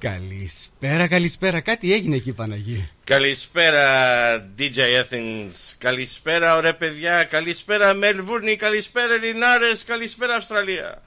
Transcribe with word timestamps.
Καλησπέρα, 0.00 1.08
καλησπέρα. 1.08 1.60
Κάτι 1.60 1.92
έγινε 1.92 2.16
εκεί, 2.16 2.32
Παναγί. 2.32 2.88
Καλησπέρα, 3.04 3.84
DJ 4.58 4.76
Athens. 4.76 5.74
Καλησπέρα, 5.78 6.56
ωραία 6.56 6.76
παιδιά. 6.76 7.24
Καλησπέρα, 7.24 7.94
Μελβούρνη. 7.94 8.56
Καλησπέρα, 8.56 9.16
Λινάρες. 9.16 9.84
Καλησπέρα, 9.84 10.34
Αυστραλία. 10.34 11.02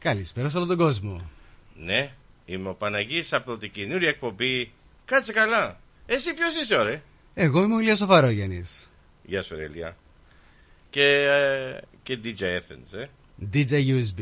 Καλησπέρα 0.00 0.48
σε 0.48 0.56
όλο 0.56 0.66
τον 0.66 0.76
κόσμο. 0.76 1.30
Ναι, 1.74 2.10
είμαι 2.44 2.68
ο 2.68 2.74
Παναγής 2.74 3.32
από 3.32 3.56
την 3.56 3.70
καινούργια 3.70 4.08
εκπομπή. 4.08 4.72
Κάτσε 5.04 5.32
καλά. 5.32 5.80
Εσύ 6.06 6.34
ποιος 6.34 6.54
είσαι, 6.56 6.76
ωραία; 6.76 7.02
Εγώ 7.34 7.62
είμαι 7.62 7.74
ο 7.74 7.80
Ηλίας 7.80 7.98
Σοφαρόγεννης. 7.98 8.90
Γεια 9.22 9.42
σου, 9.42 9.56
ρε 9.56 9.64
Ηλία. 9.64 9.96
Και, 10.90 11.04
ε, 11.04 11.80
και 12.02 12.18
DJ 12.24 12.42
Athens, 12.42 12.98
ε. 12.98 13.06
DJ 13.52 13.72
USB. 13.72 14.20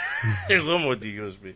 Εγώ 0.56 0.72
είμαι 0.72 0.86
ο 0.86 0.98
USB. 1.02 1.54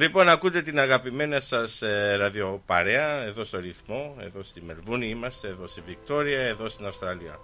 Λοιπόν, 0.00 0.28
ακούτε 0.28 0.62
την 0.62 0.78
αγαπημένη 0.78 1.40
σας 1.40 1.82
ε, 1.82 2.16
ραδιοπαρέα 2.16 3.22
εδώ 3.22 3.44
στο 3.44 3.58
ρυθμό, 3.58 4.16
εδώ 4.20 4.42
στη 4.42 4.62
Μελβούνη 4.62 5.08
είμαστε, 5.08 5.48
εδώ 5.48 5.66
στη 5.66 5.82
Βικτόρια, 5.86 6.40
εδώ 6.40 6.68
στην 6.68 6.86
Αυστραλία. 6.86 7.38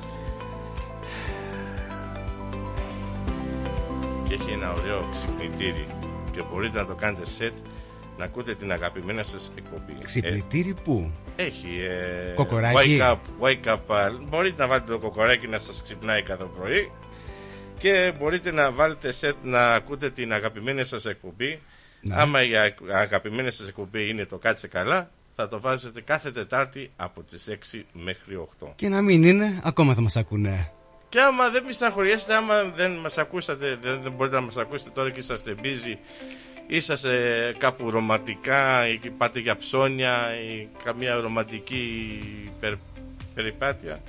Και 4.31 4.37
έχει 4.37 4.51
ένα 4.51 4.73
ωραίο 4.73 5.09
ξυπνητήρι 5.13 5.87
και 6.31 6.43
μπορείτε 6.51 6.79
να 6.79 6.87
το 6.87 6.95
κάνετε 6.95 7.23
set 7.39 7.53
να 8.19 8.25
ακούτε 8.25 8.55
την 8.55 8.73
αγαπημένη 8.73 9.25
σας 9.25 9.53
εκπομπή. 9.57 9.97
Ξυπνητήρι 10.03 10.75
πού; 10.85 11.13
Έχει. 11.37 11.69
Ε, 11.81 12.33
κοκοράκι. 12.35 12.99
Wake 13.01 13.11
up, 13.11 13.19
wake 13.41 13.75
up. 13.75 14.11
Μπορείτε 14.29 14.63
να 14.63 14.69
βάλετε 14.69 14.93
το 14.93 14.99
κοκοράκι 14.99 15.47
να 15.47 15.59
σας 15.59 15.83
ξυπνάει 15.83 16.23
κάθε 16.23 16.45
πρωί 16.57 16.91
και 17.79 18.13
μπορείτε 18.19 18.53
να 18.53 18.71
βάλετε 18.71 19.13
set 19.21 19.35
να 19.43 19.67
ακούτε 19.67 20.11
την 20.11 20.33
αγαπημένη 20.33 20.85
σας 20.85 21.07
εκπομπή. 21.07 21.61
Ναι. 22.01 22.15
Άμα 22.19 22.43
η 22.45 22.51
αγαπημένη 22.93 23.51
σας 23.51 23.69
εκπομπή 23.69 24.09
είναι 24.09 24.25
το 24.25 24.39
κάτσε 24.39 24.69
καλά, 24.69 25.11
θα 25.37 25.49
το 25.49 25.61
βάζετε 25.61 26.01
κάθε 26.01 26.31
Τετάρτη 26.31 26.91
από 26.97 27.23
τις 27.23 27.49
6 27.73 27.85
μέχρι 27.93 28.49
8. 28.61 28.73
Και 28.77 28.89
να 28.89 29.03
μην 29.03 29.23
είναι, 29.23 29.61
ακόμα 29.65 29.95
θα 29.95 30.01
μας 30.01 30.17
ακούνε. 30.17 30.73
Και 31.11 31.21
άμα 31.21 31.51
δεν 31.51 31.65
με 31.65 31.73
στεναχωριέστε, 31.73 32.35
άμα 32.35 32.65
δεν 32.65 32.93
μας 32.93 33.19
ακούσατε, 33.19 33.79
δεν, 33.83 34.01
δεν 34.03 34.13
μπορείτε 34.13 34.37
να 34.37 34.43
μας 34.43 34.57
ακούσετε 34.57 34.91
τώρα 34.95 35.11
και 35.11 35.21
είσαστε 35.21 35.55
busy, 35.63 35.97
είσαστε 36.67 37.55
κάπου 37.59 37.91
ρομαντικά 37.91 38.89
ή 38.89 39.11
πάτε 39.19 39.41
για 39.41 39.57
ψώνια 39.57 40.29
ή 40.35 40.69
καμία 40.85 41.15
ρομαντική 41.15 42.19
περ, 42.61 42.75
περιπάτεια. 43.35 44.01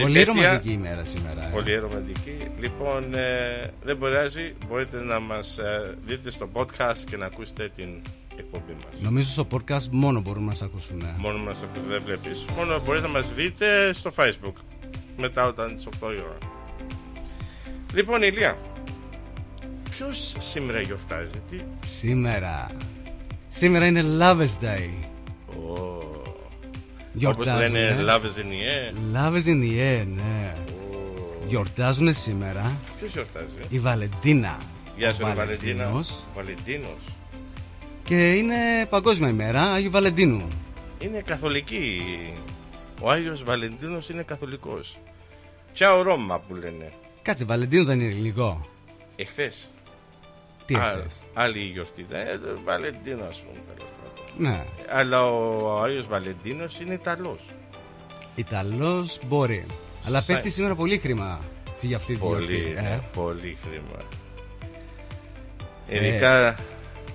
Πολύ 0.00 0.22
ρομαντική 0.22 0.72
ημέρα 0.72 1.04
σήμερα. 1.04 1.46
Ε. 1.46 1.50
Πολύ 1.52 1.74
ρομαντική. 1.74 2.36
Λοιπόν, 2.60 3.14
ε, 3.14 3.70
δεν 3.82 3.98
πειράζει, 3.98 4.54
μπορείτε 4.68 5.00
να 5.00 5.20
μας 5.20 5.58
ε, 5.58 5.94
δείτε 6.04 6.30
στο 6.30 6.48
podcast 6.52 6.98
και 7.10 7.16
να 7.16 7.26
ακούσετε 7.26 7.70
την 7.76 7.88
εκπομπή 8.36 8.72
μας. 8.72 9.00
Νομίζω 9.00 9.30
στο 9.30 9.46
podcast 9.52 9.88
μόνο 9.90 10.20
μπορούν 10.20 10.40
να 10.40 10.48
μας 10.48 10.62
ακούσουν. 10.62 11.02
Μόνο 11.16 11.38
μας 11.38 11.62
ακούσουν, 11.62 11.88
δεν 11.88 12.02
βλέπεις. 12.04 12.44
Μόνο 12.56 12.80
μπορείτε 12.84 13.06
να 13.06 13.12
μας 13.12 13.34
δείτε 13.34 13.92
στο 13.92 14.12
facebook 14.16 14.71
μετά 15.16 15.46
όταν 15.46 15.74
τις 15.74 15.86
8 15.86 16.12
η 16.12 16.20
ώρα. 16.20 16.38
Λοιπόν, 17.94 18.22
Ηλία, 18.22 18.56
ποιος 19.90 20.34
σήμερα 20.38 20.80
γιορτάζει, 20.80 21.42
τι; 21.50 21.56
Σήμερα. 21.84 22.70
Σήμερα 23.48 23.86
είναι 23.86 24.04
Love's 24.20 24.64
Day. 24.64 24.88
Oh. 25.48 27.26
Όπως 27.26 27.46
λένε 27.46 28.04
Love 28.06 28.20
is 28.20 28.38
in 28.38 28.48
the 28.48 28.62
air. 28.72 29.16
Love 29.16 29.34
is 29.34 29.46
in 29.46 29.60
the 29.62 30.00
air, 30.00 30.06
ναι. 30.16 30.54
Oh. 30.56 31.46
Γιορτάζουν 31.46 32.14
σήμερα. 32.14 32.76
Ποιος 32.98 33.12
γιορτάζει; 33.12 33.52
Η 33.68 33.78
Βαλεντίνα. 33.78 34.58
Γεια 34.96 35.14
σου, 35.14 35.32
Βαλεντίνος. 35.34 36.24
Βαλεντίνος. 36.34 37.02
Και 38.04 38.32
είναι 38.32 38.86
παγκόσμια 38.88 39.28
ημέρα 39.28 39.62
Άγιου 39.62 39.90
Βαλεντίνου. 39.90 40.46
Είναι 40.98 41.22
καθολική. 41.24 42.02
Ο 43.02 43.10
Άγιος 43.10 43.44
Βαλεντίνος 43.44 44.08
είναι 44.08 44.22
καθολικός. 44.22 44.98
Τσάο 45.74 46.02
Ρώμα 46.02 46.38
που 46.38 46.54
λένε. 46.54 46.92
Κάτσε, 47.22 47.44
Βαλεντίνος 47.44 47.86
δεν 47.86 48.00
είναι 48.00 48.10
ελληνικό. 48.10 48.66
Εχθές. 49.16 49.70
Τι 50.66 50.74
εχθές; 50.74 51.24
Άλλη 51.34 51.58
γιορτή. 51.58 52.06
Ε, 52.10 52.38
Βαλεντίνος, 52.64 53.26
ας 53.28 53.38
πούμε. 53.42 54.50
Ναι. 54.50 54.64
Αλλά 54.88 55.24
ο 55.24 55.82
Άγιος 55.82 56.06
Βαλεντίνος 56.06 56.80
είναι 56.80 56.94
Ιταλός. 56.94 57.40
Ιταλός 58.34 59.18
μπορεί. 59.26 59.66
Αλλά 60.06 60.20
Σα... 60.20 60.32
πέφτει 60.32 60.50
σήμερα 60.50 60.74
πολύ 60.74 60.98
χρήμα 60.98 61.40
για 61.80 61.96
αυτή 61.96 62.12
τη 62.12 62.18
πολύ, 62.18 62.54
γιορτή. 62.54 62.74
Ε. 62.76 63.00
Πολύ 63.12 63.56
χρήμα. 63.62 64.04
Ειδικά 65.88 66.56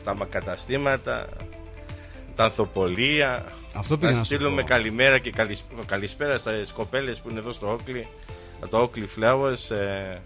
τα 0.04 0.16
μακαταστήματα, 0.16 1.28
τα 2.36 2.44
ανθοπολία. 2.44 3.46
Αυτό 3.78 3.98
πήγα 3.98 4.12
να 4.12 4.24
στείλουμε 4.24 4.64
καλημέρα 4.64 5.20
και 5.20 5.34
καλησπέρα 5.86 6.38
στα 6.38 6.52
κοπέλες 6.74 7.20
που 7.20 7.30
είναι 7.30 7.40
εδώ 7.40 7.52
στο 7.52 7.72
Όκλι 7.72 8.08
το 8.70 8.92
Oakley 8.92 9.20
Flowers 9.20 9.76
ε, 9.76 10.18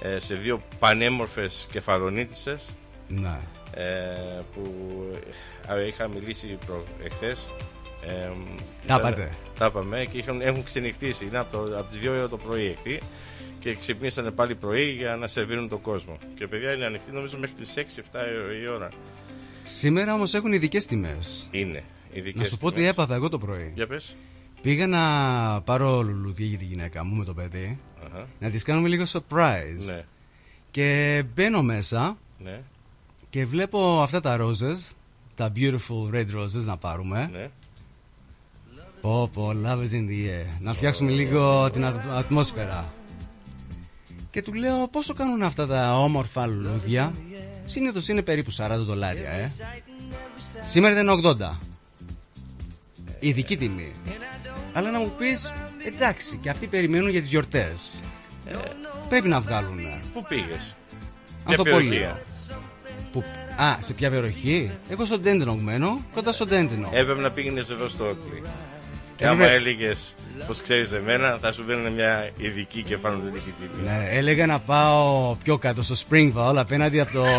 ε, 0.00 0.18
σε 0.18 0.34
δύο 0.34 0.62
πανέμορφες 0.78 1.66
κεφαλονίτισες 1.70 2.64
ναι. 3.08 3.38
ε, 3.74 4.42
που 4.54 4.72
ε, 5.68 5.86
είχα 5.86 6.08
μιλήσει 6.08 6.58
προ, 6.66 6.84
εχθές 7.04 7.50
ε, 8.02 8.30
τα 8.86 8.94
είπατε. 8.94 9.32
τα 9.58 9.66
είπαμε 9.66 10.06
και 10.10 10.18
είχαν, 10.18 10.40
έχουν 10.40 10.64
ξενυχτήσει. 10.64 11.24
Είναι 11.24 11.38
από, 11.38 11.56
το, 11.56 11.78
από 11.78 11.88
τις 11.88 11.98
2 12.24 12.26
το 12.30 12.36
πρωί 12.36 12.66
εχθή 12.66 13.00
και 13.58 13.74
ξυπνήσανε 13.74 14.30
πάλι 14.30 14.54
πρωί 14.54 14.90
για 14.90 15.16
να 15.16 15.26
σερβίρουν 15.26 15.68
τον 15.68 15.80
κόσμο. 15.80 16.18
Και 16.34 16.46
παιδιά 16.46 16.72
είναι 16.72 16.84
ανοιχτή 16.84 17.12
νομίζω 17.12 17.38
μέχρι 17.38 17.54
τις 17.56 17.74
6-7 17.76 17.80
η 18.62 18.66
ώρα. 18.66 18.88
Σήμερα 19.62 20.14
όμως 20.14 20.34
έχουν 20.34 20.52
ειδικές 20.52 20.86
τιμές. 20.86 21.48
Είναι 21.50 21.82
Να 22.34 22.44
σου 22.44 22.58
πω 22.58 22.72
τι 22.72 22.84
έπαθα 22.86 23.14
εγώ 23.14 23.28
το 23.28 23.38
πρωί 23.38 23.72
Για 23.74 23.86
πες 23.86 24.16
Πήγα 24.62 24.86
να 24.86 25.00
πάρω 25.60 26.02
λουλουδί 26.02 26.44
για 26.44 26.58
τη 26.58 26.64
γυναίκα 26.64 27.04
μου 27.04 27.14
με 27.14 27.24
το 27.24 27.34
παιδί. 27.34 27.78
Να 28.38 28.50
της 28.50 28.62
κάνουμε 28.62 28.88
λίγο 28.88 29.04
surprise. 29.12 29.84
Ναι. 29.86 30.04
Και 30.70 31.22
μπαίνω 31.34 31.62
μέσα 31.62 32.16
ναι. 32.38 32.60
και 33.30 33.46
βλέπω 33.46 34.02
αυτά 34.02 34.20
τα 34.20 34.36
ρόζες 34.36 34.92
τα 35.34 35.52
Beautiful 35.56 36.14
Red 36.14 36.26
Roses 36.26 36.64
να 36.64 36.76
πάρουμε. 36.76 37.28
Ναι. 37.32 37.50
Πω 39.00 39.30
πω, 39.32 39.52
love 39.64 39.78
is 39.78 39.92
in 39.92 40.08
the 40.08 40.26
air. 40.26 40.46
Να 40.60 40.72
φτιάξουμε 40.72 41.10
λίγο 41.10 41.70
την 41.70 41.84
ατ- 41.84 42.10
ατμόσφαιρα. 42.10 42.92
Και 44.30 44.42
του 44.42 44.54
λέω 44.54 44.88
πόσο 44.88 45.14
κάνουν 45.14 45.42
αυτά 45.42 45.66
τα 45.66 45.98
όμορφα 45.98 46.46
λουλούδια; 46.46 47.14
Συνήθως 47.66 48.08
είναι 48.08 48.22
περίπου 48.22 48.52
40 48.56 48.76
δολάρια, 48.76 49.30
ε. 49.30 49.50
Σήμερα 50.64 51.00
ήταν 51.00 51.08
80. 51.08 51.58
Ειδική 53.18 53.56
τιμή. 53.56 53.90
Αλλά 54.72 54.90
να 54.90 54.98
μου 54.98 55.12
πεις, 55.18 55.52
εντάξει, 55.86 56.38
και 56.42 56.50
αυτοί 56.50 56.66
περιμένουν 56.66 57.10
για 57.10 57.20
τις 57.20 57.30
γιορτές. 57.30 58.00
Πρέπει 59.08 59.28
να 59.28 59.40
βγάλουν. 59.40 59.78
Πού 60.12 60.24
πήγες; 60.28 60.74
Ανθοπολείο. 61.44 62.18
Που... 63.12 63.24
Α, 63.56 63.76
σε 63.80 63.92
ποια 63.92 64.10
περιοχή; 64.10 64.70
Εγώ 64.88 65.04
στο 65.04 65.18
Ντέντενο 65.18 65.54
μένω, 65.54 66.04
κοντά 66.14 66.32
στο 66.32 66.46
Ντέντενο. 66.46 66.88
Έπρεπε 66.92 67.20
να 67.20 67.30
πήγαινες 67.30 67.70
εδώ 67.70 67.88
στο 67.88 68.06
Oakley. 68.10 68.42
Και 69.16 69.24
Έπρεπε- 69.24 69.42
άμα 69.44 69.52
έλεγες 69.52 70.14
πως 70.46 70.60
ξέρεις 70.62 70.92
εμένα, 70.92 71.38
θα 71.40 71.52
σου 71.52 71.62
δίνουν 71.62 71.92
μια 71.92 72.30
ειδική 72.36 72.82
κεφαλαιοδοτική 72.82 73.54
τιμή. 73.60 73.86
Ναι, 73.88 74.06
έλεγα 74.10 74.46
να 74.46 74.58
πάω 74.58 75.34
πιο 75.42 75.58
κάτω 75.58 75.82
στο 75.82 75.94
Springvale 76.08 76.54
απέναντι 76.56 77.00
από 77.00 77.12
το. 77.12 77.24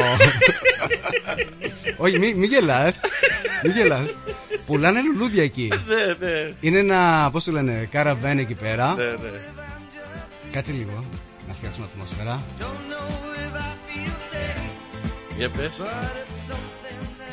Όχι, 1.98 2.20
μην 2.20 2.38
μη 2.38 2.46
γελάς 2.48 3.00
Μη 3.64 3.70
γελάς 3.72 4.16
Πουλάνε 4.68 5.00
λουλούδια 5.02 5.44
εκεί. 5.44 5.68
Ναι, 5.88 6.28
ναι, 6.28 6.52
Είναι 6.60 6.78
ένα, 6.80 7.30
πώς 7.32 7.44
το 7.44 7.52
λένε, 7.52 7.88
καραβέν 7.92 8.38
εκεί 8.38 8.54
πέρα. 8.54 8.94
ναι, 8.96 9.04
ναι. 9.04 9.40
Κάτσε 10.52 10.72
λίγο 10.72 11.04
να 11.48 11.54
φτιάξουμε 11.54 11.88
ατμόσφαιρα. 11.94 12.44
Για 15.38 15.50
πες. 15.50 15.72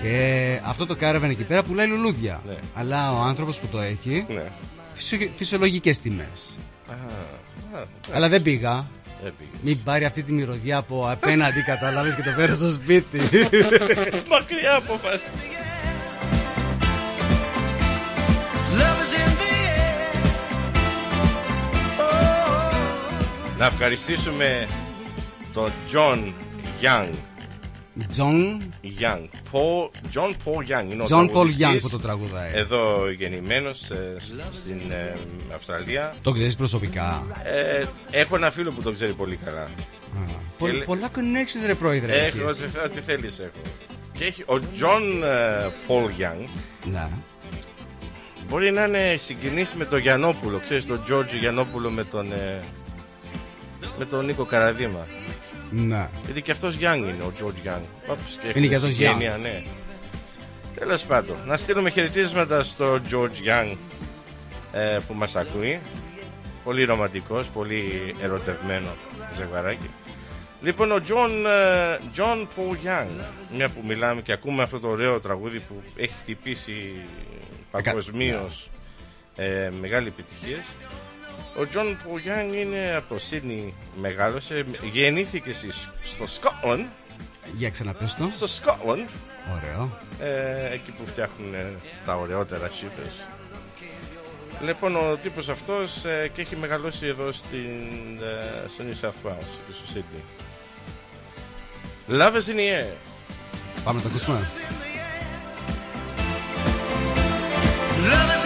Και 0.02 0.58
αυτό 0.66 0.86
το 0.86 0.96
κάραβεν 0.96 1.30
εκεί 1.30 1.42
πέρα 1.42 1.62
πουλάει 1.62 1.86
λουλούδια. 1.86 2.40
Ναι. 2.46 2.54
Αλλά 2.74 3.12
ο 3.12 3.22
άνθρωπος 3.22 3.58
που 3.60 3.66
το 3.66 3.80
έχει, 3.80 4.24
Ναι. 4.28 4.42
φυσιο- 4.94 5.30
φυσιολογικές 5.36 6.00
τιμές. 6.00 6.56
Α, 6.90 6.92
α, 7.78 7.82
Αλλά 8.12 8.28
δεν 8.28 8.42
πήγα. 8.42 8.86
έπηγε. 9.26 9.48
Μην 9.62 9.82
πάρει 9.82 10.04
αυτή 10.04 10.22
τη 10.22 10.32
μυρωδιά 10.32 10.76
από 10.76 11.08
απέναντι, 11.10 11.62
κατάλαβες 11.72 12.14
και 12.14 12.22
το 12.22 12.30
φέρω 12.30 12.54
στο 12.54 12.70
σπίτι. 12.70 13.18
Μακριά 14.28 14.74
απόφαση. 14.76 15.30
Να 23.58 23.66
ευχαριστήσουμε 23.66 24.66
τον 25.52 25.70
John 25.92 26.32
Young. 26.82 27.08
John, 28.16 28.58
Young. 29.00 29.28
Paul, 29.52 29.88
John 30.14 30.30
Paul 30.44 30.62
Young. 30.68 30.92
Είναι 30.92 31.02
ο 31.02 31.06
John 31.10 31.22
Paul 31.24 31.28
τραγουδιστής. 31.30 31.66
Young 31.66 31.78
που 31.80 31.88
το 31.88 31.98
τραγουδάει. 31.98 32.50
Εδώ 32.54 33.10
γεννημένος 33.18 33.90
ε, 33.90 34.14
σ- 34.18 34.54
στην 34.54 34.80
ε, 34.90 35.12
Αυστραλία. 35.54 36.14
Το 36.22 36.32
ξέρεις 36.32 36.56
προσωπικά; 36.56 37.26
Ε, 37.44 37.84
έχω 38.10 38.36
ένα 38.36 38.50
φίλο 38.50 38.70
που 38.72 38.82
το 38.82 38.92
ξέρει 38.92 39.12
πολύ 39.12 39.36
καλά. 39.36 39.60
Α, 39.62 39.68
πο- 40.58 40.66
λέ- 40.66 40.84
πολλά 40.84 41.08
connections 41.14 41.66
ρε 41.66 41.74
πρόεδρε 41.74 42.12
Έχω 42.12 42.24
έχεις. 42.26 42.42
ό,τι, 42.62 42.78
ό,τι 42.84 43.00
θέλεις 43.00 43.38
έχω. 43.38 43.64
Και 44.12 44.24
έχει, 44.24 44.42
ο 44.42 44.54
John 44.80 45.22
ε, 45.24 45.66
Paul 45.88 46.22
Young 46.22 46.46
Ναι. 46.92 47.08
μπορεί 48.48 48.70
να 48.72 48.84
είναι 48.84 49.16
συγκινήσει 49.24 49.76
με 49.76 49.84
τον 49.84 49.98
Γιαννόπουλο. 49.98 50.58
Ξέρεις 50.58 50.86
τον 50.86 51.00
George 51.10 51.38
Γιαννόπουλο 51.40 51.90
με 51.90 52.04
τον, 52.04 52.32
ε, 52.32 52.58
με 53.98 54.04
τον 54.04 54.24
Νίκο 54.24 54.44
Καραδίμα. 54.44 55.06
Ναι. 55.70 56.08
Γιατί 56.24 56.42
και 56.42 56.52
αυτός 56.52 56.76
Young 56.80 56.98
είναι 56.98 57.22
ο 57.22 57.32
George 57.38 57.68
Young. 57.68 57.82
Όπως 58.08 58.38
και 58.42 58.58
Είναι 58.58 58.66
και 58.66 58.74
έχουν 58.74 58.88
αυτός 58.88 58.94
συγγένεια, 58.94 59.38
ναι. 59.42 59.62
Τέλος 60.74 61.02
πάντων, 61.02 61.36
να 61.46 61.56
στείλουμε 61.56 61.90
χαιρετίσματα 61.90 62.64
στο 62.64 63.00
George 63.10 63.48
Young 63.48 63.76
ε, 64.72 64.98
που 65.06 65.14
μας 65.14 65.36
ακούει. 65.36 65.80
Πολύ 66.64 66.84
ρομαντικός, 66.84 67.46
πολύ 67.46 68.14
ερωτευμένο 68.22 68.88
ζευγαράκι. 69.34 69.90
Λοιπόν, 70.62 70.92
ο 70.92 71.00
John, 71.08 71.30
ε, 71.46 71.98
John 72.16 72.38
Paul 72.38 72.86
Young, 72.86 73.24
μια 73.56 73.68
που 73.68 73.80
μιλάμε 73.86 74.20
και 74.20 74.32
ακούμε 74.32 74.62
αυτό 74.62 74.80
το 74.80 74.88
ωραίο 74.88 75.20
τραγούδι 75.20 75.58
που 75.58 75.82
έχει 75.96 76.12
χτυπήσει 76.22 77.00
παγκοσμίως 77.70 78.70
ε, 79.36 79.70
μεγάλη 79.80 80.08
επιτυχία. 80.08 80.64
Ο 81.56 81.66
John 81.74 81.86
Paul 81.86 82.18
Young 82.28 82.54
είναι 82.54 82.94
από 82.96 83.18
Σίδνη, 83.18 83.74
μεγάλωσε, 84.00 84.64
γεννήθηκε 84.92 85.52
στις- 85.52 85.88
στο 86.04 86.24
Scotland, 86.24 86.84
Για 87.56 87.70
ξαναπες 87.70 88.14
το. 88.14 88.28
στο 88.32 88.46
Scotland, 88.46 89.08
Ωραίο. 89.56 89.98
ε, 90.20 90.72
εκεί 90.72 90.90
που 90.90 91.06
φτιάχνουν 91.06 91.54
ε, 91.54 91.72
τα 92.04 92.14
ωραιότερα 92.16 92.68
σίπες. 92.78 93.12
Λοιπόν, 94.64 94.96
ο 94.96 95.16
τύπος 95.22 95.48
αυτός 95.48 96.04
ε, 96.04 96.30
και 96.34 96.40
έχει 96.40 96.56
μεγαλώσει 96.56 97.06
εδώ 97.06 97.32
στην, 97.32 97.80
ε, 98.22 98.68
στο 98.68 98.84
New 98.84 99.04
South 99.06 99.28
Wales 99.30 99.54
και 99.66 99.72
στο 99.74 99.84
Sydney. 99.94 100.22
Love 102.20 102.32
is 102.34 102.48
in 102.52 102.56
the 102.56 102.82
air. 102.82 102.92
Πάμε 103.84 103.96
να 103.98 104.02
το 104.02 104.08
ακούσουμε. 104.08 104.48
love 108.10 108.43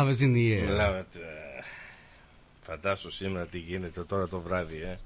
Love 0.00 0.08
is 0.10 0.20
in 0.20 0.32
the 0.34 0.52
air. 0.60 0.68
Love 0.68 1.00
it. 1.00 1.16
ε, 1.16 1.62
Φαντάσου 2.62 3.10
σήμερα 3.10 3.46
τι 3.46 3.58
γίνεται 3.58 4.00
τώρα 4.00 4.28
το 4.28 4.40
βράδυ, 4.40 4.76
ε. 4.76 4.98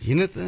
Γίνεται, 0.00 0.40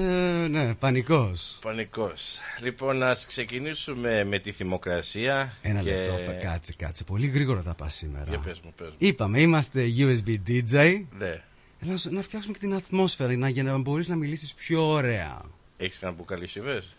ναι, 0.48 0.74
πανικός. 0.74 1.58
Πανικός. 1.62 2.38
Λοιπόν, 2.62 3.02
ας 3.02 3.26
ξεκινήσουμε 3.26 4.24
με 4.24 4.38
τη 4.38 4.52
θυμοκρασία. 4.52 5.56
Ένα 5.62 5.82
και... 5.82 5.90
λεπτό, 5.94 6.14
πα- 6.26 6.32
κάτσε, 6.32 6.72
κάτσε. 6.76 7.04
Πολύ 7.04 7.26
γρήγορα 7.26 7.62
τα 7.62 7.74
πας 7.74 7.98
Για 8.00 8.08
σήμερα. 8.08 8.38
πες 8.38 8.60
μου, 8.60 8.72
πες 8.76 8.86
μου. 8.88 8.94
Είπαμε, 8.98 9.40
είμαστε 9.40 9.84
USB 9.98 10.36
DJ. 10.48 11.04
Ναι. 11.18 11.42
Έλα, 11.80 11.96
σ- 11.96 12.10
να 12.10 12.22
φτιάξουμε 12.22 12.52
και 12.52 12.58
την 12.58 12.74
ατμόσφαιρα 12.74 13.36
να, 13.36 13.48
για 13.48 13.62
να 13.62 13.78
μπορείς 13.78 14.08
να 14.08 14.16
μιλήσεις 14.16 14.54
πιο 14.54 14.88
ωραία. 14.88 15.42
Έχεις 15.76 15.98
κανένα 15.98 16.18
μπουκάλι 16.18 16.46
σιβές; 16.46 16.96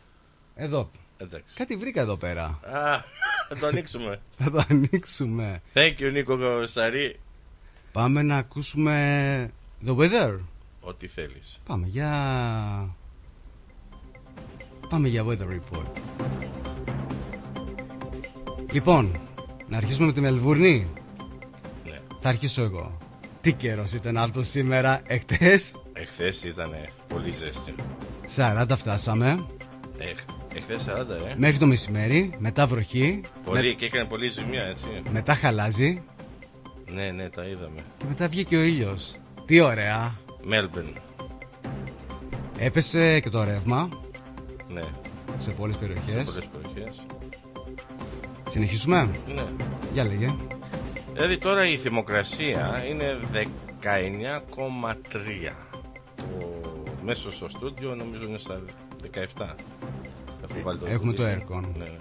Εδώ. 0.55 0.91
Εντάξει. 1.21 1.55
Κάτι 1.55 1.75
βρήκα 1.75 2.01
εδώ 2.01 2.15
πέρα. 2.15 2.43
Α, 2.43 3.03
θα 3.49 3.55
το 3.59 3.67
ανοίξουμε. 3.67 4.21
Θα 4.43 4.51
το 4.51 4.63
ανοίξουμε. 4.69 5.61
Thank 5.73 5.99
you, 5.99 6.11
Νίκο 6.11 6.37
Σαρή. 6.67 7.19
Πάμε 7.91 8.21
να 8.21 8.37
ακούσουμε 8.37 9.51
The 9.85 9.95
Weather. 9.95 10.39
Ό,τι 10.81 11.07
θέλεις. 11.07 11.61
Πάμε 11.65 11.87
για... 11.87 12.95
Πάμε 14.89 15.07
για 15.07 15.25
Weather 15.25 15.47
Report. 15.47 15.91
Λοιπόν, 18.71 19.19
να 19.67 19.77
αρχίσουμε 19.77 20.05
με 20.05 20.13
τη 20.13 20.21
Μελβούρνη. 20.21 20.91
Ναι. 21.85 21.97
Θα 22.21 22.29
αρχίσω 22.29 22.61
εγώ. 22.61 22.97
Τι 23.41 23.53
καιρός 23.53 23.93
ήταν 23.93 24.17
αυτό 24.17 24.43
σήμερα, 24.43 25.01
εχθές; 25.05 25.71
Εχθές 25.93 26.43
ήταν 26.43 26.71
πολύ 27.07 27.31
ζέστη. 27.31 27.75
40 28.35 28.65
φτάσαμε. 28.77 29.45
Εχ, 29.97 30.19
εχθές 30.59 30.87
40, 30.87 31.29
ε. 31.29 31.33
Μέχρι 31.37 31.57
το 31.57 31.65
μεσημέρι, 31.65 32.33
μετά 32.37 32.67
βροχή. 32.67 33.21
Πολύ 33.45 33.75
και 33.75 33.85
έκανε 33.85 34.05
πολύ 34.05 34.27
ζημιά, 34.27 34.63
έτσι. 34.63 34.85
με- 35.03 35.09
μετά 35.11 35.33
χαλάζει. 35.33 36.01
Ναι, 36.85 37.11
ναι, 37.11 37.29
τα 37.29 37.43
είδαμε. 37.45 37.81
Και 37.97 38.05
μετά 38.07 38.27
βγήκε 38.27 38.55
ο 38.57 38.61
ήλιος. 38.61 39.15
Τι 39.45 39.59
ωραία. 39.59 40.15
Μέλμπεν. 40.43 40.93
Έπεσε 42.57 43.19
και 43.19 43.29
το 43.29 43.43
ρεύμα 43.43 43.89
Ναι, 44.69 44.81
σε 45.37 45.51
πολλές 45.51 45.75
σε 45.75 45.81
περιοχές. 45.81 46.23
πολλές 46.29 46.49
περιοχές. 46.61 47.05
Συνεχίσουμε; 48.49 49.09
Ναι. 49.33 49.43
Για 49.93 50.03
λέγε. 50.03 50.35
Δηλαδή 51.13 51.37
τώρα 51.37 51.67
η 51.67 51.77
θερμοκρασία 51.77 52.83
είναι 52.89 53.17
19,3. 53.31 55.55
Το 56.15 56.73
μέσο 57.05 57.31
στο 57.31 57.49
στούντιο 57.49 57.95
νομίζω 57.95 58.25
είναι 58.25 58.37
στα 58.37 58.61
17. 59.37 59.45
Έχω 60.43 60.61
βάλει 60.61 60.79
έχουμε 60.85 61.13
το 61.13 61.23
condition. 61.23 61.27
aircon. 61.27 61.63
Ναι, 61.77 61.83
ναι. 61.83 61.97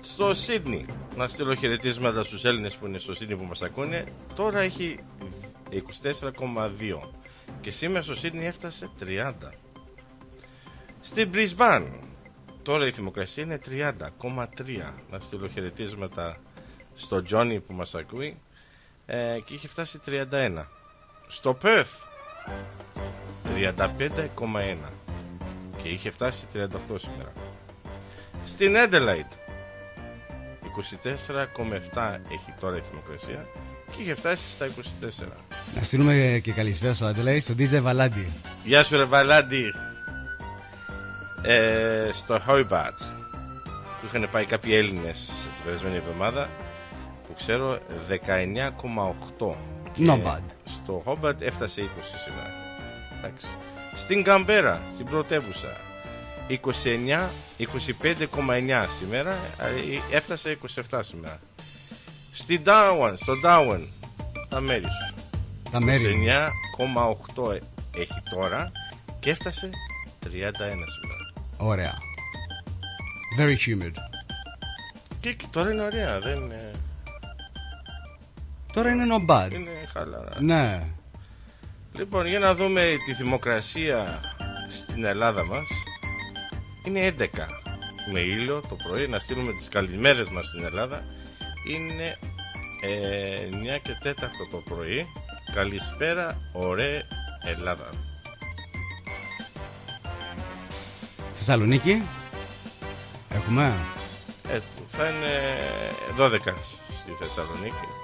Στο 0.00 0.34
Σίδνη, 0.34 0.86
να 1.16 1.28
στείλω 1.28 1.54
χαιρετίσματα 1.54 2.22
στους 2.22 2.44
Έλληνες 2.44 2.74
που 2.74 2.86
είναι 2.86 2.98
στο 2.98 3.14
Σίδνη 3.14 3.36
που 3.36 3.44
μας 3.44 3.62
ακούνε, 3.62 4.04
τώρα 4.34 4.60
έχει 4.60 4.98
24,2 5.70 5.80
και 7.60 7.70
σήμερα 7.70 8.02
στο 8.02 8.14
Σίδνη 8.14 8.46
έφτασε 8.46 8.88
30. 9.00 9.32
Στην 11.00 11.30
Brisbane, 11.34 11.86
τώρα 12.62 12.86
η 12.86 12.90
θερμοκρασία 12.90 13.42
είναι 13.42 13.60
30,3. 13.70 14.92
Να 15.10 15.20
στείλω 15.20 15.48
χαιρετίσματα 15.48 16.36
στο 16.94 17.22
Τζόνι 17.22 17.60
που 17.60 17.72
μας 17.72 17.94
ακούει. 17.94 18.38
ε, 19.06 19.38
και 19.44 19.54
είχε 19.54 19.68
φτάσει 19.68 20.00
31. 20.06 20.64
Στο 21.26 21.58
Perth 21.62 22.08
35,1 23.56 24.76
και 25.84 25.90
είχε 25.90 26.10
φτάσει 26.10 26.44
38 26.54 26.58
σήμερα. 26.96 27.32
Στην 28.44 28.74
Adelaide 28.76 29.34
24,7 31.94 32.18
έχει 32.32 32.54
τώρα 32.60 32.76
η 32.76 32.80
θερμοκρασία 32.80 33.46
και 33.96 34.02
είχε 34.02 34.14
φτάσει 34.14 34.52
στα 34.52 34.66
24. 34.66 34.70
Να 35.76 35.82
στείλουμε 35.82 36.40
και 36.42 36.52
καλησπέρα 36.52 36.94
στο 36.94 37.08
Adelaide, 37.08 37.40
στον 37.40 37.56
DJ 37.58 37.78
Βαλάντι. 37.80 38.28
Γεια 38.64 38.84
σου 38.84 38.96
ρε 38.96 39.04
Βαλάντι 39.04 39.74
ε, 41.42 42.10
Στο 42.12 42.40
Hobart 42.48 42.98
Που 44.00 44.06
είχαν 44.06 44.28
πάει 44.30 44.44
κάποιοι 44.44 44.72
Έλληνες 44.76 45.26
Την 45.26 45.64
περασμένη 45.64 45.96
εβδομάδα 45.96 46.48
Που 47.26 47.34
ξέρω 47.36 47.78
19,8 49.38 49.54
Και 49.92 50.04
Not 50.06 50.22
bad. 50.22 50.42
Στο 50.64 51.02
Hobart 51.06 51.40
έφτασε 51.40 51.82
20 51.82 51.86
σήμερα 52.24 52.50
Εντάξει. 53.18 53.46
Στην 53.96 54.22
Καμπέρα 54.22 54.80
Στην 54.94 55.06
πρωτεύουσα 55.06 55.76
29, 56.48 56.54
25,9 57.58 58.86
σήμερα 58.98 59.32
ε, 60.10 60.16
Έφτασε 60.16 60.58
27 60.90 61.00
σήμερα 61.02 61.38
Στην 62.32 62.62
Darwin 62.64 63.12
Στο 63.14 63.32
Darwin 63.44 63.86
Τα 64.48 64.60
μέρη 64.60 64.84
σου 64.84 65.14
Τα 65.70 65.80
μέρη. 65.80 66.14
9,8 67.34 67.58
έχει 67.96 68.22
τώρα 68.34 68.72
και 69.20 69.30
έφτασε 69.30 69.70
31 70.24 70.28
σήμερα. 70.28 71.32
Ωραία. 71.56 71.94
Very 73.38 73.56
humid. 73.66 73.92
Και, 75.20 75.32
και 75.32 75.46
τώρα 75.50 75.72
είναι 75.72 75.82
ωραία, 75.82 76.20
δεν 76.20 76.40
είναι, 76.40 76.70
Τώρα 78.72 78.90
είναι 78.90 79.04
not 79.10 79.30
bad. 79.30 79.52
είναι 79.52 79.70
χαλαρά. 79.92 80.30
Ναι. 80.40 80.82
Λοιπόν, 81.96 82.26
για 82.26 82.38
να 82.38 82.54
δούμε 82.54 82.96
τη 83.06 83.12
δημοκρασία 83.12 84.20
στην 84.70 85.04
Ελλάδα 85.04 85.44
μας. 85.44 85.68
Είναι 86.86 87.14
11 87.18 87.26
με 88.12 88.20
ήλιο 88.20 88.62
το 88.68 88.74
πρωί, 88.74 89.08
να 89.08 89.18
στείλουμε 89.18 89.52
τις 89.52 89.68
καλημέρες 89.68 90.28
μας 90.28 90.46
στην 90.46 90.64
Ελλάδα. 90.64 91.02
Είναι 91.70 92.18
ε, 92.82 93.76
9 93.76 93.80
και 93.82 94.10
4 94.10 94.12
το 94.50 94.62
πρωί. 94.64 95.06
Καλησπέρα, 95.54 96.40
ωραία 96.52 97.02
Ελλάδα. 97.44 97.90
Θεσσαλονίκη. 101.32 102.02
Έχουμε. 103.34 103.72
Ε, 104.50 104.58
θα 104.88 105.08
είναι 105.08 105.58
12 106.18 106.32
στη 107.00 107.12
Θεσσαλονίκη. 107.20 108.03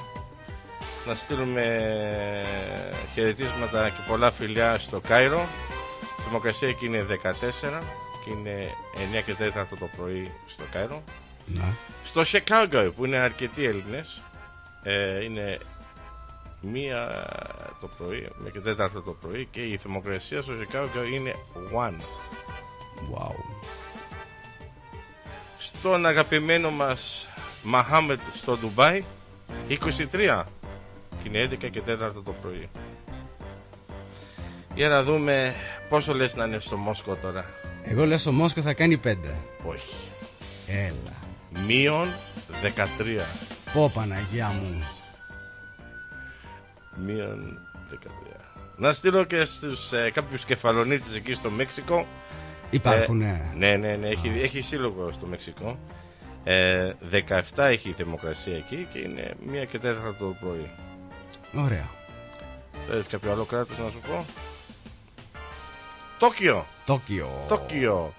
Να 1.06 1.14
στείλουμε 1.14 1.64
χαιρετίσματα 3.14 3.88
και 3.88 4.00
πολλά 4.08 4.30
φιλιά 4.30 4.78
στο 4.78 5.00
Κάιρο. 5.00 5.48
Η 6.18 6.22
θερμοκρασία 6.22 6.68
εκεί 6.68 6.86
είναι 6.86 7.06
14 7.08 7.16
και 8.24 8.30
είναι 8.30 8.74
9 9.20 9.22
και 9.24 9.34
4 9.62 9.64
το 9.78 9.88
πρωί 9.96 10.30
στο 10.46 10.64
Κάιρο. 10.72 11.02
Ναι. 11.46 11.64
Στο 12.04 12.24
Σεκάγκο 12.24 12.92
που 12.96 13.04
είναι 13.04 13.16
αρκετοί 13.16 13.64
Έλληνες 13.64 14.22
ε, 14.82 15.24
είναι 15.24 15.58
μία 16.60 17.26
το 17.80 17.90
πρωί, 17.98 18.28
με 18.38 18.50
και 18.50 18.60
τέταρτο 18.60 19.02
το 19.02 19.16
πρωί 19.20 19.48
και 19.50 19.60
η 19.60 19.76
θερμοκρασία 19.76 20.42
στο 20.42 20.52
Σεκάγκο 20.58 21.04
είναι 21.04 21.34
1. 21.74 21.90
Wow. 23.14 23.34
Στον 25.58 26.06
αγαπημένο 26.06 26.70
μας 26.70 27.26
Μαχάμετ 27.62 28.20
στο 28.34 28.56
Ντουμπάι 28.56 29.04
23 29.68 30.42
και 30.59 30.59
είναι 31.26 31.48
11 31.50 31.70
και 31.70 31.82
4 31.86 31.96
το 32.24 32.34
πρωί 32.42 32.68
Για 34.74 34.88
να 34.88 35.02
δούμε 35.02 35.54
πόσο 35.88 36.14
λες 36.14 36.34
να 36.36 36.44
είναι 36.44 36.58
στο 36.58 36.76
Μόσκο 36.76 37.14
τώρα 37.14 37.44
Εγώ 37.84 38.04
λέω 38.06 38.18
στο 38.18 38.32
Μόσκο 38.32 38.60
θα 38.60 38.72
κάνει 38.74 39.00
5. 39.04 39.14
Όχι 39.64 39.94
Έλα. 40.66 41.18
Μείον 41.66 42.08
13 42.62 42.76
Πω 43.72 43.90
Παναγία 43.94 44.48
μου. 44.48 44.82
Μείον 47.06 47.58
13 47.92 47.96
Να 48.76 48.92
στείλω 48.92 49.24
και 49.24 49.44
στους 49.44 49.92
ε, 49.92 50.10
κάποιους 50.10 50.44
κεφαλονίτες 50.44 51.14
εκεί 51.14 51.32
στο 51.32 51.50
Μέξικο 51.50 52.06
Υπάρχουν, 52.70 53.20
Ε, 53.20 53.24
ναι. 53.24 53.68
Ναι, 53.68 53.76
ναι, 53.76 53.96
ναι, 53.96 54.08
έχει, 54.08 54.32
έχει 54.42 54.60
σύλλογο 54.60 55.12
στο 55.12 55.26
Μεξικό. 55.26 55.78
Ε, 56.44 56.92
17 57.10 57.40
έχει 57.56 57.88
η 57.88 57.92
θερμοκρασία 57.92 58.56
εκεί 58.56 58.86
και 58.92 58.98
είναι 58.98 59.34
1 59.62 59.66
και 59.70 59.78
4 59.82 60.14
το 60.18 60.34
πρωί. 60.40 60.70
Ωραία. 61.54 61.90
Θέλεις 62.88 63.06
κάποιο 63.06 63.32
άλλο 63.32 63.44
κράτος 63.44 63.78
να 63.78 63.90
σου 63.90 64.00
πω; 64.00 64.24
Τόκιο! 66.18 66.66
Τόκιο. 66.86 67.28
Τόκιο! 67.48 68.14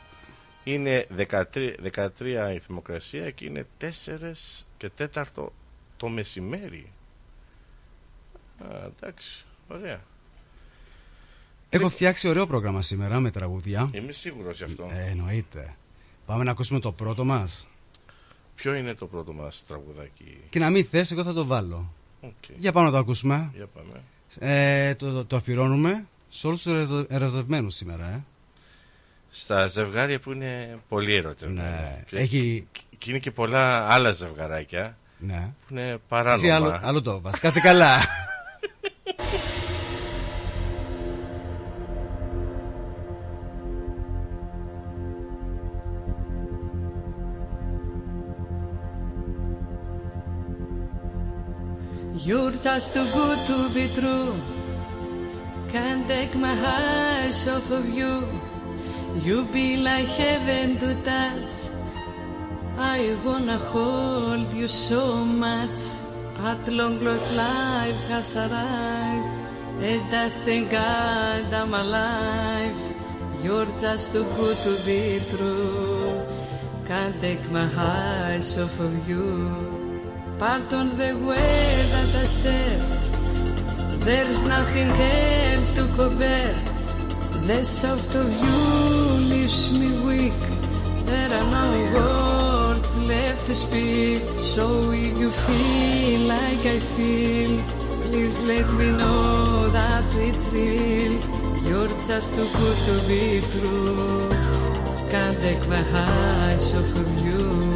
Είναι 0.64 1.08
13, 1.18 1.36
13 1.94 2.52
η 2.56 2.60
θερμοκρασία 2.60 3.32
και 3.32 3.46
είναι 3.46 3.68
4 3.82 3.88
και 4.78 4.92
4 5.14 5.24
το 5.98 6.10
μεσημέρι. 6.10 6.92
Α, 8.60 8.66
εντάξει, 8.86 9.46
ωραία. 9.68 10.02
Έχω 11.70 11.90
φτιάξει 11.90 12.28
ωραίο 12.28 12.48
πρόγραμμα 12.48 12.82
σήμερα 12.82 13.20
με 13.20 13.32
τραγούδια. 13.32 13.90
Είμαι 13.94 14.12
σίγουρος 14.12 14.58
γι' 14.58 14.64
αυτό. 14.64 14.90
Ε, 14.94 15.10
εννοείται. 15.10 15.76
Πάμε 16.26 16.44
να 16.44 16.52
ακούσουμε 16.52 16.80
το 16.80 16.92
πρώτο 16.92 17.26
μας. 17.26 17.68
Ποιο 18.56 18.74
είναι 18.74 18.94
το 18.94 19.06
πρώτο 19.06 19.34
μας 19.34 19.64
τραγουδάκι; 19.68 20.38
Και 20.50 20.60
να 20.60 20.70
μην 20.70 20.86
θες, 20.86 21.12
εγώ 21.12 21.24
θα 21.24 21.34
το 21.34 21.46
βάλω. 21.46 21.94
Οκ, 22.22 22.32
Για 22.58 22.72
πάμε 22.72 22.86
να 22.86 22.92
το 22.92 22.98
ακούσουμε. 22.98 23.52
για 23.56 23.68
πάμε. 23.68 24.02
Ε, 24.54 24.96
το, 24.96 25.12
το, 25.14 25.26
το 25.26 25.36
αφιερώνουμε 25.36 26.06
σε 26.30 26.48
όλους 26.48 26.62
τους 26.62 26.74
ερω- 26.74 27.06
ερωτευμένους 27.12 27.76
σήμερα. 27.76 28.06
Ε. 28.06 28.20
Στα 29.30 29.68
ζευγάρια 29.68 30.20
που 30.20 30.32
είναι 30.32 30.80
πολύ 30.90 31.16
ερωτευμένα. 31.16 31.70
Ναι. 31.70 32.04
Και, 32.06 32.18
Έχει... 32.18 32.68
και 32.98 33.10
είναι 33.10 33.20
και 33.20 33.32
πολλά 33.32 33.88
άλλα 33.92 34.12
ζευγαράκια 34.12 34.98
Ναι. 35.20 35.54
που 35.68 35.74
είναι 35.74 35.88
Εσύ 35.90 36.00
παράνομα. 36.08 36.56
άλλο, 36.56 36.80
άλλο 36.84 37.02
το 37.02 37.20
πας. 37.20 37.40
Κάτσε 37.40 37.60
καλά. 37.60 38.00
You're 52.24 52.52
just 52.52 52.94
too 52.94 53.06
good 53.16 53.40
to 53.48 53.74
be 53.74 53.88
true. 54.00 54.36
Can't 55.72 56.08
take 56.08 56.36
my 56.36 56.54
eyes 56.54 57.48
off 57.48 57.72
of 57.72 57.90
you. 57.90 58.28
You 59.16 59.46
be 59.46 59.78
like 59.78 60.06
heaven 60.06 60.78
to 60.78 60.94
touch. 61.02 61.74
I 62.78 63.18
wanna 63.26 63.58
hold 63.58 64.54
you 64.54 64.68
so 64.68 65.26
much. 65.26 65.80
At 66.46 66.68
long 66.68 67.04
lost 67.04 67.36
life 67.36 68.08
has 68.10 68.38
arrived. 68.38 69.82
And 69.82 70.14
I 70.14 70.30
thank 70.46 70.70
God 70.70 71.52
I'm 71.52 71.74
alive. 71.74 72.78
You're 73.42 73.72
just 73.82 74.14
too 74.14 74.26
good 74.38 74.58
to 74.58 74.74
be 74.86 75.20
true. 75.34 76.22
Can't 76.86 77.20
take 77.20 77.50
my 77.50 77.68
eyes 77.76 78.60
off 78.60 78.80
of 78.80 79.10
you. 79.10 79.81
Pardon 80.42 80.98
the 80.98 81.14
way 81.30 81.86
that 81.94 82.16
I 82.16 82.26
stare. 82.26 82.80
There's 84.00 84.44
nothing 84.44 84.90
else 84.90 85.74
to 85.74 85.84
compare. 85.96 86.56
The 87.46 87.64
soft 87.64 88.16
of 88.16 88.28
you 88.44 88.58
leaves 89.32 89.72
me 89.72 89.90
weak. 90.02 90.42
There 91.06 91.32
are 91.38 91.48
no 91.60 91.68
words 91.94 93.00
left 93.04 93.46
to 93.46 93.56
speak. 93.56 94.24
So 94.40 94.90
if 94.90 95.16
you 95.20 95.30
feel 95.30 96.22
like 96.22 96.66
I 96.76 96.80
feel, 96.96 97.62
please 98.06 98.42
let 98.42 98.68
me 98.80 98.98
know 98.98 99.70
that 99.70 100.08
it's 100.18 100.50
real. 100.50 101.14
You're 101.70 101.94
just 102.10 102.34
too 102.34 102.50
good 102.58 102.78
to 102.88 102.96
be 103.08 103.42
true. 103.54 104.28
Can't 105.12 105.40
take 105.40 105.68
my 105.68 105.84
eyes 105.94 106.74
off 106.74 106.96
of 106.98 107.26
you. 107.26 107.71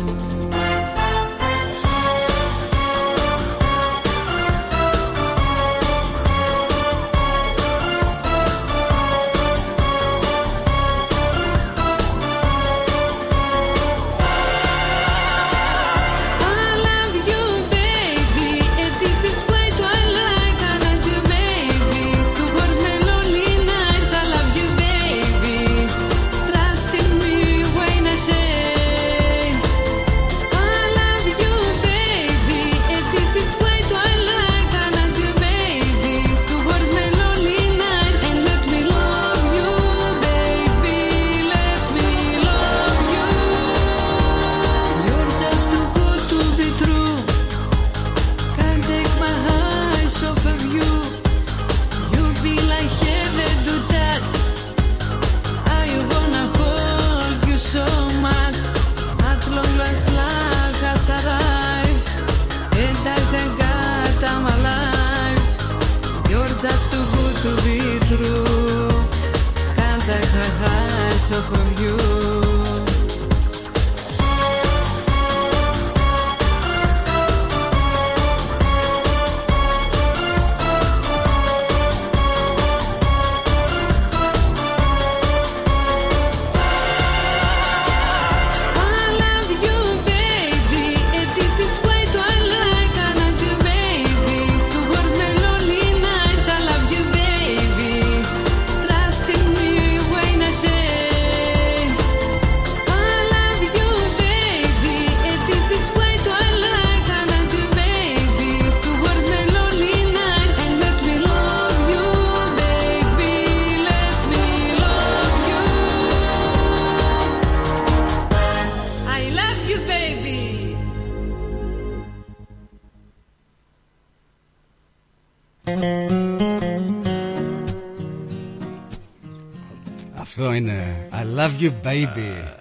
You, 131.66 131.88
baby. 131.88 132.54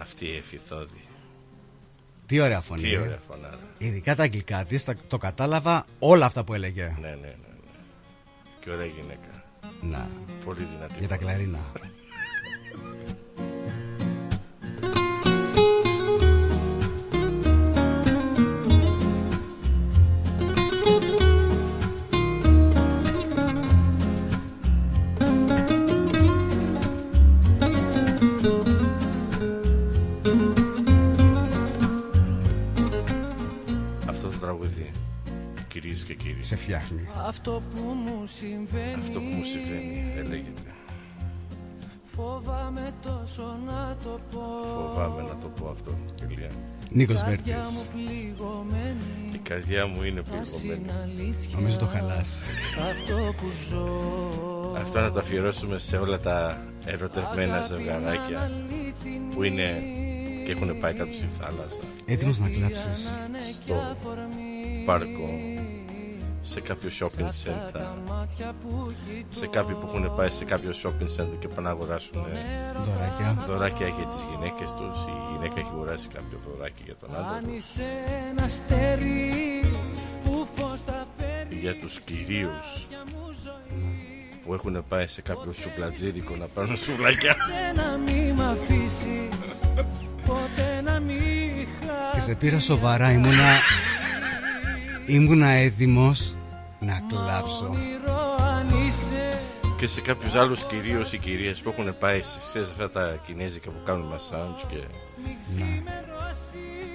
Αυτή 0.00 0.26
η 0.26 0.36
εφηθόδη. 0.36 1.04
Τι 2.26 2.40
ωραία 2.40 2.60
φωνή. 2.60 2.80
Τι 2.82 2.96
ωραία 2.96 3.18
φωνάρα. 3.28 3.58
Ειδικά 3.78 4.14
τα 4.16 4.22
αγγλικά 4.22 4.64
της, 4.64 4.84
το 5.06 5.18
κατάλαβα 5.18 5.86
όλα 5.98 6.26
αυτά 6.26 6.44
που 6.44 6.54
έλεγε. 6.54 6.96
Ναι, 7.00 7.08
ναι, 7.08 7.14
ναι. 7.14 7.26
ναι. 7.26 7.34
Και 8.60 8.70
ωραία 8.70 8.86
γυναίκα. 8.86 9.44
Να, 9.80 10.08
Πολύ 10.44 10.66
δυνατή. 10.74 10.94
για 10.98 11.08
τα 11.08 11.16
κλαρίνα. 11.16 11.58
Νίκος 46.92 47.22
Καρδιά 47.22 47.54
Βέρτης. 47.54 47.70
μου 47.72 47.82
πληγωμένη 47.94 48.96
Η 49.34 49.38
καρδιά 49.38 49.86
μου 49.86 50.02
είναι 50.02 50.20
Ας 50.20 50.26
πληγωμένη. 50.50 50.82
είναι 50.82 50.92
αλήθεια 51.02 51.50
Νομίζω 51.58 51.76
το 51.78 51.84
χαλάς. 51.86 52.42
Αυτό 52.90 53.34
που 53.36 53.46
ζω 53.70 53.86
Αυτό 54.76 55.00
να 55.00 55.10
το 55.10 55.18
αφιερώσουμε 55.18 55.78
σε 55.78 55.96
όλα 55.96 56.18
τα 56.18 56.62
ερωτευμένα 56.86 57.54
Αγάπη 57.54 57.74
ζευγαράκια 57.74 58.38
αλήθινη 58.40 59.34
που 59.34 59.42
είναι 59.42 59.82
και 60.44 60.52
έχουν 60.52 60.78
πάει 60.78 60.94
κάτω 60.94 61.12
στη 61.12 61.28
θάλασσα, 61.40 61.76
Έτοιμος 62.06 62.38
να 62.38 62.48
κλάψεις. 62.48 63.10
στο 63.64 63.96
πάρκο, 64.84 65.28
σε 66.42 66.60
κάποιο 66.60 66.90
shopping 67.00 67.28
center, 67.44 67.86
μάτια 68.08 68.54
που 68.62 68.92
σε 69.30 69.46
κάποιοι 69.46 69.74
που 69.74 69.86
έχουν 69.86 70.14
πάει 70.16 70.30
σε 70.30 70.44
κάποιο 70.44 70.70
shopping 70.82 71.20
center 71.20 71.36
και 71.38 71.48
πάνε 71.48 71.60
να 71.60 71.70
αγοράσουν 71.70 72.22
Δωράκια. 72.84 73.44
δωράκια 73.46 73.86
για 73.86 74.06
τις 74.06 74.20
γυναίκες 74.30 74.70
τους. 74.70 74.96
Η 75.08 75.32
γυναίκα 75.32 75.60
έχει 75.60 75.68
αγοράσει 75.72 76.08
κάποιο 76.08 76.38
δωράκι 76.46 76.82
για 76.84 76.96
τον 76.96 77.08
άντρα 77.14 77.36
Αν 77.36 77.42
του. 77.44 77.54
είσαι 77.56 77.84
ένα 78.30 78.42
αστέρι 78.44 79.64
που 80.24 80.48
φως 80.54 80.80
θα 80.86 81.06
φέρει 81.18 81.54
Για 81.60 81.74
τους 81.76 82.00
κυρίους 82.00 82.86
μου 83.12 83.24
ζωή 83.42 83.88
που 84.44 84.54
έχουν 84.54 84.84
πάει 84.88 85.06
σε 85.06 85.20
κάποιο 85.22 85.52
σουβλατζίδικο 85.52 86.36
να 86.36 86.46
πάρουν 86.46 86.76
σουβλάκια. 86.76 87.34
Ποτέ 87.36 87.82
να 87.82 87.96
μη 87.96 88.32
μ' 88.32 88.40
αφήσεις 88.40 89.72
Ποτέ 90.26 90.80
να 90.84 91.00
μη 91.00 91.66
Και 92.12 92.20
σε 92.20 92.34
πήρα 92.34 92.58
σοβαρά, 92.58 93.12
ήμουνα. 93.12 93.58
Ήμουνα 95.10 95.48
έτοιμος 95.48 96.34
να 96.80 97.02
κλάψω. 97.08 97.64
χαμονηρώ 97.64 98.36
αν 98.54 98.68
είσαι. 98.88 99.40
Και 99.78 99.86
σε 99.86 100.00
κάποιους 100.00 100.34
άλλους 100.34 100.64
κυρίους 100.64 101.12
ή 101.12 101.18
κυρίες 101.18 101.60
που 101.60 101.68
έχουν 101.68 101.98
πάει 101.98 102.22
σε 102.22 102.38
ξέρεις, 102.42 102.70
αυτά 102.70 102.90
τα 102.90 103.20
κινέζικα 103.26 103.70
που 103.70 103.82
κάνουν 103.84 104.06
μασάντζ 104.06 104.62
και 104.68 104.76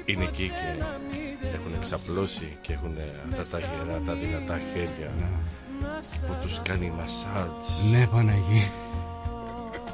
είναι 0.05 0.23
εκεί 0.23 0.47
και 0.47 0.83
έχουν 1.53 1.73
εξαπλώσει 1.75 2.57
και 2.61 2.73
έχουν 2.73 2.97
αυτά 3.29 3.57
τα 3.57 3.59
γερά, 3.59 4.01
τα 4.05 4.13
δυνατά 4.13 4.59
χέρια 4.73 5.11
που 6.27 6.35
τους 6.41 6.59
κάνει 6.63 6.93
μασάντζ. 6.97 7.65
Ναι, 7.91 8.07
Παναγί. 8.07 8.71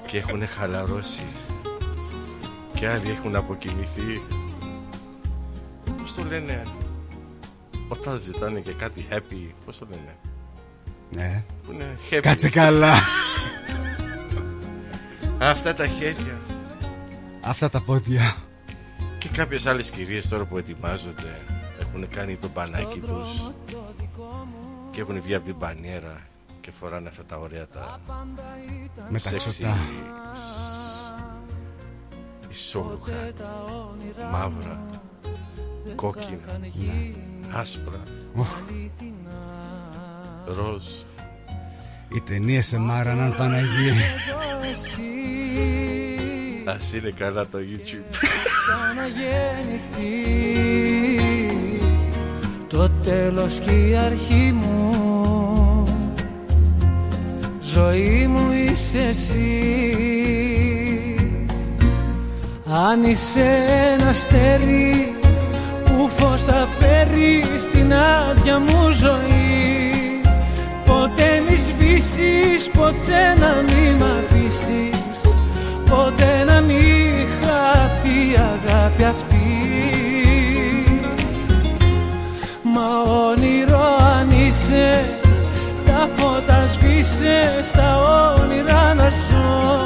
και 0.05 0.17
έχουν 0.17 0.47
χαλαρώσει. 0.47 1.25
Και 2.73 2.88
άλλοι 2.88 3.10
έχουν 3.10 3.36
αποκοιμηθεί. 3.36 4.21
Πώς 5.97 6.15
το 6.15 6.23
λένε 6.23 6.62
όταν 7.91 8.21
ζητάνε 8.21 8.60
και 8.60 8.73
κάτι 8.73 9.08
happy 9.12 9.51
πώς 9.65 9.77
το 9.77 9.88
λένε; 9.89 10.15
Ναι. 11.12 11.43
που 11.65 11.71
είναι 11.71 11.97
happy 12.12 12.19
Κάτσε 12.21 12.49
καλά. 12.49 12.93
αυτά 15.39 15.73
τα 15.73 15.88
χέρια 15.88 16.39
Αυτά 17.43 17.69
τα 17.69 17.82
πόδια. 17.82 18.36
και 19.19 19.30
κάποιες 19.30 19.65
άλλες 19.65 19.89
κυρίες 19.89 20.27
τώρα 20.27 20.43
που 20.45 20.58
ετοιμάζονται 20.58 21.39
έχουν 21.80 22.08
κάνει 22.08 22.36
το 22.36 22.49
μπανάκι 22.54 22.99
τους 22.99 23.51
και 24.91 25.01
έχουν 25.01 25.21
βγει 25.21 25.36
από 25.36 25.45
την 25.45 25.56
μπανιέρα 25.56 26.17
και 26.62 26.71
φοράνε 26.80 27.08
αυτά 27.10 27.23
τα 27.25 27.38
ωραία 27.38 27.67
τα 27.67 27.99
Με 29.10 29.19
τα 29.19 29.30
σεξι 29.30 29.49
ξωτά. 29.49 29.80
ισόρουχα 32.49 33.32
μαύρα 34.32 34.86
κόκκινα 35.95 36.60
άσπρα. 37.51 38.01
Ροζ 40.45 40.83
Οι 42.09 42.21
ταινίε 42.21 42.61
σε 42.61 42.77
μάραναν 42.77 43.35
Παναγί. 43.37 43.91
ας 46.65 46.93
είναι 46.93 47.11
καλά 47.17 47.47
το 47.47 47.57
YouTube. 47.57 48.15
Ξαναγεννηθεί. 48.67 50.11
Το 52.67 52.89
τέλος 53.03 53.59
και 53.59 53.71
η 53.71 53.95
αρχή 53.95 54.51
μου. 54.51 54.89
Ζωή 57.61 58.27
μου 58.27 58.51
είσαι 58.51 59.01
εσύ. 59.01 59.65
Αν 62.65 63.03
είσαι 63.03 63.63
ένας 63.93 64.09
αστέρι 64.09 65.05
που 65.05 65.11
φως 66.17 66.43
θα 66.43 66.67
φέρει 66.80 67.43
στην 67.60 67.93
άδεια 67.93 68.60
μου 68.60 68.91
ζωή. 68.91 69.91
Ποτέ 70.86 71.43
μη 71.47 71.56
σβήσεις, 71.56 72.69
ποτέ 72.74 73.36
να 73.39 73.63
μη 73.67 73.95
μ' 74.00 74.04
αφήσεις. 74.19 75.36
Ποτέ 75.89 76.43
να 76.45 76.62
μη 76.62 76.84
χαθεί 77.41 78.32
η 78.32 78.36
αγάπη 78.36 79.04
αυτή. 79.04 79.60
Μα 82.74 83.12
όνειρο 83.30 83.95
αν 84.17 84.30
είσαι 84.32 85.06
Τα 85.86 86.10
φώτα 86.15 86.67
σβήσε 86.67 87.60
στα 87.62 87.97
όνειρα 87.97 88.93
να 88.93 89.10
ζω. 89.10 89.82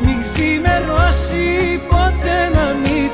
Μην 0.00 0.20
ξημερώσει 0.20 1.80
ποτέ 1.88 2.38
να 2.54 2.66
μην 2.82 3.07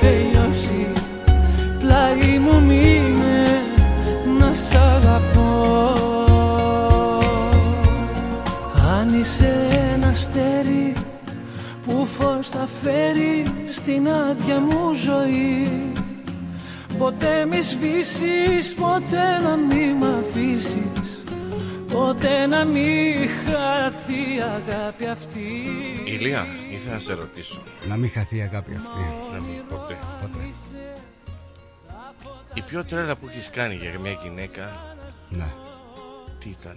θα 12.55 12.67
φέρει 12.67 13.45
στην 13.69 14.09
άδεια 14.09 14.59
μου 14.61 14.95
ζωή 14.95 15.69
Ποτέ 16.99 17.47
μη 17.47 17.61
σβήσεις, 17.61 18.75
ποτέ 18.75 19.39
να 19.43 19.57
μη 19.57 19.93
μ' 19.95 20.05
αφήσεις 20.05 21.25
Ποτέ 21.91 22.47
να 22.47 22.65
μην 22.65 23.29
χαθεί 23.47 24.37
η 24.37 24.41
αγάπη 24.41 25.07
αυτή 25.07 25.49
Ηλία, 26.05 26.47
ήθελα 26.73 26.93
να 26.93 26.99
σε 26.99 27.13
ρωτήσω. 27.15 27.63
Να 27.89 27.97
μην 27.97 28.11
χαθεί 28.11 28.37
η 28.37 28.41
αγάπη 28.41 28.75
αυτή. 28.75 29.05
Να 29.33 29.41
μην 29.41 29.67
ποτέ. 29.69 29.99
Ποτέ. 30.21 30.45
Η 32.55 32.61
πιο 32.63 32.85
τρέλα 32.85 33.17
που 33.17 33.29
έχεις 33.29 33.51
κάνει 33.53 33.75
για 33.75 33.99
μια 34.01 34.19
γυναίκα, 34.23 34.95
Ναι. 35.31 35.49
τι 36.39 36.49
ήταν. 36.49 36.77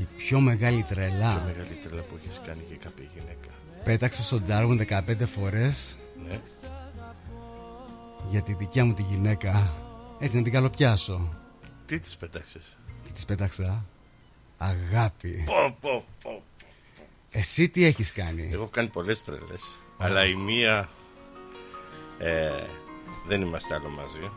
Η 0.00 0.06
πιο 0.16 0.40
μεγάλη 0.40 0.78
Η 0.78 0.82
τρελά. 0.88 1.42
μεγάλη 1.46 1.78
τρέλα 1.82 2.02
που 2.02 2.18
έχεις 2.24 2.40
κάνει 2.46 2.62
για 2.68 2.76
κάποια 2.76 3.04
γυναίκα. 3.14 3.35
Πέταξα 3.86 4.22
στον 4.22 4.44
Darwin 4.48 4.86
15 4.88 5.26
φορές 5.26 5.96
Ναι. 6.28 6.40
για 8.30 8.42
τη 8.42 8.54
δικιά 8.54 8.84
μου 8.84 8.94
τη 8.94 9.02
γυναίκα. 9.02 9.74
Έτσι 10.18 10.36
να 10.36 10.42
την 10.42 10.52
καλοπιάσω. 10.52 11.34
Τι 11.86 12.00
της 12.00 12.16
πετάξε. 12.16 12.60
Και 13.04 13.10
της 13.12 13.24
πέταξα; 13.24 13.84
Αγάπη. 14.58 15.42
Πω, 15.46 15.76
πω, 15.80 16.04
πω. 16.22 16.42
Εσύ 17.30 17.68
τι 17.68 17.84
έχεις 17.84 18.12
κάνει; 18.12 18.48
Εγώ 18.52 18.62
έχω 18.62 18.70
κάνει 18.70 18.88
πολλές 18.88 19.24
τρελές. 19.24 19.78
Αλλά 19.98 20.26
η 20.26 20.34
μία. 20.34 20.88
Ε, 22.18 22.50
δεν 23.26 23.40
είμαστε 23.40 23.74
άλλο 23.74 23.88
μαζί. 23.88 24.30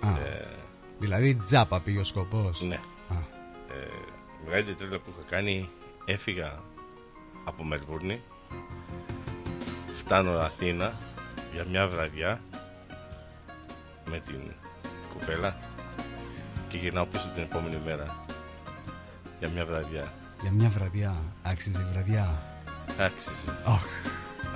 Α, 0.00 0.18
δηλαδή 0.98 1.34
τζάπα 1.34 1.80
πήγε 1.80 1.98
ο 1.98 2.04
σκοπός. 2.04 2.60
Ναι. 2.62 2.74
Α, 3.08 3.14
Ε, 3.68 3.86
η 4.42 4.44
μεγαλύτερη 4.44 4.76
τρέλα 4.76 4.98
που 4.98 5.10
είχα 5.10 5.28
κάνει, 5.30 5.68
έφυγα 6.04 6.62
από 7.44 7.64
Μελβούρνη. 7.64 8.20
Φτάνω 10.12 10.38
Αθήνα 10.38 10.92
για 11.54 11.64
μια 11.70 11.88
βραδιά 11.88 12.40
με 14.10 14.18
την 14.26 14.40
κουπέλα 15.12 15.56
και 16.68 16.76
γυρνάω 16.76 17.06
πίσω 17.06 17.30
την 17.34 17.42
επόμενη 17.42 17.78
μέρα 17.84 18.24
για 19.38 19.48
μια 19.48 19.64
βραδιά. 19.64 20.12
για 20.42 20.50
μια 20.50 20.68
βραδιά. 20.68 21.14
Άξιζε 21.42 21.80
η 21.80 21.92
βραδιά. 21.92 22.42
Άξιζε. 22.98 23.60
Αχ, 23.66 23.84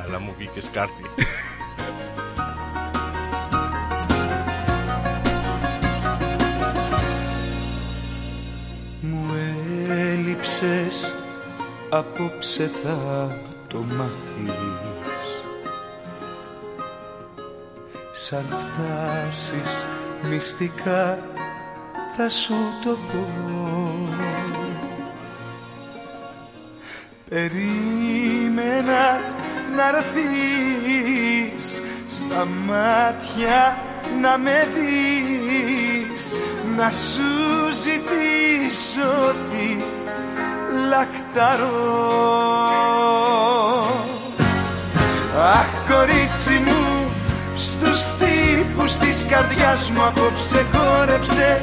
Αλλά 0.00 0.18
μου 0.18 0.34
βγήκε 0.38 0.60
σκάρτη. 0.60 1.02
Μου 9.00 9.34
έλειψες 9.88 11.12
απόψε 11.90 12.70
θα 12.82 13.28
το 13.68 13.78
μάθεις 13.78 14.85
Σαν 18.18 18.44
φτάσεις 18.48 19.84
μυστικά 20.22 21.18
θα 22.16 22.28
σου 22.28 22.54
το 22.84 22.90
πω. 23.12 23.26
Περίμενα 27.28 29.20
να 29.76 29.88
έρθεις 29.96 31.82
στα 32.10 32.46
μάτια 32.66 33.76
να 34.20 34.38
με 34.38 34.68
δεις 34.74 36.36
να 36.76 36.90
σου 36.90 37.70
ζητήσω 37.70 39.34
τη 39.50 39.76
λακταρό. 40.88 42.16
Αχ 45.52 45.66
κορίτσι 45.88 46.62
μου 46.66 47.10
στους 47.56 48.04
χτύπους 48.86 49.06
της 49.06 49.26
καρδιάς 49.30 49.90
μου 49.90 50.04
απόψε 50.04 50.66
χόρεψε 50.72 51.60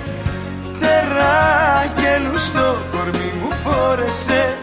φτερά 0.64 1.94
και 1.96 2.38
στο 2.38 2.78
κορμί 2.92 3.32
μου 3.42 3.52
φόρεσε 3.52 4.58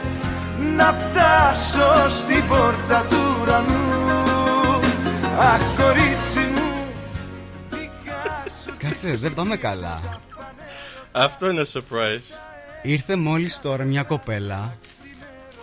να 0.77 0.92
φτάσω 0.92 2.11
στην 2.11 2.49
πόρτα 2.49 3.07
του 3.11 3.16
ουρανού 3.42 4.81
Αχ 5.38 5.61
κορίτσι 5.77 6.38
μου 6.38 6.87
δικά 7.70 8.44
σου 8.64 8.73
κάτσε, 8.79 9.16
δεν 9.16 9.35
πάμε 9.35 9.57
καλά. 9.57 10.20
Αυτό 11.12 11.51
είναι 11.51 11.64
surprise. 11.73 12.38
Ήρθε 12.83 13.16
μόλις 13.16 13.61
τώρα 13.61 13.85
μια 13.85 14.03
κοπέλα 14.03 14.77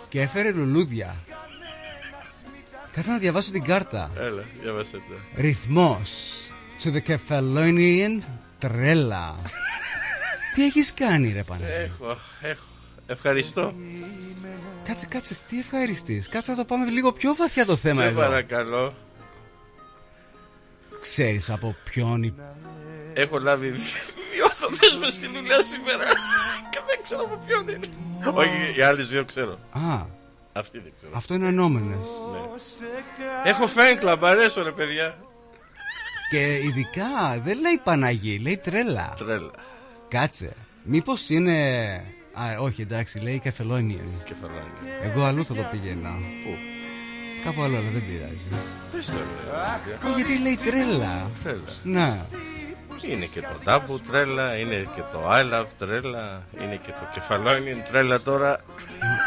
και 0.08 0.20
έφερε 0.20 0.50
λουλούδια. 0.50 1.14
Κάτσε 2.92 3.10
να 3.10 3.18
διαβάσω 3.18 3.50
την 3.50 3.64
κάρτα. 3.64 4.10
Έλα, 4.16 4.44
διάβασε 4.62 4.96
τα. 4.96 5.42
Ρυθμός 5.42 6.47
to 6.82 6.92
the 6.92 7.00
Kefalonian 7.08 8.22
τρέλα. 8.58 9.36
τι 10.54 10.64
έχεις 10.64 10.94
κάνει 10.94 11.32
ρε 11.32 11.42
πανέ. 11.42 11.64
Έχω, 11.66 12.16
έχω. 12.40 12.62
Ευχαριστώ. 13.06 13.74
Κάτσε, 14.84 15.06
κάτσε, 15.06 15.36
τι 15.48 15.58
ευχαριστείς; 15.58 16.28
Κάτσε 16.28 16.50
να 16.50 16.56
το 16.56 16.64
πάμε 16.64 16.90
λίγο 16.90 17.12
πιο 17.12 17.34
βαθιά 17.34 17.64
το 17.66 17.76
θέμα 17.76 18.02
Σε 18.02 18.08
εδώ. 18.08 18.20
παρακαλώ. 18.20 18.94
Ξέρεις 21.00 21.50
από 21.50 21.76
ποιον 21.84 22.22
η... 22.22 22.34
Έχω 23.14 23.38
λάβει 23.38 23.68
δύο 23.70 24.44
οδοντές 24.56 24.96
με 25.00 25.08
στη 25.08 25.26
δουλειά 25.26 25.60
σήμερα 25.62 26.04
και 26.70 26.78
δεν 26.86 26.98
ξέρω 27.02 27.22
από 27.22 27.38
ποιον 27.46 27.68
είναι. 27.68 27.86
Όχι, 28.34 28.78
οι 28.78 28.82
άλλες 28.82 29.08
δύο 29.08 29.24
ξέρω. 29.24 29.58
Α, 29.70 30.06
Αυτή 30.52 30.78
δεν 30.78 30.92
ξέρω. 30.96 31.12
αυτό 31.16 31.34
είναι 31.34 31.46
ενόμενες. 31.48 32.04
Έχω 33.44 33.64
fan 33.76 34.04
club, 34.04 34.18
αρέσω 34.22 34.62
ρε 34.62 34.70
παιδιά. 34.72 35.18
Και 36.30 36.54
ειδικά 36.62 37.40
δεν 37.44 37.58
λέει 37.60 37.80
Παναγί, 37.84 38.38
λέει 38.38 38.56
τρέλα. 38.56 39.14
Τρέλα. 39.18 39.50
Κάτσε. 40.08 40.52
Μήπως 40.82 41.28
είναι... 41.28 41.54
Α, 42.32 42.60
όχι 42.60 42.82
εντάξει, 42.82 43.18
λέει 43.18 43.42
Kefalonian. 43.44 44.08
Κεφαλάνια. 44.24 45.02
Εγώ 45.02 45.24
αλλού 45.24 45.44
θα 45.44 45.54
το 45.54 45.68
πήγαινα. 45.70 46.08
Πού; 46.10 46.50
Κάπου 47.44 47.62
άλλο, 47.62 47.76
αλλά 47.76 47.88
δεν 47.92 48.02
πειράζει. 48.06 48.48
Πες 48.92 49.06
το 49.06 49.12
ρε. 49.12 50.08
Ε, 50.10 50.14
γιατί 50.16 50.38
λέει 50.42 50.56
τρέλα. 50.64 51.30
Τρέλα. 51.42 51.62
Να. 51.82 52.26
Είναι 53.08 53.24
και 53.26 53.40
το 53.40 53.48
Double 53.66 54.00
τρέλα, 54.10 54.56
είναι 54.58 54.74
και 54.94 55.02
το 55.12 55.30
I 55.30 55.52
love 55.54 55.66
τρέλα, 55.78 56.42
είναι 56.62 56.80
και 56.84 56.90
το 56.90 57.08
κεφαλόνι 57.14 57.82
τρέλα 57.90 58.20
τώρα. 58.20 58.58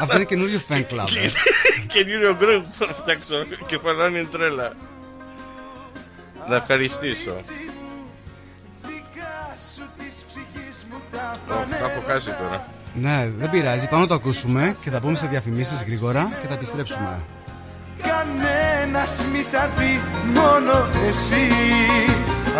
Αυτό 0.01 0.15
είναι 0.15 0.25
καινούριο 0.25 0.61
fan 0.69 0.77
club. 0.79 1.07
ε. 1.21 1.29
Καινούριο 1.93 2.37
group 2.41 2.63
θα 2.77 2.93
φτιάξω. 2.93 3.35
Κεφαλόνι 3.67 4.25
τρέλα. 4.25 4.73
Να 6.49 6.55
ευχαριστήσω. 6.55 7.33
δικά 8.81 9.33
σου 9.75 9.83
της 9.97 10.15
ψυχής 10.27 10.85
μου 10.89 10.97
τα 11.11 11.31
Ω, 11.55 11.65
Τα 11.79 11.85
έχω 11.91 12.01
χάσει 12.07 12.25
τώρα. 12.25 12.67
Ναι, 12.93 13.29
δεν 13.37 13.49
πειράζει. 13.49 13.87
Πάμε 13.87 14.01
να 14.01 14.07
το 14.07 14.13
ακούσουμε 14.13 14.75
και 14.83 14.89
θα 14.89 14.99
πούμε 14.99 15.15
σε 15.15 15.27
διαφημίσεις 15.27 15.83
γρήγορα 15.83 16.31
και 16.41 16.47
θα 16.47 16.53
επιστρέψουμε. 16.53 17.19
Κανένας 18.01 19.25
μη 19.31 19.45
τα 19.51 19.69
δει 19.77 19.99
μόνο 20.33 20.85
εσύ 21.07 21.47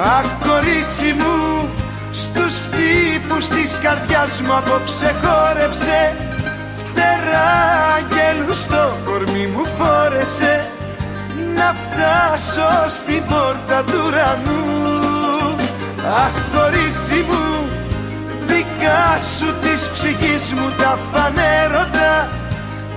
Αχ 0.03 0.25
κορίτσι 0.47 1.13
μου 1.13 1.69
Στους 2.11 2.59
χτύπους 2.59 3.47
της 3.47 3.79
καρδιάς 3.83 4.41
μου 4.41 4.53
απόψε 4.55 5.15
χόρεψε 5.23 6.15
Φτερά 6.77 7.49
αγγέλου 7.95 8.53
στο 8.53 8.97
κορμί 9.05 9.45
μου 9.47 9.65
φόρεσε 9.65 10.65
Να 11.55 11.75
φτάσω 11.81 12.89
στην 12.89 13.23
πόρτα 13.25 13.83
του 13.83 14.03
ουρανού. 14.07 15.55
Αχ 16.23 16.35
κορίτσι 16.53 17.25
μου 17.29 17.51
Δικά 18.45 19.19
σου 19.37 19.53
της 19.61 19.89
ψυχής 19.93 20.53
μου 20.53 20.73
τα 20.77 20.97
φανέρωτα. 21.11 22.29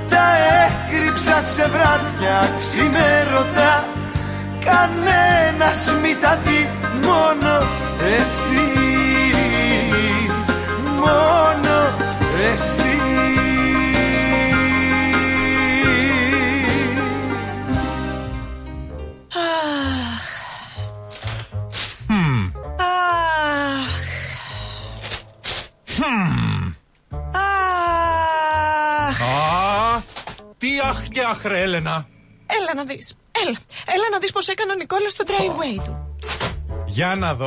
Τα 0.09 0.27
έκρυψα 0.65 1.43
σε 1.43 1.69
βράδια 1.69 2.51
ξημέρωτα. 2.59 3.85
Κανένας 4.65 5.95
μη 6.03 6.17
τα 6.23 6.39
δει 6.45 6.69
μόνο 7.07 7.67
εσύ. 8.19 8.63
Μόνο 10.97 11.77
εσύ 12.53 13.44
Α, 29.17 30.03
τι 30.59 30.69
αχ 30.89 31.09
και 31.09 31.21
αχ 31.31 31.43
ρε 31.45 31.63
Έλενα 31.63 32.07
Έλα 32.47 32.75
να 32.75 32.85
δεις. 32.85 33.17
Έλα. 33.45 33.59
Έλα 33.95 34.05
να 34.13 34.19
δεις 34.19 34.33
πως 34.33 34.49
έκανε 34.49 34.73
ο 34.73 34.75
Νικόλας 34.75 35.13
στο 35.13 35.25
driveway 35.27 35.83
του. 35.85 36.17
Για 36.87 37.15
να 37.19 37.35
δω 37.35 37.47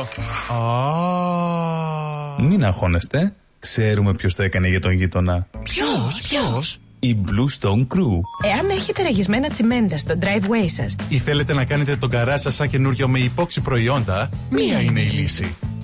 Α, 0.54 2.42
Μην 2.42 2.64
αγχώνεστε. 2.64 3.32
Ξέρουμε 3.58 4.14
ποιος 4.14 4.34
το 4.34 4.42
έκανε 4.42 4.68
για 4.68 4.80
τον 4.80 4.92
γείτονα. 4.92 5.46
Ποιος, 5.62 6.20
ποιος; 6.28 6.78
Η 6.98 7.16
Blue 7.26 7.48
Stone 7.60 7.80
Crew. 7.94 8.20
Εάν 8.54 8.70
έχετε 8.70 9.02
ραγισμένα 9.02 9.48
τσιμέντα 9.48 9.98
στο 9.98 10.14
driveway 10.20 10.66
σας, 10.66 10.96
Ή 11.08 11.18
θέλετε 11.18 11.54
να 11.54 11.64
κάνετε 11.64 11.96
τον 11.96 12.10
καρά 12.10 12.38
σας 12.38 12.54
σαν 12.54 12.68
καινούριο 12.68 13.08
με 13.08 13.18
υπόξι 13.18 13.60
προϊόντα 13.60 14.30
Μία 14.50 14.80
είναι 14.80 15.00
η 15.00 15.08
λύση 15.08 15.56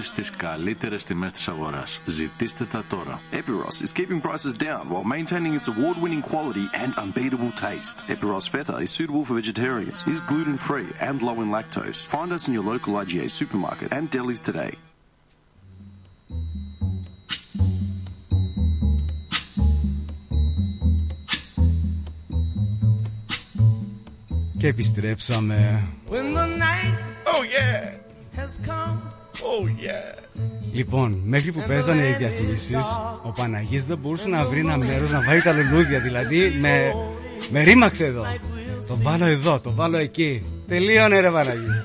στις 0.00 0.30
καλύτερες 0.30 1.04
τιμές 1.04 1.32
της 1.32 1.48
αγοράς. 1.48 2.00
Ζητήστε 2.04 2.64
τα 2.64 2.84
τώρα. 2.88 3.20
Epiros 3.32 3.82
is 3.84 3.92
keeping 3.92 4.20
prices 4.20 4.54
down 4.66 4.88
while 4.88 5.04
maintaining 5.04 5.54
its 5.58 5.68
award-winning 5.68 6.22
quality 6.30 6.66
and 6.82 6.92
unbeatable 7.04 7.52
taste. 7.66 7.96
Epiros 8.14 8.46
Feta 8.52 8.76
is 8.84 8.90
suitable 8.98 9.24
for 9.24 9.34
vegetarians, 9.42 9.98
is 10.12 10.20
gluten-free 10.30 10.90
and 11.08 11.16
low 11.26 11.36
in 11.44 11.48
lactose. 11.56 12.00
Find 12.16 12.30
us 12.36 12.42
in 12.48 12.52
your 12.56 12.66
local 12.72 12.92
IGA 13.02 13.26
supermarket 13.40 13.88
and 13.96 14.04
delis 14.10 14.42
today. 14.50 14.72
Και 24.58 24.66
επιστρέψαμε. 24.66 25.88
When 26.08 26.34
the 26.34 26.46
night 26.46 27.06
Oh 27.34 27.42
yeah! 27.42 27.96
has 28.36 28.60
come. 28.64 29.02
Oh 29.41 29.65
yeah! 29.67 30.19
Λοιπόν, 30.73 31.21
μέχρι 31.25 31.51
που 31.51 31.63
παίζανε 31.67 32.07
οι 32.07 32.15
διαφημίσεις, 32.17 32.85
ο 33.23 33.31
Παναγής 33.31 33.85
δεν 33.85 33.97
μπορούσε 33.97 34.27
να 34.27 34.45
βρει 34.45 34.59
ένα 34.59 34.77
μέρος 34.77 35.09
να 35.09 35.21
βάλει 35.21 35.41
τα 35.41 35.51
λουλούδια. 35.53 35.99
Δηλαδή, 35.99 36.57
με, 36.59 36.93
με 37.51 37.61
ρήμαξε 37.61 38.05
εδώ. 38.05 38.23
Το 38.87 38.97
βάλω 39.01 39.25
εδώ, 39.25 39.59
το 39.59 39.71
βάλω 39.73 39.97
εκεί. 39.97 40.45
Τελείωνε 40.67 41.19
ρε 41.19 41.31
Παναγή. 41.31 41.83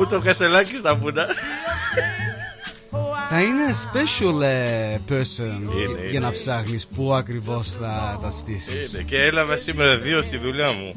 Ούτε 0.00 0.16
ο 0.16 0.20
Κασελάκης 0.20 0.82
τα 0.82 0.96
πούντα. 0.96 1.26
Θα 3.30 3.40
είναι 3.42 3.64
special 3.72 4.42
ε, 4.42 4.96
person 5.08 5.40
Είναι, 5.40 6.08
για 6.10 6.20
να 6.20 6.26
είναι. 6.26 6.36
ψάχνεις 6.36 6.86
πού 6.86 7.14
ακριβώς 7.14 7.68
θα 7.72 8.18
τα 8.22 8.30
στήσεις. 8.30 8.92
Είναι. 8.92 9.02
Και 9.02 9.22
έλαβα 9.22 9.56
σήμερα 9.56 9.98
δύο 9.98 10.22
στη 10.22 10.36
δουλειά 10.38 10.72
μου. 10.72 10.94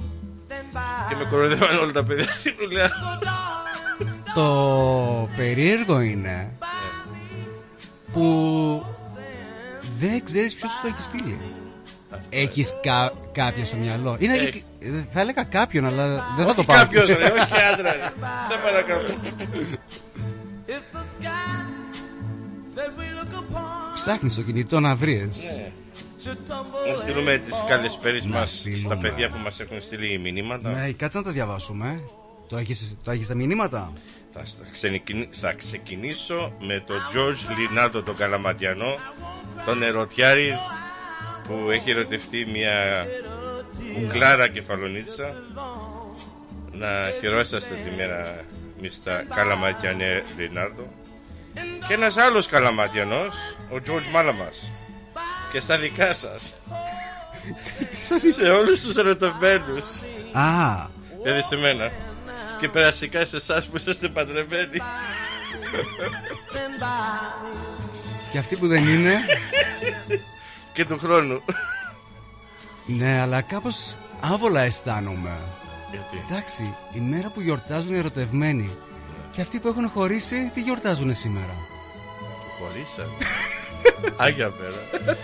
Και 1.09 1.15
με 1.15 1.25
κοροϊδεύαν 1.29 1.77
όλα 1.77 1.91
τα 1.91 2.03
παιδιά 2.03 2.31
στη 2.35 2.55
δουλειά. 2.59 2.89
Το 4.37 5.29
περίεργο 5.37 5.99
είναι 5.99 6.51
που 8.13 8.85
δεν 9.97 10.23
ξέρεις 10.23 10.55
ποιος 10.55 10.71
σου 10.71 10.77
το 10.81 10.87
έχει 10.87 11.01
στείλει. 11.03 11.37
Έχεις 12.29 12.73
κα, 12.81 13.11
κάποιον 13.31 13.65
στο 13.65 13.75
μυαλό. 13.75 14.15
Είναι, 14.19 14.33
Έχει. 14.33 14.63
θα 15.13 15.19
έλεγα 15.19 15.43
κάποιον, 15.43 15.85
αλλά 15.85 16.07
δεν 16.37 16.45
θα 16.45 16.53
το 16.53 16.59
Όχι 16.61 16.65
πάω. 16.65 16.77
κάποιος 16.77 17.07
ρε, 17.07 17.13
όχι 17.25 17.45
και 17.45 17.61
άντρα 17.73 17.91
ρε. 17.93 17.99
Σε 17.99 18.57
παρακαλώ. 18.63 19.07
Ψάχνεις 23.93 24.35
το 24.35 24.41
κινητό 24.41 24.79
να 24.79 24.95
βρεις. 24.95 25.37
Ναι. 25.37 25.71
Να 26.91 27.01
στείλουμε 27.01 27.37
τις 27.37 27.53
καλησπέρες 27.67 28.25
Να 28.25 28.39
μας 28.39 28.51
στείλουμε. 28.53 28.83
στα 28.83 28.97
παιδιά 28.97 29.29
που 29.29 29.37
μας 29.43 29.59
έχουν 29.59 29.81
στείλει 29.81 30.17
μηνύματα. 30.17 30.69
Ναι, 30.71 30.91
κάτσε 30.91 31.17
να 31.17 31.23
τα 31.23 31.31
διαβάσουμε. 31.31 32.03
Το 32.49 32.57
έχεις, 32.57 32.97
το 33.03 33.11
έχεις 33.11 33.27
τα 33.27 33.35
μηνύματα; 33.35 33.93
Θα, 34.37 34.45
στα- 34.45 34.63
ξενικι- 34.73 35.27
θα 35.35 35.53
ξεκινήσω 35.53 36.53
με 36.59 36.83
τον 36.87 36.97
George 37.13 37.57
Λινάρντο 37.57 38.01
τον 38.01 38.15
Καλαματιανό, 38.15 38.97
τον 39.65 39.83
ερωτιάρη 39.83 40.53
που 41.47 41.69
έχει 41.71 41.89
ερωτευτεί 41.91 42.45
μια 42.45 43.05
κουκλάρα 43.93 44.47
κεφαλονίτσα. 44.47 45.33
Να 46.71 46.87
χαιρόσαστε 47.19 47.75
τη 47.83 47.89
μέρα 47.95 48.45
Μίστα 48.81 49.23
Καλαματιανέ 49.35 50.23
Λινάρντο. 50.37 50.87
Και 51.87 51.93
ένας 51.93 52.17
άλλος 52.17 52.45
Καλαματιανός, 52.47 53.35
ο 53.73 53.75
George 53.87 54.09
Μάλαμας. 54.11 54.71
Και 55.51 55.59
στα 55.59 55.77
δικά 55.77 56.13
σας. 56.13 56.53
σε 58.35 58.49
όλους 58.49 58.81
τους 58.81 58.95
ερωτευμένους. 58.95 59.85
Α, 60.31 60.85
Δηλαδή 61.23 61.41
σε 61.41 61.55
μένα. 61.55 61.91
Και 62.59 62.69
περαστικά 62.69 63.25
σε 63.25 63.35
εσάς 63.35 63.65
που 63.65 63.77
είσαστε 63.77 64.07
παντρεμένοι. 64.07 64.77
και 68.31 68.37
αυτοί 68.37 68.55
που 68.55 68.67
δεν 68.67 68.87
είναι. 68.87 69.19
και 70.73 70.85
του 70.85 70.97
χρόνου. 70.97 71.43
ναι, 72.85 73.19
αλλά 73.19 73.41
κάπως 73.41 73.97
άβολα 74.19 74.61
αισθάνομαι. 74.61 75.37
Γιατί; 75.91 76.25
Εντάξει, 76.29 76.75
η 76.93 76.99
μέρα 76.99 77.29
που 77.29 77.41
γιορτάζουν 77.41 77.93
οι 77.93 77.97
ερωτευμένοι 77.97 78.77
και 79.31 79.41
αυτοί 79.41 79.59
που 79.59 79.67
έχουν 79.67 79.89
χωρίσει, 79.89 80.51
τι 80.53 80.61
γιορτάζουν 80.61 81.13
σήμερα; 81.13 81.55
Χωρίσαν. 82.59 83.09
Άγια 84.17 84.49
πέρα. 84.49 85.17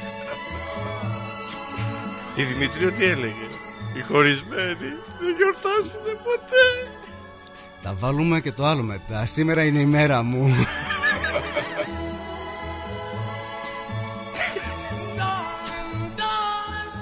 Η 2.36 2.44
Δημητρίου 2.44 2.92
τι 2.94 3.06
έλεγε. 3.06 3.48
Οι 3.98 4.02
χωρισμένοι 4.02 4.90
δεν 5.20 5.36
γιορτάζουν 5.38 6.04
ποτέ. 6.24 6.66
Θα 7.84 7.94
βάλουμε 7.94 8.42
και 8.42 8.52
το 8.52 8.66
άλλο 8.66 8.82
μετά. 8.84 9.26
Σήμερα 9.26 9.64
είναι 9.64 9.80
η 9.80 9.86
μέρα 9.86 10.24
μου. 10.24 10.56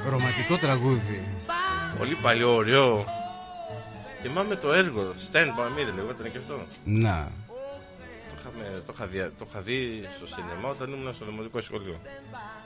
Ρομαντικό 0.10 0.58
τραγούδι. 0.58 1.28
Πολύ 1.98 2.16
παλιό, 2.16 2.56
ωραίο. 2.56 3.06
Θυμάμαι 4.22 4.56
το 4.56 4.74
έργο. 4.74 5.14
Stand 5.32 5.46
by 5.48 5.80
me 5.80 5.86
δεν 5.86 5.96
λεγόταν 5.96 6.32
και 6.32 6.38
αυτό. 6.38 6.60
Να. 6.84 7.32
Το, 8.30 8.36
είχαμε, 8.40 8.82
το, 8.86 8.92
είχα 8.96 9.06
δια- 9.08 9.32
το 9.38 9.46
είχα 9.50 9.62
δει 9.62 10.04
στο 10.18 10.28
σινεμά 10.28 10.70
όταν 10.70 10.92
ήμουν 10.94 11.14
στο 11.14 11.26
δημοτικό 11.26 11.62
σχολείο. 11.62 12.00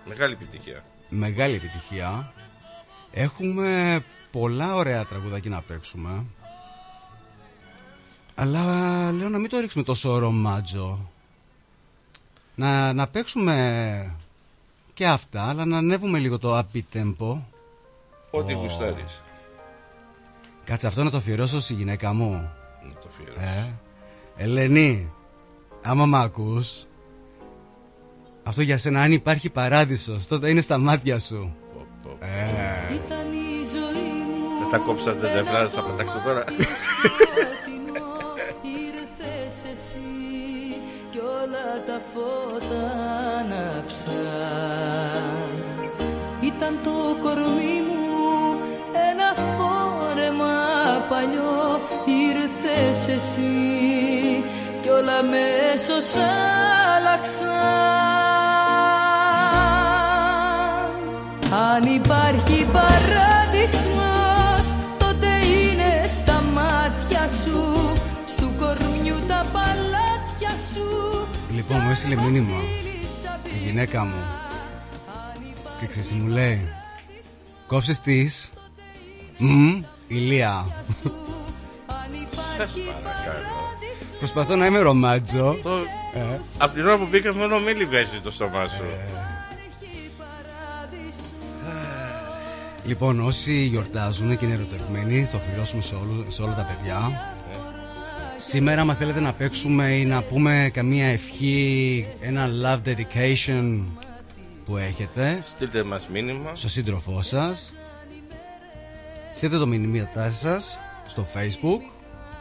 Μεγάλη 0.05 0.33
επιτυχία. 0.33 0.83
Μεγάλη 1.09 1.55
επιτυχία. 1.55 2.33
Έχουμε 3.11 3.99
πολλά 4.31 4.75
ωραία 4.75 5.05
τραγουδάκια 5.05 5.49
να 5.49 5.61
παίξουμε. 5.61 6.23
Αλλά 8.35 8.61
λέω 9.11 9.29
να 9.29 9.37
μην 9.37 9.49
το 9.49 9.59
ρίξουμε 9.59 9.83
τόσο 9.83 10.17
ρομάτζο. 10.17 11.09
Να, 12.55 12.93
να 12.93 13.07
παίξουμε 13.07 14.15
και 14.93 15.07
αυτά, 15.07 15.43
αλλά 15.49 15.65
να 15.65 15.77
ανέβουμε 15.77 16.19
λίγο 16.19 16.39
το 16.39 16.57
happy 16.57 16.81
tempo. 16.93 17.37
Ό,τι 18.31 18.53
Ω. 18.53 18.57
γουστάρεις. 18.57 19.23
Κάτσε 20.63 20.87
αυτό 20.87 21.03
να 21.03 21.09
το 21.09 21.17
αφιερώσω 21.17 21.61
στη 21.61 21.73
γυναίκα 21.73 22.13
μου. 22.13 22.31
Να 22.83 22.93
το 22.93 23.07
αφιερώσεις. 23.07 23.47
Ε, 23.47 23.73
Ελένη, 24.37 25.11
άμα 25.81 26.05
μ' 26.05 26.15
ακούς, 26.15 26.85
αυτό 28.43 28.61
για 28.61 28.77
σένα 28.77 29.01
αν 29.01 29.11
υπάρχει 29.11 29.49
παράδεισος, 29.49 30.27
τότε 30.27 30.49
είναι 30.49 30.61
στα 30.61 30.77
μάτια 30.77 31.19
σου. 31.19 31.55
Ε, 32.19 32.93
Ήταν 32.93 33.31
η 33.31 33.65
ζωή 33.65 34.03
μου 34.03 34.59
Δεν 34.59 34.69
τα 34.71 34.77
κόψατε 34.77 35.19
τα 35.21 35.29
ευράδα, 35.29 35.69
θα 35.69 35.81
πετάξω 35.83 36.19
τώρα. 36.25 36.43
τα 41.87 42.01
φώτα 42.13 42.83
άναψαν 43.39 44.15
Ήταν 46.41 46.79
το 46.83 46.91
κορμί 47.23 47.81
μου 47.87 48.59
ένα 49.11 49.29
φόρεμα 49.55 50.55
παλιό. 51.09 51.79
Ήρθες 52.05 53.07
εσύ 53.15 54.43
κι 54.81 54.89
όλα 54.89 55.19
μέσως 55.23 56.15
άλλαξαν 56.95 57.55
Αν 61.73 61.93
υπάρχει 61.93 62.67
παράδεισμος 62.73 64.65
τότε 64.97 65.27
είναι 65.27 66.07
στα 66.17 66.43
μάτια 66.53 67.29
σου. 67.43 67.91
Στου 68.25 68.51
κορμιού 68.59 69.15
τα 69.27 69.45
παλάτια 69.53 70.53
σου 70.73 71.24
Λοιπόν, 71.55 71.81
μου 71.81 71.89
έστειλε 71.89 72.15
μήνυμα 72.15 72.59
η 73.43 73.65
γυναίκα 73.65 74.03
μου 74.03 74.23
και 75.79 75.85
ξέρεις 75.85 76.07
τι 76.07 76.13
μου 76.13 76.27
λέει. 76.27 76.67
Κόψες 77.67 77.99
τις 77.99 78.51
Μμμ, 79.37 79.83
ηλία. 80.07 80.83
Σας 82.57 82.73
παρακαλώ. 82.73 83.55
Προσπαθώ 84.17 84.55
να 84.55 84.65
είμαι 84.65 84.79
ρομάτζο. 84.79 85.55
Το... 85.63 85.77
Ε. 86.13 86.39
Από 86.57 86.73
την 86.73 86.85
ώρα 86.85 86.97
που 86.97 87.07
μπήκα 87.09 87.35
μόνο 87.35 87.59
μίλη 87.59 87.85
βγάζει 87.85 88.19
το 88.23 88.31
στόμα 88.31 88.65
σου. 88.65 88.83
Λοιπόν, 92.85 93.19
όσοι 93.19 93.53
γιορτάζουν 93.53 94.37
και 94.37 94.45
είναι 94.45 94.53
ερωτευμένοι, 94.53 95.27
το 95.31 95.37
αφιερώσουμε 95.37 95.81
σε, 95.81 95.95
όλου, 95.95 96.25
σε 96.27 96.41
όλα 96.41 96.55
τα 96.55 96.63
παιδιά. 96.63 97.33
Σήμερα, 98.37 98.81
άμα 98.81 98.93
θέλετε 98.93 99.19
να 99.19 99.33
παίξουμε 99.33 99.85
ή 99.95 100.05
να 100.05 100.21
πούμε 100.23 100.69
καμία 100.73 101.07
ευχή, 101.07 102.07
ένα 102.19 102.49
love 102.63 102.81
dedication 102.89 103.83
που 104.65 104.77
έχετε 104.77 105.39
Στείλτε 105.43 105.83
μας 105.83 106.07
μήνυμα. 106.07 106.51
στο 106.55 106.69
σύντροφό 106.69 107.21
σας, 107.21 107.73
στείλτε 109.33 109.57
το 109.57 109.67
μηνύματά 109.67 110.31
σας 110.31 110.79
στο 111.07 111.25
facebook, 111.35 111.81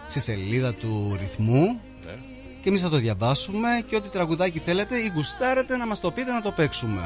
στη 0.09 0.21
σελίδα 0.21 0.75
του 0.75 1.17
ρυθμού 1.21 1.61
Ναι. 2.05 2.13
και 2.63 2.69
εμείς 2.69 2.81
θα 2.81 2.89
το 2.89 2.97
διαβάσουμε 2.97 3.69
και 3.89 3.97
ό,τι 3.97 4.09
τραγουδάκι 4.09 4.59
θέλετε 4.59 4.97
ή 4.97 5.13
γουστάρετε 5.15 5.77
να 5.77 5.87
μας 5.87 6.01
το 6.01 6.11
πείτε 6.11 6.33
να 6.33 6.43
το 6.43 6.51
παίξουμε. 6.51 7.03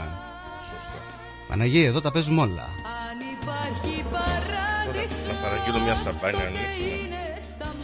Παναγία, 1.49 1.87
εδώ 1.87 2.01
τα 2.01 2.11
παίζουμε 2.13 2.41
όλα. 2.41 2.69
Να 5.27 5.35
παραγγείλω 5.49 5.81
μια 5.85 5.95
σαμπάνια 5.95 6.39
να 6.39 6.47
ανοίξουμε. 6.47 6.97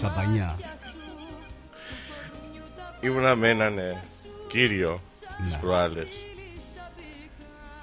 Σαμπανιά. 0.01 0.57
Ήμουνα 3.05 3.35
με 3.35 3.49
έναν 3.49 3.79
ε, 3.79 4.03
κύριο 4.49 5.01
τις 5.43 5.53
Ναι. 5.53 5.59
προάλλες. 5.59 6.11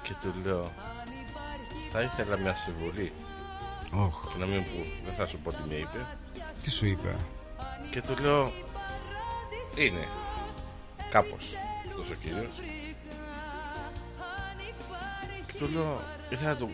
Και 0.02 0.12
του 0.22 0.34
λέω 0.44 0.72
θα 1.90 2.00
ήθελα 2.02 2.36
μια 2.38 2.54
συμβουλή 2.54 3.12
Όχ, 3.94 4.32
και 4.32 4.38
να 4.38 4.46
μην 4.46 4.62
πω, 4.62 4.86
δεν 5.04 5.14
θα 5.14 5.26
σου 5.26 5.38
πω 5.42 5.50
τι 5.50 5.62
με 5.68 5.74
είπε. 5.74 6.06
Τι 6.62 6.70
σου 6.70 6.86
είπε; 6.86 7.16
και 7.90 8.02
του 8.02 8.16
λέω 8.22 8.52
είναι 9.76 10.08
κάπως 11.10 11.54
αυτός 11.88 12.10
ο 12.10 12.14
κύριος 12.14 12.54
και 15.46 15.52
του 15.58 15.68
λέω 15.72 16.00
ήθελα 16.30 16.48
να 16.50 16.56
του 16.56 16.70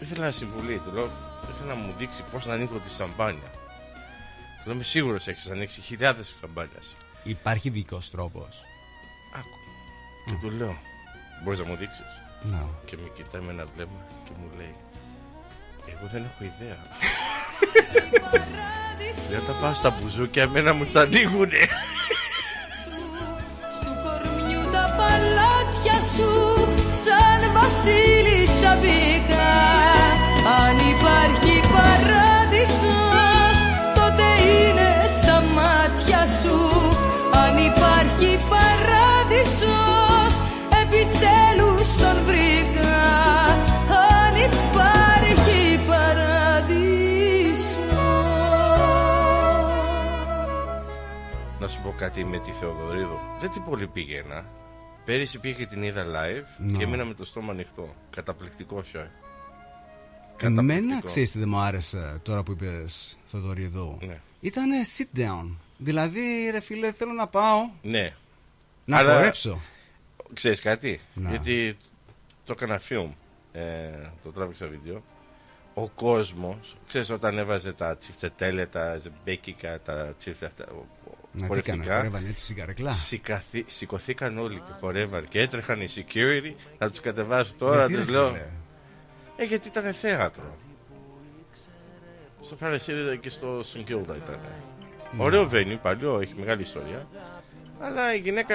ήθελα 0.00 0.22
ένα 0.22 0.30
συμβουλή 0.32 0.78
του 0.78 0.92
λέω 0.92 1.10
ήθελα 1.54 1.74
να 1.74 1.74
μου 1.74 1.94
δείξει 1.98 2.22
πως 2.32 2.46
να 2.46 2.52
ανοίγω 2.54 2.78
τη 2.78 2.90
σαμπάνια 2.90 3.50
του 4.58 4.62
λέω 4.64 4.74
είμαι 4.74 4.82
σίγουρος 4.84 5.28
έχεις 5.28 5.50
ανοίξει 5.50 5.80
χιλιάδες 5.80 6.36
σαμπάνιας 6.40 6.96
Υπάρχει 7.22 7.70
δικός 7.70 8.10
τρόπος. 8.10 8.64
Άκου. 9.36 9.58
Και 10.26 10.32
του 10.40 10.50
λέω, 10.50 10.76
μπορείς 11.44 11.58
να 11.58 11.64
μου 11.64 11.76
δείξεις; 11.76 12.04
Ναι. 12.42 12.62
Και 12.84 12.96
με 12.96 13.08
κοιτάει 13.14 13.42
με 13.42 13.52
ένα 13.52 13.64
βλέμμα 13.74 14.06
και 14.24 14.30
μου 14.38 14.50
λέει, 14.56 14.74
εγώ 15.86 16.08
δεν 16.12 16.24
έχω 16.24 16.44
ιδέα. 16.44 16.78
Δεν 19.28 19.38
όταν 19.38 19.60
πάω 19.60 19.74
στα 19.74 19.90
μπουζούκια, 19.90 20.42
εμένα 20.42 20.72
μου 20.74 20.84
τις 20.84 20.96
ανοίγουνε. 20.96 21.68
Του 23.80 23.92
κορμιού 24.02 24.70
τα 24.70 24.94
παλάτια 24.96 25.98
σου 26.14 26.30
σαν 27.04 27.52
βασίλισσα 27.52 28.76
μπήκα 28.80 29.50
Αν 30.60 30.76
υπάρχει 30.78 31.60
παράδεισος 31.72 33.11
κάτι 52.02 52.24
με 52.24 52.38
τη 52.38 52.50
Θεοδωρίδου. 52.50 53.18
Δεν 53.40 53.50
την 53.50 53.64
πολύ 53.64 53.86
πήγαινα. 53.86 54.44
Πέρυσι 55.04 55.38
πήγε 55.38 55.54
και 55.54 55.66
την 55.66 55.82
είδα 55.82 56.04
live 56.04 56.44
Ναι. 56.58 56.76
και 56.78 56.82
έμεινα 56.84 57.04
με 57.04 57.14
το 57.14 57.24
στόμα 57.24 57.52
ανοιχτό. 57.52 57.94
Καταπληκτικό 58.10 58.82
show. 58.92 59.06
Εμένα 60.38 60.62
Καταπληκτικό. 60.62 61.06
ξέρεις 61.06 61.32
τι 61.32 61.38
δεν 61.38 61.48
μου 61.48 61.58
άρεσε 61.58 62.20
τώρα 62.22 62.42
που 62.42 62.52
είπες 62.52 63.18
Θοδωρίδου. 63.26 63.98
Ναι. 64.00 64.20
Ήτανε 64.40 64.76
sit 64.98 65.18
down. 65.18 65.56
Δηλαδή, 65.78 66.48
ρε 66.50 66.60
φίλε, 66.60 66.92
θέλω 66.92 67.12
να 67.12 67.26
πάω 67.26 67.70
Ναι. 67.82 68.14
να 68.84 68.98
Αλλά- 68.98 69.14
χορέψω. 69.14 69.60
Ξέρεις 70.32 70.60
κάτι, 70.60 71.00
Να. 71.14 71.30
γιατί 71.30 71.76
το 72.44 72.52
έκανα 72.56 72.80
film, 72.88 73.10
ε, 73.52 73.90
το 74.22 74.32
τράβηξα 74.32 74.66
βίντεο. 74.66 75.02
Ο 75.74 75.88
κόσμος, 75.88 76.76
ξέρεις 76.88 77.10
όταν 77.10 77.38
έβαζε 77.38 77.72
τα 77.72 77.96
τσιφτετέλια, 77.96 78.68
τα 78.68 78.96
ζεμπέκικα, 78.98 79.80
τα 79.80 80.14
τσιφτε 80.18 80.46
αυτά, 80.46 80.64
ο- 81.32 81.38
ο- 81.38 81.40
Να 81.40 81.40
τι 81.40 81.46
χορευτικά, 81.46 81.76
έκανα, 81.82 81.96
χορεύανε 81.96 82.28
έτσι 82.28 82.44
στην 82.44 82.56
καρεκλά. 82.56 82.92
σηκαθή- 82.92 83.70
σηκωθήκαν 83.70 84.38
όλοι 84.38 84.56
και 84.56 84.72
χορεύαν 84.80 85.28
και 85.28 85.40
έτρεχαν 85.40 85.80
οι 85.80 85.88
security 85.96 86.54
να 86.78 86.90
τους 86.90 87.00
κατεβάσω 87.00 87.54
τώρα, 87.58 87.86
Γιατί, 87.86 87.94
τους 87.94 88.04
ρε 88.04 88.10
λέω, 88.18 88.28
φίλε; 88.28 88.46
ε, 89.36 89.44
γιατί 89.44 89.68
ήταν 89.68 89.92
θέατρο. 89.94 90.56
Στο 92.40 92.56
Φαρεσίδη 92.56 93.18
και 93.18 93.28
στο 93.30 93.60
Σιγκίλδα 93.64 94.16
ήταν. 94.16 94.38
Ναι. 95.16 95.22
Ωραίο 95.22 95.48
βένι, 95.48 95.76
παλιό, 95.76 96.20
έχει 96.20 96.34
μεγάλη 96.38 96.62
ιστορία. 96.62 97.06
Αλλά 97.80 98.14
η 98.14 98.18
γυναίκα, 98.18 98.54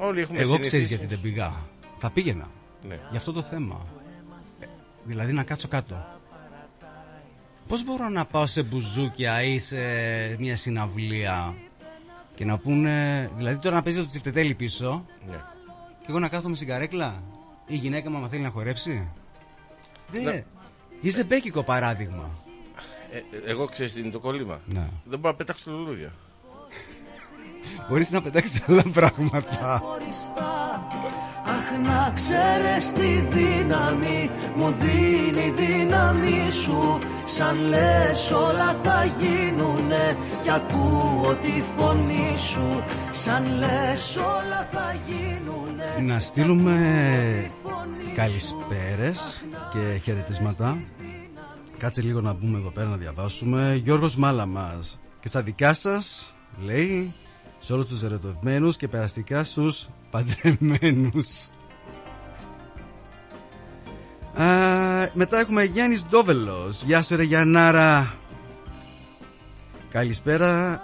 όλοι 0.00 0.20
έχουμε 0.20 0.38
Εγώ 0.38 0.52
ξέρεις 0.52 0.68
συνηθίσεις. 0.70 0.88
γιατί 0.88 1.06
δεν 1.06 1.20
πήγα. 1.20 1.52
Θα 1.98 2.10
πήγαινα. 2.10 2.48
Ναι. 2.88 2.94
Για 3.10 3.18
αυτό 3.18 3.32
το 3.32 3.42
θέμα. 3.42 3.86
Ε, 4.60 4.66
Δηλαδή 5.04 5.32
να 5.32 5.42
κάτσω 5.42 5.68
κάτω. 5.68 6.06
Πώς 7.68 7.84
μπορώ 7.84 8.08
να 8.08 8.24
πάω 8.24 8.46
σε 8.46 8.62
μπουζούκια 8.62 9.42
ή 9.42 9.58
σε 9.58 9.76
μια 10.38 10.56
συναυλία; 10.56 11.54
Και 12.34 12.44
να 12.44 12.58
πούνε. 12.58 13.30
Δηλαδή 13.36 13.58
τώρα 13.58 13.74
να 13.74 13.82
παίζει 13.82 13.98
το 13.98 14.06
τσιφτετέλι 14.06 14.54
πίσω 14.54 15.04
Ναι. 15.30 15.36
και 16.00 16.06
εγώ 16.08 16.18
να 16.18 16.28
κάθομαι 16.28 16.54
στην 16.56 16.68
καρέκλα. 16.68 17.22
Η 17.66 17.76
γυναίκα 17.76 18.10
μου 18.10 18.16
άμα 18.16 18.28
θέλει 18.28 18.42
να 18.42 18.50
χορέψει. 18.50 19.08
Δεν. 20.10 20.22
Ναι. 20.22 20.44
Είσαι 21.00 21.24
μπέκικο 21.24 21.62
παράδειγμα. 21.62 22.30
Ε, 23.12 23.16
ε, 23.16 23.22
εγώ 23.50 23.66
ξέρεις 23.66 23.92
τι 23.92 24.00
είναι 24.00 24.10
το 24.10 24.18
κόλλημα; 24.20 24.60
Ναι. 24.66 24.86
Δεν 25.04 25.18
μπορώ 25.18 25.30
να 25.32 25.34
πετάξω 25.34 25.70
λουλούδια. 25.70 26.12
Μπορείς 27.88 28.10
να 28.10 28.22
πετάξεις 28.22 28.62
άλλα 28.68 28.84
πράγματα. 28.92 29.82
Αχ 31.44 31.78
να 31.86 32.12
ξέρεις 32.14 32.92
τη 32.92 33.38
δύναμη 33.38 34.30
μου 34.56 34.74
δίνει 34.80 35.44
η 35.44 35.54
δύναμη 35.56 36.50
σου 36.50 36.98
Σαν 37.24 37.56
λες 37.68 38.30
όλα 38.30 38.76
θα 38.82 39.04
γίνουνε 39.04 40.16
κι 40.42 40.50
ακούω 40.50 41.34
τη 41.42 41.62
φωνή 41.76 42.36
σου 42.36 42.82
Σαν 43.10 43.42
λες 43.58 44.16
όλα 44.16 44.68
θα 44.70 44.96
γίνουνε 45.06 46.12
Να 46.12 46.18
στείλουμε 46.18 46.76
καλησπέρες 48.14 49.44
και 49.72 50.00
χαιρετίσματα. 50.02 50.78
Κάτσε 51.78 52.02
λίγο 52.02 52.20
να 52.20 52.32
μπούμε 52.32 52.58
εδώ 52.58 52.70
πέρα 52.70 52.88
να 52.88 52.96
διαβάσουμε. 52.96 53.80
Γιώργος 53.84 54.16
Μάλαμας. 54.16 55.00
Και 55.20 55.28
στα 55.28 55.42
δικά 55.42 55.74
σας 55.74 56.34
λέει 56.64 57.12
σε 57.64 57.72
όλους 57.72 57.88
τους 57.88 58.02
ερωτευμένους 58.02 58.76
και 58.76 58.88
περαστικά 58.88 59.44
στους 59.44 59.88
παντρεμένους. 60.10 61.48
Α, 64.34 64.44
μετά 65.12 65.38
έχουμε 65.38 65.62
Γιάννης 65.64 66.04
Ντόβελος. 66.04 66.82
Γεια 66.82 67.02
σου 67.02 67.16
ρε 67.16 67.22
Γιαννάρα. 67.22 68.14
Καλησπέρα. 69.90 70.82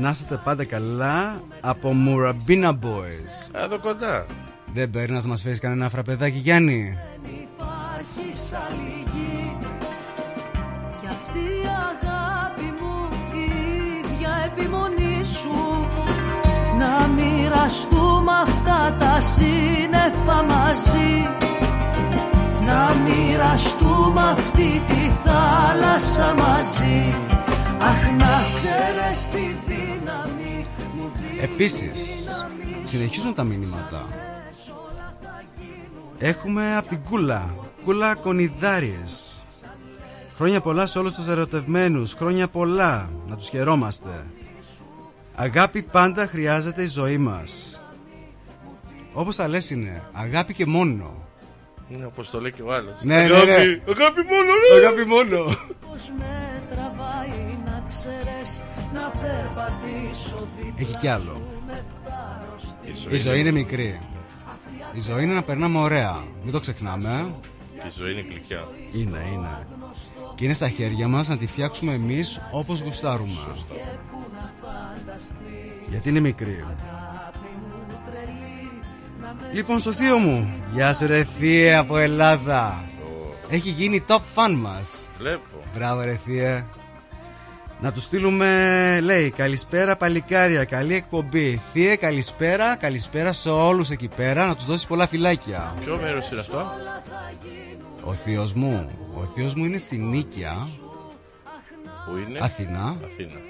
Να 0.00 0.10
είστε 0.10 0.40
πάντα 0.44 0.64
καλά 0.64 1.42
από 1.60 1.92
Μουραμπίνα 1.92 2.78
Boys. 2.82 3.54
Εδώ 3.64 3.78
κοντά. 3.78 4.26
Δεν 4.74 4.90
παίρνει 4.90 5.16
να 5.16 5.26
μας 5.26 5.42
φέρεις 5.42 5.58
κανένα 5.58 5.88
φραπεδάκι, 5.88 6.38
Γιάννη. 6.38 6.98
Υπάρχεις 7.24 8.52
άλλη 8.52 9.04
γη 9.14 9.56
Κι 11.00 11.06
αυτή 11.06 11.38
η 11.38 11.66
αγάπη 11.66 12.72
μου 12.80 13.08
η 13.34 13.44
ίδια 13.98 14.52
επιμονή 14.52 15.24
σου 15.24 15.78
Να 16.88 17.06
μοιραστούμε 17.06 18.32
αυτά 18.42 18.96
τα 18.98 19.20
σύννεφα 19.20 20.42
μαζί 20.42 21.28
Να 22.64 22.94
μοιραστούμε 22.94 24.20
αυτή 24.20 24.82
τη 24.88 25.08
θάλασσα 25.24 26.34
μαζί 26.34 27.14
Αχ 27.80 28.10
να 28.10 28.40
ξέρεις 28.56 29.28
τη 29.28 29.56
δύναμη 29.66 30.66
μου 30.96 31.10
δίνει 31.14 31.42
Επίσης, 31.42 32.28
συνεχίζουν 32.84 33.34
τα 33.34 33.44
μηνύματα. 33.44 34.06
Έχουμε 36.18 36.76
από 36.76 36.88
την 36.88 36.98
Κούλα. 37.10 37.54
Κούλα 37.84 38.14
Κονιδάριες. 38.14 39.42
Χρόνια 40.36 40.60
πολλά 40.60 40.86
σε 40.86 40.98
όλους 40.98 41.14
τους 41.14 41.26
ερωτευμένους. 41.26 42.12
Χρόνια 42.12 42.48
πολλά. 42.48 43.10
Να 43.28 43.36
τους 43.36 43.48
χαιρόμαστε. 43.48 44.24
Αγάπη 45.40 45.82
πάντα 45.82 46.26
χρειάζεται 46.26 46.82
η 46.82 46.86
ζωή 46.86 47.18
μας. 47.18 47.80
Όπως 49.12 49.36
τα 49.36 49.48
λες 49.48 49.70
είναι. 49.70 50.02
Αγάπη 50.12 50.54
και 50.54 50.66
μόνο. 50.66 51.14
Είναι 51.88 52.06
όπως 52.06 52.30
το 52.30 52.40
λέει 52.40 52.52
και 52.52 52.62
ο 52.62 52.72
άλλος. 52.72 52.94
Ναι, 53.02 53.16
ναι, 53.16 53.22
ναι. 53.22 53.34
Αγάπη, 53.34 53.82
αγάπη 53.88 54.22
μόνο, 54.22 54.50
ρε. 54.70 54.86
Αγάπη 54.86 55.04
μόνο. 55.06 55.44
Πώς 55.90 56.10
με 56.18 56.62
τραβάει 56.70 57.58
να 57.64 57.84
ξέρεις 57.88 58.60
να 58.94 59.10
περπατήσω 59.20 60.48
δίπλα 60.56 60.74
Έχει 60.76 60.96
κι 60.96 61.08
άλλο. 61.08 61.40
με 61.66 61.84
θάρρος 62.04 62.76
Η 63.10 63.16
ζωή 63.16 63.40
είναι 63.40 63.50
μικρή. 63.50 64.00
Η 64.92 65.00
ζωή 65.00 65.22
είναι 65.22 65.34
να 65.34 65.42
περνάμε 65.42 65.78
ωραία. 65.78 66.16
Μην 66.42 66.52
το 66.52 66.60
ξεχνάμε. 66.60 67.10
ε. 67.10 67.32
Και 67.80 67.86
η 67.86 67.90
ζωή 67.96 68.12
είναι 68.12 68.24
γλυκιά. 68.30 68.68
Είναι, 68.92 69.22
είναι. 69.32 69.66
Και 70.34 70.44
είναι 70.44 70.54
στα 70.54 70.68
χέρια 70.68 71.08
μας 71.08 71.28
να 71.28 71.36
τη 71.38 71.46
φτιάξουμε 71.46 71.92
εμείς 71.92 72.40
όπως 72.52 72.80
γουστάρουμε. 72.80 73.40
Γιατί 75.88 76.08
είναι 76.08 76.20
μικρή. 76.20 76.64
Λοιπόν, 79.52 79.80
στο 79.80 79.92
θείο 79.92 80.18
μου. 80.18 80.52
Γεια 80.72 80.92
σου 80.92 81.06
ρε 81.06 81.26
θεία 81.38 81.78
από 81.78 81.98
Ελλάδα. 81.98 82.82
Έχει 83.50 83.70
γίνει 83.70 84.04
top 84.08 84.20
fan 84.34 84.54
μας. 84.56 84.90
Βλέπω. 85.18 85.62
Μπράβο 85.74 86.00
ρε 86.00 86.20
θεία. 86.24 86.66
Να 87.80 87.92
τους 87.92 88.04
στείλουμε, 88.04 89.00
λέει, 89.02 89.30
καλησπέρα 89.30 89.96
παλικάρια, 89.96 90.64
καλή 90.64 90.94
εκπομπή. 90.94 91.60
Θεία, 91.72 91.96
καλησπέρα, 91.96 92.76
καλησπέρα 92.76 93.32
σε 93.32 93.48
όλους 93.48 93.90
εκεί 93.90 94.08
πέρα, 94.16 94.46
να 94.46 94.56
τους 94.56 94.64
δώσει 94.64 94.86
πολλά 94.86 95.06
φυλάκια. 95.06 95.74
Ποιο 95.84 95.98
μέρος 96.02 96.30
είναι 96.30 96.40
αυτό; 96.40 96.66
Ο 98.04 98.12
θείος 98.12 98.52
μου, 98.52 98.90
ο 99.14 99.28
θείος 99.34 99.54
μου 99.54 99.64
είναι 99.64 99.78
στη 99.78 99.96
Νίκαια, 99.96 100.68
Που 102.06 102.16
είναι; 102.16 102.38
Αθηνά. 102.42 102.96
Αθήνα. 103.04 103.47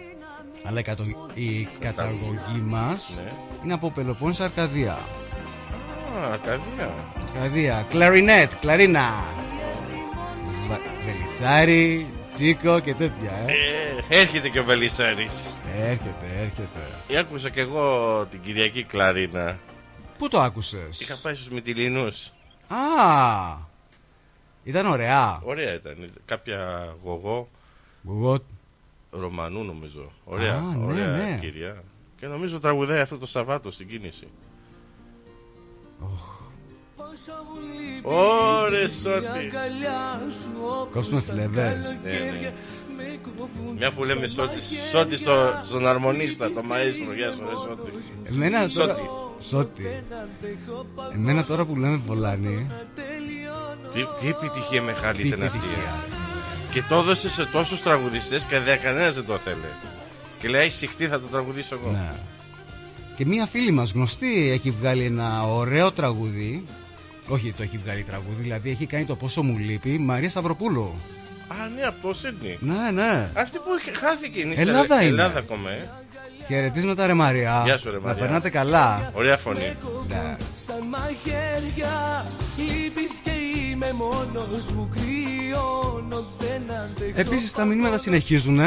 Αλλά 0.64 0.80
η, 0.80 0.82
κατο... 0.82 1.04
η 1.34 1.68
καταγωγή 1.78 2.60
μας 2.64 3.12
Ναι. 3.16 3.32
είναι 3.64 3.72
από 3.72 3.90
Πελοπόννησο 3.90 4.42
Αρκαδία. 4.44 4.92
Α, 4.92 6.32
Αρκαδία. 6.32 6.94
Αρκαδία, 7.34 7.86
κλαρινέτ, 7.90 8.52
κλαρίνα. 8.60 9.10
Βα- 10.68 10.80
Βελισάρι, 11.04 12.12
τσίκο 12.30 12.78
και 12.80 12.94
τέτοια, 12.94 13.32
ε. 13.46 13.52
Ε, 14.08 14.20
έρχεται 14.20 14.48
και 14.48 14.58
ο 14.60 14.64
Βελισσάρης. 14.64 15.54
Έρχεται, 15.78 16.26
έρχεται. 16.36 16.80
Ε, 17.08 17.16
Άκουσα 17.18 17.48
και 17.50 17.60
εγώ 17.60 18.26
την 18.30 18.40
Κυριακή 18.40 18.84
Κλαρίνα. 18.84 19.58
Πού 20.18 20.28
το 20.28 20.40
άκουσες; 20.40 21.00
Είχα 21.00 21.18
πάει 21.22 21.34
στους 21.34 21.48
Μυτιλινούς. 21.48 22.32
Α, 22.68 22.76
ήταν 24.64 24.86
ωραία. 24.86 25.40
Ωραία 25.44 25.74
ήταν. 25.74 26.10
Κάποια 26.24 26.88
γογό 27.02 27.48
Εγώ 28.08 28.38
Ρωμανού 29.10 29.64
νομίζω. 29.64 30.12
Ωραία, 30.24 30.54
Α, 30.54 30.60
ναι, 30.60 30.84
ωραία 30.84 31.06
ναι. 31.06 31.38
κυρία. 31.40 31.84
Και 32.16 32.26
νομίζω 32.26 32.60
τραγουδάει 32.60 33.00
αυτό 33.00 33.18
το 33.18 33.26
Σαββάτο 33.26 33.70
στην 33.70 33.88
κίνηση. 33.88 34.28
Ωρε 38.02 38.88
Σώτη. 38.88 39.50
Κόψουμε 40.92 41.20
φλεβές. 41.20 41.98
Ναι, 42.04 42.10
ναι. 42.10 42.52
Μια 43.76 43.92
που 43.92 44.04
λέμε 44.04 44.26
Σώτη. 44.26 44.58
Σώτη 44.90 45.16
στο, 45.16 45.58
στον 45.62 45.86
αρμονίστα, 45.86 46.50
το 46.50 46.60
μαΐστρο. 46.60 47.14
Γεια 47.16 47.30
σου, 47.30 47.44
ρε 47.48 47.56
Σώτη. 47.56 47.92
Εμένα 48.24 48.68
τώρα... 48.68 48.94
Σώτη. 48.94 49.08
Σώτη. 49.38 50.02
Εμένα 51.14 51.44
τώρα 51.44 51.64
που 51.64 51.76
λέμε 51.76 51.96
Βολάνη, 51.96 52.70
Τι, 53.90 54.04
τι 54.20 54.28
επιτυχία 54.28 54.82
μεγάλη 54.82 55.22
Τι 55.22 55.28
ήταν 55.28 55.42
αυτή. 55.42 55.58
Επιτυχία. 56.78 56.78
ε. 56.78 56.80
Και 56.80 56.82
το 56.88 56.96
έδωσε 57.00 57.28
σε 57.30 57.44
τόσους 57.46 57.82
τραγουδιστές 57.82 58.44
και 58.44 58.58
δε- 58.58 58.76
κανένας 58.76 59.14
δεν 59.14 59.24
το 59.26 59.38
θέλει. 59.38 59.56
Και 60.40 60.48
λέει, 60.48 60.68
συχτή 60.68 61.06
θα 61.06 61.20
το 61.20 61.26
τραγουδήσω 61.26 61.78
εγώ. 61.82 61.90
ναι. 61.92 62.10
Και 63.16 63.26
μία 63.26 63.46
φίλη 63.46 63.70
μας 63.70 63.92
γνωστή 63.92 64.50
έχει 64.50 64.70
βγάλει 64.70 65.04
ένα 65.04 65.42
ωραίο 65.42 65.92
τραγούδι. 65.92 66.64
Όχι, 67.28 67.52
το 67.56 67.62
έχει 67.62 67.76
βγάλει 67.78 68.02
τραγούδι, 68.02 68.42
δηλαδή 68.42 68.70
έχει 68.70 68.86
κάνει 68.86 69.04
το 69.04 69.16
πόσο 69.16 69.42
μου 69.42 69.58
λείπει 69.58 69.98
Μαρία 69.98 70.30
Σταυροπούλου. 70.30 70.94
Α, 71.48 71.54
ναι, 71.76 71.82
από 71.82 72.08
το 72.08 72.14
Σίδνη. 72.14 72.56
Ναι, 72.60 72.90
ναι. 73.02 73.28
Αυτή 73.34 73.58
που 73.58 73.64
είχε- 73.80 73.94
χάθηκε 73.96 74.40
είναι 74.40 74.54
Ελλάδα 74.56 74.94
είναι. 75.00 75.08
Ελλάδα 75.10 75.38
ακόμα, 75.38 75.70
ε. 75.70 75.88
Χαιρετίσματα 76.46 77.06
ρε 77.06 77.14
Μαρία. 77.14 77.62
Γεια 77.64 77.78
σου, 77.78 77.90
ρε 77.90 77.96
Να 77.96 78.02
Μαρία. 78.06 78.20
περνάτε 78.22 78.50
καλά. 78.50 79.10
Ωραία 79.14 79.36
φωνή. 79.36 79.76
Ναι. 80.08 80.36
Σαν 80.66 80.86
μαχαίρια 80.88 82.26
λείπεις 82.56 83.12
και 83.22 83.30
είμαι 83.78 83.92
μόνος 83.92 84.66
μου 84.74 84.88
κρυώνω 84.94 86.24
δεν 86.38 86.62
αντέχω 86.76 87.12
Επίσης 87.20 87.52
τα 87.52 87.64
μηνύματα 87.64 87.98
συνεχίζουν 87.98 88.60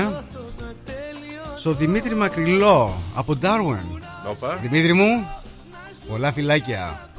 Στο 1.56 1.74
Δημήτρη 1.74 2.16
Μακρυλό 2.16 2.94
Από 3.16 3.36
Ντάρουεν 3.36 4.04
Όπα. 4.30 4.56
Δημήτρη 4.62 4.94
μου 4.94 5.28
Πολλά 6.10 6.32
φυλάκια 6.32 7.10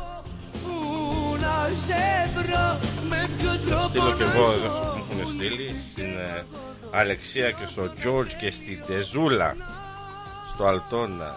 Πού 0.62 1.36
να 1.40 1.68
σε 1.86 2.30
βρω 2.34 2.78
με 3.08 3.28
ποιο 3.38 3.50
τρόπο 3.68 3.88
Στείλω 3.88 4.12
και 4.12 4.24
να 4.24 4.30
εγώ 4.32 4.46
ζω. 4.46 4.52
εδώ 4.52 4.68
που 4.68 5.14
μου 5.14 5.20
έχουν 5.20 5.32
στείλει 5.34 5.74
στην 5.92 6.04
ε, 6.18 6.44
Αλεξία 6.90 7.50
και 7.50 7.66
στο 7.66 7.94
Τζόρτζ 7.94 8.32
και 8.34 8.50
στην 8.50 8.80
Τεζούλα 8.86 9.56
στο 10.54 10.64
Αλτόνα. 10.66 11.36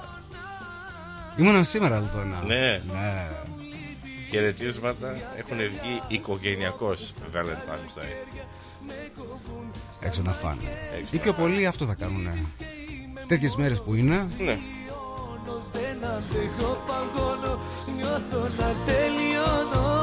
Ήμουνα 1.38 1.64
σήμερα 1.64 1.96
Αλτώνα 1.96 2.42
Ναι. 2.46 2.82
ναι. 2.94 3.30
Χαιρετίσματα. 4.30 5.16
Έχουν 5.38 5.58
βγει 5.58 6.02
οικογενειακός 6.08 7.14
Valentine's 7.34 8.00
Day. 8.00 8.42
Έξω 10.00 10.22
να 10.22 10.32
φάνε. 10.32 10.62
Έξω. 11.00 11.16
Ή 11.16 11.20
πιο 11.20 11.34
πολύ 11.34 11.66
αυτό 11.66 11.86
θα 11.86 11.94
κάνουν 11.94 12.28
Τέτοιες 13.28 13.56
μέρες 13.56 13.82
που 13.82 13.94
είναι. 13.94 14.28
Ναι. 14.38 14.60
Δεν 15.72 16.04
αντέχω 16.04 16.84
παγώνω. 16.88 17.60
Νιώθω 17.96 18.40
να 18.40 18.74
τελειώνω 18.86 19.95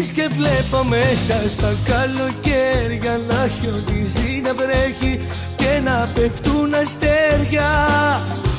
Λείπεις 0.00 0.14
και 0.14 0.28
βλέπω 0.36 0.84
μέσα 0.84 1.48
στα 1.48 1.72
καλοκαίρια 1.84 3.20
Να 3.28 3.48
χιονίζει 3.48 4.40
να 4.44 4.54
βρέχει 4.54 5.20
και 5.56 5.80
να 5.84 6.10
πέφτουν 6.14 6.74
αστέρια. 6.74 7.70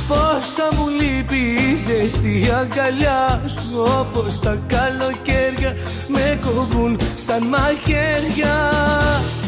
Πόσα 0.08 0.68
μου 0.76 0.88
λείπει 1.00 1.38
η 1.38 1.76
ζεστή 1.86 2.52
αγκαλιά 2.60 3.42
σου 3.48 3.82
Όπως 4.00 4.40
τα 4.40 4.58
καλοκαίρια 4.68 5.76
με 6.08 6.40
κοβούν 6.46 6.98
σαν 7.26 7.44
μαχαίρια. 7.48 8.56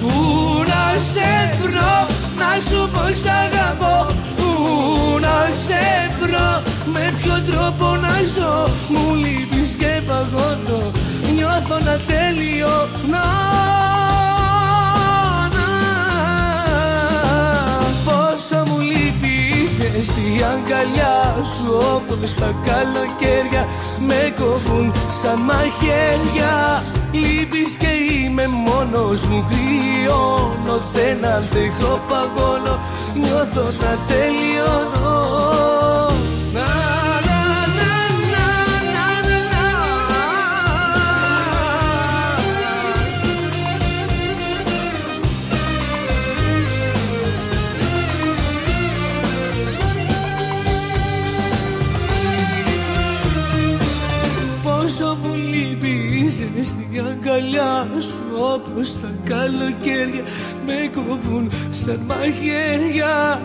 Πού 0.02 0.14
να 0.72 0.84
σε 1.14 1.58
βρω, 1.62 1.96
να 2.40 2.50
σου 2.68 2.90
πω 2.94 3.04
σ' 3.22 3.32
αγαπώ. 3.44 4.14
Πού 4.36 4.50
να 5.20 5.38
σε 5.66 5.84
βρω, 6.20 6.64
με 6.94 7.14
ποιο 7.22 7.36
τρόπο 7.52 7.86
να 7.96 8.16
ζω. 8.36 8.70
Μου 8.88 9.16
λείπεις 9.16 9.76
και 9.80 10.02
παγώνω, 10.08 11.03
νιώθω 11.54 11.86
να 11.86 11.98
τελειώνω 12.08 13.28
Πόσο 18.06 18.64
μου 18.68 18.80
λείπεις 18.80 19.72
η 19.72 19.92
ζεστή 19.92 20.44
αγκαλιά 20.52 21.36
σου 21.56 21.78
Όπως 21.96 22.34
τα 22.34 22.54
καλοκαίρια 22.66 23.68
με 24.08 24.34
κοβούν 24.38 24.94
σαν 25.22 25.40
μαχαίρια. 25.40 26.84
Λείπεις 27.12 27.72
και 27.80 27.88
είμαι 27.88 28.48
μόνος 28.48 29.22
μου 29.24 29.46
κρυώνω 29.50 30.78
Δεν 30.94 31.26
αντέχω 31.26 32.02
παγώνω. 32.10 32.80
Νιώθω 33.14 33.64
να 33.64 33.98
τελειώνω 34.08 34.93
αγκαλιά 57.34 57.88
σου 58.00 58.36
όπως 58.54 59.02
τα 59.02 59.12
καλοκαίρια 59.24 60.24
με 60.66 60.92
κόβουν 60.96 61.52
σαν 61.70 62.00
μαχαίρια 62.08 63.42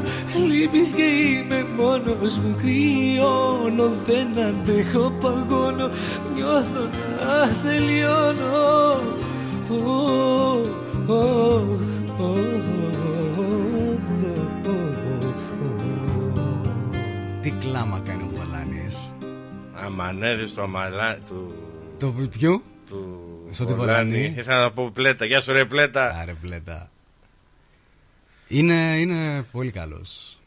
Λείπεις 0.48 0.92
και 0.92 1.02
είμαι 1.02 1.66
μόνος 1.76 2.38
μου 2.38 2.56
κρυώνω 2.58 3.92
δεν 4.06 4.28
αντέχω 4.44 5.12
παγώνω 5.20 5.88
νιώθω 6.34 6.80
να 7.20 7.48
τελειώνω 7.62 9.00
Ω, 9.70 9.74
ω, 11.06 11.56
ω, 12.18 12.36
Τι 17.42 17.50
κλάμα 17.50 18.00
κάνει 18.06 18.22
ο 18.22 18.28
Βολάνης. 18.34 19.12
Αμανέδη 19.84 20.46
του 20.46 20.62
αμαλά 20.62 21.18
του. 21.28 21.54
Το 21.98 22.14
ποιου; 22.38 22.62
Του 23.48 23.54
Στο 23.54 23.64
τη 23.64 23.74
Βολάνη. 23.74 24.10
Βολάνη. 24.16 24.34
Ήθελα 24.38 24.60
να 24.60 24.70
πω 24.70 24.90
πλέτα. 24.94 25.24
Γεια 25.24 25.40
σου, 25.40 25.52
ρε 25.52 25.64
πλέτα. 25.64 26.16
Άρε 26.20 26.32
πλέτα. 26.34 26.90
Είναι, 28.48 28.96
είναι 28.98 29.42
πολύ 29.42 29.70
καλός. 29.70 30.38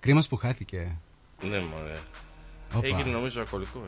Κρίμα 0.00 0.22
που 0.28 0.36
χάθηκε. 0.36 0.96
Ναι, 1.42 1.58
μωρέ. 1.58 1.96
Όπα. 2.74 2.86
Έγινε 2.86 3.10
νομίζω 3.10 3.40
ακολικό. 3.40 3.82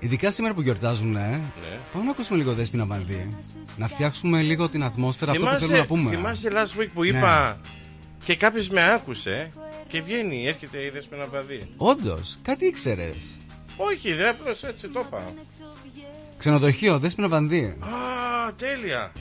Ειδικά 0.00 0.30
σήμερα 0.30 0.54
που 0.54 0.60
γιορτάζουν, 0.60 1.16
ε, 1.16 1.28
Ναι. 1.30 1.78
πάμε 1.92 2.04
να 2.04 2.10
ακούσουμε 2.10 2.38
λίγο 2.38 2.54
Δέσποινα 2.54 2.84
Βανδύ. 2.84 3.36
Να 3.76 3.88
φτιάξουμε 3.88 4.42
λίγο 4.42 4.68
την 4.68 4.82
ατμόσφαιρα 4.84 5.30
αυτό 5.30 5.44
που 5.44 5.50
θέλουμε 5.54 5.78
να 5.78 5.86
πούμε. 5.86 6.10
θυμάσαι 6.10 6.50
last 6.52 6.80
week 6.80 6.88
που 6.94 7.02
Ναι. 7.02 7.08
είπα 7.08 7.60
και 8.24 8.36
κάποιος 8.36 8.68
με 8.68 8.92
άκουσε 8.92 9.50
και 9.88 10.00
βγαίνει, 10.02 10.46
έρχεται 10.46 10.84
η 10.84 10.90
Δέσποινα 10.90 11.24
Βαδί. 11.26 11.68
Όντως, 11.76 12.38
κάτι 12.42 12.66
ήξερες. 12.66 13.22
Όχι, 13.76 14.12
δεν 14.12 14.28
απλώς 14.28 14.62
έτσι 14.64 14.88
το 14.88 15.00
είπα. 15.06 15.22
Ξενοδοχείο, 16.38 16.98
Δέσποινα 16.98 17.28
Βανδύ. 17.28 17.76
Α, 17.80 18.54
τέλεια. 18.56 19.12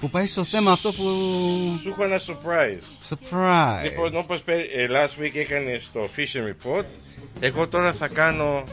Που 0.00 0.10
πάει 0.10 0.26
στο 0.26 0.44
θέμα 0.44 0.72
αυτό 0.72 0.92
που. 0.92 1.02
Σου 1.80 1.88
έχω 1.88 2.04
ένα 2.04 2.18
surprise. 2.18 3.14
Surprise. 3.14 3.82
Λοιπόν, 3.82 4.16
όπως 4.16 4.44
last 4.90 5.22
week 5.22 5.34
έκανε 5.34 5.78
στο 5.80 6.08
Fishing 6.16 6.68
Report, 6.76 6.84
εγώ 7.40 7.68
τώρα 7.68 7.92
θα 7.92 8.08
κάνω. 8.08 8.64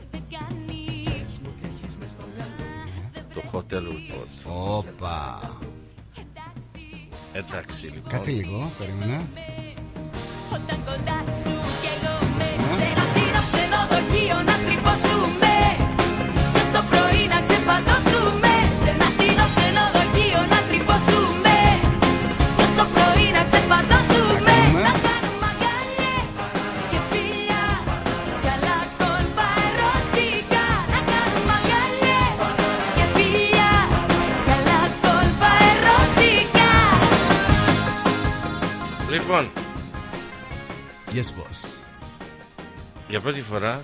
Το 3.34 3.42
Hotel 3.52 3.76
Report. 3.76 4.52
Όπα. 4.78 5.39
Εντάξει 7.34 7.86
λοιπόν. 7.86 8.12
Κάτσε 8.12 8.32
λίγο, 8.32 8.72
περίμενε. 8.78 9.28
Όταν 10.54 10.80
κοντά 10.86 11.32
σου 11.32 11.70
Λοιπόν, 39.32 39.49
Yes, 41.11 41.15
boss. 41.15 41.86
για 43.07 43.19
πρώτη 43.21 43.41
φορά 43.41 43.84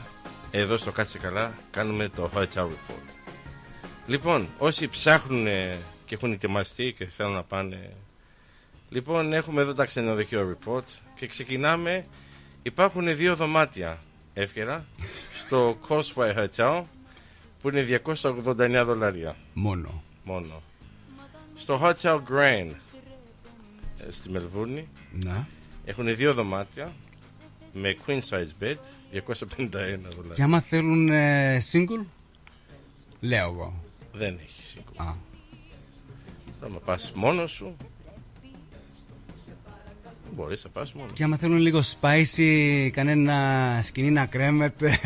εδώ 0.51 0.77
στο 0.77 0.91
Κάτσε 0.91 1.17
Καλά 1.17 1.53
κάνουμε 1.71 2.09
το 2.09 2.29
Hotel 2.35 2.63
Report. 2.63 3.09
Λοιπόν, 4.07 4.47
όσοι 4.57 4.87
ψάχνουν 4.87 5.45
και 6.05 6.15
έχουν 6.15 6.31
ετοιμαστεί 6.31 6.93
και 6.97 7.05
θέλουν 7.05 7.33
να 7.33 7.43
πάνε. 7.43 7.93
Λοιπόν, 8.89 9.33
έχουμε 9.33 9.61
εδώ 9.61 9.73
τα 9.73 9.85
ξενοδοχείο 9.85 10.57
report 10.57 10.83
και 11.15 11.27
ξεκινάμε. 11.27 12.05
Υπάρχουν 12.63 13.15
δύο 13.15 13.35
δωμάτια 13.35 13.99
εύκαιρα 14.33 14.85
στο 15.33 15.77
Causeway 15.87 16.47
Hotel 16.47 16.83
που 17.61 17.69
είναι 17.69 18.01
289 18.05 18.83
δολάρια. 18.85 19.35
Μόνο. 19.53 20.03
Μόνο. 20.23 20.61
Στο 21.55 21.81
Hotel 21.83 22.15
Grand 22.15 22.71
ε, 22.71 22.86
στη 24.09 24.29
Μελβούρνη 24.29 24.87
Ναι. 25.23 25.45
έχουν 25.85 26.15
δύο 26.15 26.33
δωμάτια 26.33 26.93
με 27.73 27.95
queen 28.05 28.19
size 28.29 28.63
bed 28.63 28.75
251 29.13 29.19
Και 29.69 30.15
δολάρια. 30.15 30.45
άμα 30.45 30.59
θέλουν 30.61 31.09
ε, 31.09 31.61
single, 31.71 32.05
λέω 33.19 33.45
εγώ. 33.51 33.73
Δεν 34.13 34.39
έχει 34.43 34.61
single. 34.79 34.93
Α. 35.05 35.13
Θα 36.59 36.67
πας 36.85 37.11
μόνος 37.15 37.51
σου. 37.51 37.75
Μπορείς 40.35 40.63
να 40.63 40.69
πας 40.69 40.93
μόνος 40.93 41.11
Και 41.13 41.23
άμα 41.23 41.35
θέλουν 41.37 41.57
λίγο 41.57 41.79
spicy, 42.01 42.89
κανένα 42.93 43.79
σκηνή 43.83 44.11
να 44.11 44.25
κρέμεται. 44.25 44.99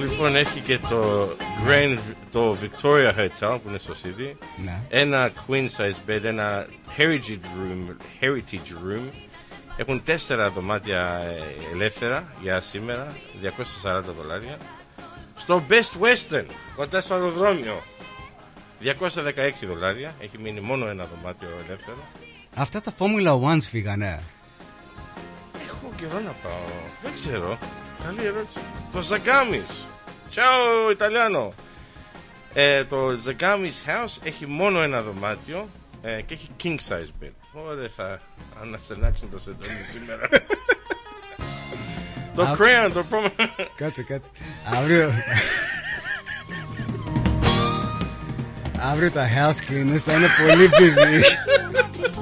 Λοιπόν, 0.00 0.36
έχει 0.36 0.60
και 0.60 0.78
το 0.78 1.28
Grand, 1.66 1.98
το 2.32 2.56
Victoria 2.62 3.12
Hotel 3.16 3.58
που 3.62 3.68
είναι 3.68 3.78
στο 3.78 3.94
City. 4.04 4.32
Ναι. 4.64 4.80
Ένα 4.88 5.30
queen 5.46 5.66
size 5.76 6.10
bed, 6.10 6.24
ένα 6.24 6.66
heritage 6.98 7.44
room, 7.58 7.96
heritage 8.20 8.72
room. 8.86 9.10
Έχουν 9.76 10.04
τέσσερα 10.04 10.50
δωμάτια 10.50 11.20
ε, 11.24 11.42
ελεύθερα 11.72 12.32
για 12.40 12.60
σήμερα, 12.60 13.14
240 13.82 14.02
δολάρια. 14.16 14.56
Στο 15.36 15.62
Best 15.68 16.00
Western, 16.02 16.44
κοντά 16.76 17.00
στο 17.00 17.14
αεροδρόμιο, 17.14 17.82
216 18.82 18.90
δολάρια. 19.66 20.14
Έχει 20.20 20.38
μείνει 20.38 20.60
μόνο 20.60 20.86
ένα 20.86 21.04
δωμάτιο 21.04 21.48
ελεύθερο. 21.66 21.98
Αυτά 22.54 22.80
τα 22.80 22.92
Formula 22.98 23.40
Ones 23.40 23.62
φύγανε. 23.62 24.22
Έχω 25.68 25.92
καιρό 25.96 26.20
να 26.20 26.32
πάω. 26.42 26.68
Δεν 27.02 27.12
ξέρω. 27.14 27.58
Καλή 28.04 28.24
ερώτηση. 28.26 28.58
Το 28.92 29.00
Ζαγκάμις. 29.00 29.86
Ciao, 30.34 30.90
Ιταλιάνο. 30.90 31.52
Ε, 32.54 32.84
το 32.84 33.16
Ζαγκάμις 33.22 33.82
House 33.86 34.18
έχει 34.22 34.46
μόνο 34.46 34.80
ένα 34.82 35.02
δωμάτιο 35.02 35.68
ε, 36.02 36.20
και 36.22 36.34
έχει 36.34 36.48
king 36.62 36.76
size 36.88 37.24
bed. 37.24 37.30
Ωραία, 37.52 37.88
θα 37.96 38.20
αναστενάξουν 38.62 39.30
το 39.32 39.38
σεντόνι 39.38 39.70
σήμερα. 39.92 40.28
το 42.34 42.42
Α- 42.42 42.56
Crayon, 42.58 42.90
το 42.92 43.04
πρώτο. 43.04 43.30
Κάτσε, 43.76 44.02
κάτσε. 44.02 44.30
Αύριο. 44.64 45.12
Αύριο 48.78 49.10
τα 49.10 49.28
house 49.36 49.70
cleaners 49.70 49.96
θα 49.96 50.12
είναι 50.16 50.28
πολύ 50.46 50.70
busy. 50.72 51.22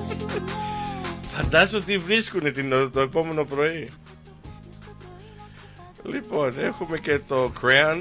Φαντάζομαι 1.37 1.85
τι 1.85 1.99
βρίσκουν 1.99 2.53
την, 2.53 2.91
το 2.93 3.01
επόμενο 3.01 3.45
πρωί. 3.45 3.91
Λοιπόν, 6.05 6.55
έχουμε 6.59 6.99
και 6.99 7.19
το 7.19 7.53
Crayon. 7.63 7.99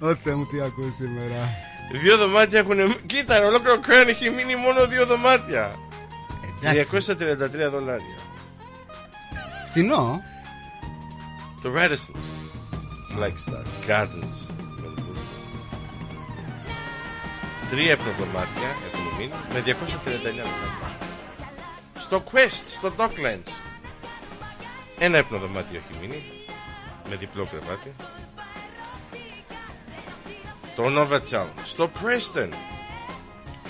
Ω 0.00 0.14
Θεέ 0.14 0.34
μου, 0.34 0.46
τι 0.46 0.60
ακούω 0.60 0.90
σήμερα. 0.90 1.48
Δύο 1.92 2.16
δωμάτια 2.16 2.58
έχουν. 2.58 3.06
Κοίτα, 3.06 3.46
ολόκληρο 3.46 3.80
Crayon 3.86 4.08
έχει 4.08 4.30
μείνει 4.30 4.56
μόνο 4.56 4.86
δύο 4.86 5.06
δωμάτια. 5.06 5.74
Εντάξει. 6.62 7.14
233 7.66 7.70
δολάρια. 7.70 8.16
Φτηνό. 9.68 10.22
Το 11.62 11.72
Radisson 11.76 12.16
Flagstaff 13.16 13.88
Gardens 13.88 14.38
Melbourne. 14.80 15.24
Τρία 17.70 17.92
υπνοδωμάτια 17.92 18.68
έχουν 18.86 19.16
μείνει 19.18 19.32
με 19.52 19.60
239 19.60 19.72
δολάρια. 20.22 20.96
Στο 21.98 22.22
Quest, 22.32 22.64
στο 22.66 22.92
Docklands. 22.96 23.52
Ένα 24.98 25.18
υπνοδωμάτιο 25.18 25.78
έχει 25.78 25.98
μείνει 26.00 26.22
με 27.08 27.16
διπλό 27.16 27.44
κρεβάτι. 27.44 27.94
Το 30.78 30.84
Novotel. 30.96 31.46
Στο 31.64 31.90
Preston. 32.02 32.48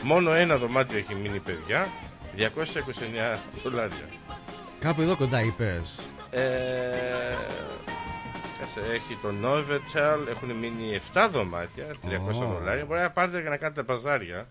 Μόνο 0.02 0.32
ένα 0.32 0.56
δωμάτιο 0.56 0.98
έχει 0.98 1.14
μείνει 1.14 1.38
παιδιά. 1.38 1.88
229 2.36 3.38
δολάρια. 3.62 4.08
Κάπου 4.80 5.00
εδώ 5.02 5.16
κοντά 5.16 5.42
είπες. 5.42 5.98
Ε, 6.30 6.40
κάτσε, 8.58 8.80
έχει 8.94 9.18
το 9.22 9.28
Novotel, 9.44 10.18
έχουν 10.30 10.50
μείνει 10.50 11.00
7 11.14 11.28
δωμάτια, 11.32 11.86
300 12.08 12.42
Ω. 12.42 12.46
δολάρια. 12.46 12.84
Μπορεί 12.84 13.00
να 13.00 13.10
πάρετε 13.10 13.42
και 13.42 13.48
να 13.48 13.56
κάνετε 13.56 13.82
παζάρια. 13.82 14.46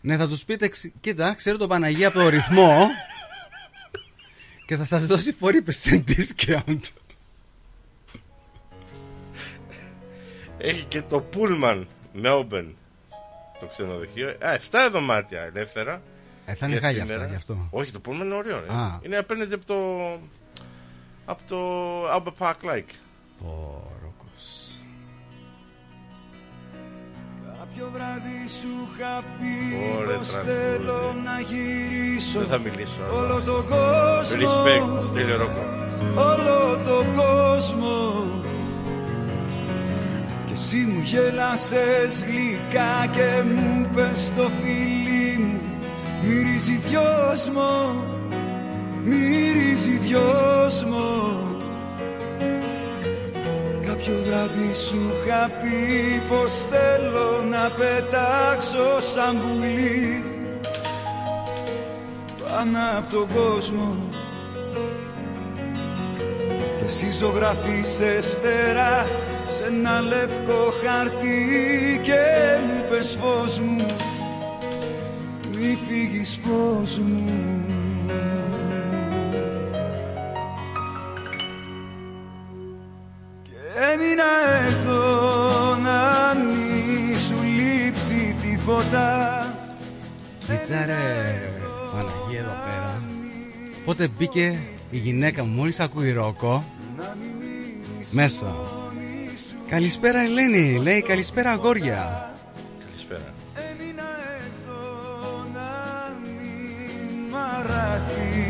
Ναι, 0.00 0.16
θα 0.16 0.28
τους 0.28 0.44
πείτε, 0.44 0.68
ξ- 0.68 0.92
κοίτα, 1.00 1.34
ξέρω 1.34 1.56
τον 1.56 1.68
Παναγία 1.68 2.08
από 2.08 2.18
το 2.18 2.28
ρυθμό 2.28 2.86
και 4.66 4.76
θα 4.76 4.84
σας 4.84 5.06
δώσει 5.06 5.36
40% 5.40 6.04
discount. 6.08 6.80
Έχει 10.58 10.84
και 10.84 11.02
το 11.02 11.24
Pullman 11.34 11.84
Melbourne 12.24 12.70
το 13.60 13.66
ξενοδοχείο. 13.66 14.28
Α, 14.28 14.54
7 14.70 14.88
δωμάτια 14.92 15.40
ελεύθερα. 15.42 16.00
Ε, 16.46 16.54
θα 16.54 16.66
είναι 16.66 16.76
για 16.78 16.86
χάλια 16.86 17.00
σήμερα. 17.00 17.20
αυτά 17.20 17.30
γι' 17.30 17.36
αυτό. 17.36 17.66
Όχι, 17.70 17.92
το 17.92 18.00
Pullman 18.06 18.24
είναι 18.24 18.34
ωραίο. 18.34 18.60
ρε. 18.60 18.72
Α. 18.74 18.98
Είναι 19.02 19.16
απέναντι 19.16 19.54
από 19.54 19.64
το. 19.66 19.74
από 21.24 21.42
το 21.48 21.58
Albert 22.16 22.46
Park 22.46 22.70
Lake. 22.70 22.92
Πόροκος. 23.38 24.70
βράδυ 27.92 28.48
σου 28.60 28.68
είχα 28.96 29.22
πει 29.38 29.54
Ωραία, 29.98 30.16
πως 30.18 30.30
τραγούδι. 30.30 30.52
θέλω 30.52 31.16
να 31.24 31.40
γυρίσω 31.40 32.38
Δεν 32.38 32.48
θα 32.48 32.58
μιλήσω. 32.58 33.00
Όλο 33.12 33.24
αλλά- 33.34 33.44
τον 33.44 33.66
κόσμο 33.66 34.40
Respect, 34.40 35.02
στέλιο 35.06 35.36
ρόκο. 35.36 35.62
Όλο 36.16 36.78
τον 36.84 37.14
κόσμο 37.14 37.94
Και 38.42 38.55
εσύ 40.56 40.76
μου 40.76 41.00
γέλασες 41.04 42.24
γλυκά 42.26 43.06
και 43.12 43.42
μου 43.54 43.88
πες 43.94 44.32
το 44.36 44.50
φίλι 44.60 45.38
μου. 45.38 45.60
Μυρίζει 46.22 46.72
δυόσμο, 46.72 48.04
μυρίζει 49.04 49.90
δυόσμο. 49.90 51.04
Κάποιο 53.86 54.14
βράδυ 54.24 54.74
σου 54.74 54.96
είχα 54.96 55.50
πει 55.60 56.22
πως 56.28 56.52
θέλω 56.70 57.42
να 57.50 57.70
πετάξω 57.78 59.00
σαν 59.14 59.36
πουλί. 59.40 60.24
Πάνω 62.48 62.78
από 62.98 63.16
τον 63.16 63.26
κόσμο. 63.34 63.96
Και 66.78 66.84
εσύ 66.84 67.10
ζωγραφίσες 67.10 68.36
φτερά 68.38 69.06
σε 69.48 69.64
ένα 69.64 70.00
λευκό 70.00 70.72
χαρτί 70.82 72.00
και 72.02 72.20
μου 72.66 72.84
πες 72.88 73.18
φως 73.20 73.60
μου. 73.60 73.86
Μη 75.58 75.78
φύγεις 75.88 76.40
φως 76.42 76.98
μου. 76.98 77.64
Και 83.42 83.82
έμεινα 83.92 84.32
εδώ 84.66 85.76
να 85.76 86.34
μη 86.34 87.16
σου 87.16 87.42
λείψει 87.42 88.34
τίποτα. 88.42 89.40
Κοίτα 90.38 90.84
ρε 90.86 91.34
Παναγία 91.92 92.40
εδώ 92.40 92.56
πέρα. 92.64 93.02
Πότε 93.84 94.08
μπήκε 94.18 94.58
η 94.90 94.96
γυναίκα 94.96 95.44
μου 95.44 95.54
μόλις 95.54 95.80
ακούει 95.80 96.12
ρόκο 96.12 96.64
Μέσα 98.10 98.56
Καλησπέρα 99.68 100.18
Ελένη. 100.18 100.78
Λέει 100.82 101.02
καλησπέρα 101.02 101.50
αγόρια 101.50 102.30
Καλησπέρα. 102.84 103.34
μαραθείς 107.30 108.45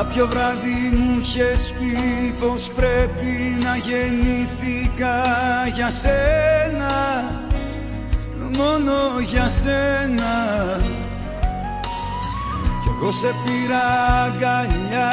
Κάποιο 0.00 0.26
βράδυ 0.26 0.96
μου 0.96 1.20
είχες 1.20 1.74
πει 1.78 2.34
πως 2.40 2.70
πρέπει 2.76 3.64
να 3.64 3.76
γεννήθηκα 3.76 5.14
για 5.74 5.90
σένα 5.90 7.24
Μόνο 8.56 8.92
για 9.28 9.48
σένα. 9.48 10.32
Κι 12.82 12.88
εγώ 12.96 13.12
σε 13.12 13.34
πήρα 13.44 13.82
αγκαλιά 14.24 15.12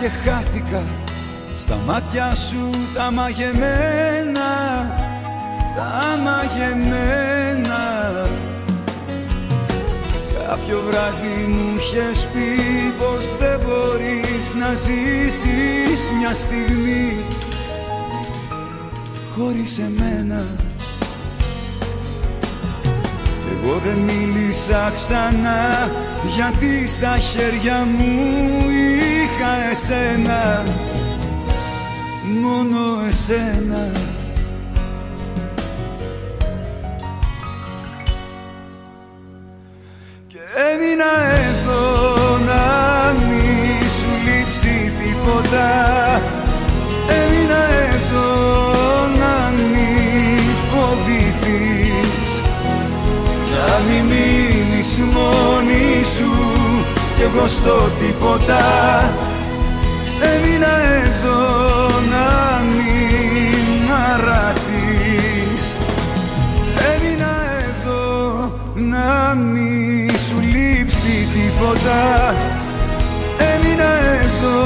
και 0.00 0.08
χάθηκα 0.08 0.84
Στα 1.56 1.78
μάτια 1.86 2.34
σου 2.34 2.70
τα 2.94 3.10
μαγεμένα 3.10 4.50
Τα 5.76 6.18
μαγεμένα 6.24 7.82
Κάποιο 10.52 10.82
βράδυ 10.86 11.46
μου 11.48 11.76
είχες 11.76 12.28
πει 12.32 12.60
πως 12.98 13.36
δεν 13.38 13.60
μπορείς 13.60 14.54
να 14.54 14.74
ζήσεις 14.74 16.10
μια 16.18 16.34
στιγμή. 16.34 17.16
Χωρίς 19.36 19.78
εμένα. 19.78 20.44
Εγώ 23.52 23.80
δεν 23.84 23.96
μίλησα 23.96 24.92
ξανά 24.94 25.90
γιατί 26.34 26.86
στα 26.86 27.18
χέρια 27.18 27.86
μου 27.98 28.30
είχα 28.70 29.70
εσένα. 29.70 30.62
Μόνο 32.42 33.06
εσένα 33.08 34.01
Και 40.32 40.38
έμεινα 40.72 41.12
εδώ 41.46 41.82
να 42.48 42.64
μη 43.12 43.78
σου 43.96 44.10
λείψει 44.24 44.92
τίποτα. 45.00 45.70
Έμεινα 47.18 47.62
εδώ 47.92 48.30
να 49.20 49.34
μη 49.56 49.90
φοβηθείς. 50.70 52.42
Να 53.52 53.66
μην 53.86 54.04
μείνεις 54.04 54.98
μόνη 55.12 56.04
σου 56.16 56.32
κι 57.16 57.22
εγώ 57.22 57.46
στο 57.46 57.76
τίποτα. 58.00 58.64
Έμεινα 60.32 60.74
εδώ 61.04 61.40
να 62.12 62.60
μην 62.74 63.84
μ' 63.86 63.92
αραθείς 64.12 65.62
Έμεινα 66.94 67.34
εδώ 67.58 68.52
να 68.74 69.34
μη 69.34 69.42
σου 69.44 69.54
λείψει 69.54 69.61
τίποτα. 71.62 72.34
Έμεινα 73.38 73.92
εδώ 74.22 74.60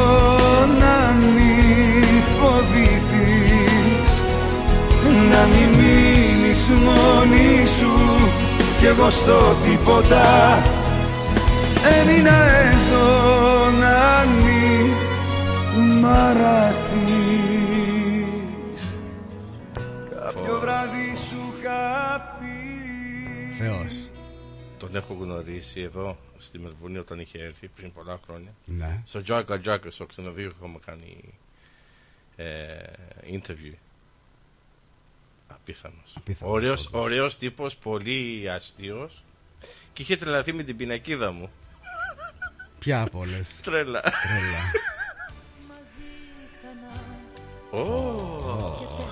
να 0.80 0.97
μη 1.12 1.55
φοβηθείς. 2.38 4.11
Να 5.30 5.42
μην 5.47 5.68
μείνεις 5.78 6.68
μόνη 6.84 7.66
σου 7.78 7.94
κι 8.78 8.86
εγώ 8.86 9.11
στο 9.11 9.55
τίποτα. 9.64 10.24
Έμεινα 12.01 12.38
εδώ 12.49 13.07
να 13.70 14.26
μη 14.26 14.94
μ' 16.01 16.07
αραθείς 16.07 16.57
Κάποιο 20.11 20.59
βράδυ 20.61 21.14
σου 21.28 21.40
είχα 21.59 22.36
πει. 22.38 22.57
Θεός. 23.59 24.11
Τον 24.78 24.97
έχω 24.97 25.16
γνωρίσει 25.20 25.80
εδώ 25.80 26.16
στη 26.39 26.59
Μελβούνια 26.59 27.01
όταν 27.01 27.20
είχε 27.20 27.39
έρθει 27.39 27.68
πριν 27.68 27.93
πολλά 27.93 28.20
χρόνια. 28.26 28.55
Ναι. 28.64 29.03
Στο 29.07 29.22
Τζάκα 29.22 29.61
Τζάκα, 29.61 29.91
στο 29.91 30.07
ξενοδοχείο 30.07 30.53
έχουμε 30.57 30.78
κάνει 30.87 31.34
ε, 32.37 32.76
interview. 33.32 33.74
Απίθανος. 35.49 36.14
Απίθανος, 36.16 36.55
Ωραίος, 36.55 36.89
ωραίος 36.93 37.39
τύπος, 37.39 37.76
πολύ 37.76 38.51
αστείος 38.51 39.22
και 39.93 40.03
είχε 40.03 40.16
τρελαθεί 40.16 40.53
με 40.53 40.62
την 40.62 40.76
πινακίδα 40.76 41.32
μου. 41.32 41.51
Ποια 42.78 43.03
από 43.03 43.18
όλες; 43.18 43.61
Τρέλα. 43.64 44.01
Τρέλα 44.01 44.72
Ω. 47.84 49.11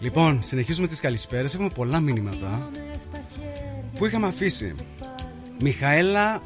Λοιπόν, 0.00 0.42
συνεχίζουμε 0.42 0.86
τις 0.86 1.00
καλησπέρες. 1.00 1.54
Έχουμε 1.54 1.68
πολλά 1.68 2.00
μηνύματα 2.00 2.70
που 3.94 4.06
είχαμε 4.06 4.26
αφήσει; 4.26 4.74
Μιχαέλα 5.60 6.42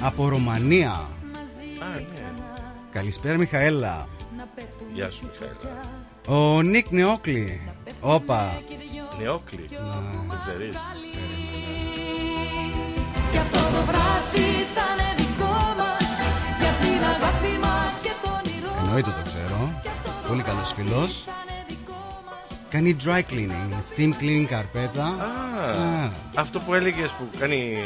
από 0.00 0.28
Ρωμανία. 0.28 0.90
Α, 0.90 1.08
ναι. 1.94 2.06
Καλησπέρα, 2.90 3.36
Μιχαέλα. 3.36 4.08
Γεια 4.92 5.08
σου, 5.08 5.30
Μιχαήλα. 5.30 5.80
Ο 6.28 6.62
Νίκ 6.62 6.90
Νεόκλη. 6.90 7.60
Όπα. 8.00 8.62
Νεόκλη. 9.18 9.68
Δεν 10.28 10.38
ξέρεις. 10.40 10.76
Και 13.32 13.38
αυτό 13.38 13.58
το 13.58 13.82
βράδυ 13.84 14.48
θα 14.74 14.84
είναι 14.92 15.14
δικό 15.16 15.74
μας 15.78 16.04
Για 16.60 16.72
την 16.80 17.04
αγάπη 17.04 17.58
μας 17.60 18.00
και 18.02 18.10
το 18.22 18.30
όνειρό 18.30 18.84
Εννοείται 18.84 19.10
το 19.10 19.22
ξέρω. 19.22 19.82
Πολύ 20.28 20.42
καλός 20.42 20.72
φίλος. 20.72 21.24
Κάνει 22.74 22.96
dry 23.04 23.22
cleaning, 23.30 23.70
steam 23.94 24.10
cleaning 24.20 24.44
καρπέτα. 24.48 25.04
Α, 25.04 26.10
αυτό 26.34 26.60
που 26.60 26.74
έλεγες 26.74 27.10
που 27.10 27.30
κάνει 27.38 27.76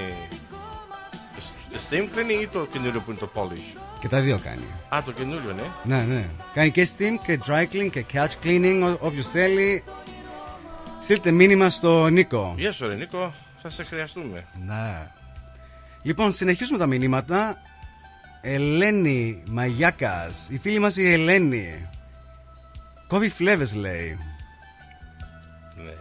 steam 1.91 2.03
cleaning 2.03 2.43
ή 2.43 2.47
το 2.47 2.67
καινούριο 2.73 3.01
που 3.01 3.11
είναι 3.11 3.21
το 3.21 3.31
polish; 3.35 3.79
Και 4.01 4.09
τα 4.09 4.21
δύο 4.21 4.39
κάνει. 4.39 4.65
Α, 4.89 5.03
το 5.05 5.13
καινούριο, 5.13 5.53
ναι. 5.53 5.97
Ναι, 5.97 6.03
ναι. 6.03 6.29
Κάνει 6.55 6.71
και 6.71 6.89
steam 6.97 7.15
και 7.27 7.41
dry 7.47 7.63
clean 7.73 7.89
και 7.91 8.05
catch 8.13 8.45
cleaning. 8.45 8.97
Όποιος 9.01 9.27
θέλει, 9.27 9.85
στείλτε 11.01 11.31
μήνυμα 11.31 11.69
στο 11.69 12.09
Νίκο. 12.09 12.55
Γεια 12.57 12.73
σου, 12.73 12.87
ρε 12.87 12.95
Νίκο, 12.95 13.35
θα 13.57 13.71
σε 13.71 13.85
χρειαστούμε. 13.85 14.45
Ναι. 14.67 15.11
Λοιπόν, 16.03 16.33
συνεχίζουμε 16.33 16.79
τα 16.79 16.87
μηνύματα. 16.87 17.63
Ελένη 18.41 19.43
Μαγιάκας, 19.51 20.49
η 20.51 20.59
φίλη 20.59 20.79
μας 20.79 20.97
η 20.97 21.13
Ελένη. 21.13 21.89
Κόβει 23.07 23.29
φλέβες 23.29 23.75
λέει. 23.75 24.19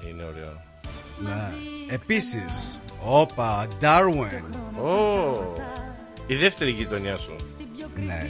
Ναι, 0.04 0.10
είναι 0.10 0.24
ωραίο. 0.24 0.62
Ναι. 1.20 1.52
Επίσης, 1.90 2.80
όπα, 3.06 3.68
Darwin. 3.82 4.44
Ω, 4.82 5.56
η 6.28 6.36
δεύτερη 6.36 6.72
γειτονιά 6.72 7.18
σου. 7.18 7.36
Ναι. 8.06 8.28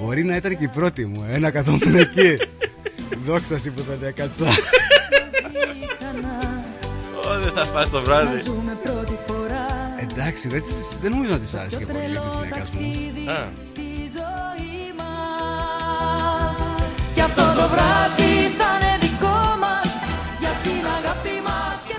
Μπορεί 0.00 0.24
να 0.24 0.36
ήταν 0.36 0.58
και 0.58 0.64
η 0.64 0.68
πρώτη 0.68 1.06
μου, 1.06 1.26
ε, 1.30 1.38
να 1.38 1.50
καθόμουν 1.50 1.94
εκεί. 1.94 2.36
Δόξα 3.26 3.58
σου 3.58 3.72
που 3.72 3.82
θα 3.82 3.92
την 3.92 4.06
έκατσα. 4.06 4.46
Ω, 7.26 7.38
δεν 7.42 7.52
θα 7.52 7.64
φας 7.64 7.90
το 7.90 8.02
βράδυ. 8.02 8.40
Εντάξει, 10.10 10.48
δεν, 10.48 10.62
της- 10.62 10.96
δεν 11.00 11.10
νομίζω 11.10 11.32
να 11.32 11.38
τη 11.38 11.48
άρεσε 11.58 11.76
και 11.76 11.86
πολύ 11.86 11.98
τη 12.00 12.08
γυναίκα 12.34 12.66
μου. 12.72 13.30
Α, 13.30 13.48
Κι 17.14 17.20
αυτό 17.20 17.42
το 17.42 17.68
βράδυ 17.68 18.25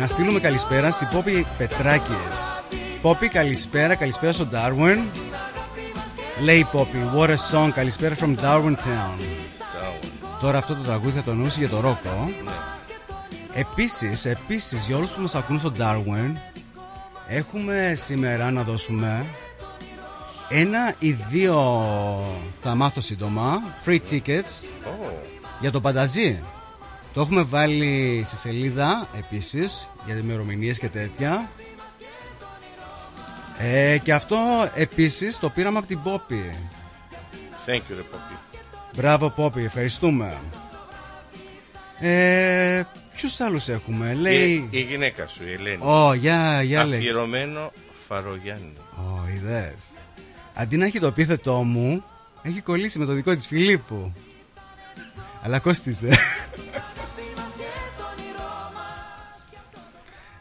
Να 0.08 0.14
στείλουμε 0.14 0.40
καλησπέρα 0.40 0.92
στην 0.92 1.08
Πόπη 1.08 1.46
Πετράκης. 1.58 2.64
Πόπη, 3.02 3.28
καλησπέρα, 3.28 3.96
καλησπέρα 3.96 4.32
στο 4.32 4.48
Darwin. 4.54 4.98
Λέει 6.44 6.60
η 6.60 6.68
Πόπη, 6.72 6.98
what 7.16 7.30
a 7.30 7.36
song, 7.52 7.70
καλησπέρα 7.74 8.16
from 8.16 8.36
Darwin 8.42 8.76
Town. 8.76 9.20
Τώρα 10.42 10.58
αυτό 10.58 10.76
το 10.76 10.82
τραγούδι 10.82 11.18
θα 11.18 11.24
το 11.24 11.32
εννοούσε 11.32 11.60
για 11.60 11.70
το 11.70 11.80
Ρόκο. 11.80 12.30
Επίσης, 13.54 14.26
επίσης, 14.26 14.86
για 14.88 14.98
όλους 14.98 15.12
που 15.12 15.22
μας 15.22 15.36
ακούν 15.36 15.60
στο 15.60 15.72
Darwin, 15.80 16.32
έχουμε 17.28 17.94
σήμερα 17.96 18.52
να 18.52 18.64
δώσουμε 18.64 19.26
ένα 20.50 20.94
ή 21.00 21.12
δύο, 21.12 21.84
θα 22.62 22.76
μάθω 22.76 23.02
σύντομα, 23.02 23.62
free 23.86 24.00
tickets 24.10 24.64
ω, 24.86 25.06
για 25.60 25.72
το 25.72 25.82
Πανταζή. 25.82 26.40
Το 27.18 27.24
έχουμε 27.24 27.42
βάλει 27.42 28.22
στη 28.26 28.36
σελίδα 28.36 29.08
επίσης 29.18 29.90
για 30.06 30.16
ημερομηνίες 30.18 30.80
και 30.80 30.88
τέτοια. 30.88 31.50
Ε, 33.58 33.98
και 34.04 34.14
αυτό 34.14 34.38
επίσης 34.76 35.40
το 35.40 35.50
πήραμε 35.50 35.78
από 35.78 35.88
την 35.88 36.02
Πόπη. 36.02 36.56
thank 37.66 37.76
you, 37.76 37.96
ρε 37.96 38.02
Πόπι. 38.02 38.38
Μπράβο 38.96 39.30
Πόπη, 39.30 39.64
ευχαριστούμε. 39.64 40.38
Ε, 42.00 42.84
ποιους 43.16 43.40
άλλους 43.40 43.68
έχουμε, 43.68 44.14
λέει... 44.14 44.52
Η, 44.52 44.68
η 44.70 44.82
γυναίκα 44.82 45.28
σου, 45.28 45.44
η 45.48 45.54
Ελένη. 45.54 45.84
Ω, 45.84 46.14
για, 46.14 46.62
για 46.62 46.86
λέει. 46.86 46.98
Αφιερωμένο 46.98 47.72
Φαρογιάννη. 48.08 48.74
Ω, 48.96 49.28
είδες. 49.36 49.76
Αντί 50.54 50.78
να 50.78 50.86
έχει 50.86 51.00
το 51.00 51.08
επίθετό 51.08 51.64
μου, 51.64 52.04
έχει 52.42 52.62
κολλήσει 52.62 53.00
με 53.00 53.06
το 53.06 53.14
δικό 53.14 53.36
της 53.36 53.48
Φιλίππου. 53.48 54.14
Αλλά 55.44 55.60
κόστισε. 55.60 56.10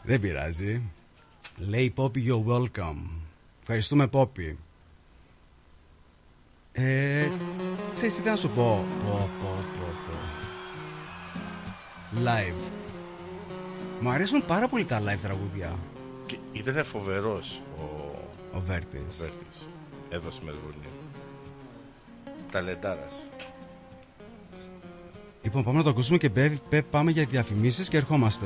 Δεν 0.07 0.19
πειράζει. 0.19 0.81
Λέει 1.57 1.89
Πόπι, 1.89 2.25
you're 2.27 2.51
welcome. 2.53 3.01
Ευχαριστούμε 3.61 4.07
Πόπι. 4.07 4.57
Ε, 6.71 7.27
ξέρεις 7.93 8.15
τι 8.15 8.21
θα 8.21 8.35
σου 8.35 8.49
πω; 8.49 8.85
Πω, 9.05 9.29
πω, 9.41 9.49
πω, 9.77 9.85
πω. 10.07 10.17
Live. 12.23 12.71
Μου 14.01 14.09
αρέσουν 14.09 14.45
πάρα 14.45 14.67
πολύ 14.67 14.85
τα 14.85 15.01
live 15.01 15.19
τραγούδια. 15.21 15.75
Και 16.25 16.37
ήταν 16.51 16.85
φοβερός 16.85 17.61
ο, 17.77 17.83
Ο 18.57 18.59
Βέρτης. 18.59 19.01
ο 19.01 19.05
Βέρτης. 19.19 19.67
Εδώ 20.09 20.31
στη 20.31 20.45
Μελβούρνη. 20.45 20.87
Ταλεντάρας. 22.51 23.13
Λοιπόν, 25.43 25.63
πάμε 25.63 25.77
να 25.77 25.83
το 25.83 25.89
ακούσουμε 25.89 26.17
και 26.17 26.29
μπε- 26.29 26.61
μπε- 26.69 26.83
πάμε 26.91 27.11
για 27.11 27.25
διαφημίσεις 27.25 27.89
και 27.89 27.97
ερχόμαστε. 27.97 28.45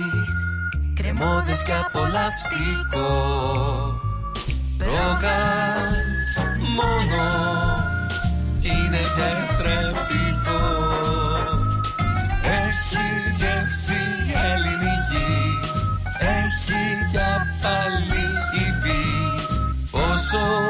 Γιαούρτι, 1.01 1.09
αν 1.09 1.17
θέλεις 1.45 1.61
Κρεμόδες 1.61 1.63
και 1.63 1.71
απολαυστικό. 1.73 3.09
Ρόγαν 4.79 5.93
μόνο 6.77 7.23
Είναι 8.61 9.01
τετρεπτικό 9.17 10.63
Έχει 12.43 13.07
γεύση 13.37 14.03
ελληνική 14.51 15.33
Έχει 16.19 16.81
για 17.11 17.47
πάλι 17.61 18.23
υφή. 18.55 19.03
Πόσο 19.91 20.60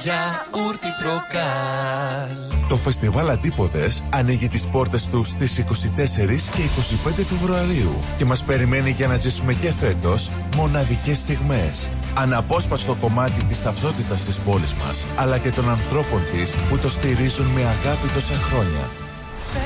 Το 0.00 0.06
γιαούρτι 0.06 0.86
προκάλ 1.02 2.58
Το 2.68 2.76
φεστιβάλ 2.76 3.30
Αντίποδες 3.30 4.04
ανοίγει 4.10 4.48
τις 4.48 4.66
πόρτες 4.66 5.04
του 5.04 5.24
στις 5.24 5.58
24 5.58 6.50
και 6.50 6.62
25 7.10 7.24
Φεβρουαρίου 7.24 8.00
και 8.16 8.24
μας 8.24 8.44
περιμένει 8.44 8.90
για 8.90 9.06
να 9.06 9.16
ζήσουμε 9.16 9.52
και 9.52 9.72
φέτος 9.72 10.30
μοναδικές 10.56 11.18
στιγμές. 11.18 11.90
Αναπόσπαστο 12.14 12.96
κομμάτι 13.00 13.44
της 13.44 13.62
ταυτότητας 13.62 14.24
της 14.24 14.38
πόλης 14.38 14.74
μας, 14.74 15.06
αλλά 15.16 15.38
και 15.38 15.50
των 15.50 15.70
ανθρώπων 15.70 16.20
της 16.32 16.56
που 16.68 16.78
το 16.78 16.88
στηρίζουν 16.88 17.46
με 17.46 17.60
αγάπη 17.60 18.08
τόσα 18.14 18.34
χρόνια. 18.34 18.99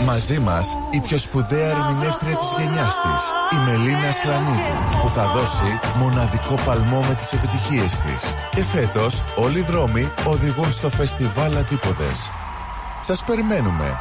Μαζί 0.04 0.38
μας 0.38 0.76
η 0.90 1.00
πιο 1.00 1.18
σπουδαία 1.18 1.70
ερμηνεύτρια 1.70 2.36
της 2.36 2.54
γενιάς 2.58 2.94
της, 3.02 3.22
η 3.52 3.56
Μελίνα 3.64 4.12
Σλανίδου, 4.12 5.00
που 5.02 5.08
θα 5.08 5.26
δώσει 5.26 5.78
μοναδικό 5.96 6.54
παλμό 6.64 7.00
με 7.00 7.14
τις 7.14 7.32
επιτυχίες 7.32 8.00
της. 8.00 8.34
Και 8.50 8.62
φέτος 8.62 9.24
όλοι 9.36 9.58
οι 9.58 9.62
δρόμοι 9.62 10.12
οδηγούν 10.26 10.72
στο 10.72 10.88
φεστιβάλ 10.88 11.56
Αντίποδες. 11.56 12.30
Σας 13.00 13.24
περιμένουμε. 13.24 13.98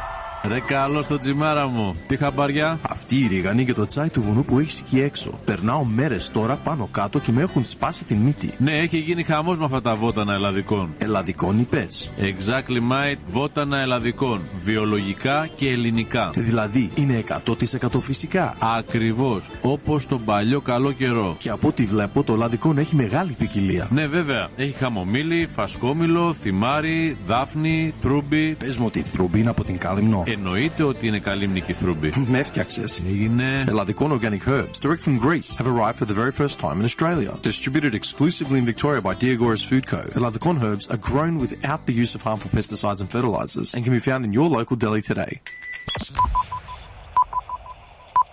Ρε 0.48 0.60
καλό 0.60 1.02
στο 1.02 1.18
τσιμάρα 1.18 1.66
μου. 1.66 1.96
Τι 2.06 2.16
χαμπαριά. 2.16 2.78
Αυτή 2.88 3.16
η 3.16 3.26
ρίγανη 3.26 3.64
και 3.64 3.72
το 3.72 3.86
τσάι 3.86 4.08
του 4.08 4.22
βουνού 4.22 4.44
που 4.44 4.58
έχεις 4.58 4.80
εκεί 4.80 5.00
έξω. 5.00 5.40
Περνάω 5.44 5.84
μέρες 5.84 6.30
τώρα 6.30 6.54
πάνω 6.54 6.88
κάτω 6.92 7.18
και 7.18 7.32
με 7.32 7.42
έχουν 7.42 7.64
σπάσει 7.64 8.04
την 8.04 8.16
μύτη. 8.16 8.50
Ναι, 8.58 8.78
έχει 8.78 8.98
γίνει 8.98 9.22
χαμός 9.22 9.58
με 9.58 9.64
αυτά 9.64 9.80
τα 9.80 9.94
βότανα 9.94 10.34
ελλαδικών. 10.34 10.94
Ελλαδικών 10.98 11.58
είπες. 11.58 12.10
Exactly 12.18 12.76
mate, 12.76 13.18
βότανα 13.26 13.78
ελλαδικών. 13.78 14.40
Βιολογικά 14.56 15.48
και 15.56 15.70
ελληνικά. 15.70 16.30
Δηλαδή 16.34 16.90
είναι 16.94 17.24
100% 17.46 18.00
φυσικά. 18.00 18.54
Ακριβώς. 18.78 19.50
Όπως 19.62 20.06
τον 20.06 20.24
παλιό 20.24 20.60
καλό 20.60 20.92
καιρό. 20.92 21.36
Και 21.38 21.50
από 21.50 21.68
ό,τι 21.68 21.84
βλέπω 21.84 22.22
το 22.22 22.32
ελλαδικό 22.32 22.74
έχει 22.78 22.94
μεγάλη 22.94 23.32
ποικιλία. 23.32 23.88
Ναι, 23.90 24.06
βέβαια. 24.06 24.48
Έχει 24.56 24.72
χαμομήλι, 24.72 25.48
φασκόμηλο, 25.54 26.32
θυμάρι, 26.32 27.16
δάφνη, 27.26 27.94
θρούμπι. 28.00 28.54
Πες 28.58 28.76
μου 28.76 28.86
ότι 28.86 28.98
η 28.98 29.02
θρούμπι 29.02 29.40
είναι 29.40 29.50
από 29.50 29.64
την 29.64 29.78
Κάλυμνο. 29.78 30.24
Εννοείται 30.36 30.82
ότι 30.82 31.06
είναι 31.06 31.18
καλύμνικη 31.18 31.72
θρούμπι. 31.72 32.12
Με 32.26 32.38
έφτιαξε. 32.38 32.84
Έγινε. 33.08 33.64
Ελλαδικών 33.68 34.20
organic 34.20 34.48
herbs, 34.48 34.78
direct 34.82 35.02
from 35.06 35.18
Greece, 35.26 35.56
have 35.58 35.66
arrived 35.66 35.96
for 36.00 36.06
the 36.10 36.18
very 36.22 36.32
first 36.40 36.58
time 36.58 36.78
in 36.80 36.84
Australia. 36.90 37.32
Distributed 37.52 37.92
exclusively 38.00 38.58
in 38.62 38.66
Victoria 38.72 39.00
by 39.08 39.14
Diagoras 39.24 39.64
Food 39.68 39.84
Co. 39.92 40.00
Eladicon 40.18 40.56
herbs 40.64 40.84
are 40.92 41.02
grown 41.10 41.34
without 41.44 41.80
the 41.88 41.94
use 42.04 42.12
of 42.16 42.20
harmful 42.28 42.50
pesticides 42.56 43.00
and 43.02 43.08
fertilizers 43.14 43.68
and 43.74 43.80
can 43.84 43.92
be 43.98 44.04
found 44.08 44.22
in 44.26 44.32
your 44.38 44.48
local 44.58 44.76
deli 44.84 45.02
today. 45.10 45.34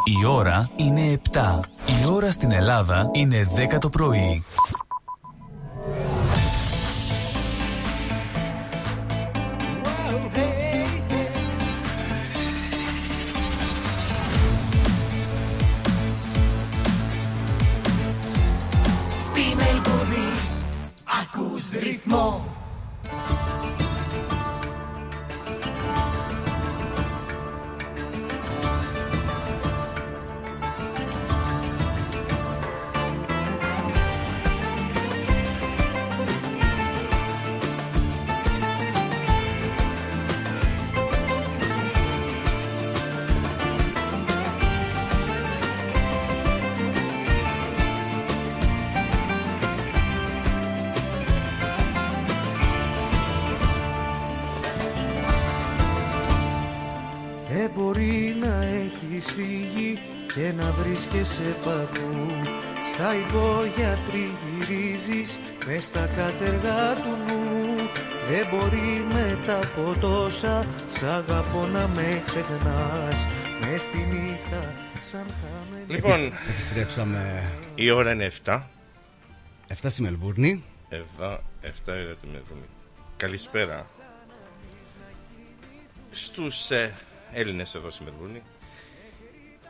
Η 0.03 0.25
ώρα 0.25 0.69
είναι 0.75 1.21
7. 1.33 1.59
Η 1.85 2.07
ώρα 2.09 2.31
στην 2.31 2.51
Ελλάδα 2.51 3.09
είναι 3.13 3.47
10 3.73 3.77
το 3.79 3.89
πρωί. 3.89 4.43
Ακούς 21.19 21.71
ρυθμό 21.71 22.45
και 60.35 60.51
να 60.51 60.71
βρίσκεσαι 60.71 61.55
παντού 61.63 62.31
Στα 62.93 63.15
υπόγεια 63.15 63.99
τριγυρίζεις 64.05 65.39
μες 65.65 65.85
στα 65.85 66.09
κατεργά 66.15 66.93
του 66.95 67.09
νου 67.27 67.75
Δεν 68.29 68.47
μπορεί 68.49 69.05
μετά 69.13 69.57
από 69.57 69.99
τόσα 69.99 70.65
σ' 70.87 71.03
αγαπώ 71.03 71.65
να 71.65 71.87
με 71.87 72.21
ξεχνάς 72.25 73.27
Μες 73.61 73.81
στη 73.81 73.97
νύχτα 73.97 74.75
σαν 75.01 75.25
χαμένη 75.41 75.85
Λοιπόν, 75.87 76.33
Επιστρέψαμε. 76.49 77.51
η 77.75 77.89
ώρα 77.89 78.11
είναι 78.11 78.31
7. 78.45 78.61
7 79.67 79.73
στη 79.87 80.01
Μελβούρνη. 80.01 80.63
Εδώ, 80.89 81.41
7 81.61 81.67
ώρα 81.87 82.15
τη 82.21 82.27
Μελβούνι. 82.27 82.65
Καλησπέρα 83.17 83.85
στους 86.11 86.71
ε, 86.71 86.93
Έλληνες 87.33 87.75
εδώ 87.75 87.89
στη 87.89 88.03
Μελβούρνη. 88.03 88.41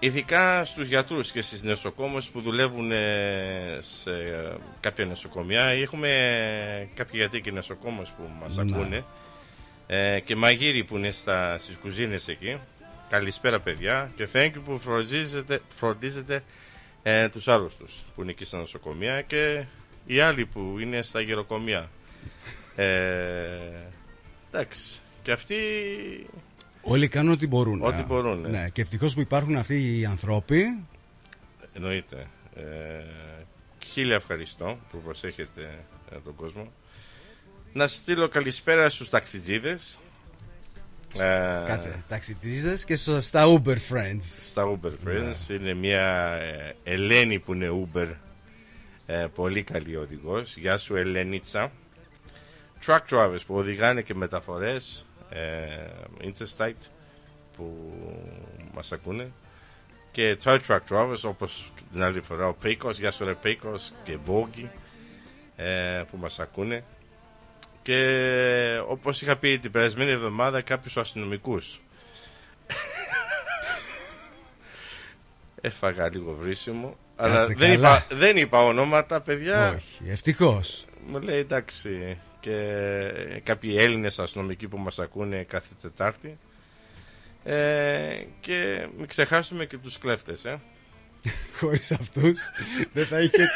Ειδικά 0.03 0.65
στους 0.65 0.87
γιατρούς 0.87 1.31
και 1.31 1.41
στις 1.41 1.63
νοσοκόμες 1.63 2.25
που 2.29 2.41
δουλεύουν 2.41 2.91
ε, 2.91 3.77
σε 3.79 4.11
ε, 4.11 4.55
κάποια 4.79 5.05
νοσοκομεία. 5.05 5.63
Έχουμε 5.63 6.09
κάποιοι 6.93 7.11
γιατροί 7.19 7.41
και 7.41 7.51
νοσοκόμες 7.51 8.09
που 8.09 8.29
μας 8.41 8.55
Ναι. 8.55 8.61
ακούνε 8.61 9.03
ε, 9.87 10.19
και 10.19 10.35
μαγείροι 10.35 10.83
που 10.83 10.97
είναι 10.97 11.11
στα, 11.11 11.57
στις 11.57 11.75
κουζίνες 11.75 12.27
εκεί. 12.27 12.57
Καλησπέρα 13.09 13.59
παιδιά 13.59 14.11
και 14.15 14.27
thank 14.33 14.45
you 14.47 14.61
που 14.65 14.79
φροντίζετε, 14.79 15.61
φροντίζετε 15.75 16.43
ε, 17.03 17.29
τους 17.29 17.47
άλλους 17.47 17.75
τους 17.75 18.03
που 18.15 18.21
είναι 18.21 18.31
εκεί 18.31 18.45
στα 18.45 18.57
νοσοκομεία 18.57 19.21
και 19.21 19.63
οι 20.05 20.19
άλλοι 20.19 20.45
που 20.45 20.75
είναι 20.79 21.01
στα 21.01 21.21
γεροκομεία. 21.21 21.89
Ε, 22.75 22.85
εντάξει. 24.51 24.99
Και 25.23 25.31
αυτοί 25.31 25.55
Όλοι 26.81 27.07
κάνουν 27.07 27.31
ό,τι 27.31 27.47
μπορούν. 27.47 27.81
Ό,τι 27.81 28.01
μπορούν, 28.03 28.41
ναι. 28.41 28.47
Ναι, 28.47 28.69
και 28.69 28.81
ευτυχώς 28.81 29.13
που 29.13 29.19
υπάρχουν 29.19 29.55
αυτοί 29.55 29.99
οι 29.99 30.05
άνθρωποι. 30.05 30.83
εννοείται. 31.73 32.27
Ε, 32.55 32.61
χίλια 33.85 34.15
ευχαριστώ 34.15 34.77
που 34.91 34.97
προσέχετε 35.01 35.79
ε, 36.11 36.15
τον 36.23 36.35
κόσμο. 36.35 36.71
Να 37.73 37.87
στείλω 37.87 38.27
καλησπέρα 38.27 38.89
στους 38.89 39.09
ταξιτζίδες. 39.09 39.99
Ε, 41.17 41.63
Κάτσε, 41.67 42.03
ταξιτζίδες 42.07 42.85
και 42.85 42.95
στο- 42.95 43.21
στα 43.21 43.45
Uber 43.47 43.77
Friends. 43.89 44.21
Στα 44.45 44.63
Uber 44.79 44.91
Friends. 45.07 45.49
Είναι 45.49 45.73
μια 45.73 46.33
ε, 46.33 46.75
Ελένη 46.83 47.39
που 47.39 47.53
είναι 47.53 47.87
Uber. 47.93 48.07
Ε, 49.05 49.25
πολύ 49.35 49.63
καλή 49.63 49.95
οδηγός. 49.95 50.57
Γεια 50.57 50.77
σου 50.77 50.95
Ελένιτσα. 50.95 51.71
Truck 52.85 52.99
drivers 53.09 53.39
που 53.47 53.55
οδηγάνε 53.55 54.01
και 54.01 54.15
μεταφορές. 54.15 55.05
Ε, 55.33 55.89
interstate 56.21 56.87
που 57.55 57.93
μας 58.73 58.91
ακούνε. 58.91 59.31
Και 60.11 60.37
tow 60.43 60.59
truck 60.67 60.79
drivers 60.89 61.21
όπως 61.23 61.71
και 61.75 61.81
την 61.91 62.03
άλλη 62.03 62.21
φορά 62.21 62.47
ο 62.47 62.53
Πίκος. 62.53 62.99
Γεια 62.99 63.11
σου 63.11 63.25
ρε 63.25 63.33
Πίκος 63.33 63.91
και 64.03 64.17
Μπόγκη 64.25 64.71
ε, 65.55 66.03
που 66.11 66.17
μας 66.17 66.39
ακούνε. 66.39 66.83
Και 67.81 68.81
όπως 68.87 69.21
είχα 69.21 69.35
πει 69.37 69.59
την 69.59 69.71
περασμένη 69.71 70.11
εβδομάδα 70.11 70.61
κάποιους 70.61 70.97
αστυνομικούς 70.97 71.81
Έφαγα 75.61 76.09
λίγο 76.09 76.33
βρίσιμο. 76.39 76.97
Αλλά 77.15 77.35
Κάτσε 77.35 77.53
δεν 77.53 77.69
καλά. 77.81 78.05
είπα, 78.07 78.15
δεν 78.15 78.37
είπα 78.37 78.59
ονόματα, 78.63 79.21
παιδιά. 79.21 79.69
Όχι, 79.75 80.09
ευτυχώς. 80.11 80.85
Μου 81.07 81.19
λέει 81.19 81.39
εντάξει. 81.39 82.17
Και 82.41 83.41
κάποιοι 83.43 83.75
Έλληνες 83.77 84.19
αστυνομικοί 84.19 84.67
που 84.67 84.77
μας 84.77 84.99
ακούνε 84.99 85.43
κάθε 85.43 85.73
Τετάρτη. 85.81 86.37
Ε, 87.43 88.23
και 88.39 88.87
μην 88.97 89.07
ξεχάσουμε 89.07 89.65
και 89.65 89.77
τους 89.77 89.97
κλέφτες, 89.97 90.45
ε. 90.45 90.59
Χωρίς 91.59 91.91
αυτούς 91.91 92.39
δεν 92.93 93.05
θα 93.05 93.19
είχε 93.19 93.49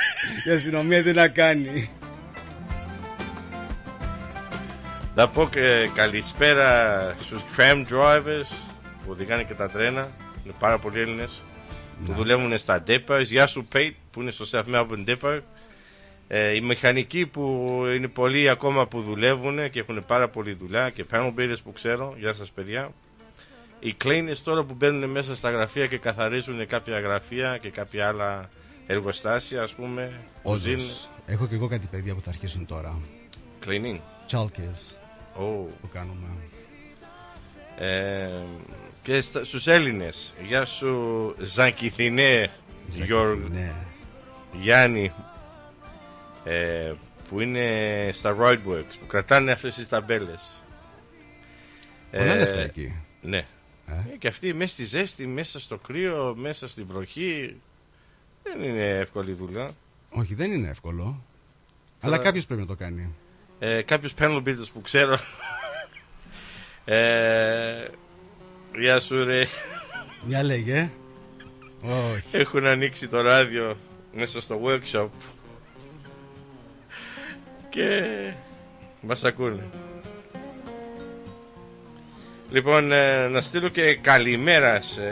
η 0.47 0.51
αστυνομία 0.51 1.03
τι 1.03 1.11
να 1.11 1.27
κάνει. 1.27 1.89
Να 5.15 5.29
πω 5.29 5.49
και 5.49 5.89
καλησπέρα 5.95 7.15
στους 7.19 7.41
tram 7.57 7.85
drivers 7.89 8.49
που 9.03 9.11
οδηγάνε 9.11 9.43
και 9.43 9.53
τα 9.53 9.69
τρένα. 9.69 10.11
Είναι 10.43 10.53
πάρα 10.59 10.79
πολλοί 10.79 10.99
Έλληνες 10.99 11.43
που 12.05 12.13
δουλεύουν 12.13 12.57
στα 12.57 12.83
depots. 12.87 13.23
Γεια 13.23 13.47
σου 13.47 13.67
Pate 13.73 13.93
που 14.11 14.21
είναι 14.21 14.31
στο 14.31 14.45
South 14.51 14.75
Melbourne 14.75 15.05
Depot. 15.07 15.39
Ε, 16.27 16.55
οι 16.55 16.61
μηχανικοί 16.61 17.25
που 17.25 17.73
είναι 17.95 18.07
πολλοί 18.07 18.49
ακόμα 18.49 18.87
που 18.87 19.01
δουλεύουν 19.01 19.69
και 19.69 19.79
έχουν 19.79 20.03
πάρα 20.07 20.29
πολλή 20.29 20.53
δουλειά 20.53 20.89
και 20.89 21.05
panel 21.11 21.33
beaters 21.37 21.61
που 21.63 21.71
ξέρω. 21.73 22.15
Γεια 22.19 22.33
σας 22.33 22.51
παιδιά. 22.51 22.91
Οι 23.79 23.95
cleaners 24.03 24.37
τώρα 24.43 24.63
που 24.63 24.73
μπαίνουν 24.73 25.09
μέσα 25.09 25.35
στα 25.35 25.49
γραφεία 25.49 25.87
και 25.87 25.97
καθαρίζουν 25.97 26.67
κάποια 26.67 26.99
γραφεία 26.99 27.57
και 27.57 27.69
κάποια 27.69 28.07
άλλα 28.07 28.49
εργοστάσια 28.87 29.61
ας 29.61 29.73
πούμε. 29.73 30.01
Όντως, 30.01 30.61
κουζίνες. 30.61 31.09
έχω 31.25 31.47
και 31.47 31.55
εγώ 31.55 31.67
κάτι 31.67 31.87
παιδιά 31.91 32.13
που 32.15 32.21
θα 32.21 32.29
αρχίσουν 32.29 32.65
τώρα. 32.65 32.99
Cleaning. 33.65 33.99
Chalkers 34.31 34.93
Oh. 35.37 35.67
που 35.81 35.87
κάνουμε. 35.93 36.27
Ε, 37.77 38.29
και 39.01 39.21
στα, 39.21 39.43
στους 39.43 39.67
Έλληνες 39.67 40.33
Γεια 40.47 40.65
σου 40.65 41.35
Ζακηθινέ 41.39 42.49
Γιώργο 42.87 43.49
Γιάννη 44.61 45.11
ε, 46.45 46.93
Που 47.29 47.39
είναι 47.41 48.09
στα 48.13 48.35
Roadworks 48.39 48.93
Που 48.99 49.07
κρατάνε 49.07 49.51
αυτές 49.51 49.75
τις 49.75 49.87
ταμπέλες 49.89 50.61
Πολλά 52.11 52.35
λεφτά 52.35 52.59
εκεί. 52.59 52.93
Ναι 53.21 53.45
Ε, 53.87 54.17
Και 54.17 54.27
αυτοί 54.27 54.53
μέσα 54.53 54.73
στη 54.73 54.83
ζέστη 54.85 55.27
Μέσα 55.27 55.59
στο 55.59 55.77
κρύο 55.77 56.35
Μέσα 56.37 56.67
στην 56.67 56.85
βροχή 56.87 57.55
Δεν 58.43 58.63
είναι 58.63 58.87
εύκολη 58.97 59.31
δουλειά 59.33 59.69
Όχι, 60.09 60.33
δεν 60.33 60.51
είναι 60.51 60.69
εύκολο. 60.69 61.23
Αλλά 62.01 62.17
κάποιος 62.17 62.45
πρέπει 62.45 62.61
να 62.61 62.67
το 62.67 62.75
κάνει. 62.75 63.13
ε, 63.59 63.81
Κάποιους 63.81 64.13
panel 64.19 64.43
beaters 64.47 64.67
που 64.73 64.81
ξέρω 64.81 65.17
ε, 66.85 67.85
Γεια 68.79 68.99
σου 68.99 69.23
ρε 69.23 69.43
Για 70.27 70.43
λέγε. 70.43 70.91
Όχι. 71.81 72.23
Έχουν 72.31 72.65
ανοίξει 72.65 73.07
το 73.07 73.21
ράδιο 73.21 73.77
μέσα 74.13 74.41
στο 74.41 74.61
workshop 74.65 75.07
και 77.75 78.03
μας 79.01 79.23
ακούνε. 79.23 79.63
Λοιπόν, 82.51 82.91
ε, 82.91 83.27
να 83.27 83.41
στείλω 83.41 83.69
και 83.69 83.95
καλημέρα 83.95 84.81
σε 84.81 85.03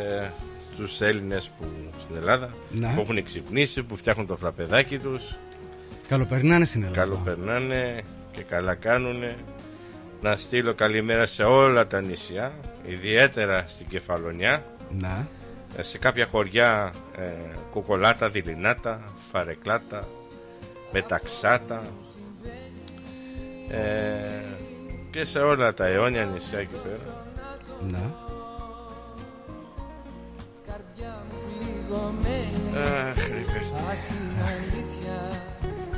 τους 0.77 1.01
Έλληνες 1.01 1.51
που 1.59 1.65
στην 2.03 2.15
Ελλάδα 2.15 2.49
Ναι. 2.71 2.93
που 2.95 3.01
έχουν 3.01 3.23
ξυπνήσει, 3.23 3.83
που 3.83 3.95
φτιάχνουν 3.97 4.27
το 4.27 4.35
φραπεδάκι 4.37 4.97
τους 4.99 5.35
Καλοπερνάνε 6.07 6.65
στην 6.65 6.83
Ελλάδα. 6.83 7.01
καλοπερνάνε 7.01 8.01
και 8.31 8.41
καλά 8.41 8.75
κάνουνε 8.75 9.35
να 10.21 10.37
στείλω 10.37 10.73
καλημέρα 10.73 11.25
σε 11.25 11.43
όλα 11.43 11.87
τα 11.87 12.01
νησιά 12.01 12.53
ιδιαίτερα 12.85 13.63
στην 13.67 13.87
Κεφαλονιά 13.87 14.63
Ναι. 14.99 15.25
ε, 15.77 15.83
σε 15.83 15.97
κάποια 15.97 16.27
χωριά 16.31 16.93
ε, 17.17 17.29
κοκολάτα, 17.71 18.29
δειλινάτα, 18.29 19.01
φαρεκλάτα, 19.31 20.07
μεταξάτα 20.91 21.81
ε, 23.73 24.43
και 25.11 25.25
σε 25.25 25.39
όλα 25.39 25.73
τα 25.73 25.85
αιώνια 25.85 26.25
νησιά 26.25 26.59
εκεί 26.59 26.75
πέρα. 26.83 27.25
Ναι. 27.89 28.09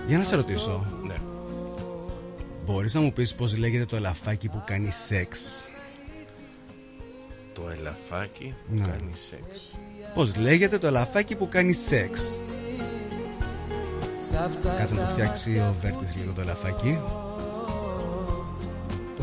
Για 0.07 0.17
να 0.17 0.23
σε 0.23 0.35
ρωτήσω. 0.35 0.85
Ναι. 1.03 1.15
Μπορείς 2.65 2.93
να 2.93 3.01
μου 3.01 3.13
πεις 3.13 3.35
πώς 3.35 3.57
λέγεται 3.57 3.85
το 3.85 3.95
ελαφάκι 3.95 4.47
που 4.49 4.61
κάνει 4.65 4.91
σεξ; 4.91 5.39
Το 7.53 7.61
ελαφάκι 7.77 8.53
που 8.67 8.75
Ναι. 8.75 8.87
κάνει 8.87 9.11
σεξ. 9.29 9.59
Πώς 10.13 10.35
λέγεται 10.35 10.77
το 10.77 10.87
ελαφάκι 10.87 11.35
που 11.35 11.49
κάνει 11.49 11.73
σεξ; 11.73 12.21
Κάτσε 14.77 14.93
να 14.93 15.01
το 15.01 15.07
φτιάξει 15.07 15.57
ο 15.57 15.75
Βέρτης 15.81 16.15
λίγο 16.15 16.33
το 16.33 16.41
ελαφάκι. 16.41 16.99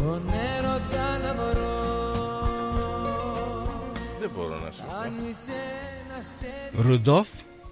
Τον 0.02 0.22
έρωτα 0.56 1.06
να 1.22 1.32
βρω 1.34 1.80
Δεν 4.20 4.30
μπορώ 4.36 4.54
να 4.64 4.70
σου 4.70 4.82
πω. 4.88 4.94
Αν 5.04 5.12
είσαι 5.30 5.58
ένα 6.04 6.18
αστέρι 6.18 6.88
Ρουντόφ, 6.88 7.26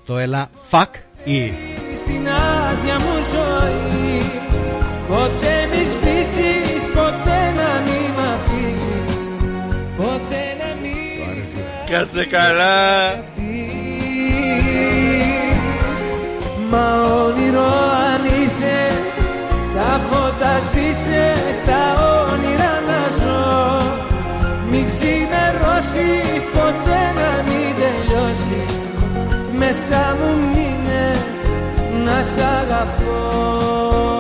το 0.06 0.18
ελαφακ 0.18 0.94
ή. 1.24 1.52
στην 1.96 2.28
άδεια 2.28 2.98
μου 2.98 3.14
ζωή 3.34 4.22
Ποτέ 5.08 5.68
μη 5.70 5.84
σβήσεις, 5.84 6.84
ποτέ 6.94 7.40
να 7.58 7.70
μη 7.84 8.00
μ' 8.16 8.24
αφήσεις 8.34 9.16
Ποτέ 9.96 10.44
να 10.58 10.74
μη 10.82 10.98
Κάτσε 11.90 12.24
καλά. 12.26 13.22
Μα 16.70 17.02
όνειρο 17.24 17.64
αν 17.64 18.44
είσαι 18.44 18.90
Τα 19.80 20.00
φώτα 20.08 20.60
σβήσε 20.60 21.26
στα 21.52 21.80
όνειρα 22.32 22.74
να 22.88 23.00
ζω. 23.18 23.82
Μη 24.70 24.84
ξημερώσει 24.90 26.10
ποτέ 26.52 27.02
να 27.20 27.30
μην 27.48 27.70
τελειώσει. 27.80 28.62
Μέσα 29.52 30.16
μου 30.18 30.32
μείνε 30.52 31.04
να 32.04 32.22
σ' 32.22 32.42
αγαπώ 32.60 34.19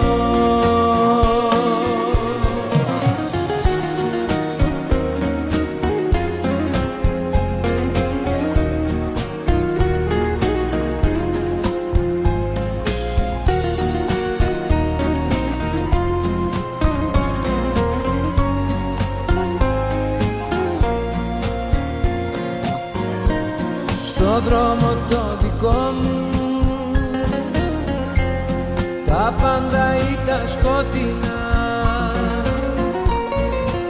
ήταν 30.50 30.62
σκοτεινά 30.62 31.40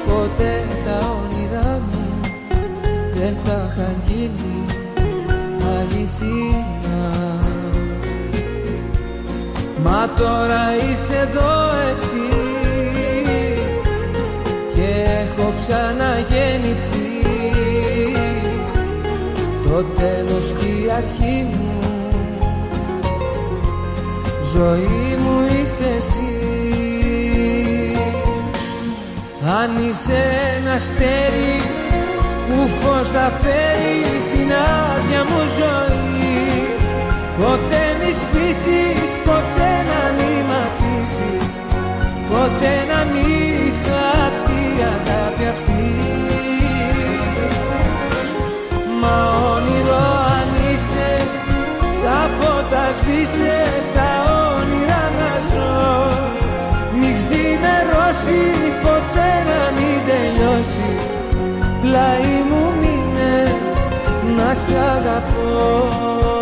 Ποτέ 0.07 0.67
τα 0.85 0.99
όνειρά 0.99 1.81
μου 1.91 2.21
Δεν 3.15 3.37
θα 3.45 3.71
είχαν 3.71 3.97
γίνει 4.07 4.65
αληθινά. 5.79 7.39
Μα 9.83 10.09
τώρα 10.19 10.77
είσαι 10.77 11.29
εδώ 11.29 11.71
εσύ 11.93 12.29
Και 14.75 15.05
έχω 15.21 15.53
ξαναγεννηθεί. 15.57 17.09
Το 19.65 19.85
τέλος 19.85 20.53
και 20.53 20.67
η 20.67 20.91
αρχή 20.97 21.47
μου. 21.51 21.69
Ζωή 24.53 25.17
μου 25.23 25.63
είσαι 25.63 25.85
εσύ 25.99 26.30
Αν 29.45 29.71
είσαι 29.89 30.23
ένα 30.57 30.73
αστέρι 30.73 31.61
που 32.49 32.69
φως 32.69 33.09
θα 33.09 33.33
φέρει 33.41 34.21
στην 34.21 34.51
άδεια 34.53 35.25
μου 35.25 35.43
ζωή 35.59 36.41
Ποτέ 37.39 37.85
μη 37.99 38.13
σβήσεις, 38.13 39.13
ποτέ 39.25 39.73
να 39.91 40.03
μη 40.17 40.35
μ' 40.49 40.57
αφήσεις 40.67 41.61
Ποτέ 42.31 42.75
να 42.91 43.05
μη 43.13 43.73
χαθεί 43.85 44.63
η 44.79 44.83
αγάπη 44.95 45.47
αυτή. 45.47 45.89
Μα 49.01 49.17
όνειρο 49.55 50.05
αν 50.39 50.51
είσαι 50.73 51.27
Τα 52.05 52.29
φώτα 52.39 52.93
σβήσε 52.93 53.59
στα 53.81 54.09
όνειρα 54.57 55.03
να 55.19 55.39
ζω. 55.51 55.71
Μην 55.93 56.10
ξημερώσει 58.21 58.73
ποτέ 58.83 59.31
να 59.51 59.63
μην 59.77 59.99
τελειώσει. 60.07 60.91
Πλάι 61.83 62.43
μου 62.49 62.73
μείνε 62.81 63.57
να 64.37 64.55
σ' 64.55 64.71
αγαπώ 64.97 66.40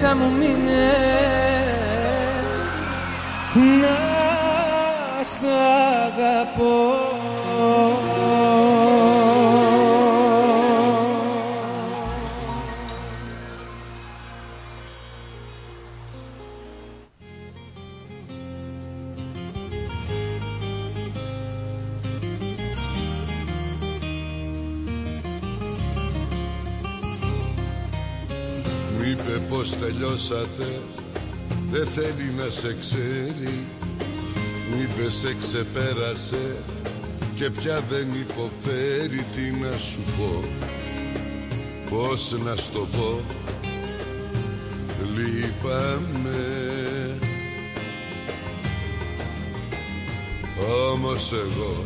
Μέσα 0.00 0.16
μου 0.16 0.32
μείνε 0.38 0.86
Να 3.80 3.98
σ' 5.24 5.44
αγαπώ 6.04 6.87
σε 32.68 32.76
ξέρει 32.80 33.66
Μου 34.70 34.82
είπε 34.82 35.10
σε 35.10 35.36
ξεπέρασε 35.40 36.56
Και 37.34 37.50
πια 37.50 37.84
δεν 37.88 38.06
υποφέρει. 38.20 39.24
Τι 39.34 39.60
να 39.60 39.78
σου 39.78 39.98
πω 40.16 40.44
Πώς 41.90 42.34
να 42.44 42.56
στο 42.56 42.78
πω. 42.78 43.20
Λείπαμε 45.16 46.44
Όμως 50.92 51.32
εγώ 51.32 51.82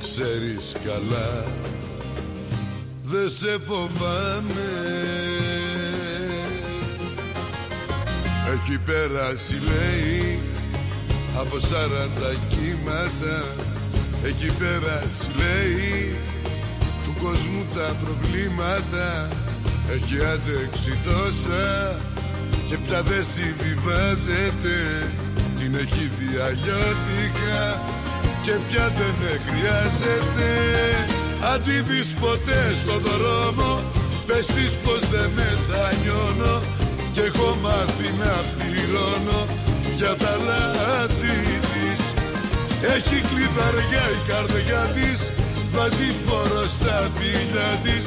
Ξέρεις 0.00 0.76
καλά 0.84 1.44
δεν 3.04 3.30
σε 3.30 3.58
φοβάμαι 3.66 5.01
Έχει 8.64 8.78
περάσει 8.78 9.56
λέει 9.70 10.38
από 11.40 11.58
σαράντα 11.58 12.32
κύματα. 12.52 13.36
Έχει 14.24 14.48
περάσει 14.60 15.26
λέει 15.40 16.16
του 17.04 17.14
κόσμου 17.22 17.64
τα 17.74 17.88
προβλήματα. 18.02 19.28
Έχει 19.94 20.16
αντέξει 20.32 20.92
τόσα 21.06 21.66
και 22.68 22.76
πια 22.84 23.02
δεν 23.02 23.24
συμβιβάζεται. 23.34 24.76
Την 25.58 25.74
έχει 25.74 26.04
δει 26.16 26.30
αλλιώτικα 26.46 27.62
και 28.44 28.54
πια 28.66 28.86
δεν 28.98 29.14
με 29.20 29.32
χρειάζεται 29.46 30.50
Αν 31.50 31.62
τη 31.62 31.76
δεις 31.88 32.08
ποτέ 32.20 32.62
στον 32.80 33.00
δρόμο 33.08 33.80
Πες 34.26 34.46
της 34.46 34.72
πως 34.84 35.00
δεν 35.12 35.30
μετανιώνω 35.36 36.81
Κι 37.14 37.20
έχω 37.20 37.56
μάθει 37.62 38.08
να 38.22 38.34
πληρώνω 38.56 39.40
Για 39.96 40.14
τα 40.22 40.34
λάθη 40.48 41.36
της. 41.72 42.00
Έχει 42.94 43.18
κλειδαριά 43.28 44.04
η 44.18 44.20
καρδιά 44.30 44.82
της 44.96 45.20
Βάζει 45.74 46.10
φόρο 46.24 46.64
στα 46.76 47.10
φίλια 47.16 47.70
της 47.84 48.04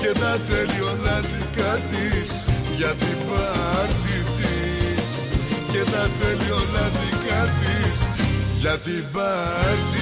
Και 0.00 0.12
τα 0.20 0.32
τελειολάτικα 0.48 1.72
της 1.90 2.28
Για 2.76 2.92
την 3.00 3.16
πάρτι 3.28 4.18
της. 4.36 5.04
Και 5.72 5.82
τα 5.92 6.04
τελειολάτικα 6.18 7.40
της 7.60 7.98
Για 8.60 8.76
την 8.84 9.04
πάρτι 9.12 9.99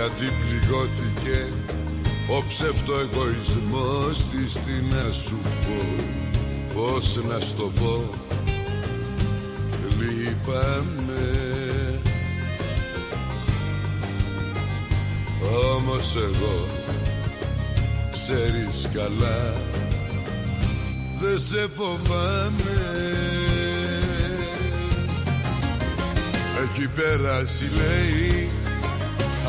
γιατί 0.00 0.32
πληγώθηκε 0.46 1.52
ο 2.28 2.44
ψεύτο 2.48 2.92
εγωισμός 2.92 4.26
της 4.30 4.52
Τι 4.52 4.94
να 4.94 5.12
σου 5.12 5.38
πω, 5.40 6.04
πώς 6.74 7.18
να 7.28 7.40
στο 7.40 7.72
πω. 7.80 8.14
Λείπαμε 9.98 11.28
Όμως 15.74 16.16
εγώ 16.16 16.66
ξέρεις 18.12 18.88
καλά 18.94 19.54
δεν 21.20 21.38
σε 21.38 21.68
φοβάμαι. 21.76 22.80
Έχει 26.62 26.88
περάσει 26.88 27.64
λέει 27.64 28.49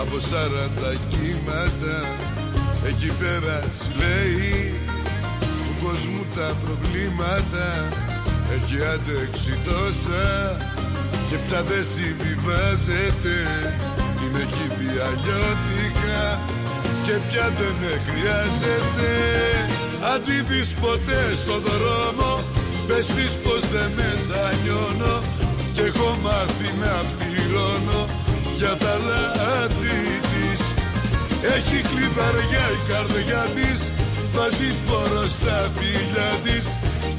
από 0.02 0.18
σαράντα 0.30 0.92
κύματα 1.12 1.98
Έχει 2.90 3.10
περάσει 3.20 3.88
λέει 4.00 4.74
του 5.66 5.74
κόσμου 5.84 6.24
τα 6.36 6.50
προβλήματα 6.64 7.68
Έχει 8.56 8.78
αντέξει 8.94 9.54
τόσα 9.68 10.28
και 11.30 11.38
πια 11.46 11.62
δεν 11.70 11.86
συμβιβάζεται. 11.96 13.38
Την 14.20 14.32
έχει 14.44 14.66
δει 14.78 14.92
αλλιώτικα 15.08 16.24
και 17.06 17.16
πια 17.28 17.46
δεν 17.58 17.74
με 17.82 17.94
χρειάζεται 18.08 19.12
Αν 20.10 20.18
τη 20.26 20.38
δεις 20.50 20.70
ποτέ 20.84 21.22
στο 21.42 21.56
δρόμο 21.68 22.32
Πες 22.88 23.06
της 23.16 23.32
πως 23.44 23.64
δεν 23.74 23.90
μετανιώνω 24.00 25.16
Κι 25.74 25.82
έχω 25.90 26.10
μάθει 26.24 26.70
να 26.84 26.94
πληρώνω 27.18 28.21
Για 28.62 28.76
τα 28.76 28.96
λάθη 29.08 30.00
της. 30.30 30.62
Έχει 31.56 31.80
κλειδαριά 31.90 32.66
η 32.78 32.80
καρδιά 32.92 33.44
της 33.56 33.80
Βάζει 34.34 34.72
φόρο 34.86 35.26
στα 35.36 35.72
φίλια 35.76 36.30
της 36.44 36.66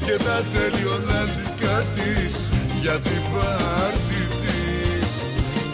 Και 0.05 0.15
τα 0.25 0.37
τελειολάντικα 0.53 1.77
της 1.95 2.33
Για 2.81 2.97
την 3.05 3.21
πάρτι 3.31 4.21
της. 4.41 5.09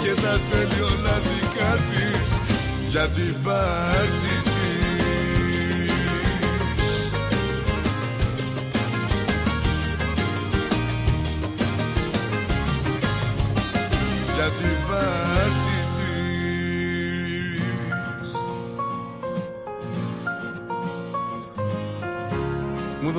Και 0.01 0.13
τα 0.21 0.35
τελειολάντικα 0.49 1.71
της 1.89 2.27
Για 2.91 3.07
την 3.15 3.33
πάρτι 3.43 4.38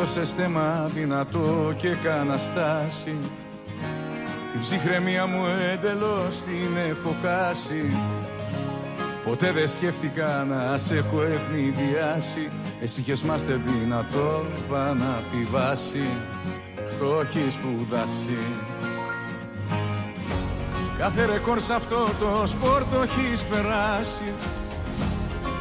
Μου 0.00 0.06
δώσε 0.06 0.24
θέμα 0.24 0.90
δυνατό 0.94 1.74
και 1.76 1.88
κάνα 1.88 2.36
στάση. 2.36 3.14
Την 4.52 4.60
ψυχραιμία 4.60 5.26
μου 5.26 5.44
εντελώς 5.72 6.42
την 6.42 6.76
έχω 6.88 7.14
χάσει. 7.22 7.96
Ποτέ 9.24 9.52
δεν 9.52 9.68
σκέφτηκα 9.68 10.44
να 10.48 10.76
σε 10.76 10.96
έχω 10.96 11.22
ευνηδιάσει. 11.22 12.50
Εσύ 12.82 13.00
είχες 13.00 13.22
μάστε 13.22 13.60
δυνατό 13.64 14.44
πάνω 14.70 15.04
απ' 15.04 15.30
τη 15.30 15.44
βάση. 15.50 16.04
Το 16.98 17.20
έχει 17.20 17.50
σπουδάσει 17.50 18.38
Κάθε 20.98 21.24
ρεκόρ 21.24 21.60
σε 21.60 21.74
αυτό 21.74 22.04
το 22.20 22.46
σπορ 22.46 22.84
το 22.92 23.00
έχεις 23.02 23.42
περάσει. 23.42 24.32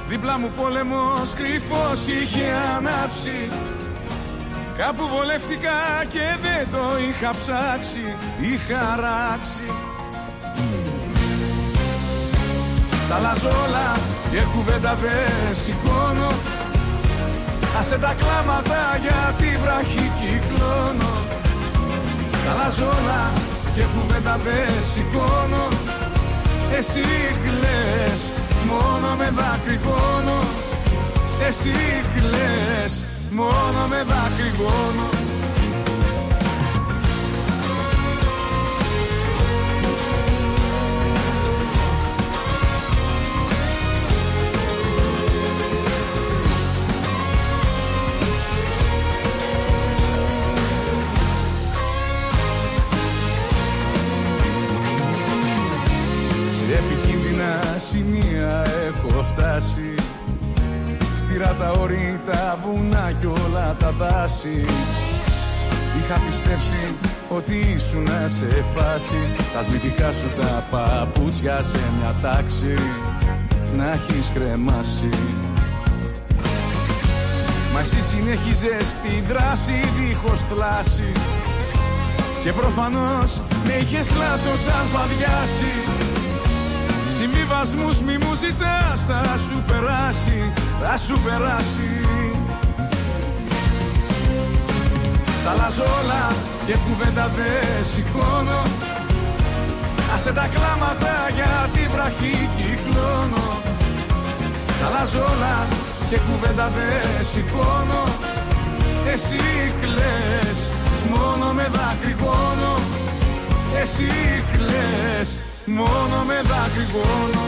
Δίπλα 0.07 0.37
μου 0.37 0.51
πόλεμος 0.55 1.33
κρυφός 1.33 2.07
είχε 2.07 2.53
ανάψει 2.77 3.49
Κάπου 4.79 5.07
βολεύτηκα 5.13 5.77
και 6.13 6.25
δεν 6.43 6.67
το 6.71 6.83
είχα 7.07 7.31
ψάξει 7.41 8.05
Είχα 8.41 8.83
ράξει. 9.03 9.67
Τα 13.09 13.15
αλλάζω 13.15 13.49
όλα 13.65 13.89
και 14.31 14.41
κουβέντα 14.53 14.95
δεν 14.95 15.55
σηκώνω. 15.63 16.31
Άσε 17.79 17.97
τα 17.97 18.13
κλάματα 18.19 18.81
για 19.01 19.35
την 19.37 19.59
βραχή 19.63 20.11
κυκλώνω. 20.19 21.13
Τα 22.45 22.51
αλλάζω 22.51 22.85
όλα 22.85 23.23
και 23.75 23.83
κουβέντα 23.93 24.39
δεν 24.43 24.71
σηκώνω. 24.93 25.67
Εσύ 26.77 27.05
κλαις 27.43 28.21
μόνο 28.69 29.15
με 29.17 29.33
δακρυγόνο 29.35 30.39
Εσύ 31.47 31.73
κλαις 32.15 33.08
μόνο 33.31 33.87
με 33.89 34.03
δακρυγόνο 34.03 35.18
βουνά 63.19 63.35
και 63.35 63.41
όλα 63.41 63.75
τα 63.79 63.91
δάση. 63.91 64.65
Είχα 65.99 66.19
πιστέψει 66.27 66.95
ότι 67.29 67.55
ήσουν 67.55 68.07
σε 68.07 68.63
φάση. 68.75 69.35
Τα 69.53 69.59
αθλητικά 69.59 70.11
σου 70.11 70.29
τα 70.41 70.63
παπούτσια 70.71 71.61
σε 71.63 71.79
μια 71.97 72.15
τάξη. 72.21 72.73
Να 73.77 73.91
έχεις 73.91 74.31
κρεμάσει. 74.33 75.09
Μα 77.73 77.79
εσύ 77.79 78.01
συνέχιζες 78.01 78.95
τη 79.03 79.21
δράση 79.21 79.73
δίχως 79.97 80.41
θλάση. 80.49 81.11
Και 82.43 82.51
προφανώς 82.51 83.41
με 83.65 83.73
είχες 83.73 84.07
λάθος 84.17 84.61
αλφαδιάσει 84.79 85.73
Συμβιβασμούς 87.17 87.99
μη 87.99 88.17
μου 88.17 88.33
ζητάς 88.33 89.05
θα 89.07 89.37
σου 89.47 89.63
περάσει 89.67 90.51
Θα 90.81 90.97
σου 90.97 91.19
περάσει 91.25 92.18
Τα 95.49 95.55
αλλάζω 95.55 95.83
όλα 95.83 96.23
και 96.65 96.75
κουβέντα 96.85 97.31
δεν 97.37 97.85
σηκώνω. 97.91 98.61
Άσε 100.13 100.31
τα 100.33 100.47
κλάματα 100.53 101.13
για 101.37 101.69
τη 101.73 101.83
βραχή 101.93 102.49
κυκλώνω. 102.57 103.47
Τα 104.79 104.85
αλλάζω 104.87 105.19
όλα 105.19 105.57
και 106.09 106.17
κουβέντα 106.27 106.71
δεν 106.75 107.25
σηκώνω. 107.31 108.01
Εσύ 109.13 109.41
κλαις 109.81 110.59
μόνο 111.13 111.53
με 111.53 111.67
δακρυγόνο 111.75 112.73
Εσύ 113.81 114.11
κλαις 114.53 115.29
μόνο 115.65 116.17
με 116.29 116.37
δακρυγόνο 116.51 117.43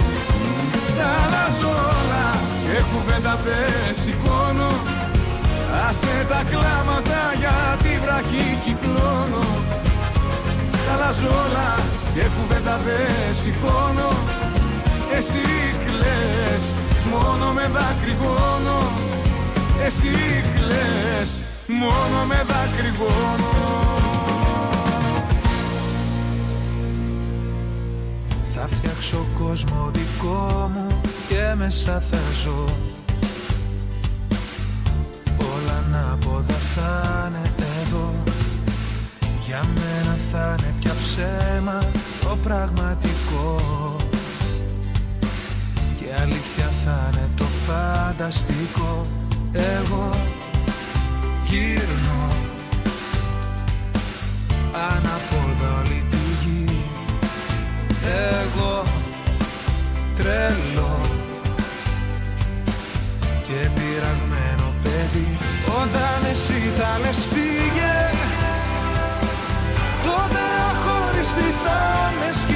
Τα 0.98 1.08
αλλάζω 1.24 1.74
όλα 2.00 2.28
και 2.66 2.78
κουβέντα 2.92 3.34
δεν 3.46 3.96
σηκώνω 4.04 4.70
Άσε 5.88 6.26
τα 6.30 6.44
κλάματα 6.50 7.22
για 7.40 7.58
τη 7.84 7.94
βραχή 8.04 8.48
κυκλώνω. 8.66 9.46
Τα 10.86 10.94
αλλάζω 10.94 11.28
όλα 11.28 11.70
και 12.14 12.24
κουβέντα 12.36 12.76
δεν 12.86 13.34
σηκώνω. 13.42 14.12
Εσύ 15.18 15.42
κλαις 15.86 16.64
μόνο 17.12 17.54
με 17.54 17.62
δακρυγόνο 17.62 18.78
Εσύ 19.86 20.42
κλαις 20.56 21.44
μόνο 21.68 22.26
με 22.28 22.46
δακρυγόνο 22.48 23.52
Θα 28.56 28.68
φτιάξω 28.76 29.26
κόσμο 29.40 29.92
δικό 29.94 30.72
μου 30.74 31.02
και 31.28 31.56
μέσα 31.58 32.04
θα 32.12 32.18
ζω. 32.44 32.66
Όλα 32.66 33.11
ανάποδα 35.94 36.54
θα 36.76 37.28
είναι 37.30 37.50
εδώ. 37.82 38.14
Για 39.46 39.64
μένα 39.76 40.18
θα 40.32 40.56
είναι 40.60 40.74
πια 40.80 40.92
ψέμα 41.02 41.80
το 42.22 42.38
πραγματικό. 42.44 43.56
Και 46.00 46.06
αλήθεια 46.22 46.72
θα 46.86 47.10
είναι 47.12 47.30
το 47.36 47.44
φανταστικό. 47.44 49.06
Εγώ 49.54 50.16
γύρνω. 51.46 52.28
Ανάποδα 54.74 55.80
όλη 55.80 56.06
τη 56.10 56.18
γη. 56.44 56.66
Εγώ 58.04 58.84
τρελό. 60.18 61.00
Και 63.48 63.70
πειραγμένο 63.74 64.31
παιδί 64.31 64.31
Όταν 65.84 66.30
εσύ 66.30 66.72
θα 66.78 67.00
λες 67.00 67.28
φύγε 67.32 67.96
Τότε 70.04 70.42
αχωριστή 70.72 71.54
θα 71.64 72.14
με 72.20 72.32
σκιά 72.42 72.51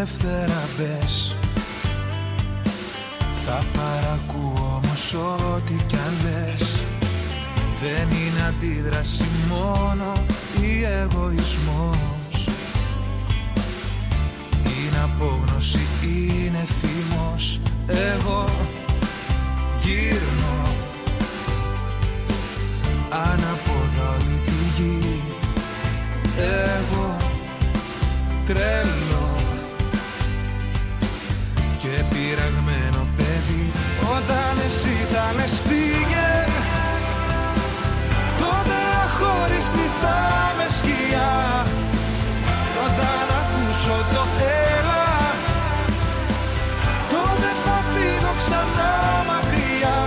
ελεύθερα 0.00 0.68
μπες. 0.76 1.36
Θα 3.46 3.62
παρακούω 3.72 4.80
όμως 4.82 5.14
ό,τι 5.14 5.74
κι 5.86 5.96
αν 5.96 6.14
λες. 6.22 6.68
Δεν 7.82 8.08
είναι 8.10 8.46
αντίδραση 8.48 9.24
μόνο 9.48 10.12
ή 10.60 10.84
εγωισμός. 10.84 12.48
Είναι 14.64 15.00
απόγνωση, 15.04 15.86
είναι 16.02 16.66
θυμός. 16.80 17.60
Εγώ 17.86 18.44
γύρνω. 19.82 20.74
Αναπόδα 23.10 24.08
όλη 24.14 24.40
τη 24.44 24.82
γη 24.82 25.22
εγώ 26.36 27.16
τρελό 28.46 29.09
και 29.09 29.09
πειραγμένο 32.10 33.02
παιδί. 33.16 33.64
Όταν 34.16 34.54
εσύ 34.66 34.96
θα 35.12 35.24
λες 35.36 35.54
φύγε. 35.66 36.30
Τότε 38.42 38.78
αχωριστή 39.04 39.86
θα 40.00 40.18
με 40.58 40.66
σκιά. 40.78 41.32
Όταν 42.84 43.26
ακούσω 43.40 43.98
το 44.14 44.22
έλα 44.74 45.08
τότε 47.12 47.48
θα 47.64 47.76
φύγω 47.90 48.32
ξανά 48.40 48.92
μακριά. 49.30 50.00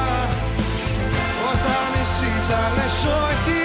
Όταν 1.51 1.89
εσύ 2.01 2.31
θα 2.47 2.61
λες 2.75 2.97
όχι. 3.27 3.63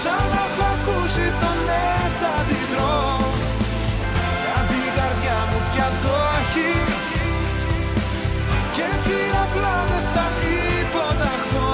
Σαν 0.00 0.22
να 0.32 0.42
έχω 0.48 0.64
ακούσει 0.74 1.26
το 1.40 1.50
ναι 1.66 2.01
Κι 8.82 8.88
έτσι 8.94 9.12
απλά 9.42 9.84
δεν 9.88 10.02
θα 10.14 10.26
υποταχθώ. 10.80 11.70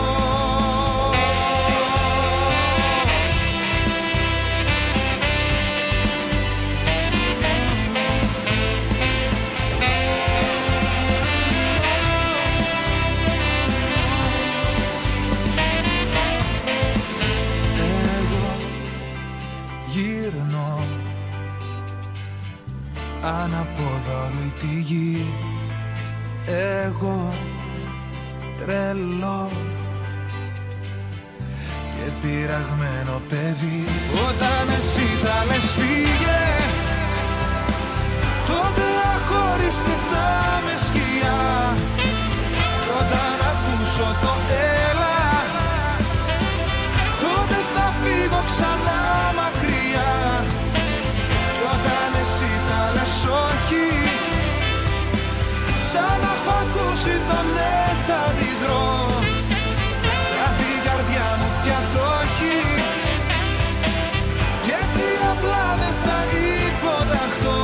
Εγώ 18.27 18.57
γύρνω 19.87 20.87
Αναπόδα 23.23 24.25
όλη 24.25 24.53
τη 24.59 24.81
γη 24.81 25.27
Εγώ 26.51 27.33
τρελό 28.61 29.51
Και 31.97 32.11
πειραγμένο 32.21 33.21
παιδί. 33.29 33.85
Όταν 34.29 34.69
εσύ 34.79 35.07
θα 35.23 35.45
λες 35.49 35.71
φύγε 35.77 36.43
Τότε 38.47 38.85
αχωριστή 39.15 39.97
θα 40.11 40.29
με 40.65 40.75
σκιά. 40.87 41.41
Κι 42.83 42.91
όταν 43.01 43.39
ακούσω 43.51 44.09
το 44.23 44.33
έλα 44.87 45.21
τότε 47.23 47.59
θα 47.75 47.87
φύγω 48.01 48.41
ξανά 48.51 49.01
μακριά. 49.39 50.13
Κι 51.57 51.65
όταν 51.75 52.11
εσύ 52.23 52.51
θα 52.69 52.93
λες 52.95 53.17
όχι 53.45 54.08
Σαν 55.93 56.03
να 56.03 56.33
έχω 56.37 56.53
ακούσει 56.65 57.15
το 57.29 57.39
ναι 57.55 57.77
θα 58.07 58.19
αντιδρώ 58.29 58.87
Γιατί 60.35 60.65
η 60.77 60.81
καρδιά 60.87 61.29
μου 61.41 61.49
πια 61.63 61.79
το 61.95 62.05
έχει. 62.23 62.57
Κι 64.63 64.71
έτσι 64.71 65.05
απλά 65.33 65.77
δεν 65.81 65.95
θα 66.05 66.19
υποταχθώ. 66.67 67.61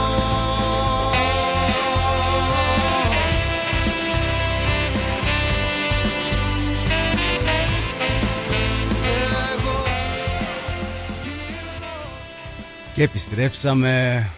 Και 12.94 13.02
επιστρέψαμε. 13.02 14.30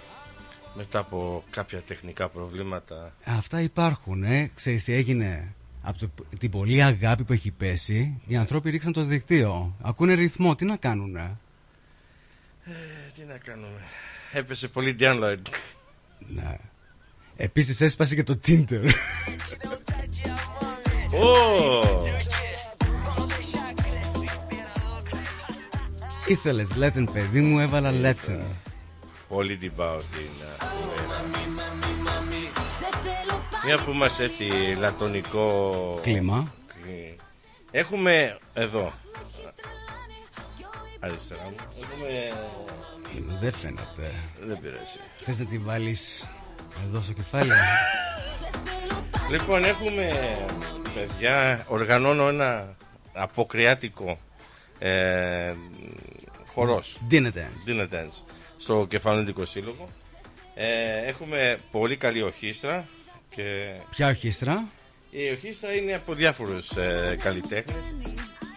Μετά 0.77 0.99
από 0.99 1.45
κάποια 1.51 1.81
τεχνικά 1.83 2.29
προβλήματα. 2.29 3.13
Αυτά 3.25 3.61
υπάρχουν, 3.61 4.23
ε. 4.25 4.51
Ξέρεις 4.55 4.85
τι 4.85 4.93
έγινε; 4.93 5.55
Από 5.83 5.99
το- 5.99 6.25
την 6.39 6.51
πολλή 6.51 6.83
αγάπη 6.83 7.25
που 7.25 7.33
έχει 7.33 7.51
πέσει, 7.51 8.21
οι 8.27 8.37
άνθρωποι 8.37 8.71
ρίξαν 8.71 8.93
το 8.93 9.05
δικτύο. 9.05 9.77
Ακούνε 9.83 10.15
ρυθμό, 10.15 10.55
τι 10.55 10.65
να 10.65 10.77
κάνουνε; 10.77 11.37
Ε, 12.65 12.71
τι 13.15 13.25
να 13.25 13.39
κάνουμε. 13.39 13.81
Έπεσε 14.33 14.69
πολύ 14.69 14.97
download. 15.01 15.39
Ναι. 16.19 16.57
Επίσης 17.37 17.81
έσπασε 17.81 18.15
και 18.15 18.23
το 18.23 18.39
Tinder. 18.47 18.89
Ω! 21.23 22.05
Ήθελες 26.29 26.69
Latin 26.79 27.05
παιδί 27.13 27.41
μου, 27.41 27.59
έβαλα 27.59 27.93
Latin. 28.03 28.41
Πολύ 29.29 29.57
την 29.57 29.73
πάω 29.77 29.97
την. 29.97 30.31
α, 30.63 30.67
Μια 33.65 33.79
που 33.85 33.91
είμαστε 33.91 34.25
έτσι 34.25 34.45
λατωνικό 34.79 35.99
Κλίμα. 36.03 36.53
κλι- 36.83 37.19
Έχουμε 37.71 38.39
εδώ. 38.55 38.93
Αριστερά 41.01 41.43
μου. 41.43 41.55
Έχουμε. 41.83 42.33
Δεν 43.41 43.53
φαίνεται. 43.53 44.13
Δεν 44.47 44.59
πειράζει. 44.61 44.99
Θες 45.17 45.39
να 45.39 45.45
τη 45.45 45.59
βάλεις 45.59 46.25
εδώ 46.89 47.01
στο 47.01 47.13
κεφάλι. 47.13 47.51
Λοιπόν, 49.31 49.65
έχουμε 49.65 50.11
παιδιά, 50.95 51.65
οργανώνω 51.69 52.29
ένα 52.29 52.77
αποκριάτικο 53.13 54.19
ε, 54.79 55.55
χορός. 56.55 56.99
Dinner 57.11 57.27
dance. 57.33 57.69
Dinner 57.69 57.89
dance. 57.93 58.23
Στο 58.59 58.87
κεφαλαιοντικό 58.89 59.45
σύλλογο. 59.45 59.89
Ε, 60.55 61.09
έχουμε 61.09 61.59
πολύ 61.71 61.97
καλή 61.97 62.23
ορχήστρα. 62.23 62.85
Και 63.35 63.71
Ποια 63.91 64.07
ορχήστρα; 64.07 64.65
η 65.11 65.31
ορχήστρα 65.31 65.73
είναι 65.73 65.95
από 65.95 66.15
διάφορους 66.15 66.71
ε, 66.71 67.17
καλλιτέχνες. 67.23 67.85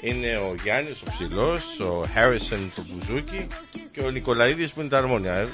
Είναι 0.01 0.37
ο 0.37 0.55
Γιάννης, 0.63 1.01
ο 1.01 1.05
Ψηλός, 1.11 1.79
ο 1.79 2.05
Χάρισον 2.13 2.71
το 2.75 2.83
Μπουζούκι 2.89 3.47
και 3.93 4.01
ο 4.01 4.09
Νικολαίδης 4.09 4.71
που 4.73 4.79
είναι 4.79 4.89
τα 4.89 4.97
αρμόνια. 4.97 5.33
Ε, 5.33 5.47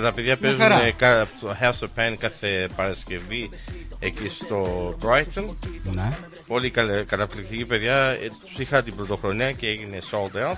Τα 0.00 0.12
παιδιά 0.12 0.36
παίζουν 0.36 0.60
χαρά. 0.60 0.82
ε, 0.82 0.90
κα- 0.92 1.28
το 1.40 1.56
House 1.60 1.78
of 1.86 1.88
Pen 1.96 2.14
κάθε 2.18 2.68
Παρασκευή 2.76 3.50
εκεί 3.98 4.28
στο 4.28 4.88
Brighton. 5.02 5.56
Ναι. 5.82 6.16
Πολύ 6.46 6.70
καλε- 6.70 7.06
καταπληκτικοί 7.06 7.64
παιδιά. 7.64 7.96
Ε, 7.96 8.28
τους 8.46 8.58
είχα 8.58 8.82
την 8.82 8.94
πρωτοχρονιά 8.96 9.52
και 9.52 9.66
έγινε 9.68 9.98
sold 10.10 10.50
out. 10.50 10.56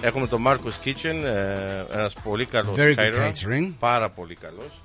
Έχουμε 0.00 0.26
τον 0.26 0.44
Marcos 0.46 0.84
Kitchen, 0.86 1.22
ε, 1.24 1.84
ένας 1.92 2.12
πολύ 2.14 2.44
καλός 2.46 2.74
Very 2.78 2.94
good 2.94 2.98
caterer. 2.98 3.32
catering. 3.32 3.72
Πάρα 3.78 4.10
πολύ 4.10 4.34
καλός. 4.34 4.80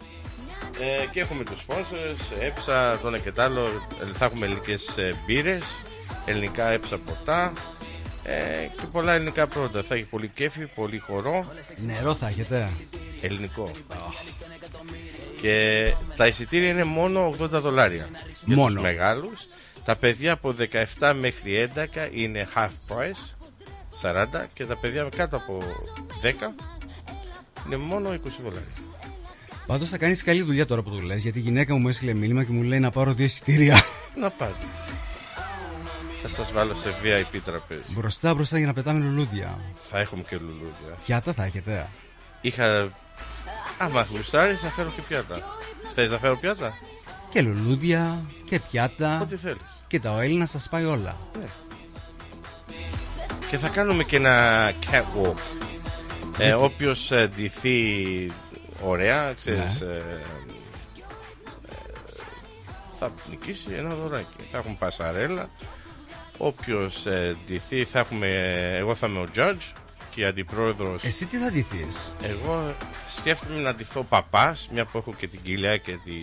Ε, 0.80 1.06
και 1.12 1.20
έχουμε 1.20 1.44
τους 1.44 1.66
sponsors, 1.68 2.42
έψα, 2.42 2.98
το 3.02 3.08
ένα 3.08 3.18
και 3.18 3.32
τ' 3.32 3.40
άλλο. 3.40 3.62
Ε, 4.02 4.14
Θα 4.14 4.26
έχουμε 4.26 4.46
ελληνικές 4.46 4.88
ε, 4.98 5.14
μπύρες, 5.26 5.62
ελληνικά 6.26 6.68
έψα 6.70 6.98
ποτά 6.98 7.54
ε, 8.24 8.66
και 8.78 8.86
πολλά 8.92 9.14
ελληνικά 9.14 9.48
πρώτα. 9.48 9.84
Θα 9.84 9.96
έχει 9.96 10.04
πολύ 10.06 10.28
κέφι, 10.28 10.66
πολύ 10.66 11.00
χορό. 11.00 11.46
Νερό 11.78 12.16
θα 12.16 12.28
έχετε. 12.28 12.70
Ελληνικό. 13.22 13.72
Και 15.42 15.86
τα 16.16 16.28
εισιτήρια 16.28 16.70
είναι 16.70 16.84
μόνο 16.84 17.36
80 17.42 17.48
δολάρια. 17.50 18.10
Για 18.46 18.56
Μόνο. 18.56 18.74
τους 18.74 18.82
μεγάλους. 18.82 19.48
Τα 19.86 19.96
παιδιά 19.96 20.32
από 20.34 20.56
17 21.00 21.14
μέχρι 21.20 21.70
11 21.76 22.10
είναι 22.14 22.48
half 22.56 22.68
price, 22.68 23.34
40 24.02 24.26
και 24.54 24.66
τα 24.66 24.78
παιδιά 24.78 25.10
κάτω 25.16 25.36
από 25.36 25.58
10 26.24 26.32
είναι 27.66 27.78
μόνο 27.78 28.10
20 28.10 28.16
δολάρια. 28.42 28.68
Πάντως 29.68 29.90
θα 29.90 29.98
κάνεις 29.98 30.24
καλή 30.24 30.42
δουλειά 30.42 30.66
τώρα 30.66 30.84
που 30.84 30.90
το 30.90 31.02
λες, 31.02 31.22
γιατί 31.22 31.40
η 31.40 31.42
γυναίκα 31.42 31.74
μου 31.74 31.80
μου 31.80 31.88
έστειλε 31.88 32.14
μήνυμα 32.14 32.44
και 32.44 32.52
μου 32.52 32.64
λέει 32.64 32.80
να 32.80 32.92
πάρω 32.92 33.14
δύο 33.14 33.26
εισιτήρια. 33.26 33.82
Να 34.16 34.30
πάτε. 34.30 34.66
Θα 36.22 36.28
σας 36.28 36.52
βάλω 36.52 36.74
σε 36.74 36.90
VIP 37.04 37.40
τραπέζι. 37.46 37.82
μπροστά 37.88 38.34
μπροστά 38.34 38.58
για 38.58 38.68
να 38.68 38.74
πετάμε 38.74 39.00
λουλούδια. 39.00 39.60
Θα 39.90 40.00
έχουμε 40.00 40.24
και 40.28 40.36
λουλούδια. 40.36 40.98
Πιάτα 41.06 41.34
θα 41.34 41.44
έχετε. 41.44 41.90
Είχα... 42.42 42.92
Άμα 43.78 44.08
γουστάρεις 44.12 44.64
να 44.64 44.70
φέρω 44.70 44.90
και 44.90 45.02
πιάτα. 45.08 45.36
Θες 45.94 46.12
να 46.12 46.18
φέρω 46.18 46.38
πιάτα; 46.38 46.74
Και 47.30 47.42
λουλούδια 47.42 48.26
και 48.46 48.60
πιάτα. 48.60 49.22
Ό,τι 49.22 49.36
θέλεις. 49.36 49.62
Κοίτα, 49.88 50.16
ο 50.16 50.20
Έλληνα 50.20 50.46
θα 50.46 50.60
σπάει 50.60 50.86
όλα. 50.86 51.18
Και 53.52 53.58
θα 53.58 53.70
κάνουμε 53.70 54.04
και 54.04 54.16
ένα 54.16 54.72
catwalk. 54.92 55.38
Ε, 56.38 56.54
όποιος 56.54 57.12
ε, 57.12 57.28
ντυθεί 57.36 58.32
ωραία, 58.82 59.34
ξέρεις, 59.34 59.80
Ναι. 59.80 59.88
ε, 59.88 59.98
ε, 59.98 60.22
θα 63.00 63.12
νικήσει 63.30 63.68
ένα 63.74 63.96
δωράκι. 63.96 64.44
Θα 64.52 64.58
έχουμε 64.58 64.76
πασαρέλα. 64.80 65.50
Όποιος 66.38 67.06
ε, 67.06 67.36
ντυθεί 67.46 67.84
θα 67.84 68.00
έχουμε, 68.00 68.28
εγώ 68.78 68.96
θα 68.96 69.08
είμαι 69.08 69.20
ο 69.20 69.26
judge 69.36 69.72
και 70.16 70.22
η 70.22 70.26
αντιπρόεδρος. 70.26 71.04
Εσύ 71.04 71.26
τι 71.26 71.38
θα 71.38 71.52
ντυθείς; 71.52 72.14
Εγώ 72.24 72.76
σκέφτομαι 73.18 73.60
να 73.60 73.74
ντυθώ 73.74 74.04
παπάς, 74.04 74.70
μια 74.72 74.86
που 74.86 74.98
έχω 74.98 75.14
και 75.18 75.28
την 75.28 75.42
κοιλιά 75.42 75.78
και 75.78 75.92
τη... 76.04 76.14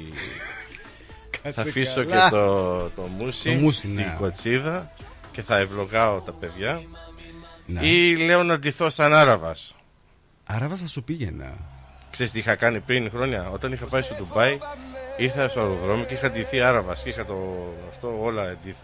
θα 1.53 1.63
αφήσω 1.63 2.05
καλά. 2.05 2.25
και 2.25 2.31
το, 2.31 2.83
το 2.89 3.03
μουσι, 3.03 3.43
Το 3.49 3.51
μουσι, 3.61 3.81
την 3.81 3.95
ναι. 3.95 4.17
κοτσίδα 4.19 4.93
και 5.33 5.43
θα 5.43 5.57
ευλογάω 5.57 6.21
τα 6.21 6.33
παιδιά. 6.33 6.83
Ναι. 7.71 7.87
Ή 7.87 8.17
λέω 8.17 8.43
να 8.43 8.59
ντυθώ 8.59 8.91
σαν 8.91 9.15
Άραβας. 9.15 9.77
Άραβας 10.47 10.81
θα 10.81 10.87
σου 10.89 11.03
πήγαινε. 11.03 11.53
Ξέρεις 12.11 12.33
τι 12.33 12.39
είχα 12.39 12.55
κάνει 12.55 12.81
πριν 12.81 13.11
χρόνια, 13.11 13.49
όταν 13.51 13.73
είχα 13.73 13.87
πάει 13.87 14.03
στο 14.03 14.15
Ντουμπάι, 14.15 14.59
ήρθα 15.17 15.49
στο 15.49 15.61
αεροδρόμιο 15.61 16.05
και 16.05 16.15
είχα 16.15 16.31
ντυθεί 16.31 16.61
Άραβας 16.61 17.03
και 17.03 17.09
είχα 17.09 17.25
το, 17.25 17.35
αυτό 17.89 18.19
όλα 18.23 18.57
ντυθ... 18.63 18.77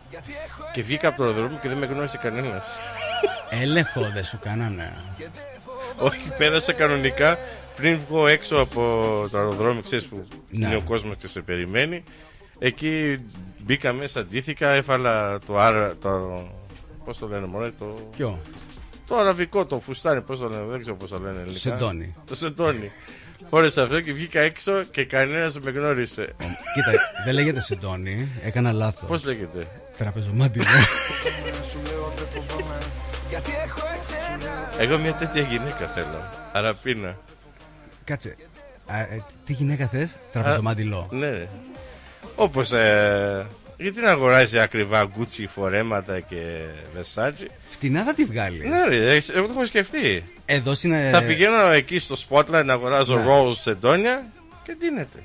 Και 0.72 0.82
βγήκα 0.82 1.08
από 1.08 1.16
το 1.16 1.22
αεροδρόμιο 1.22 1.58
και 1.62 1.68
δεν 1.68 1.78
με 1.78 1.86
γνώρισε 1.86 2.16
κανένας. 2.16 2.78
Έλεγχο 3.50 4.10
δεν 4.14 4.24
σου 4.24 4.38
κάνανε. 4.42 4.92
Όχι, 5.98 6.28
πέρασα 6.38 6.72
κανονικά 6.72 7.38
πριν 7.76 7.98
βγω 8.08 8.26
έξω 8.26 8.56
από 8.56 8.80
το 9.30 9.38
αεροδρόμιο, 9.38 9.82
ξέρεις 9.82 10.06
που 10.06 10.26
Ναι. 10.50 10.66
είναι 10.66 10.76
ο 10.76 10.80
κόσμος 10.80 11.16
και 11.16 11.26
σε 11.26 11.40
περιμένει. 11.40 12.04
Εκεί 12.58 13.20
μπήκα 13.58 13.92
μέσα, 13.92 14.24
ντύθηκα, 14.24 14.68
έφαλα 14.68 15.38
το 15.46 15.58
άρα, 15.58 15.96
το, 15.96 16.42
πώς 17.04 17.18
το 17.18 17.28
λένε 17.28 17.46
μωρέ, 17.46 17.70
το... 17.78 18.08
Ποιο; 18.16 18.38
Το 19.06 19.16
αραβικό, 19.16 19.66
το 19.66 19.80
φουστάνι, 19.80 20.20
πώς 20.20 20.38
το 20.38 20.48
λένε, 20.48 20.64
δεν 20.64 20.80
ξέρω 20.80 20.96
πώς 20.96 21.10
το 21.10 21.18
λένε 21.18 21.36
ελληνικά. 21.40 21.58
Σεντόνι. 21.58 22.14
Το 22.26 22.34
σεντόνι. 22.34 22.90
Φόρεσα 23.50 23.82
αυτό 23.82 24.00
και 24.00 24.12
βγήκα 24.12 24.40
έξω 24.40 24.82
και 24.82 25.04
κανένας 25.04 25.60
με 25.60 25.70
γνώρισε. 25.70 26.34
Κοίτα, 26.74 26.92
δεν 27.24 27.34
λέγεται 27.34 27.60
συντόνι. 27.60 28.28
Έκανα 28.44 28.72
λάθος. 28.72 29.08
Πώς 29.08 29.24
λέγεται; 29.24 29.66
Τραπεζομάντιλο. 29.98 30.64
Εγώ 34.78 34.98
μια 34.98 35.14
τέτοια 35.14 35.42
γυναίκα 35.42 35.86
θέλω. 35.86 36.28
Αραπίνα. 36.52 37.16
Κάτσε. 38.04 38.36
Α, 38.86 38.98
ε, 39.00 39.22
τι 39.44 39.52
γυναίκα 39.52 39.86
θες, 39.86 40.18
τραπεζομάντιλο. 40.32 40.98
Α, 40.98 41.14
Ναι. 41.16 41.46
Όπως 42.34 42.72
ε, 42.72 43.46
γιατί 43.84 44.00
να 44.00 44.10
αγοράζει 44.10 44.58
ακριβά 44.58 45.04
Gucci 45.18 45.44
φορέματα 45.54 46.20
και 46.20 46.36
Versace; 46.96 47.46
Φτηνά 47.68 48.02
θα 48.04 48.14
τη 48.14 48.24
βγάλεις. 48.24 48.64
Ναι, 48.68 48.84
ρε, 48.88 49.14
εγώ 49.34 49.46
το 49.46 49.52
έχω 49.52 49.64
σκεφτεί. 49.64 50.22
Εδώ 50.46 50.72
είναι. 50.82 51.10
Θα 51.12 51.22
πηγαίνω 51.22 51.66
εκεί 51.66 51.98
στο 51.98 52.16
Spotlight 52.28 52.64
να 52.64 52.72
αγοράζω 52.72 53.16
Ναι. 53.16 53.24
Rose 53.28 53.56
σεντόνια 53.56 54.24
και 54.64 54.76
δίνεται. 54.80 55.18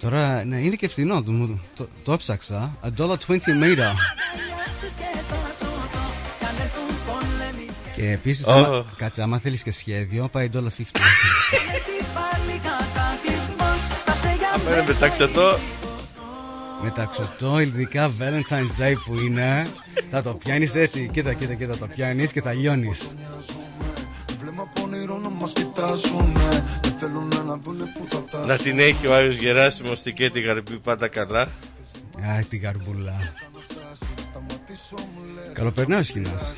Τώρα, 0.00 0.44
ναι, 0.44 0.56
είναι 0.56 0.76
και 0.76 0.88
φθηνό. 0.88 1.22
Το, 1.22 1.30
μου- 1.30 1.60
το, 1.76 1.88
το 2.04 2.12
έψαξα. 2.12 2.76
$1.20 2.96 3.16
meter. 3.62 3.92
Και 7.96 8.10
επίσης, 8.10 8.44
Oh. 8.48 8.82
κάτσε, 8.96 9.22
άμα 9.22 9.38
θέλεις 9.38 9.62
και 9.62 9.70
σχέδιο, 9.70 10.28
πάει 10.28 10.48
$1.50. 10.48 11.00
Άμα 14.54 14.84
είναι 16.80 16.88
μεταξωτό, 16.88 17.50
Μεταξωτό, 17.50 17.60
ειδικά 17.60 18.10
Valentine's 18.18 18.82
Day 18.82 18.94
που 19.04 19.18
είναι, 19.18 19.66
θα 20.10 20.22
το 20.22 20.34
πιάνεις 20.34 20.74
έτσι. 20.74 21.08
Κοίτα, 21.12 21.32
κοίτα, 21.34 21.54
κοίτα, 21.54 21.76
το 21.76 21.86
πιάνεις 21.86 22.32
και 22.32 22.42
θα 22.42 22.52
λιώνεις. 22.52 23.10
να 28.46 28.56
την 28.56 28.78
έχει 28.78 29.06
ο 29.06 29.14
Άριος 29.14 29.36
Γεράσιμος 29.36 29.98
στην 29.98 30.14
Κέτη 30.14 30.40
Γαρμπή 30.40 30.78
πάντα 30.78 31.08
καλά. 31.08 31.40
Α, 31.40 32.44
την 32.48 32.60
καρμπούλα. 32.60 33.32
Καλοπερνάει 35.52 36.00
ο 36.00 36.04
σκηνάς. 36.04 36.54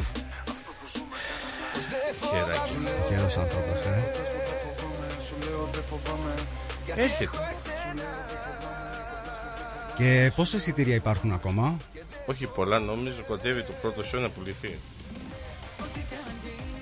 Χεράκι. 2.30 2.72
Γερός 3.10 3.36
άνθρωπος, 3.36 3.84
ε. 3.84 4.12
Έρχεται. 6.96 7.38
Και 9.96 10.32
πόσα 10.36 10.56
εισιτήρια 10.56 10.94
υπάρχουν 10.94 11.32
ακόμα; 11.32 11.76
Όχι 12.26 12.46
πολλά, 12.46 12.78
νομίζω 12.78 13.22
κοντεύει 13.26 13.62
το 13.62 13.72
πρώτο 13.80 14.02
show 14.12 14.20
να 14.20 14.28
πουληθεί. 14.28 14.78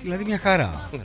Δηλαδή 0.01 0.23
μια 0.25 0.39
χαρά. 0.39 0.89
Ναι, 0.91 0.97
ναι. 0.97 1.03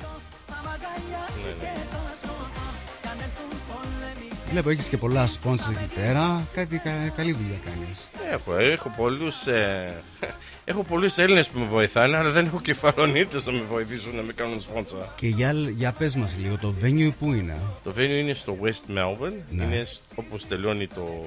Βλέπω 4.50 4.70
έχεις 4.70 4.88
και 4.88 4.96
πολλά 4.96 5.26
sponsors 5.28 5.70
εκεί 5.70 5.94
πέρα. 5.94 6.42
Κάτι 6.54 6.78
κα- 6.78 7.12
καλή 7.16 7.32
δουλειά 7.32 7.58
κάνεις. 7.64 8.08
Έχω, 8.32 8.56
έχω 8.56 8.90
πολλούς, 8.96 9.46
ε, 9.46 9.94
έχω 10.64 10.82
πολλούς 10.84 11.18
Έλληνες 11.18 11.48
που 11.48 11.58
με 11.58 11.66
βοηθάνε, 11.66 12.16
αλλά 12.16 12.30
δεν 12.30 12.44
έχω 12.46 12.60
κεφαλονίτες 12.60 13.46
να 13.46 13.52
με 13.52 13.62
βοηθήσουν 13.62 14.16
να 14.16 14.22
με 14.22 14.32
κάνουν 14.32 14.60
σπόνσα. 14.60 15.12
Και 15.16 15.26
για, 15.26 15.52
για 15.52 15.92
πες 15.92 16.14
μας 16.16 16.36
λίγο, 16.42 16.56
το 16.56 16.74
venue 16.82 17.10
που 17.18 17.32
είναι; 17.32 17.56
Το 17.84 17.92
venue 17.96 18.18
είναι 18.20 18.32
στο 18.32 18.56
West 18.62 18.96
Melbourne, 18.98 19.32
Ναι. 19.50 19.64
είναι 19.64 19.84
σ- 19.84 20.00
όπως 20.14 20.46
τελειώνει 20.46 20.86
το, 20.88 21.24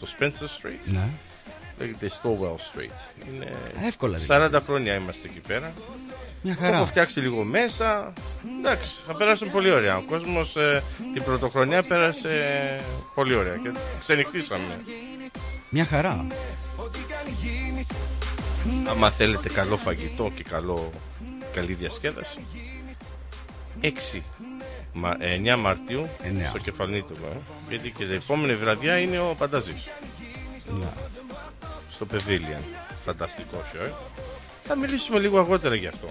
το 0.00 0.06
Spencer 0.18 0.44
Street. 0.44 0.84
Ναι. 0.84 1.08
Λέγεται 1.78 2.10
Stowell 2.22 2.78
Street. 2.78 3.28
Είναι 3.32 3.50
Εύκολα 3.86 4.18
40 4.28 4.60
χρόνια 4.66 4.94
είμαστε 4.94 5.28
εκεί 5.28 5.40
πέρα. 5.40 5.72
Μια 6.42 6.54
χαρά. 6.60 6.76
Έχω 6.76 6.86
φτιάξει 6.86 7.20
λίγο 7.20 7.44
μέσα. 7.44 8.12
Εντάξει, 8.58 8.90
θα 9.06 9.14
περάσουν 9.14 9.50
πολύ 9.50 9.70
ωραία. 9.70 9.96
Ο 9.96 10.02
κόσμος 10.02 10.56
ε, 10.56 10.82
την 11.12 11.22
πρωτοχρονιά 11.22 11.82
πέρασε 11.82 12.30
πολύ 13.14 13.34
ωραία 13.34 13.56
και 13.56 13.72
ξενυχτήσαμε. 14.00 14.80
Μια 15.68 15.84
χαρά. 15.84 16.26
Άμα 18.88 19.10
θέλετε 19.10 19.48
καλό 19.48 19.76
φαγητό 19.76 20.32
και 20.34 20.42
καλό, 20.42 20.90
καλή 21.54 21.74
διασκέδαση 21.74 22.46
6 23.82 23.88
Μα, 24.98 25.16
9 25.54 25.56
Μαρτίου 25.58 26.08
Εννέα. 26.22 26.48
στο 26.48 26.58
Κεφαλνίτικο 26.58 27.26
ε. 27.32 27.36
Γιατί 27.68 27.90
και 27.90 28.04
η 28.04 28.14
επόμενη 28.14 28.54
βραδιά 28.54 28.98
είναι 28.98 29.18
ο 29.18 29.34
Πανταζής 29.38 29.82
Ναι. 30.78 30.86
Στο 31.90 32.06
Pavilion. 32.12 32.62
Φανταστικό 33.04 33.58
show. 33.72 33.86
ε. 33.86 33.90
Θα 34.62 34.76
μιλήσουμε 34.76 35.18
λίγο 35.18 35.38
αργότερα 35.38 35.74
γι' 35.74 35.86
αυτό. 35.86 36.06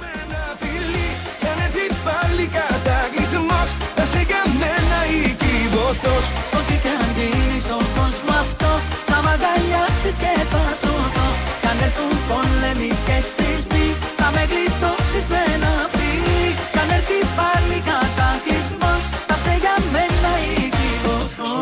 με 0.00 0.10
ένα 0.24 0.42
φιλί 0.60 1.08
κι 1.40 1.46
αν 1.52 1.58
έρθει 1.66 1.86
πάλι 2.06 2.46
κατακλυσμός 2.56 3.70
θα 3.96 4.04
σε 4.12 4.20
για 4.28 4.42
μένα 4.60 4.98
οικειβωτός 5.24 6.24
Ό,τι 6.58 6.74
κι 6.82 6.88
αν 6.96 7.04
γίνει 7.16 7.58
στον 7.66 7.84
κόσμο 7.98 8.32
αυτό 8.44 8.70
Θα 9.08 9.16
μ' 9.24 9.28
αγκαλιάσεις 9.34 10.16
και 10.22 10.32
θα 10.52 10.64
σου 10.80 10.94
δω 11.14 11.28
Κι 11.60 11.66
αν 11.72 11.78
έρθουν 11.86 12.12
πόλεμοι 12.28 12.90
και 13.06 13.16
σεισμοί 13.34 13.86
Θα 14.20 14.26
με 14.34 14.42
γλιτώσεις 14.50 15.26
με 15.32 15.40
ένα 15.56 15.72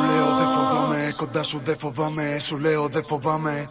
Σου 0.00 0.06
λέω 0.06 0.36
δεν 0.36 0.46
φοβάμαι, 0.46 1.14
κοντά 1.16 1.42
σου 1.42 1.60
δεν 1.64 1.78
φοβάμαι, 1.78 2.38
σου 2.38 2.58
λέω 2.58 2.88
δεν 2.88 3.04
φοβάμαι. 3.04 3.68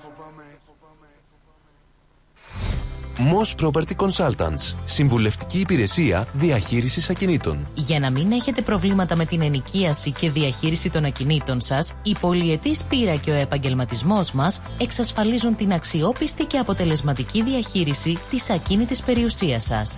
Moss 3.19 3.65
Property 3.65 3.95
Consultants. 3.95 4.75
Συμβουλευτική 4.85 5.59
υπηρεσία 5.59 6.27
διαχείρισης 6.33 7.09
ακινήτων. 7.09 7.67
Για 7.73 7.99
να 7.99 8.11
μην 8.11 8.31
έχετε 8.31 8.61
προβλήματα 8.61 9.15
με 9.15 9.25
την 9.25 9.41
ενοικίαση 9.41 10.11
και 10.11 10.29
διαχείριση 10.29 10.89
των 10.89 11.05
ακινήτων 11.05 11.61
σας, 11.61 11.93
η 12.03 12.15
πολυετής 12.19 12.83
πείρα 12.83 13.15
και 13.15 13.31
ο 13.31 13.35
επαγγελματισμός 13.35 14.31
μας 14.31 14.61
εξασφαλίζουν 14.77 15.55
την 15.55 15.73
αξιόπιστη 15.73 16.45
και 16.45 16.57
αποτελεσματική 16.57 17.43
διαχείριση 17.43 18.17
της 18.29 18.49
ακίνητης 18.49 19.01
περιουσίας 19.01 19.63
σας. 19.63 19.97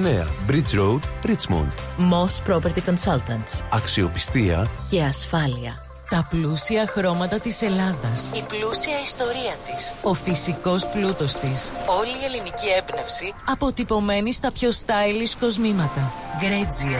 Bridge 0.01 0.73
Road, 0.75 1.01
Richmond. 1.23 1.71
Moss 1.97 2.41
Property 2.47 2.81
Consultants. 2.89 3.63
Αξιοπιστία 3.69 4.67
Και 4.89 5.03
ασφάλεια. 5.03 5.83
Τα 6.09 6.27
πλούσια 6.29 6.85
χρώματα 6.87 7.39
της 7.39 7.61
Ελλάδας. 7.61 8.31
Η 8.35 8.43
πλούσια 8.47 9.01
ιστορία 9.03 9.55
της. 9.65 9.93
Ο 10.01 10.13
φυσικός 10.13 10.87
πλούτος 10.87 11.37
της. 11.37 11.71
Όλη 11.99 12.09
η 12.21 12.25
ελληνική 12.25 12.67
έμπνευση. 12.77 13.33
Αποτυπωμένη 13.47 14.33
στα 14.33 14.51
πιο 14.51 14.69
stylish 14.69 15.35
κοσμήματα. 15.39 16.11
Γκρέτζιο. 16.39 16.99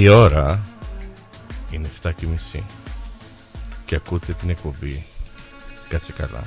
Η 0.00 0.08
ώρα 0.08 0.60
είναι 1.70 1.88
7 2.02 2.10
και 2.16 2.26
μισή 2.26 2.64
και 3.84 3.94
ακούτε 3.94 4.32
την 4.32 4.50
εκπομπή. 4.50 5.06
Κάτσε 5.88 6.12
καλά. 6.12 6.44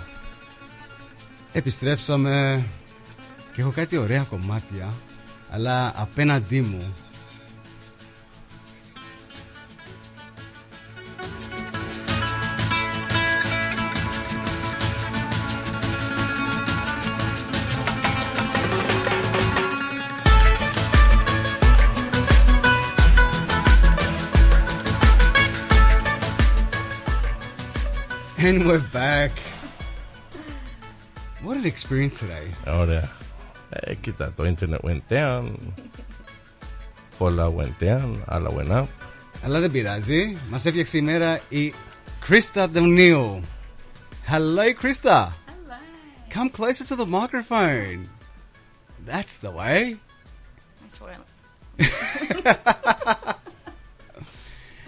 Επιστρέψαμε 1.52 2.64
και 3.56 3.62
έχω 3.62 3.72
κάτι 3.72 3.98
ωραία 3.98 4.24
κομμάτια, 4.24 4.94
αλλά 5.50 5.94
απέναντί 5.96 6.62
μου 6.62 6.94
experience 31.74 32.20
today. 32.20 32.52
Ahora, 32.68 33.10
es 33.72 33.98
que 34.00 34.14
tanto 34.14 34.46
internet 34.46 34.84
went 34.84 35.10
down. 35.10 35.58
Por 37.18 37.32
la 37.32 37.50
went 37.50 37.80
down, 37.80 38.22
a 38.28 38.40
la 38.40 38.52
went 38.52 38.72
up. 38.72 38.88
Hello 39.42 39.60
there, 39.60 39.70
Birazi. 39.70 40.38
Myself, 40.50 40.76
Yaximera, 40.76 41.42
and 41.52 41.74
Krista 42.22 42.70
O'Neill. 42.78 43.42
Hello, 44.26 44.74
Krista. 44.74 45.34
Hello. 45.48 45.78
Come 46.30 46.50
closer 46.50 46.86
to 46.86 46.96
the 46.96 47.06
microphone. 47.06 48.08
That's 49.06 49.38
the 49.38 49.52
way. 49.52 49.98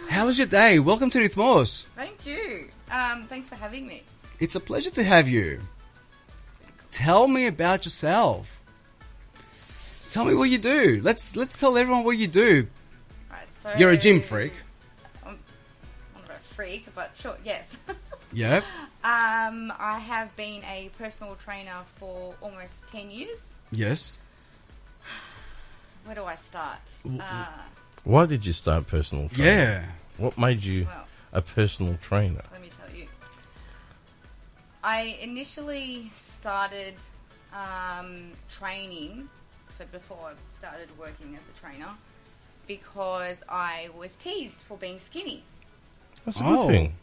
How 0.10 0.26
was 0.26 0.38
your 0.38 0.48
day? 0.48 0.78
Welcome 0.80 1.10
to 1.10 1.20
Rhythmos. 1.20 1.86
Thank 1.96 2.26
you. 2.26 2.70
Um, 2.92 3.24
thanks 3.24 3.50
for 3.50 3.56
having 3.56 3.88
me. 3.88 4.04
It's 4.40 4.56
a 4.56 4.60
pleasure 4.60 4.92
to 4.92 5.04
have 5.04 5.28
you. 5.28 5.60
Tell 6.96 7.28
me 7.28 7.46
about 7.46 7.84
yourself. 7.84 8.62
Tell 10.12 10.24
me 10.24 10.34
what 10.34 10.50
you 10.50 10.58
do. 10.58 11.02
Let's 11.04 11.36
let's 11.36 11.60
tell 11.60 11.78
everyone 11.78 12.06
what 12.06 12.18
you 12.18 12.28
do. 12.28 12.68
Right, 13.30 13.52
so 13.54 13.70
You're 13.78 13.92
a 13.92 13.98
gym 13.98 14.22
freak. 14.22 14.54
I'm, 15.26 15.38
I'm 16.16 16.22
not 16.22 16.38
a 16.38 16.54
freak, 16.56 16.88
but 16.96 17.12
sure, 17.16 17.36
yes. 17.44 17.78
Yep. 18.34 18.64
um, 19.04 19.72
I 19.80 20.00
have 20.00 20.34
been 20.36 20.62
a 20.66 20.90
personal 20.98 21.36
trainer 21.36 21.80
for 21.98 22.34
almost 22.42 22.88
ten 22.88 23.10
years. 23.10 23.56
Yes. 23.72 24.18
Where 26.06 26.16
do 26.16 26.24
I 26.24 26.36
start? 26.36 26.80
Uh, 27.20 27.46
Why 28.06 28.26
did 28.26 28.46
you 28.46 28.54
start 28.54 28.88
personal 28.88 29.28
training? 29.30 29.46
Yeah. 29.54 29.86
What 30.18 30.38
made 30.38 30.64
you 30.64 30.86
Well- 30.86 31.08
a 31.34 31.42
personal 31.42 31.98
trainer? 32.02 32.42
let 32.54 32.54
me 32.54 32.54
tell 32.54 32.64
you. 32.65 32.65
I 34.86 35.18
initially 35.20 36.12
started 36.16 36.94
um, 37.52 38.32
training, 38.52 39.28
so 39.76 39.84
before 39.92 40.20
I 40.30 40.34
started 40.56 40.90
working 41.00 41.36
as 41.36 41.42
a 41.50 41.60
trainer, 41.60 41.90
because 42.68 43.44
I 43.50 43.90
was 43.98 44.14
teased 44.14 44.62
for 44.62 44.78
being 44.78 45.00
skinny. 45.00 45.42
That's 46.24 46.40
a 46.40 46.44
good 46.44 46.60
Oh. 46.60 46.68
thing. 46.68 46.94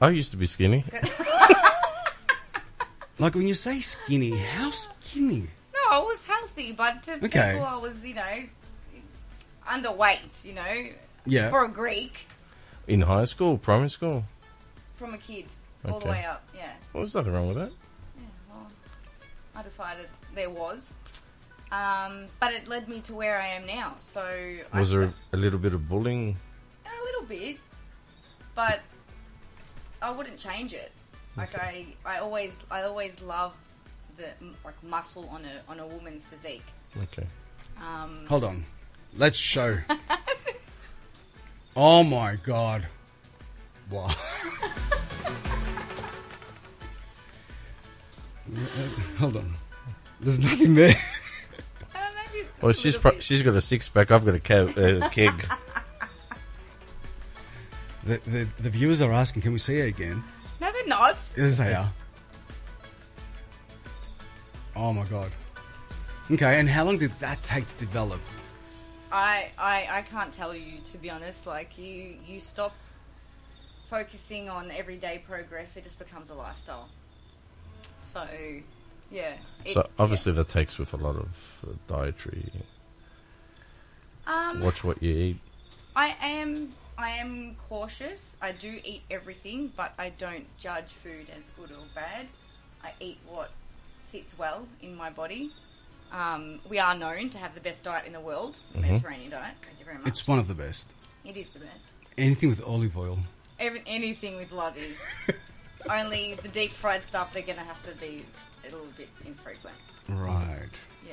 I 0.00 0.10
used 0.10 0.32
to 0.32 0.36
be 0.36 0.46
skinny. 0.46 0.84
Like 3.20 3.34
when 3.34 3.48
you 3.48 3.54
say 3.54 3.80
skinny, 3.80 4.30
how 4.36 4.70
skinny? 4.70 5.48
No, 5.74 5.80
I 5.90 5.98
was 5.98 6.24
healthy, 6.24 6.70
but 6.72 7.02
to 7.02 7.14
Okay. 7.24 7.50
people 7.54 7.66
I 7.66 7.76
was, 7.76 8.04
you 8.04 8.14
know, 8.14 8.36
underweight, 9.66 10.44
you 10.44 10.54
know, 10.54 10.86
Yeah. 11.26 11.50
for 11.50 11.64
a 11.64 11.68
Greek 11.68 12.26
In 12.86 13.00
high 13.02 13.24
school, 13.24 13.58
primary 13.58 13.90
school. 13.90 14.22
From 14.98 15.14
a 15.14 15.18
kid 15.18 15.46
all 15.84 16.00
the 16.00 16.06
Okay. 16.06 16.10
way 16.10 16.24
up. 16.24 16.42
Yeah, 16.54 16.72
Well, 16.92 17.02
there's 17.04 17.14
nothing 17.14 17.32
wrong 17.32 17.48
with 17.48 17.56
that. 17.56 17.70
Yeah, 18.18 18.24
well, 18.50 18.66
I 19.54 19.62
decided 19.62 20.08
there 20.34 20.50
was, 20.50 20.92
um, 21.70 22.26
but 22.40 22.52
it 22.52 22.66
led 22.68 22.88
me 22.88 23.00
to 23.02 23.14
where 23.14 23.40
I 23.40 23.46
am 23.48 23.64
now. 23.66 23.94
So 23.98 24.20
I 24.72 24.78
Was 24.78 24.90
there 24.90 25.02
st- 25.02 25.14
a 25.32 25.36
little 25.36 25.58
bit 25.58 25.72
of 25.74 25.88
bullying? 25.88 26.36
a 26.84 27.04
little 27.04 27.22
bit, 27.26 27.58
but 28.54 28.80
I 30.02 30.10
wouldn't 30.10 30.38
change 30.38 30.74
it. 30.74 30.92
Like 31.36 31.54
I, 31.56 31.86
I 32.04 32.18
always, 32.18 32.56
I 32.70 32.82
always 32.82 33.20
love 33.22 33.54
the 34.16 34.28
m- 34.40 34.56
like 34.64 34.74
muscle 34.82 35.28
on 35.30 35.44
a 35.44 35.70
on 35.70 35.78
a 35.78 35.86
woman's 35.86 36.24
physique. 36.24 36.64
Okay. 37.04 37.26
Um, 37.80 38.26
Hold 38.28 38.42
on. 38.42 38.64
Let's 39.14 39.38
show. 39.38 39.78
oh 41.76 42.02
my 42.02 42.34
god. 42.36 42.88
Wow. 43.90 44.10
Hold 49.18 49.36
on. 49.36 49.54
There's 50.20 50.38
nothing 50.38 50.74
there. 50.74 50.94
Well, 52.60 52.72
she's 52.72 52.96
pro- 52.96 53.20
she's 53.20 53.42
got 53.42 53.54
a 53.54 53.60
six 53.60 53.88
pack. 53.88 54.10
I've 54.10 54.24
got 54.24 54.34
a 54.34 54.40
ca- 54.40 54.72
uh, 54.76 55.08
keg. 55.10 55.46
The, 58.02 58.18
the 58.26 58.48
the 58.58 58.70
viewers 58.70 59.00
are 59.00 59.12
asking, 59.12 59.42
can 59.42 59.52
we 59.52 59.58
see 59.60 59.76
it 59.78 59.86
again? 59.86 60.24
No, 60.60 60.72
they're 60.72 60.86
not. 60.88 61.16
Yes, 61.36 61.58
they 61.58 61.72
are. 61.72 61.92
Oh 64.74 64.92
my 64.92 65.04
god. 65.04 65.30
Okay, 66.32 66.58
and 66.58 66.68
how 66.68 66.82
long 66.84 66.98
did 66.98 67.12
that 67.20 67.40
take 67.42 67.66
to 67.68 67.74
develop? 67.76 68.20
I, 69.12 69.50
I 69.56 69.86
I 69.90 70.02
can't 70.02 70.32
tell 70.32 70.52
you 70.52 70.78
to 70.90 70.98
be 70.98 71.10
honest. 71.10 71.46
Like 71.46 71.78
you 71.78 72.16
you 72.26 72.40
stop 72.40 72.74
focusing 73.88 74.48
on 74.48 74.72
everyday 74.72 75.22
progress, 75.26 75.76
it 75.76 75.84
just 75.84 76.00
becomes 76.00 76.30
a 76.30 76.34
lifestyle. 76.34 76.88
So 78.12 78.26
yeah. 79.10 79.34
It, 79.64 79.74
so 79.74 79.86
obviously 79.98 80.32
that 80.32 80.48
takes 80.48 80.78
with 80.78 80.92
a 80.92 80.96
lot 80.96 81.16
of 81.16 81.28
uh, 81.66 81.72
dietary. 81.86 82.50
um, 84.26 84.60
Watch 84.60 84.84
what 84.84 85.02
you 85.02 85.12
eat. 85.14 85.36
I 85.96 86.16
am 86.20 86.74
I 86.96 87.10
am 87.10 87.54
cautious. 87.68 88.36
I 88.42 88.52
do 88.52 88.80
eat 88.84 89.02
everything, 89.10 89.72
but 89.76 89.92
I 89.98 90.10
don't 90.10 90.46
judge 90.58 90.92
food 90.92 91.26
as 91.36 91.50
good 91.50 91.70
or 91.70 91.84
bad. 91.94 92.26
I 92.82 92.92
eat 93.00 93.18
what 93.28 93.50
sits 94.08 94.38
well 94.38 94.66
in 94.82 94.94
my 94.96 95.10
body. 95.10 95.52
Um, 96.10 96.60
we 96.68 96.78
are 96.78 96.96
known 96.96 97.28
to 97.30 97.38
have 97.38 97.54
the 97.54 97.60
best 97.60 97.82
diet 97.82 98.06
in 98.06 98.12
the 98.14 98.20
world, 98.20 98.58
Mhm. 98.74 98.80
Mediterranean 98.80 99.30
diet. 99.30 99.54
Thank 99.62 99.78
you 99.78 99.84
very 99.84 99.98
much. 99.98 100.08
It's 100.08 100.26
one 100.26 100.38
of 100.38 100.48
the 100.48 100.54
best. 100.54 100.90
It 101.24 101.36
is 101.36 101.50
the 101.50 101.58
best. 101.58 101.84
Anything 102.16 102.48
with 102.48 102.62
olive 102.64 102.96
oil. 102.96 103.18
Every, 103.60 103.82
anything 103.86 104.36
with 104.36 104.50
lovey. 104.50 104.94
Only 105.88 106.34
the 106.42 106.48
deep 106.48 106.72
fried 106.72 107.04
stuff 107.04 107.32
they're 107.32 107.42
going 107.42 107.58
to 107.58 107.64
have 107.64 107.82
to 107.90 107.94
be 107.96 108.24
a 108.62 108.70
little 108.70 108.86
bit 108.96 109.08
infrequent. 109.24 109.76
Right. 110.08 110.68
Yeah. 111.06 111.12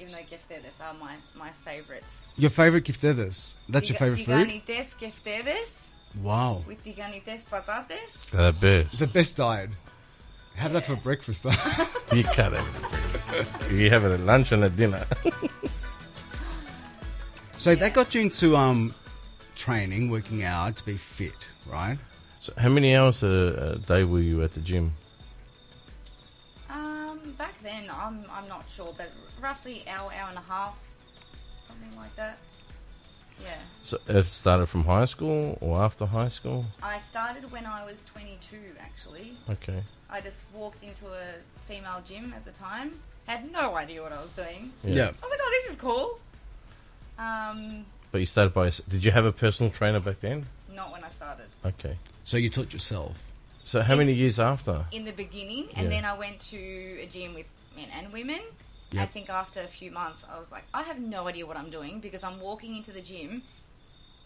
Even 0.00 0.12
though 0.14 0.18
giftedes 0.36 0.80
are 0.80 0.94
my, 0.94 1.14
my 1.34 1.50
favourite. 1.64 2.04
Your 2.36 2.50
favorite 2.50 2.84
giftedes? 2.84 3.54
That's 3.68 3.88
your 3.90 3.98
favorite 3.98 4.20
food? 4.20 4.48
Tiganites 4.48 4.94
giftedes 4.96 5.92
Wow. 6.22 6.64
with 6.66 6.82
tiganites 6.84 7.44
patates. 7.46 8.30
The 8.30 8.54
best. 8.58 8.98
The 8.98 9.06
best 9.06 9.36
diet. 9.36 9.70
Have 10.56 10.72
that 10.72 10.84
for 10.84 10.96
breakfast. 10.96 11.42
Though. 11.44 11.52
You 12.12 12.24
can't 12.24 12.54
have 12.54 13.68
it. 13.70 13.72
You 13.72 13.88
have 13.90 14.04
it 14.04 14.10
at 14.10 14.20
lunch 14.20 14.50
and 14.50 14.64
at 14.64 14.74
dinner. 14.74 15.04
so 17.56 17.74
that 17.76 17.94
got 17.94 18.14
you 18.16 18.22
into 18.22 18.56
um 18.56 18.92
training, 19.54 20.10
working 20.10 20.42
out 20.42 20.76
to 20.78 20.84
be 20.84 20.96
fit, 20.96 21.34
right? 21.66 21.98
So 22.40 22.52
how 22.56 22.70
many 22.70 22.96
hours 22.96 23.22
a, 23.22 23.74
a 23.74 23.78
day 23.78 24.02
were 24.04 24.20
you 24.20 24.42
at 24.42 24.54
the 24.54 24.60
gym? 24.60 24.92
Um, 26.70 27.34
back 27.36 27.60
then, 27.62 27.90
I'm, 27.92 28.24
I'm 28.32 28.48
not 28.48 28.64
sure, 28.74 28.94
but 28.96 29.10
roughly 29.40 29.84
hour, 29.86 30.10
hour 30.12 30.28
and 30.30 30.38
a 30.38 30.42
half, 30.42 30.74
something 31.68 31.94
like 31.96 32.14
that. 32.16 32.38
Yeah. 33.42 33.56
So 33.82 33.98
it 34.08 34.24
started 34.24 34.66
from 34.66 34.84
high 34.84 35.04
school 35.06 35.56
or 35.60 35.82
after 35.82 36.06
high 36.06 36.28
school? 36.28 36.64
I 36.82 36.98
started 36.98 37.50
when 37.52 37.66
I 37.66 37.84
was 37.84 38.02
22, 38.04 38.56
actually. 38.78 39.32
Okay. 39.48 39.82
I 40.10 40.20
just 40.20 40.52
walked 40.52 40.82
into 40.82 41.06
a 41.06 41.24
female 41.66 42.02
gym 42.06 42.32
at 42.36 42.44
the 42.44 42.52
time. 42.52 42.98
Had 43.26 43.50
no 43.52 43.76
idea 43.76 44.02
what 44.02 44.12
I 44.12 44.20
was 44.20 44.32
doing. 44.32 44.72
Yeah. 44.82 44.94
Yeah. 44.94 45.04
I 45.04 45.26
was 45.26 45.30
like, 45.30 45.40
oh, 45.42 45.60
this 45.62 45.72
is 45.72 45.76
cool. 45.80 46.20
Um, 47.18 47.84
But 48.12 48.18
you 48.18 48.26
started 48.26 48.52
by. 48.54 48.70
Did 48.88 49.04
you 49.04 49.10
have 49.10 49.24
a 49.24 49.32
personal 49.32 49.70
trainer 49.70 50.00
back 50.00 50.20
then? 50.20 50.46
not 50.74 50.92
when 50.92 51.04
I 51.04 51.08
started. 51.08 51.46
Okay. 51.64 51.96
So 52.30 52.36
you 52.36 52.48
taught 52.48 52.72
yourself. 52.72 53.20
So 53.64 53.82
how 53.82 53.96
many 53.96 54.12
years 54.12 54.38
after? 54.38 54.86
In 54.92 55.04
the 55.04 55.10
beginning, 55.10 55.66
and 55.74 55.90
Yeah. 55.90 55.96
then 55.96 56.04
I 56.04 56.16
went 56.16 56.38
to 56.52 56.58
a 57.02 57.06
gym 57.06 57.34
with 57.34 57.46
men 57.74 57.88
and 57.90 58.12
women. 58.12 58.40
I 58.92 58.98
Yep. 58.98 59.12
think 59.12 59.30
after 59.30 59.58
a 59.62 59.66
few 59.66 59.90
months, 59.90 60.22
I 60.30 60.38
was 60.38 60.52
like, 60.52 60.62
I 60.72 60.84
have 60.84 61.00
no 61.00 61.26
idea 61.26 61.44
what 61.44 61.56
I'm 61.56 61.70
doing 61.70 61.98
because 61.98 62.22
I'm 62.22 62.38
walking 62.38 62.76
into 62.76 62.92
the 62.92 63.00
gym 63.02 63.42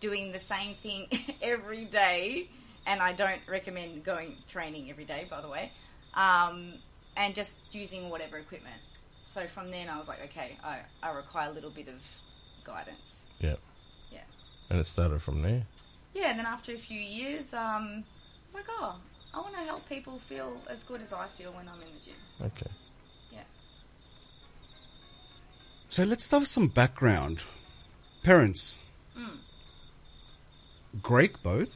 doing 0.00 0.32
the 0.32 0.38
same 0.38 0.74
thing 0.74 1.08
every 1.40 1.86
day, 1.86 2.50
and 2.84 3.00
I 3.00 3.14
don't 3.14 3.40
recommend 3.48 4.04
going 4.04 4.36
training 4.48 4.90
every 4.90 5.06
day, 5.06 5.26
by 5.30 5.40
the 5.40 5.48
way, 5.48 5.72
um, 6.12 6.74
and 7.16 7.34
just 7.34 7.56
using 7.72 8.10
whatever 8.10 8.36
equipment. 8.36 8.82
so 9.26 9.46
from 9.46 9.70
then 9.70 9.88
I 9.88 9.96
was 9.98 10.08
like, 10.08 10.22
okay, 10.24 10.58
I, 10.62 10.80
I 11.02 11.12
require 11.12 11.48
a 11.48 11.52
little 11.54 11.70
bit 11.70 11.88
of 11.88 12.02
guidance. 12.64 13.24
Yeah. 13.40 13.56
Yeah. 14.12 14.24
And 14.68 14.78
it 14.78 14.86
started 14.86 15.22
from 15.22 15.40
there. 15.40 15.62
Yeah, 16.14 16.30
and 16.30 16.38
then 16.38 16.46
after 16.46 16.72
a 16.72 16.78
few 16.78 16.98
years, 17.00 17.52
um, 17.54 18.04
it's 18.44 18.54
like, 18.54 18.66
oh, 18.68 18.96
I 19.34 19.40
want 19.40 19.54
to 19.54 19.60
help 19.62 19.88
people 19.88 20.18
feel 20.18 20.60
as 20.68 20.84
good 20.84 21.02
as 21.02 21.12
I 21.12 21.26
feel 21.36 21.52
when 21.52 21.68
I'm 21.68 21.80
in 21.82 21.88
the 21.98 22.04
gym. 22.04 22.14
Okay. 22.42 22.70
Yeah. 23.32 23.40
So 25.88 26.04
let's 26.04 26.24
start 26.24 26.42
with 26.42 26.48
some 26.48 26.68
background. 26.68 27.42
Parents, 28.22 28.78
Mm. 29.16 29.38
Greek 31.02 31.40
both. 31.42 31.68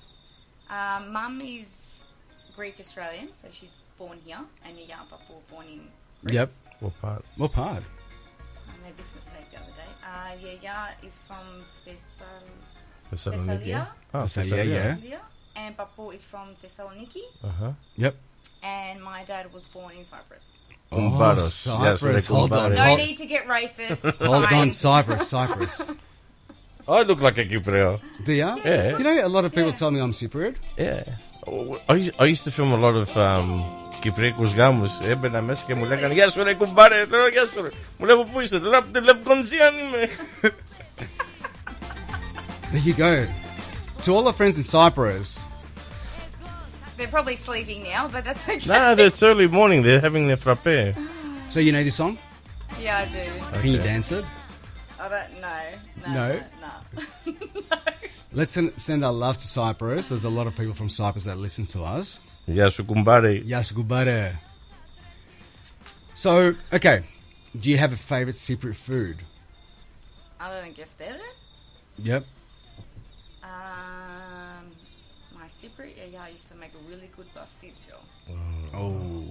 Um, 0.71 1.13
Mum 1.13 1.41
is 1.41 2.03
Greek 2.57 2.77
Australian, 2.81 3.29
so 3.37 3.49
she's 3.51 3.77
born 3.97 4.19
here, 4.25 4.41
and 4.65 4.77
Yaya 4.79 4.97
and 5.01 5.11
Papa 5.11 5.23
were 5.33 5.41
born 5.55 5.67
in 5.67 5.89
Greece. 6.25 6.35
Yep. 6.35 6.49
What 6.81 7.01
part? 7.01 7.25
What 7.37 7.53
part? 7.53 7.83
I 8.69 8.85
made 8.85 8.97
this 8.97 9.15
mistake 9.15 9.51
the 9.53 9.59
other 9.59 9.73
day. 9.73 9.93
Uh, 10.05 10.35
Yaya 10.63 10.95
is 11.03 11.19
from 11.27 11.65
Thessal- 11.87 12.43
Thessaloniki. 13.12 13.46
Thessalia. 13.46 13.88
Ah, 14.14 14.24
Thessalia, 14.24 14.56
Thessalia. 14.56 14.76
yeah. 14.76 14.96
Thessalia, 14.96 15.20
and 15.62 15.72
Papa 15.78 16.04
is 16.18 16.24
from 16.32 16.48
Thessaloniki, 16.62 17.24
Uh 17.44 17.48
huh. 17.60 17.72
Yep. 18.04 18.16
and 18.64 18.98
my 19.12 19.22
dad 19.32 19.46
was 19.56 19.64
born 19.76 19.92
in 20.00 20.06
Cyprus. 20.14 20.46
Kumbaros. 20.92 21.68
Oh, 21.68 21.84
Yes, 21.84 22.00
Cyprus. 22.00 22.28
they're 22.28 22.38
Hold 22.38 22.52
on. 22.54 22.72
Kumbaros. 22.72 22.76
No 22.78 22.84
Hold- 22.90 23.00
need 23.06 23.18
to 23.24 23.28
get 23.36 23.44
racist. 23.58 24.00
It's 24.10 24.18
Hold 24.32 24.46
fine. 24.50 24.60
on, 24.60 24.72
Cyprus, 24.72 25.24
Cyprus. 25.36 25.74
I 26.98 27.02
look 27.10 27.22
like 27.28 27.38
a 27.44 27.46
Cypriot. 27.46 28.00
Do 28.26 28.34
ya? 28.34 28.50
Yeah. 28.66 28.98
You 28.98 29.04
know, 29.08 29.16
a 29.30 29.32
lot 29.36 29.44
of 29.48 29.52
people 29.58 29.74
tell 29.74 29.92
me 29.92 30.00
I'm 30.06 30.12
Cypriot. 30.22 30.56
Yeah. 30.78 31.04
I 31.90 31.96
used, 31.96 32.12
I 32.24 32.26
used 32.34 32.44
to 32.48 32.52
film 32.52 32.72
a 32.72 32.78
lot 32.86 32.96
of 33.04 33.10
um, 33.18 33.50
Κυπριακούς 34.02 34.52
γάμους. 34.54 34.92
Έμπαινα 35.02 35.42
μέσα 35.42 35.64
και 35.68 35.76
μου 35.76 35.86
λέγανε 35.86 36.14
Γεια 36.14 36.30
σου 36.30 36.44
ρε 36.44 36.54
κουμπάρε. 36.54 37.06
Λέω 37.06 37.28
Γεια 37.28 37.44
σου 37.54 37.62
ρε. 37.62 37.70
Μου 38.00 38.06
λέω 38.06 38.24
πού 38.24 38.40
είσαι. 38.40 38.58
Λέω 38.60 38.80
από 38.80 38.92
τη 38.92 39.02
Λευκονσία 39.02 39.68
είμαι. 39.70 40.10
There 42.73 42.81
you 42.83 42.95
go. 42.95 43.27
To 44.03 44.15
all 44.15 44.27
our 44.27 44.33
friends 44.33 44.57
in 44.57 44.63
Cyprus. 44.63 45.45
They're 46.97 47.09
probably 47.09 47.37
sleeping 47.37 47.85
now, 47.85 48.09
but 48.09 48.25
that's 48.25 48.47
okay. 48.49 48.67
No, 48.67 48.93
it's 48.93 49.23
early 49.23 49.47
morning. 49.47 49.83
They're 49.83 50.01
having 50.01 50.27
their 50.27 50.37
frappe. 50.37 50.95
So 51.49 51.61
you 51.61 51.73
know 51.73 51.83
this 51.83 51.95
song? 51.95 52.19
Yeah, 52.81 52.99
I 52.99 53.05
do. 53.07 53.61
Can 53.61 53.71
you 53.71 53.79
dance 53.79 54.13
it? 54.13 54.25
I 55.01 55.09
don't 55.09 55.41
know. 55.41 56.13
No. 56.13 56.15
No. 56.15 56.41
no. 57.27 57.33
no. 57.71 57.77
Let's 58.33 58.53
send, 58.53 58.79
send 58.81 59.05
our 59.05 59.13
love 59.13 59.39
to 59.39 59.47
Cyprus. 59.47 60.09
There's 60.09 60.25
a 60.25 60.29
lot 60.29 60.47
of 60.47 60.57
people 60.57 60.75
from 60.75 60.89
Cyprus 60.89 61.25
that 61.25 61.39
listen 61.39 61.65
to 61.67 61.85
us. 61.85 62.21
Yasukumbare. 62.47 63.47
Yasukumbare. 63.47 64.37
So, 66.15 66.55
okay. 66.73 67.03
Do 67.59 67.71
you 67.71 67.79
have 67.79 67.93
a 67.93 67.97
favorite 67.97 68.35
secret 68.35 68.77
food? 68.77 69.19
Other 70.39 70.61
than 70.61 70.73
gift? 70.73 71.01
Yep. 71.99 72.25
Yaya 76.75 76.81
used 76.81 76.83
to 76.83 76.83
make 76.83 76.85
a 76.85 76.91
really 76.91 77.11
good 77.17 77.27
pasticcio. 77.35 77.97
Oh. 78.75 79.25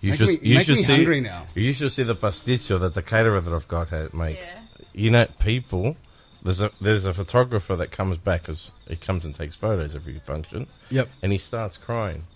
You 0.00 0.10
Make 0.10 0.18
should, 0.18 0.28
me- 0.28 0.38
you 0.42 0.54
make 0.56 0.66
should 0.66 0.76
me 0.76 0.82
see, 0.82 0.94
hungry 0.94 1.20
now. 1.20 1.46
You 1.54 1.72
should 1.72 1.92
see 1.92 2.02
the 2.04 2.16
pasticcio 2.16 2.78
that 2.80 2.94
the 2.94 3.02
caterer 3.02 3.40
that 3.40 3.52
I've 3.52 3.68
got 3.68 3.88
has, 3.88 4.12
makes. 4.12 4.38
Yeah. 4.40 4.60
You 4.94 5.10
know, 5.10 5.26
people. 5.38 5.96
There's 6.40 6.60
a 6.60 6.70
there's 6.80 7.04
a 7.04 7.12
photographer 7.12 7.74
that 7.76 7.90
comes 7.90 8.16
back 8.16 8.42
because 8.42 8.70
he 8.86 8.94
comes 8.96 9.24
and 9.24 9.34
takes 9.34 9.56
photos 9.56 9.96
every 9.96 10.20
function. 10.20 10.68
Yep. 10.90 11.08
And 11.20 11.32
he 11.32 11.38
starts 11.38 11.76
crying 11.76 12.26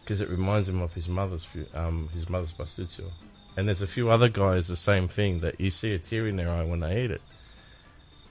because 0.00 0.22
it 0.22 0.28
reminds 0.30 0.70
him 0.70 0.80
of 0.80 0.94
his 0.94 1.06
mother's 1.06 1.46
um 1.74 2.08
his 2.14 2.30
mother's 2.30 2.54
pasticcio. 2.54 3.10
And 3.56 3.68
there's 3.68 3.82
a 3.82 3.86
few 3.86 4.08
other 4.08 4.30
guys 4.30 4.68
the 4.68 4.76
same 4.76 5.06
thing 5.06 5.40
that 5.40 5.60
you 5.60 5.70
see 5.70 5.92
a 5.92 5.98
tear 5.98 6.26
in 6.26 6.36
their 6.36 6.48
eye 6.48 6.64
when 6.64 6.80
they 6.80 7.04
eat 7.04 7.10
it, 7.10 7.22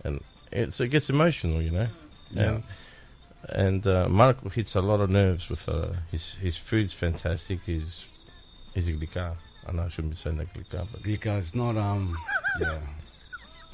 and 0.04 0.22
it's 0.52 0.80
it 0.80 0.88
gets 0.88 1.10
emotional, 1.10 1.62
you 1.62 1.72
know. 1.72 1.88
Yeah. 2.32 2.44
And, 2.44 2.64
and 3.50 3.86
uh, 3.88 4.08
Marco 4.10 4.50
hits 4.50 4.76
a 4.76 4.82
lot 4.82 5.00
of 5.02 5.10
nerves 5.10 5.50
with 5.50 5.68
uh, 5.70 5.94
his 6.12 6.36
his 6.36 6.56
food's 6.58 6.94
fantastic. 6.94 7.62
His 7.64 8.06
his 8.74 8.90
glika. 8.90 9.36
I 9.68 9.72
know 9.72 9.84
I 9.84 9.88
shouldn't 9.90 10.12
be 10.12 10.18
saying 10.18 10.38
that 10.38 10.54
glika, 10.54 10.86
but 10.92 11.04
Glika 11.04 11.38
is 11.40 11.56
not, 11.56 11.78
um, 11.78 12.18
yeah. 12.60 12.80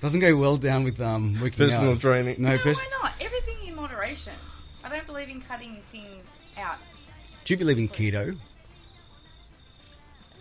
Doesn't 0.02 0.20
go 0.20 0.36
well 0.36 0.56
down 0.56 0.84
with 0.84 1.02
um, 1.02 1.34
working 1.42 1.58
Personal 1.68 1.94
out. 1.94 2.00
training. 2.02 2.36
No, 2.40 2.50
No, 2.56 2.58
pers- 2.60 2.78
why 2.78 2.86
not? 3.02 3.14
Everything 3.20 3.58
in 3.68 3.76
moderation. 3.76 4.34
I 4.84 4.90
don't 4.90 5.06
believe 5.08 5.30
in 5.30 5.42
cutting 5.42 5.82
things 5.92 6.38
out. 6.58 6.78
Do 7.44 7.54
you 7.54 7.58
believe 7.58 7.80
in 7.80 7.90
keto? 7.90 8.38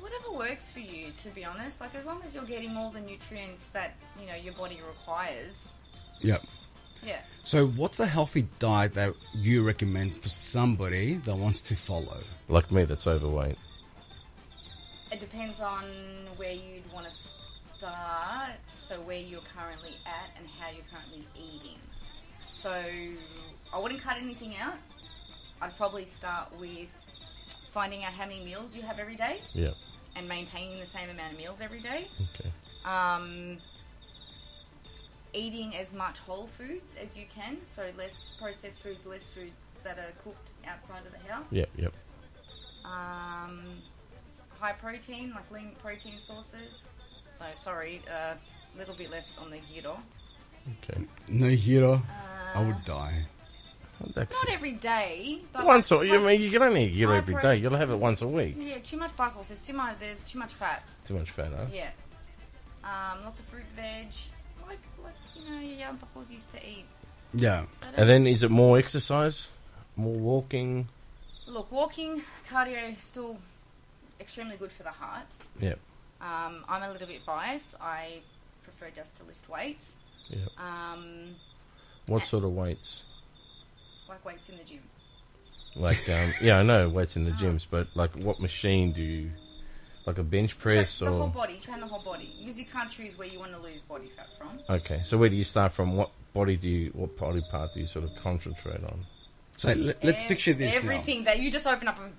Whatever 0.00 0.32
works 0.32 0.70
for 0.70 0.80
you, 0.80 1.12
to 1.18 1.28
be 1.30 1.44
honest. 1.44 1.80
Like 1.80 1.94
as 1.94 2.05
long 2.06 2.20
as 2.24 2.34
you're 2.34 2.44
getting 2.44 2.76
all 2.76 2.90
the 2.90 3.00
nutrients 3.00 3.70
that 3.70 3.94
you 4.20 4.26
know 4.26 4.34
your 4.36 4.55
body 4.55 4.78
requires. 4.86 5.66
Yep. 6.20 6.42
Yeah. 7.04 7.20
So, 7.44 7.66
what's 7.68 8.00
a 8.00 8.06
healthy 8.06 8.46
diet 8.58 8.94
that 8.94 9.14
you 9.34 9.62
recommend 9.64 10.16
for 10.16 10.28
somebody 10.28 11.14
that 11.14 11.34
wants 11.36 11.60
to 11.62 11.74
follow? 11.76 12.20
like 12.48 12.70
me, 12.72 12.84
that's 12.84 13.06
overweight. 13.06 13.56
It 15.12 15.20
depends 15.20 15.60
on 15.60 15.84
where 16.36 16.52
you'd 16.52 16.90
want 16.92 17.06
to 17.08 17.14
start, 17.76 18.56
so 18.66 18.96
where 19.02 19.18
you're 19.20 19.40
currently 19.56 19.94
at 20.06 20.30
and 20.38 20.46
how 20.58 20.70
you're 20.70 20.84
currently 20.92 21.26
eating. 21.34 21.78
So 22.50 22.70
I 23.72 23.78
wouldn't 23.78 24.00
cut 24.00 24.16
anything 24.18 24.56
out. 24.56 24.74
I'd 25.60 25.76
probably 25.76 26.04
start 26.06 26.48
with 26.58 26.88
finding 27.70 28.04
out 28.04 28.12
how 28.12 28.26
many 28.26 28.44
meals 28.44 28.74
you 28.76 28.82
have 28.82 28.98
every 28.98 29.16
day 29.16 29.40
Yeah. 29.54 29.70
and 30.16 30.28
maintaining 30.28 30.78
the 30.80 30.86
same 30.86 31.08
amount 31.10 31.32
of 31.32 31.38
meals 31.38 31.60
every 31.60 31.80
day. 31.80 32.08
Okay. 32.34 32.50
Um, 32.84 33.58
eating 35.32 35.74
as 35.76 35.92
much 35.92 36.18
whole 36.20 36.46
foods 36.46 36.96
as 37.02 37.16
you 37.16 37.24
can, 37.34 37.56
so 37.70 37.84
less 37.96 38.32
processed 38.40 38.80
foods, 38.82 39.05
less 39.06 39.26
foods 39.28 39.52
that 39.84 39.98
are 39.98 40.12
cooked 40.24 40.52
outside 40.66 41.02
of 41.06 41.12
the 41.12 41.32
house. 41.32 41.52
Yep. 41.52 41.68
Yep. 41.76 41.92
Um, 42.84 43.82
high 44.59 44.72
protein, 44.72 45.32
like 45.34 45.50
lean 45.50 45.72
protein 45.82 46.14
sources. 46.20 46.84
So 47.32 47.44
sorry, 47.55 48.00
a 48.10 48.36
little 48.78 48.94
bit 48.94 49.10
less 49.10 49.32
on 49.38 49.50
the 49.50 49.60
gyro. 49.72 49.98
Okay. 50.82 51.05
No 51.28 51.48
hero. 51.48 52.02
I 52.55 52.60
Uh, 52.62 52.66
would 52.66 52.84
die. 52.84 53.26
That's 54.14 54.32
Not 54.32 54.55
every 54.55 54.72
day, 54.72 55.40
but 55.52 55.66
once 55.66 55.90
like, 55.90 56.02
a, 56.02 56.06
you 56.06 56.20
mean 56.20 56.40
you 56.40 56.50
can 56.52 56.62
only 56.62 56.84
eat 56.84 56.94
gyro 56.94 57.12
high 57.12 57.18
every 57.18 57.34
pro- 57.34 57.42
day. 57.42 57.56
You'll 57.56 57.74
have 57.76 57.90
it 57.90 57.96
once 57.96 58.22
a 58.22 58.28
week. 58.28 58.55
Yeah, 58.59 58.78
too 58.78 58.96
much 58.96 59.14
buckles. 59.16 59.48
There's 59.48 59.60
too 59.60 59.72
much. 59.72 59.98
There's 59.98 60.22
too 60.28 60.38
much 60.38 60.55
fat. 60.55 60.82
Too 61.05 61.14
much 61.14 61.30
fat, 61.32 61.50
huh? 61.56 61.66
Yeah. 61.72 61.90
Um, 62.84 63.24
lots 63.24 63.40
of 63.40 63.46
fruit, 63.46 63.64
veg, 63.74 64.06
like 65.50 65.54
like 65.54 65.62
you 65.62 65.68
know 65.68 65.70
your 65.70 65.78
young 65.78 65.96
buckles 65.96 66.30
used 66.30 66.50
to 66.52 66.58
eat. 66.58 66.84
Yeah. 67.34 67.64
And 67.96 68.08
then 68.08 68.26
is 68.26 68.42
it 68.42 68.50
more 68.50 68.78
exercise, 68.78 69.48
more 69.96 70.14
walking? 70.14 70.88
Look, 71.46 71.70
walking, 71.72 72.22
cardio 72.50 72.96
is 72.96 73.02
still 73.02 73.36
extremely 74.20 74.56
good 74.56 74.72
for 74.72 74.82
the 74.82 74.90
heart. 74.90 75.26
Yep. 75.60 75.78
Um, 76.20 76.64
I'm 76.68 76.82
a 76.82 76.90
little 76.92 77.08
bit 77.08 77.24
biased. 77.24 77.74
I 77.80 78.20
prefer 78.64 78.90
just 78.94 79.16
to 79.16 79.24
lift 79.24 79.48
weights. 79.48 79.94
Yep. 80.28 80.48
Um, 80.58 81.36
What 82.06 82.24
sort 82.24 82.44
of 82.44 82.52
weights? 82.52 83.04
like 84.08 84.24
weights 84.24 84.48
in 84.48 84.56
the 84.56 84.64
gym. 84.64 84.80
Like, 85.76 86.08
um, 86.08 86.32
yeah, 86.40 86.58
I 86.58 86.62
know 86.62 86.88
weights 86.88 87.16
in 87.16 87.24
the 87.24 87.30
gyms, 87.42 87.66
but 87.70 87.88
like, 87.94 88.14
what 88.16 88.40
machine 88.40 88.92
do 88.92 89.02
you? 89.02 89.30
like 90.09 90.16
a 90.16 90.22
bench 90.22 90.59
press 90.59 91.02
or 91.02 91.05
the 91.05 91.10
whole 91.10 91.28
body. 91.28 91.60
Train 91.60 91.80
the 91.80 91.86
whole 91.86 92.02
body. 92.02 92.32
you 92.39 92.47
usually 92.47 92.66
choose 92.90 93.18
where 93.18 93.28
you 93.28 93.39
want 93.39 93.52
to 93.52 93.59
lose 93.59 93.82
body 93.82 94.10
fat 94.16 94.28
from. 94.39 94.59
Okay, 94.74 95.02
so 95.05 95.18
where 95.18 95.28
do 95.28 95.36
you 95.36 95.44
start 95.44 95.70
from? 95.72 95.97
What 95.97 96.10
body 96.32 96.56
do 96.56 96.66
you? 96.66 96.90
What 96.94 97.14
body 97.18 97.43
part 97.51 97.74
do 97.74 97.80
you 97.80 97.86
sort 97.86 98.06
of 98.06 98.16
concentrate 98.16 98.82
on? 98.82 99.05
So 99.59 99.74
let, 99.74 100.02
us 100.02 100.22
picture 100.24 100.55
this. 100.55 100.74
Everything 100.74 101.24
now. 101.24 101.32
that 101.32 101.40
you 101.40 101.51
just 101.51 101.66
open 101.66 101.89
up 101.89 101.98
a 101.98 102.10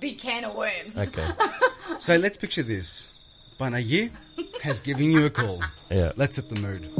big 0.00 0.18
can 0.18 0.44
of 0.44 0.56
worms. 0.56 0.98
Okay. 0.98 1.28
so 2.00 2.16
let's 2.16 2.36
picture 2.36 2.64
this. 2.64 3.06
Banayi 3.60 4.10
has 4.60 4.80
given 4.80 5.12
you 5.12 5.26
a 5.26 5.30
call. 5.30 5.62
Yeah. 5.90 6.12
Let's 6.16 6.36
hit 6.36 6.48
the 6.48 6.60
mood. 6.60 6.90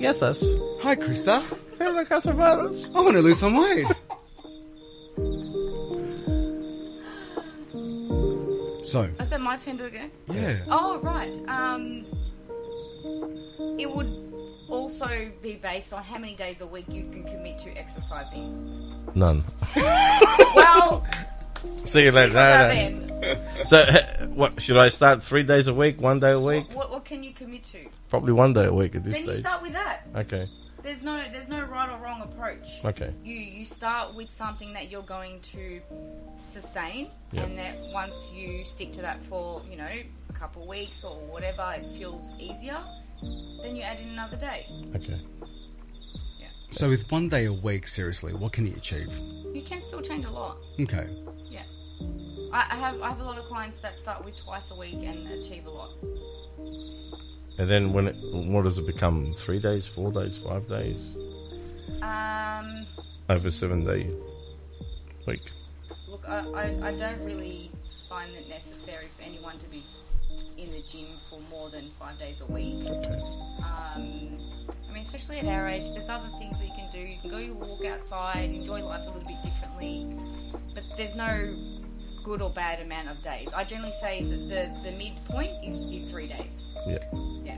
Yes, 0.00 0.22
us. 0.22 0.42
Hi, 0.80 0.96
Krista. 0.96 1.44
Hello, 1.78 2.02
Casavarus. 2.04 2.86
I 2.94 3.00
want 3.02 3.16
to 3.16 3.20
lose 3.20 3.38
some 3.38 3.54
weight. 3.54 3.86
So, 8.90 9.08
Is 9.20 9.30
that 9.30 9.40
my 9.40 9.56
turn 9.56 9.78
to 9.78 9.90
go? 9.90 9.98
yeah. 10.32 10.58
Oh 10.68 10.98
right. 11.02 11.32
Um, 11.48 12.04
it 13.78 13.90
would 13.90 14.10
also 14.68 15.08
be 15.42 15.54
based 15.56 15.92
on 15.92 16.02
how 16.02 16.18
many 16.18 16.34
days 16.34 16.60
a 16.60 16.66
week 16.66 16.86
you 16.88 17.02
can 17.02 17.24
commit 17.24 17.58
to 17.60 17.70
exercising. 17.76 18.94
None. 19.14 19.44
Well, 20.54 21.06
See 21.84 22.04
you 22.04 22.10
later. 22.12 22.34
Well, 22.34 22.68
then. 22.68 23.42
So, 23.66 23.84
what 24.34 24.60
should 24.62 24.76
I 24.78 24.88
start? 24.88 25.22
Three 25.22 25.42
days 25.42 25.66
a 25.68 25.74
week, 25.74 26.00
one 26.00 26.18
day 26.18 26.30
a 26.32 26.40
week? 26.40 26.66
what 26.74 26.90
what 26.90 27.04
can 27.04 27.22
you 27.22 27.32
commit 27.32 27.64
to? 27.64 27.78
Probably 28.08 28.32
one 28.32 28.52
day 28.54 28.64
a 28.64 28.72
week 28.72 28.94
at 28.94 29.04
this 29.04 29.12
Then 29.14 29.26
you 29.26 29.32
stage. 29.32 29.42
start 29.44 29.62
with 29.62 29.72
that. 29.74 30.06
Okay. 30.16 30.48
There's 30.82 31.02
no 31.02 31.22
there's 31.32 31.48
no 31.48 31.64
right 31.66 31.88
or 31.90 31.98
wrong 32.02 32.22
approach. 32.22 32.80
Okay. 32.84 33.12
You 33.22 33.34
you 33.34 33.64
start 33.64 34.14
with 34.14 34.30
something 34.30 34.72
that 34.72 34.90
you're 34.90 35.02
going 35.02 35.40
to 35.52 35.80
sustain, 36.44 37.08
Yep. 37.32 37.44
and 37.46 37.58
that 37.58 37.76
once 37.92 38.30
you 38.32 38.64
stick 38.64 38.92
to 38.94 39.02
that 39.02 39.22
for 39.24 39.62
you 39.70 39.76
know 39.76 39.88
a 40.28 40.32
couple 40.32 40.66
weeks 40.66 41.04
or 41.04 41.16
whatever, 41.16 41.74
it 41.76 41.86
feels 41.96 42.32
easier. 42.38 42.78
Then 43.62 43.76
you 43.76 43.82
add 43.82 44.00
in 44.00 44.08
another 44.08 44.36
day. 44.36 44.66
Okay. 44.96 45.20
Yeah. 46.38 46.46
So 46.70 46.88
with 46.88 47.10
one 47.10 47.28
day 47.28 47.44
a 47.44 47.52
week, 47.52 47.86
seriously, 47.86 48.32
what 48.32 48.52
can 48.52 48.64
he 48.64 48.72
achieve? 48.72 49.12
You 49.52 49.62
can 49.62 49.82
still 49.82 50.00
change 50.00 50.24
a 50.24 50.30
lot. 50.30 50.56
Okay. 50.80 51.08
Yeah. 51.44 51.64
I, 52.52 52.66
I 52.70 52.76
have 52.76 53.02
I 53.02 53.08
have 53.10 53.20
a 53.20 53.24
lot 53.24 53.36
of 53.38 53.44
clients 53.44 53.78
that 53.80 53.98
start 53.98 54.24
with 54.24 54.36
twice 54.36 54.70
a 54.70 54.76
week 54.76 55.02
and 55.02 55.26
achieve 55.28 55.66
a 55.66 55.70
lot. 55.70 55.90
And 57.60 57.68
then 57.68 57.92
when 57.92 58.08
it, 58.08 58.16
what 58.32 58.64
does 58.64 58.78
it 58.78 58.86
become? 58.86 59.34
Three 59.34 59.58
days, 59.58 59.86
four 59.86 60.10
days, 60.10 60.38
five 60.38 60.66
days? 60.66 61.14
Um, 62.00 62.86
Over 63.28 63.50
seven 63.50 63.84
day 63.84 64.08
week. 65.26 65.42
look, 66.08 66.26
I, 66.26 66.38
I, 66.54 66.88
I 66.88 66.96
don't 66.96 67.22
really 67.22 67.70
find 68.08 68.34
it 68.34 68.48
necessary 68.48 69.08
for 69.14 69.24
anyone 69.24 69.58
to 69.58 69.66
be 69.66 69.84
in 70.56 70.72
the 70.72 70.80
gym 70.88 71.04
for 71.28 71.38
more 71.50 71.68
than 71.68 71.90
five 71.98 72.18
days 72.18 72.40
a 72.40 72.46
week. 72.46 72.82
Um, 72.86 74.38
I 74.88 74.94
mean, 74.94 75.02
especially 75.02 75.40
at 75.40 75.44
our 75.44 75.68
age, 75.68 75.90
there's 75.90 76.08
other 76.08 76.30
things 76.38 76.60
that 76.60 76.66
you 76.66 76.74
can 76.74 76.90
do. 76.90 76.98
You 76.98 77.18
can 77.20 77.30
go 77.30 77.66
walk 77.66 77.84
outside, 77.84 78.48
enjoy 78.54 78.82
life 78.82 79.06
a 79.06 79.10
little 79.10 79.28
bit 79.28 79.42
differently, 79.42 80.16
but 80.74 80.84
there's 80.96 81.14
no 81.14 81.54
good 82.22 82.42
or 82.42 82.50
bad 82.50 82.80
amount 82.80 83.08
of 83.08 83.22
days. 83.22 83.48
I 83.54 83.64
generally 83.64 83.92
say 83.92 84.22
that 84.24 84.48
the, 84.48 84.90
the 84.90 84.96
midpoint 84.96 85.64
is, 85.64 85.86
is 85.86 86.10
three 86.10 86.26
days. 86.26 86.68
Yeah. 86.86 86.98
Yeah. 87.44 87.56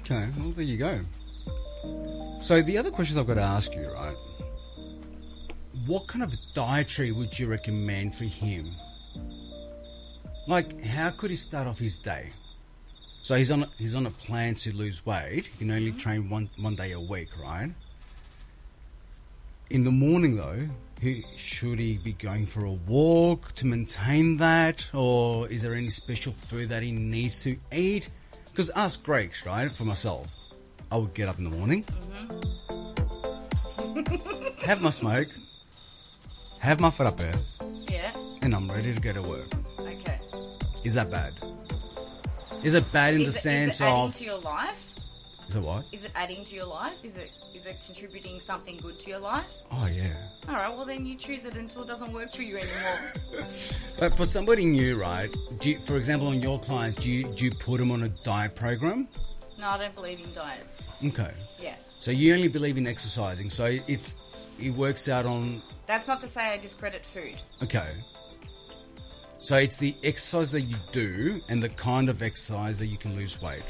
Okay, 0.00 0.28
well, 0.38 0.50
there 0.50 0.64
you 0.64 0.76
go. 0.76 1.00
So, 2.40 2.60
the 2.60 2.76
other 2.76 2.90
questions 2.90 3.18
I've 3.18 3.26
got 3.26 3.34
to 3.34 3.42
ask 3.42 3.72
you, 3.74 3.88
right? 3.90 4.16
What 5.86 6.06
kind 6.06 6.22
of 6.24 6.34
dietary 6.54 7.12
would 7.12 7.38
you 7.38 7.46
recommend 7.46 8.14
for 8.14 8.24
him? 8.24 8.74
Like, 10.46 10.84
how 10.84 11.10
could 11.10 11.30
he 11.30 11.36
start 11.36 11.66
off 11.66 11.78
his 11.78 11.98
day? 11.98 12.32
So 13.22 13.36
he's 13.36 13.52
on 13.52 13.62
a, 13.62 13.70
he's 13.78 13.94
on 13.94 14.06
a 14.06 14.10
plan 14.10 14.56
to 14.56 14.74
lose 14.74 15.06
weight. 15.06 15.46
He 15.46 15.58
can 15.58 15.70
only 15.70 15.90
mm-hmm. 15.90 15.98
train 15.98 16.28
one 16.28 16.50
one 16.58 16.74
day 16.74 16.92
a 16.92 17.00
week, 17.00 17.28
right? 17.40 17.70
In 19.70 19.84
the 19.84 19.92
morning, 19.92 20.36
though, 20.36 20.68
he, 21.02 21.26
should 21.36 21.78
he 21.80 21.98
be 21.98 22.12
going 22.12 22.46
for 22.46 22.64
a 22.64 22.70
walk 22.70 23.52
to 23.56 23.66
maintain 23.66 24.36
that, 24.36 24.88
or 24.94 25.48
is 25.48 25.62
there 25.62 25.74
any 25.74 25.88
special 25.88 26.32
food 26.32 26.68
that 26.68 26.84
he 26.84 26.92
needs 26.92 27.42
to 27.42 27.56
eat? 27.72 28.08
Because 28.46 28.70
us 28.70 28.96
Greeks, 28.96 29.44
right, 29.44 29.68
for 29.70 29.84
myself, 29.84 30.28
I 30.92 30.96
would 30.98 31.12
get 31.12 31.28
up 31.28 31.38
in 31.38 31.44
the 31.44 31.50
morning, 31.50 31.84
mm-hmm. 31.84 32.84
have 34.64 34.80
my 34.80 34.90
smoke, 34.90 35.26
have 36.60 36.78
my 36.78 36.90
frappe, 36.90 37.34
Yeah. 37.90 38.12
and 38.42 38.54
I'm 38.54 38.70
ready 38.70 38.94
to 38.94 39.00
go 39.00 39.12
to 39.12 39.22
work. 39.22 39.52
Okay. 39.80 40.20
Is 40.84 40.94
that 40.94 41.10
bad? 41.10 41.32
Is 42.62 42.74
it 42.74 42.92
bad 42.92 43.14
in 43.14 43.22
is 43.22 43.32
the 43.34 43.38
it, 43.38 43.42
sense 43.42 43.74
is 43.74 43.80
it 43.80 43.84
adding 43.84 44.06
of? 44.06 44.16
to 44.18 44.24
your 44.24 44.38
life? 44.38 44.94
Is 45.48 45.56
it 45.56 45.62
what? 45.62 45.84
Is 45.90 46.04
it 46.04 46.12
adding 46.14 46.44
to 46.44 46.54
your 46.54 46.66
life? 46.66 46.94
Is 47.02 47.16
it 47.16 47.32
is 47.62 47.68
it 47.68 47.76
contributing 47.86 48.40
something 48.40 48.76
good 48.78 48.98
to 48.98 49.08
your 49.10 49.20
life? 49.20 49.46
Oh 49.70 49.86
yeah. 49.86 50.16
All 50.48 50.54
right. 50.54 50.74
Well, 50.74 50.84
then 50.84 51.06
you 51.06 51.14
choose 51.14 51.44
it 51.44 51.54
until 51.54 51.82
it 51.82 51.86
doesn't 51.86 52.12
work 52.12 52.32
for 52.34 52.42
you 52.42 52.58
anymore. 52.58 53.46
But 53.98 54.16
for 54.16 54.26
somebody 54.26 54.64
new, 54.64 55.00
right? 55.00 55.30
Do 55.60 55.70
you, 55.70 55.78
for 55.78 55.96
example, 55.96 56.26
on 56.28 56.42
your 56.42 56.58
clients, 56.58 56.96
do 56.96 57.08
you 57.08 57.24
do 57.24 57.44
you 57.44 57.52
put 57.52 57.78
them 57.78 57.92
on 57.92 58.02
a 58.02 58.08
diet 58.08 58.56
program? 58.56 59.06
no, 59.58 59.68
I 59.68 59.78
don't 59.78 59.94
believe 59.94 60.18
in 60.18 60.32
diets. 60.32 60.82
Okay. 61.04 61.30
Yeah. 61.60 61.76
So 62.00 62.10
you 62.10 62.34
only 62.34 62.48
believe 62.48 62.78
in 62.78 62.86
exercising. 62.88 63.48
So 63.48 63.66
it's 63.86 64.16
it 64.58 64.70
works 64.70 65.08
out 65.08 65.24
on 65.24 65.62
That's 65.86 66.08
not 66.08 66.20
to 66.22 66.28
say 66.28 66.40
I 66.46 66.58
discredit 66.58 67.06
food. 67.06 67.36
okay. 67.62 67.92
So 69.40 69.56
it's 69.56 69.76
the 69.76 69.94
exercise 70.02 70.50
that 70.52 70.62
you 70.62 70.76
do 70.92 71.40
and 71.48 71.62
the 71.62 71.68
kind 71.68 72.08
of 72.08 72.22
exercise 72.22 72.78
that 72.80 72.86
you 72.86 72.96
can 72.96 73.14
lose 73.14 73.40
weight. 73.40 73.62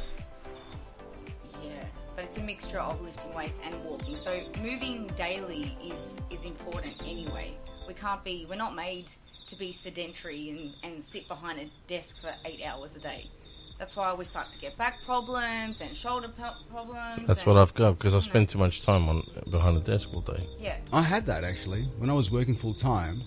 Yeah. 2.32 2.38
But 2.38 2.38
it's 2.38 2.38
a 2.38 2.42
mixture 2.42 2.78
of 2.78 3.00
lifting 3.00 3.34
weights 3.34 3.60
and 3.64 3.84
walking. 3.84 4.16
So 4.16 4.40
moving 4.62 5.06
daily 5.16 5.76
is 5.82 6.16
is 6.30 6.44
important 6.44 6.94
anyway. 7.02 7.56
We 7.86 7.94
can't 7.94 8.22
be. 8.24 8.46
We're 8.48 8.56
not 8.56 8.74
made 8.74 9.10
to 9.46 9.56
be 9.56 9.72
sedentary 9.72 10.50
and, 10.50 10.74
and 10.82 11.04
sit 11.04 11.28
behind 11.28 11.59
a 11.60 11.70
desk 11.86 12.20
for 12.20 12.32
eight 12.44 12.62
hours 12.64 12.96
a 12.96 13.00
day. 13.00 13.30
That's 13.78 13.96
why 13.96 14.14
we 14.14 14.24
start 14.24 14.52
to 14.52 14.59
get 14.60 14.76
back 14.78 15.02
problems 15.04 15.80
and 15.80 15.96
shoulder 15.96 16.28
po- 16.28 16.54
problems. 16.70 17.26
That's 17.26 17.40
and- 17.40 17.46
what 17.48 17.56
I've 17.60 17.74
got 17.74 17.98
because 17.98 18.14
I 18.14 18.18
you 18.18 18.22
know. 18.22 18.30
spend 18.30 18.48
too 18.48 18.59
much 18.59 18.82
time 18.82 19.09
on 19.09 19.24
behind 19.50 19.76
a 19.76 19.80
desk 19.80 20.09
all 20.14 20.20
day. 20.20 20.38
Yeah. 20.59 20.76
I 20.92 21.02
had 21.02 21.26
that 21.26 21.42
actually 21.44 21.84
when 21.98 22.09
I 22.09 22.12
was 22.12 22.30
working 22.30 22.54
full 22.54 22.74
time. 22.74 23.22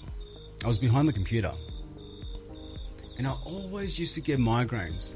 I 0.64 0.68
was 0.68 0.80
behind 0.80 1.08
the 1.08 1.14
computer, 1.14 1.54
and 3.18 3.28
I 3.28 3.34
always 3.46 4.00
used 4.00 4.16
to 4.16 4.22
get 4.22 4.40
migraines. 4.40 5.14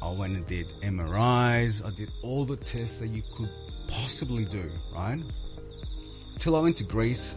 I 0.00 0.10
went 0.10 0.36
and 0.36 0.46
did 0.46 0.68
MRIs. 0.80 1.84
I 1.84 1.90
did 1.90 2.10
all 2.22 2.44
the 2.44 2.56
tests 2.56 2.98
that 2.98 3.08
you 3.08 3.22
could 3.36 3.50
possibly 3.88 4.44
do, 4.44 4.70
right? 4.94 5.20
Till 6.38 6.56
I 6.56 6.60
went 6.60 6.76
to 6.76 6.84
Greece 6.84 7.36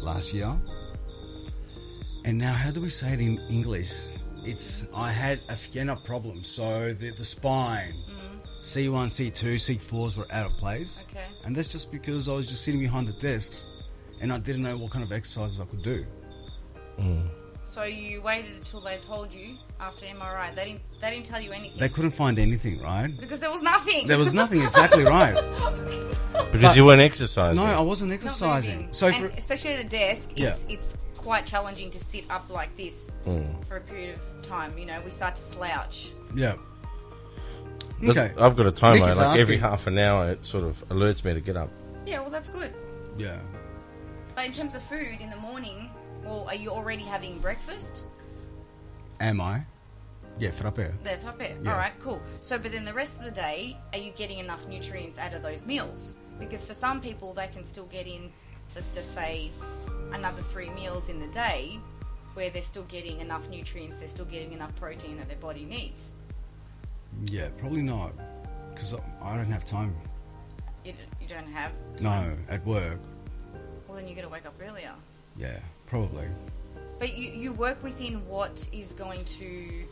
last 0.00 0.34
year. 0.34 0.54
And 2.24 2.36
now, 2.36 2.52
how 2.52 2.70
do 2.70 2.80
we 2.80 2.90
say 2.90 3.14
it 3.14 3.20
in 3.20 3.38
English? 3.48 3.92
It's 4.44 4.84
I 4.94 5.10
had 5.10 5.40
a 5.48 5.54
Fiena 5.54 6.02
problem, 6.04 6.44
so 6.44 6.92
the 6.92 7.10
the 7.10 7.24
spine, 7.24 7.94
C1, 8.60 9.06
C2, 9.06 9.54
C4s 9.54 10.16
were 10.16 10.26
out 10.30 10.50
of 10.50 10.56
place. 10.58 11.02
Okay. 11.08 11.24
And 11.44 11.56
that's 11.56 11.68
just 11.68 11.90
because 11.90 12.28
I 12.28 12.34
was 12.34 12.46
just 12.46 12.64
sitting 12.64 12.80
behind 12.80 13.08
the 13.08 13.12
desks 13.14 13.66
and 14.20 14.32
I 14.32 14.38
didn't 14.38 14.62
know 14.62 14.76
what 14.76 14.90
kind 14.90 15.04
of 15.04 15.12
exercises 15.12 15.60
I 15.60 15.64
could 15.64 15.82
do. 15.82 16.04
Mm. 16.98 17.28
So 17.68 17.82
you 17.84 18.22
waited 18.22 18.56
until 18.56 18.80
they 18.80 18.96
told 18.96 19.32
you 19.32 19.54
after 19.78 20.06
MRI. 20.06 20.54
They 20.54 20.64
didn't. 20.64 20.80
They 21.00 21.10
didn't 21.10 21.26
tell 21.26 21.40
you 21.40 21.52
anything. 21.52 21.78
They 21.78 21.88
couldn't 21.90 22.12
find 22.12 22.38
anything, 22.38 22.80
right? 22.82 23.08
because 23.20 23.40
there 23.40 23.50
was 23.50 23.62
nothing. 23.62 24.06
There 24.06 24.18
was 24.18 24.32
nothing, 24.32 24.62
exactly 24.62 25.04
right. 25.04 25.34
Because 26.52 26.70
But- 26.70 26.76
you 26.76 26.84
weren't 26.84 27.00
exercising. 27.02 27.56
No, 27.62 27.68
I 27.68 27.80
wasn't 27.80 28.12
exercising. 28.12 28.88
So 28.92 29.08
and 29.08 29.16
for 29.16 29.26
especially 29.36 29.72
at 29.72 29.84
a 29.84 29.88
desk, 29.88 30.30
Yeah. 30.36 30.50
it's 30.50 30.64
it's 30.68 30.96
quite 31.16 31.44
challenging 31.46 31.90
to 31.90 32.00
sit 32.00 32.24
up 32.30 32.48
like 32.48 32.74
this 32.76 33.12
Mm. 33.26 33.64
for 33.66 33.76
a 33.76 33.80
period 33.80 34.14
of 34.18 34.42
time. 34.42 34.76
You 34.78 34.86
know, 34.86 35.00
we 35.04 35.10
start 35.10 35.34
to 35.36 35.42
slouch. 35.42 36.12
yeah. 36.34 36.54
Does- 38.00 38.16
Okay. 38.16 38.32
I've 38.40 38.56
got 38.56 38.66
a 38.66 38.70
timer. 38.72 39.00
Nick 39.00 39.08
is 39.08 39.16
Like 39.18 39.40
every 39.40 39.58
half 39.58 39.86
an 39.88 39.98
hour, 39.98 40.30
it 40.30 40.44
sort 40.44 40.64
of 40.64 40.82
alerts 40.88 41.24
me 41.24 41.34
to 41.34 41.40
get 41.40 41.56
up. 41.56 41.70
Yeah, 42.06 42.20
well, 42.20 42.30
that's 42.30 42.48
good. 42.48 42.72
Yeah. 43.18 43.38
But 44.36 44.46
in 44.46 44.52
terms 44.52 44.74
of 44.76 44.82
food 44.84 45.18
in 45.20 45.28
the 45.30 45.36
morning, 45.36 45.90
well, 46.28 46.44
are 46.46 46.54
you 46.54 46.70
already 46.70 47.02
having 47.02 47.38
breakfast? 47.38 48.04
Am 49.20 49.40
I? 49.40 49.62
Yeah, 50.38 50.50
frappe. 50.50 50.76
There, 50.76 51.18
frappe. 51.18 51.40
Yeah. 51.40 51.72
All 51.72 51.78
right, 51.78 51.92
cool. 51.98 52.20
So, 52.40 52.58
but 52.58 52.70
then 52.70 52.84
the 52.84 52.92
rest 52.92 53.18
of 53.18 53.24
the 53.24 53.30
day, 53.30 53.76
are 53.92 53.98
you 53.98 54.12
getting 54.12 54.38
enough 54.38 54.66
nutrients 54.68 55.18
out 55.18 55.32
of 55.32 55.42
those 55.42 55.64
meals? 55.64 56.16
Because 56.38 56.64
for 56.64 56.74
some 56.74 57.00
people, 57.00 57.32
they 57.34 57.48
can 57.48 57.64
still 57.64 57.86
get 57.86 58.06
in, 58.06 58.30
let's 58.76 58.90
just 58.92 59.14
say, 59.14 59.50
another 60.12 60.42
three 60.42 60.70
meals 60.70 61.08
in 61.08 61.18
the 61.18 61.26
day, 61.28 61.80
where 62.34 62.50
they're 62.50 62.62
still 62.62 62.84
getting 62.84 63.20
enough 63.20 63.48
nutrients, 63.48 63.96
they're 63.96 64.06
still 64.06 64.26
getting 64.26 64.52
enough 64.52 64.74
protein 64.76 65.16
that 65.16 65.26
their 65.26 65.38
body 65.38 65.64
needs. 65.64 66.12
Yeah, 67.30 67.48
probably 67.58 67.82
not. 67.82 68.12
Because 68.72 68.94
I 69.22 69.36
don't 69.36 69.50
have 69.50 69.64
time. 69.64 69.96
You, 70.84 70.92
you 71.20 71.26
don't 71.26 71.50
have. 71.52 71.72
No, 72.00 72.36
at 72.48 72.64
work. 72.64 73.00
Well, 73.88 73.96
then 73.96 74.06
you 74.06 74.14
got 74.14 74.22
to 74.22 74.28
wake 74.28 74.46
up 74.46 74.54
earlier. 74.64 74.92
Yeah, 75.36 75.58
Probably. 75.88 76.26
But 76.98 77.16
you, 77.16 77.30
you 77.30 77.52
work 77.52 77.82
within 77.82 78.26
what 78.26 78.66
is 78.72 78.92
going 78.92 79.24
to 79.24 79.84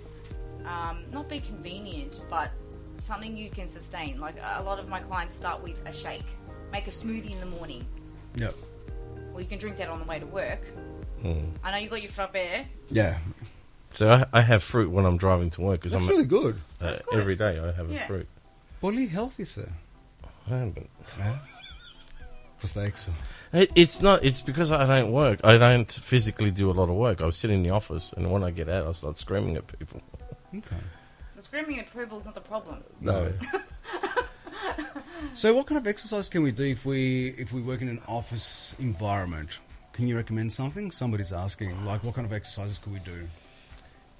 um, 0.66 1.05
not 1.12 1.28
be 1.28 1.40
convenient, 1.40 2.20
but 2.28 2.51
something 3.01 3.36
you 3.36 3.51
can 3.51 3.68
sustain. 3.68 4.20
Like 4.20 4.35
a 4.56 4.62
lot 4.62 4.78
of 4.78 4.89
my 4.89 5.01
clients 5.01 5.36
start 5.36 5.62
with 5.62 5.77
a 5.86 5.93
shake, 5.93 6.24
make 6.73 6.86
a 6.86 6.90
smoothie 6.90 7.32
in 7.32 7.40
the 7.40 7.47
morning. 7.47 7.86
Yep. 8.36 8.55
Well, 9.32 9.40
you 9.40 9.47
can 9.48 9.59
drink 9.59 9.77
that 9.78 9.89
on 9.89 9.98
the 9.98 10.05
way 10.05 10.18
to 10.18 10.27
work. 10.27 10.60
Mm. 11.23 11.44
I 11.62 11.70
know 11.70 11.78
you 11.78 11.89
got 11.89 12.02
your 12.02 12.10
frappe. 12.10 12.66
Yeah. 12.90 13.18
So 13.90 14.09
I, 14.10 14.27
I 14.32 14.40
have 14.43 14.62
fruit 14.62 14.90
when 14.90 15.06
I'm 15.06 15.16
driving 15.16 15.51
to 15.51 15.60
work 15.62 15.81
because 15.81 15.94
I'm 15.94 16.06
really 16.06 16.24
good. 16.27 16.56
Uh, 16.81 16.86
That's 16.90 17.02
good. 17.02 17.20
every 17.20 17.36
day 17.36 17.59
I 17.59 17.73
have 17.73 17.90
Yeah. 17.90 18.05
a 18.05 18.06
fruit. 18.06 18.28
Well, 18.82 18.93
healthy, 18.93 19.44
sir. 19.44 19.68
I 20.47 20.51
haven't. 20.51 20.90
Prosteikso. 22.62 23.10
Prosthex. 23.52 23.62
It, 23.62 23.70
it's 23.74 24.01
not. 24.01 24.24
It's 24.24 24.40
because 24.43 24.70
I 24.70 24.86
don't 24.86 25.12
work. 25.12 25.40
I 25.44 25.59
don't 25.59 25.90
physically 25.90 26.51
do 26.51 26.70
a 26.70 26.73
lot 26.73 26.89
of 26.89 26.97
work. 26.97 27.20
I 27.20 27.31
sit 27.31 27.51
in 27.51 27.62
the 27.62 27.70
office, 27.70 28.12
and 28.16 28.31
when 28.31 28.43
I 28.43 28.51
get 28.51 28.68
out, 28.68 28.86
I 28.86 28.93
start 28.93 29.18
screaming 29.18 29.56
at 29.56 29.66
people. 29.78 30.01
Okay. 30.55 30.77
The 31.35 31.43
screaming 31.43 31.81
approval 31.81 32.18
is 32.18 32.24
not 32.24 32.35
the 32.35 32.40
problem. 32.40 32.82
No. 33.01 33.32
So, 35.35 35.55
what 35.55 35.66
kind 35.66 35.78
of 35.78 35.86
exercise 35.86 36.28
can 36.28 36.43
we 36.43 36.52
do 36.52 36.64
if 36.64 36.85
we 36.85 37.28
if 37.39 37.52
we 37.52 37.60
work 37.60 37.82
in 37.82 37.89
an 37.89 38.01
office 38.09 38.74
environment? 38.78 39.59
Can 39.93 40.09
you 40.09 40.16
recommend 40.16 40.52
something? 40.52 40.90
Somebody's 40.90 41.32
asking, 41.32 41.85
like, 41.85 42.05
what 42.05 42.14
kind 42.14 42.27
of 42.27 42.32
exercises 42.32 42.78
could 42.78 42.93
we 42.93 42.98
do? 43.01 43.27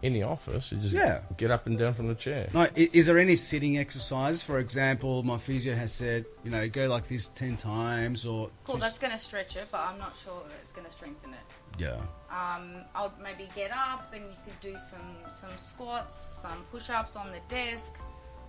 In 0.02 0.12
the 0.12 0.23
office. 0.23 0.70
You 0.73 0.78
just 0.78 0.94
Yeah. 0.94 1.20
get 1.39 1.51
up 1.51 1.66
and 1.66 1.78
down 1.78 1.94
from 1.94 2.09
the 2.09 2.14
chair. 2.14 2.48
No, 2.52 2.68
is 2.77 3.06
there 3.06 3.18
any 3.18 3.35
sitting 3.35 3.78
exercises? 3.78 4.43
For 4.43 4.59
example, 4.59 5.23
my 5.23 5.39
physio 5.39 5.74
has 5.74 5.93
said, 5.93 6.27
you 6.44 6.51
know, 6.51 6.68
go 6.68 6.86
like 6.86 7.09
this 7.09 7.28
10 7.28 7.56
times 7.56 8.27
or. 8.27 8.51
Cool, 8.64 8.77
that's 8.77 8.98
going 8.98 9.12
to 9.12 9.18
stretch 9.18 9.56
it, 9.56 9.68
but 9.70 9.81
I'm 9.81 9.98
not 9.98 10.14
sure 10.16 10.43
that 10.44 10.55
it's 10.62 10.73
going 10.73 10.86
to 10.86 10.93
strengthen 10.93 11.31
it. 11.32 11.39
Yeah. 11.78 11.97
Um, 12.31 12.85
I'll 12.94 13.12
maybe 13.23 13.48
get 13.55 13.70
up 13.70 14.12
and 14.14 14.24
you 14.31 14.36
could 14.44 14.60
do 14.60 14.77
some 14.78 15.16
some 15.31 15.51
squats, 15.59 16.18
some 16.43 16.64
push-ups 16.70 17.16
on 17.16 17.32
the 17.32 17.40
desk, 17.48 17.93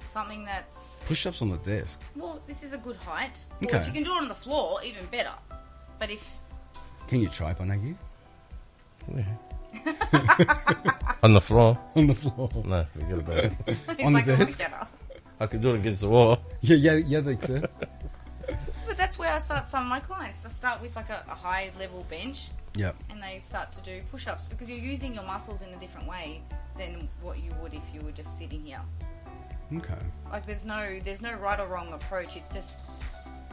something 0.10 0.44
that's 0.46 1.02
Push 1.06 1.26
ups 1.26 1.42
on 1.42 1.50
the 1.50 1.58
desk. 1.60 2.00
well. 2.16 2.42
This 2.48 2.64
is 2.64 2.74
a 2.74 2.78
good 2.78 2.96
height. 2.98 3.46
Or 3.62 3.68
Okay. 3.68 3.78
if 3.78 3.88
you 3.88 3.94
can 3.94 4.04
do 4.04 4.12
it 4.14 4.18
on 4.22 4.28
the 4.28 4.36
floor, 4.36 4.82
even 4.84 5.06
better. 5.08 5.34
But 6.00 6.10
if 6.12 6.22
Can 7.08 7.22
you 7.22 7.30
try, 7.30 7.54
Panagi? 7.54 7.96
On 11.24 11.34
the 11.34 11.42
floor. 11.42 11.78
On 11.96 12.08
the 12.08 12.16
floor. 12.16 12.50
No, 12.66 12.86
forget 12.94 13.18
about 13.20 13.38
it. 13.38 13.54
He's 13.98 14.06
On 14.06 14.14
the 14.14 14.20
like, 14.20 14.28
"I 14.28 14.32
wanna 14.32 14.38
desk? 14.46 14.58
get 14.58 14.74
up." 14.74 14.92
I 15.40 15.48
could 15.48 15.62
do 15.62 15.74
it 15.76 15.80
against 15.80 16.02
the 16.02 16.10
wall. 16.10 16.40
Yeah, 16.62 16.76
yeah, 16.78 16.94
yeah, 16.96 17.20
they 17.22 17.36
do. 17.36 17.62
But 18.88 18.96
that's 18.98 19.20
where 19.20 19.32
I 19.32 19.38
start 19.40 19.70
some 19.70 19.84
of 19.84 19.90
my 19.90 20.00
clients. 20.00 20.46
I 20.46 20.50
start 20.50 20.82
with 20.82 20.96
like 20.96 21.10
a, 21.10 21.24
a 21.28 21.36
high 21.36 21.72
level 21.80 22.06
bench. 22.10 22.50
Yep. 22.76 22.96
And 23.10 23.22
they 23.22 23.40
start 23.40 23.72
to 23.74 23.82
do 23.82 24.02
push 24.12 24.28
ups 24.28 24.46
because 24.48 24.70
you're 24.70 24.78
using 24.78 25.14
your 25.14 25.24
muscles 25.24 25.62
in 25.62 25.70
a 25.74 25.78
different 25.78 26.08
way 26.08 26.42
than 26.78 27.08
what 27.22 27.40
you 27.44 27.52
would 27.62 27.74
if 27.74 27.82
you 27.94 28.02
were 28.02 28.12
just 28.12 28.38
sitting 28.38 28.62
here. 28.64 28.82
Okay. 29.76 29.96
Like 30.32 30.46
there's 30.46 30.66
no 30.66 31.00
there's 31.04 31.22
no 31.22 31.34
right 31.36 31.60
or 31.60 31.68
wrong 31.68 31.92
approach. 31.94 32.36
It's 32.38 32.50
just 32.50 32.80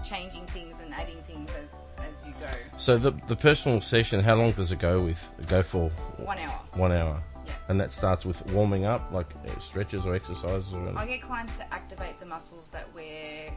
changing 0.05 0.47
things 0.47 0.78
and 0.81 0.93
adding 0.94 1.22
things 1.26 1.51
as 1.62 1.70
as 1.98 2.26
you 2.26 2.32
go. 2.40 2.47
So 2.76 2.98
the 2.98 3.12
the 3.26 3.36
personal 3.36 3.81
session, 3.81 4.20
how 4.20 4.35
long 4.36 4.52
does 4.52 4.72
it 4.72 4.78
go 4.78 5.02
with? 5.02 5.31
Go 5.48 5.62
for 5.62 5.90
One 6.18 6.39
hour. 6.39 6.60
One 6.74 6.93
hour. 6.93 7.22
Yeah. 7.47 7.52
And 7.68 7.81
that 7.81 7.93
starts 7.93 8.24
with 8.24 8.44
warming 8.52 8.86
up, 8.86 9.12
like 9.12 9.26
uh, 9.47 9.59
stretches 9.59 10.06
or 10.06 10.14
exercises 10.14 10.72
or 10.72 10.78
anything? 10.78 10.97
I 10.97 11.06
get 11.06 11.20
clients 11.22 11.56
to 11.59 11.74
activate 11.74 12.18
the 12.18 12.26
muscles 12.26 12.68
that 12.72 12.86
we're 12.94 13.51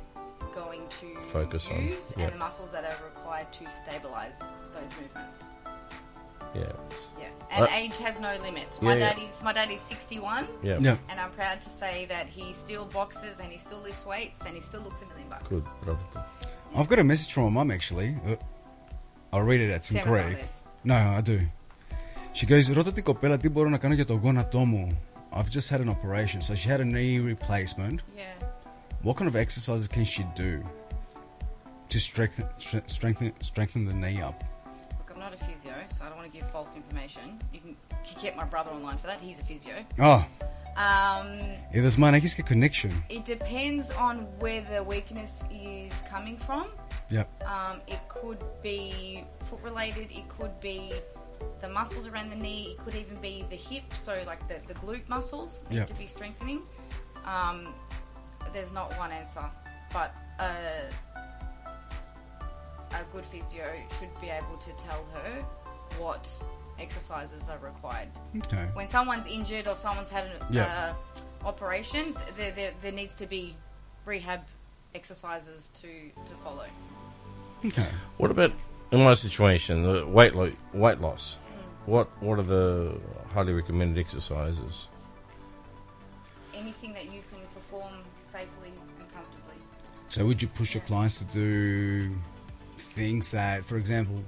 going 0.54 0.82
to 1.00 1.16
Focus 1.32 1.66
on, 1.72 1.86
use 1.86 2.14
yeah. 2.18 2.26
and 2.26 2.34
the 2.34 2.38
muscles 2.38 2.70
that 2.72 2.84
are 2.84 3.06
required 3.06 3.52
to 3.54 3.70
stabilize 3.70 4.40
those 4.74 4.90
movements. 5.00 5.46
Yeah. 6.55 6.63
Yeah, 7.19 7.29
and 7.51 7.65
Uh, 7.65 7.81
age 7.81 7.97
has 8.07 8.15
no 8.21 8.33
limit. 8.47 8.71
My 8.83 8.93
Yeah, 8.95 8.99
yeah. 8.99 9.09
daddy's 9.09 9.37
my 9.49 9.53
daddy's 9.59 9.81
61. 9.81 10.49
Yeah. 10.63 10.79
Yeah. 10.81 10.97
And 11.11 11.17
I'm 11.23 11.33
proud 11.41 11.59
to 11.67 11.71
say 11.83 11.95
that 12.15 12.27
he 12.37 12.53
still 12.53 12.85
boxes 12.99 13.35
and 13.43 13.49
he 13.55 13.59
still 13.67 13.81
lifts 13.89 14.05
weights 14.13 14.41
and 14.47 14.53
he 14.59 14.61
still 14.71 14.83
looks 14.87 15.01
a 15.05 15.07
million 15.11 15.29
bucks. 15.33 15.49
Good, 15.49 15.65
brother. 15.85 16.05
I've 16.77 16.89
got 16.93 16.99
a 16.99 17.05
message 17.13 17.31
from 17.35 17.45
my 17.45 17.51
mum 17.59 17.71
actually. 17.71 18.11
Uh, 18.27 18.37
I'll 19.33 19.47
read 19.51 19.61
it. 19.65 19.71
It's 19.71 19.91
in 19.91 19.97
Say 19.97 20.03
about 20.03 20.27
Greek. 20.27 20.39
this. 20.43 20.63
No, 20.85 20.95
I 21.19 21.21
do. 21.33 21.39
She 22.35 22.47
goes, 22.47 22.71
ρώτα 22.75 22.93
την 22.93 23.05
κοπέλα 23.05 23.39
τι 23.39 23.49
μπορώ 23.49 23.69
να 23.69 23.79
κάνω 23.79 23.95
για 23.95 24.05
το 24.07 24.15
γόνατό 24.15 24.65
μου. 24.65 24.99
I've 25.33 25.49
just 25.51 25.69
had 25.71 25.81
an 25.81 25.89
operation. 25.89 26.41
So 26.43 26.55
she 26.55 26.69
had 26.69 26.81
a 26.81 26.85
knee 26.85 27.19
replacement. 27.19 28.03
Yeah. 28.17 28.25
What 29.03 29.17
kind 29.17 29.29
of 29.29 29.37
exercises 29.37 29.89
can 29.89 30.05
she 30.05 30.23
do 30.45 30.53
to 31.93 31.99
strengthen 32.09 32.47
stre- 32.59 32.89
strengthen 32.97 33.33
strengthen 33.51 33.83
the 33.91 33.95
knee 34.03 34.21
up? 34.29 34.39
physio, 35.68 35.86
so 35.90 36.06
I 36.06 36.10
don't 36.10 36.18
want 36.18 36.32
to 36.32 36.40
give 36.40 36.50
false 36.52 36.76
information. 36.76 37.42
You 37.54 37.60
can, 37.60 37.70
you 37.70 38.14
can 38.14 38.22
get 38.22 38.36
my 38.36 38.46
brother 38.46 38.72
online 38.72 38.98
for 38.98 39.08
that. 39.08 39.22
He's 39.22 39.40
a 39.40 39.44
physio. 39.44 39.74
Oh. 40.00 40.26
Um, 40.76 41.40
yeah, 41.74 41.82
there's 41.82 41.98
money, 41.98 42.18
I 42.18 42.20
guess, 42.20 42.38
a 42.38 42.44
connection. 42.44 42.94
It 43.10 43.26
depends 43.26 43.90
on 43.92 44.20
where 44.40 44.62
the 44.72 44.84
weakness 44.84 45.44
is 45.52 45.92
coming 46.10 46.38
from. 46.38 46.68
Yep. 47.10 47.44
Um, 47.44 47.82
it 47.88 48.00
could 48.10 48.44
be 48.62 49.24
foot 49.46 49.62
related. 49.64 50.12
It 50.12 50.28
could 50.30 50.60
be 50.60 50.94
the 51.62 51.70
muscles 51.70 52.08
around 52.08 52.30
the 52.30 52.36
knee. 52.36 52.76
It 52.78 52.84
could 52.84 52.96
even 52.96 53.18
be 53.18 53.44
the 53.50 53.56
hip. 53.56 53.86
So 54.00 54.22
like 54.28 54.48
the, 54.48 54.62
the 54.68 54.76
glute 54.76 55.08
muscles 55.10 55.64
need 55.70 55.78
yep. 55.78 55.88
to 55.88 55.96
be 55.96 56.06
strengthening. 56.06 56.62
Um, 57.26 57.74
there's 58.54 58.72
not 58.72 58.96
one 59.00 59.12
answer, 59.12 59.44
but 59.92 60.14
uh, 60.40 60.92
a 62.92 63.04
good 63.12 63.26
physio 63.26 63.66
should 64.00 64.10
be 64.22 64.30
able 64.30 64.58
to 64.58 64.72
tell 64.74 65.06
her 65.14 65.46
what 65.94 66.30
exercises 66.80 67.48
are 67.50 67.58
required. 67.60 68.10
Okay. 68.38 68.68
When 68.74 68.88
someone's 68.88 69.26
injured 69.28 69.68
or 69.68 69.76
someone's 69.76 70.10
had 70.10 70.26
an 70.26 70.32
Yep. 70.52 70.70
uh, 70.70 70.94
operation, 71.48 72.16
there, 72.38 72.52
there, 72.52 72.72
there 72.82 72.92
needs 72.92 73.14
to 73.16 73.26
be 73.26 73.56
rehab 74.06 74.42
exercises 74.96 75.70
to, 75.82 75.88
to 75.88 76.34
follow. 76.44 76.66
Okay. 77.66 77.88
What 78.18 78.32
about 78.32 78.52
in 78.92 79.04
my 79.04 79.14
situation, 79.16 79.84
the 79.84 80.06
weight 80.06 80.36
lo- 80.36 80.54
weight 80.74 81.02
loss? 81.02 81.38
What 81.86 82.08
what 82.22 82.38
are 82.40 82.44
the 82.44 82.98
highly 83.34 83.54
recommended 83.54 84.00
exercises? 84.00 84.88
Anything 86.54 86.94
that 86.94 87.06
you 87.06 87.22
can 87.32 87.40
perform 87.54 87.94
safely 88.26 88.72
and 89.00 89.14
comfortably. 89.14 89.56
So 90.10 90.26
would 90.26 90.42
you 90.42 90.48
push 90.48 90.74
your 90.74 90.84
clients 90.84 91.18
to 91.20 91.24
do 91.26 92.12
things 92.96 93.32
that, 93.32 93.66
for 93.66 93.78
example, 93.78 94.22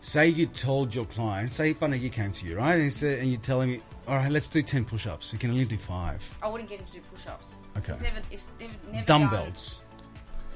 say 0.00 0.28
you 0.28 0.46
told 0.46 0.94
your 0.94 1.04
client, 1.06 1.54
say 1.54 1.74
Panagi 1.74 2.10
came 2.12 2.32
to 2.32 2.46
you, 2.46 2.56
right, 2.56 2.74
and 2.74 2.82
he 2.84 2.90
said, 2.90 3.18
and 3.20 3.30
you're 3.30 3.40
telling 3.40 3.70
me, 3.70 3.82
all 4.06 4.16
right, 4.16 4.30
let's 4.30 4.48
do 4.48 4.62
ten 4.62 4.84
push-ups. 4.84 5.32
You 5.32 5.38
can 5.38 5.50
only 5.50 5.64
do 5.64 5.76
five. 5.76 6.22
I 6.42 6.48
wouldn't 6.48 6.70
get 6.70 6.80
him 6.80 6.86
to 6.86 6.92
do 6.92 7.00
push-ups. 7.12 7.56
Okay. 7.76 7.92
It's 7.92 8.02
never, 8.02 8.20
it's 8.30 8.46
never, 8.60 8.72
never 8.92 9.06
Dumbbells. 9.06 9.74
Done. 9.76 9.84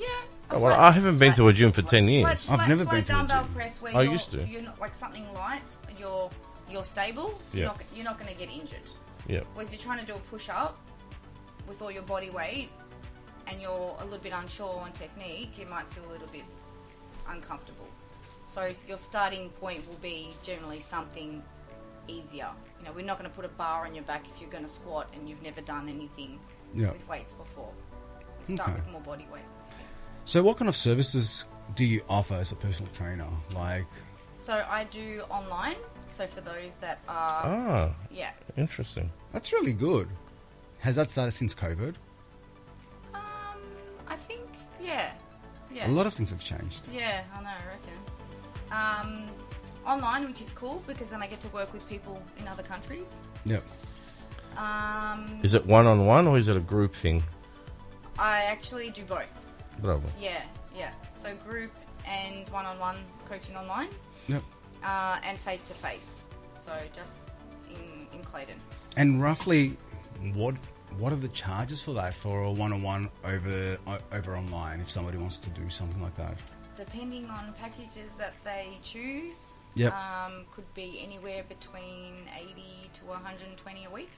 Yeah. 0.00 0.08
Oh, 0.50 0.60
well, 0.60 0.78
I 0.78 0.90
haven't 0.90 1.18
been 1.18 1.32
to 1.34 1.48
a 1.48 1.52
gym 1.52 1.72
for 1.72 1.82
ten 1.82 2.08
years. 2.08 2.48
Like, 2.48 2.68
like, 2.68 2.86
like 2.86 3.06
dumbbell 3.06 3.48
press 3.54 3.80
where 3.80 3.94
I 3.94 4.02
you're, 4.02 4.12
used 4.12 4.32
to. 4.32 4.46
You're 4.46 4.62
not, 4.62 4.80
like 4.80 4.94
something 4.96 5.30
light. 5.32 5.62
You're 5.98 6.30
you're 6.68 6.84
stable. 6.84 7.40
You're 7.52 7.62
Yeah. 7.62 7.68
not 7.68 7.82
you're 7.94 8.04
not 8.04 8.18
going 8.18 8.32
to 8.32 8.38
get 8.38 8.50
injured. 8.52 8.80
Yeah. 9.28 9.40
Whereas 9.54 9.72
you're 9.72 9.80
trying 9.80 10.00
to 10.00 10.06
do 10.06 10.14
a 10.14 10.18
push 10.18 10.48
up 10.48 10.78
with 11.68 11.80
all 11.80 11.90
your 11.90 12.02
body 12.02 12.30
weight, 12.30 12.70
and 13.46 13.60
you're 13.60 13.96
a 14.00 14.04
little 14.04 14.18
bit 14.18 14.32
unsure 14.34 14.80
on 14.80 14.92
technique, 14.92 15.58
you 15.58 15.66
might 15.66 15.86
feel 15.92 16.04
a 16.10 16.12
little 16.12 16.26
bit 16.28 16.44
uncomfortable. 17.28 17.88
So 18.52 18.70
your 18.86 18.98
starting 18.98 19.48
point 19.48 19.88
will 19.88 19.96
be 20.02 20.34
generally 20.42 20.80
something 20.80 21.42
easier. 22.06 22.50
You 22.78 22.84
know, 22.84 22.92
we're 22.94 23.02
not 23.06 23.18
going 23.18 23.30
to 23.30 23.34
put 23.34 23.46
a 23.46 23.48
bar 23.48 23.86
on 23.86 23.94
your 23.94 24.04
back 24.04 24.24
if 24.28 24.38
you're 24.42 24.50
going 24.50 24.64
to 24.64 24.68
squat 24.70 25.08
and 25.14 25.26
you've 25.26 25.42
never 25.42 25.62
done 25.62 25.88
anything 25.88 26.38
Yeah. 26.74 26.90
with 26.92 27.08
weights 27.08 27.32
before. 27.32 27.72
We'll 28.46 28.56
start 28.58 28.70
Okay. 28.72 28.80
with 28.80 28.90
more 28.90 29.00
body 29.00 29.26
weight. 29.32 29.40
So 30.26 30.42
what 30.42 30.58
kind 30.58 30.68
of 30.68 30.76
services 30.76 31.46
do 31.76 31.84
you 31.86 32.02
offer 32.10 32.34
as 32.34 32.52
a 32.52 32.56
personal 32.56 32.92
trainer? 32.92 33.26
Like, 33.54 33.86
So 34.34 34.52
I 34.68 34.84
do 34.84 35.22
online. 35.30 35.76
So 36.08 36.26
for 36.26 36.42
those 36.42 36.76
that 36.78 36.98
are 37.08 37.42
Ah, 37.46 37.94
yeah, 38.10 38.32
interesting. 38.58 39.10
that's 39.32 39.50
really 39.52 39.72
good. 39.72 40.10
Has 40.80 40.96
that 40.96 41.08
started 41.08 41.30
since 41.32 41.54
COVID? 41.54 41.94
Um, 43.14 43.22
I 44.08 44.16
think 44.16 44.42
yeah, 44.82 45.12
yeah. 45.72 45.88
A 45.88 45.92
lot 45.92 46.06
of 46.06 46.12
things 46.12 46.30
have 46.32 46.42
changed. 46.44 46.88
Yeah, 46.92 47.22
I 47.34 47.40
know. 47.42 47.48
I 47.48 47.66
reckon. 47.66 48.01
Um, 48.72 49.28
online, 49.86 50.26
which 50.26 50.40
is 50.40 50.50
cool 50.50 50.82
because 50.86 51.08
then 51.10 51.22
I 51.22 51.26
get 51.26 51.40
to 51.40 51.48
work 51.48 51.72
with 51.72 51.86
people 51.88 52.22
in 52.38 52.48
other 52.48 52.62
countries. 52.62 53.18
Yep. 53.44 53.62
Um, 54.56 55.40
Is 55.42 55.54
it 55.54 55.64
one 55.66 55.86
on 55.86 56.06
one 56.06 56.26
or 56.26 56.38
is 56.38 56.48
it 56.48 56.56
a 56.56 56.60
group 56.60 56.94
thing? 56.94 57.22
I 58.18 58.42
actually 58.44 58.90
do 58.90 59.02
both. 59.04 59.44
Bravo. 59.80 60.06
Yeah, 60.20 60.42
yeah. 60.76 60.90
So 61.16 61.34
group 61.36 61.70
and 62.06 62.48
one-on-one 62.50 62.96
coaching 63.28 63.56
online, 63.56 63.88
Yep. 64.28 64.42
uh, 64.84 65.18
and 65.24 65.38
face-to-face. 65.38 66.20
So 66.54 66.72
just 66.94 67.30
in 67.70 68.06
in 68.18 68.24
Clayton. 68.24 68.56
And 68.96 69.22
roughly, 69.22 69.76
what 70.34 70.54
what 70.98 71.12
are 71.12 71.16
the 71.16 71.28
charges 71.28 71.80
for 71.82 71.94
that 71.94 72.12
for 72.14 72.42
a 72.42 72.52
one-on-one 72.52 73.08
over 73.24 73.78
o- 73.86 73.98
over 74.12 74.36
online? 74.36 74.80
If 74.80 74.90
somebody 74.90 75.16
wants 75.18 75.38
to 75.38 75.50
do 75.50 75.68
something 75.70 76.02
like 76.02 76.16
that. 76.16 76.36
Depending 76.76 77.26
on 77.26 77.52
packages 77.60 78.10
that 78.18 78.32
they 78.44 78.78
choose, 78.82 79.56
Yep. 79.74 79.92
um, 79.94 80.44
could 80.52 80.72
be 80.74 81.00
anywhere 81.02 81.42
between 81.48 82.14
80 82.38 82.90
to 82.94 83.04
120 83.06 83.84
a 83.84 83.90
week. 83.90 84.10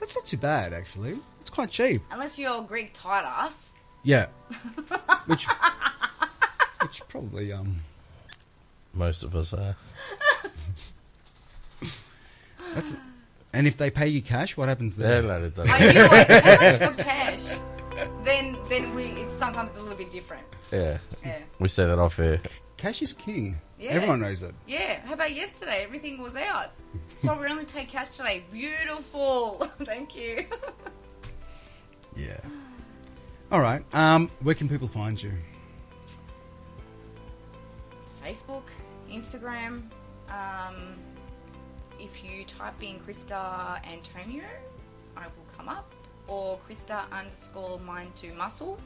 That's 0.00 0.14
not 0.14 0.26
too 0.26 0.36
bad, 0.36 0.72
actually. 0.72 1.18
It's 1.40 1.50
quite 1.50 1.70
cheap. 1.70 2.02
Unless 2.10 2.38
you're 2.38 2.58
a 2.60 2.62
Greek 2.62 2.90
tight 2.94 3.24
ass. 3.24 3.72
Yeah. 4.04 4.26
which 5.26 5.46
which 6.82 7.02
probably 7.08 7.52
um 7.52 7.80
Most 8.94 9.22
of 9.24 9.34
us 9.34 9.52
are. 9.52 9.74
that's 12.74 12.94
and 13.52 13.66
if 13.66 13.76
they 13.76 13.90
pay 13.90 14.06
you 14.08 14.22
cash, 14.22 14.56
what 14.56 14.68
happens 14.68 14.94
there? 14.94 15.22
Yeah, 15.22 15.28
no, 15.28 15.42
it 15.44 15.54
doesn't. 15.56 15.70
I 15.70 15.78
knew 15.92 16.02
like, 16.02 16.28
how 16.28 16.86
much 16.86 16.96
for 16.96 17.02
cash? 17.02 17.58
Then, 18.22 18.56
then 18.68 18.94
we 18.94 19.04
it's 19.04 19.38
sometimes 19.38 19.74
a 19.76 19.80
little 19.80 19.96
bit 19.96 20.10
different. 20.10 20.46
Yeah. 20.72 20.98
Yeah. 21.24 21.38
We 21.58 21.68
say 21.68 21.86
that 21.86 21.98
off 21.98 22.18
air. 22.18 22.40
Cash 22.76 23.02
is 23.02 23.12
king. 23.12 23.60
Yeah. 23.78 23.92
Everyone 23.92 24.20
knows 24.20 24.42
it. 24.42 24.54
Yeah. 24.66 25.00
How 25.06 25.14
about 25.14 25.32
yesterday? 25.32 25.82
Everything 25.84 26.20
was 26.20 26.36
out, 26.36 26.72
so 27.16 27.38
we 27.38 27.46
only 27.46 27.64
take 27.64 27.88
cash 27.88 28.08
today. 28.08 28.44
Beautiful. 28.52 29.68
Thank 29.84 30.16
you. 30.16 30.46
Yeah. 32.16 32.40
All 33.50 33.60
right. 33.60 33.82
Um, 33.94 34.30
where 34.40 34.54
can 34.54 34.68
people 34.68 34.88
find 34.88 35.20
you? 35.22 35.32
Facebook, 38.24 38.64
Instagram, 39.10 39.84
um, 40.28 40.96
if 41.98 42.22
you 42.22 42.44
type 42.44 42.82
in 42.82 43.00
Krista 43.00 43.82
Antonio, 43.90 44.44
I 45.16 45.22
will 45.22 45.46
come 45.56 45.68
up, 45.68 45.92
or 46.28 46.58
Krista 46.68 47.10
underscore 47.10 47.80
mind 47.80 48.14
to 48.16 48.32
muscle, 48.34 48.78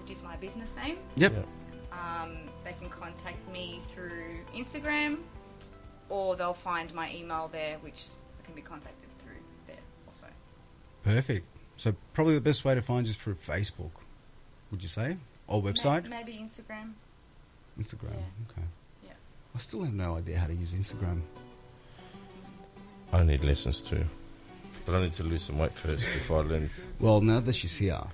which 0.00 0.14
is 0.16 0.22
my 0.22 0.36
business 0.36 0.74
name. 0.76 0.98
Yep. 1.16 1.46
Um, 1.92 2.38
they 2.64 2.72
can 2.72 2.88
contact 2.90 3.48
me 3.52 3.80
through 3.86 4.38
Instagram, 4.54 5.18
or 6.08 6.36
they'll 6.36 6.54
find 6.54 6.92
my 6.94 7.12
email 7.14 7.48
there, 7.50 7.78
which 7.78 8.06
can 8.44 8.54
be 8.54 8.60
contacted 8.60 9.08
through 9.18 9.40
there 9.66 9.76
also. 10.06 10.26
Perfect. 11.02 11.46
So 11.76 11.94
probably 12.12 12.34
the 12.34 12.40
best 12.40 12.64
way 12.64 12.74
to 12.74 12.82
find 12.82 13.06
you 13.06 13.10
is 13.10 13.16
through 13.16 13.34
Facebook, 13.34 13.90
would 14.70 14.82
you 14.82 14.88
say? 14.88 15.16
Or 15.46 15.62
website? 15.62 16.04
May- 16.04 16.18
maybe 16.18 16.32
Instagram. 16.32 16.92
Instagram. 17.80 18.12
Okay. 18.50 18.62
Yeah. 19.04 19.12
I 19.54 19.58
still 19.58 19.82
have 19.82 19.94
no 19.94 20.16
idea 20.16 20.38
how 20.38 20.46
to 20.46 20.54
use 20.54 20.72
Instagram. 20.72 21.20
I 23.12 23.22
need 23.22 23.44
lessons 23.44 23.82
too. 23.82 24.04
But 24.85 24.95
I 24.95 24.99
need 25.03 25.13
to 25.21 25.23
lose 25.31 25.43
some 25.49 25.57
weight 25.61 25.75
first 25.85 26.05
before 26.17 26.37
I 26.43 26.45
learn. 26.51 26.69
Well, 26.99 27.21
now 27.21 27.39
that 27.45 27.55
she's 27.55 27.77
here, 27.85 28.05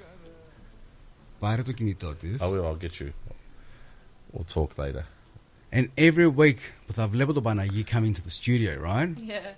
πάρε 1.39 1.61
το 1.61 1.72
κινητό 1.72 2.15
της. 2.15 2.41
I 2.41 2.45
will, 2.45 2.65
I'll 2.65 2.84
get 2.85 2.99
you. 3.01 3.09
We'll 4.34 4.53
talk 4.55 4.77
later. 4.77 5.03
And 5.72 5.88
every 5.97 6.27
week 6.38 6.57
που 6.88 6.93
θα 6.93 7.07
βλέπω 7.07 7.34
τον 7.34 7.43
Παναγί 7.43 7.84
coming 7.91 8.11
to 8.13 8.22
the 8.27 8.43
studio, 8.43 8.81
right? 8.85 9.13
Yeah. 9.30 9.55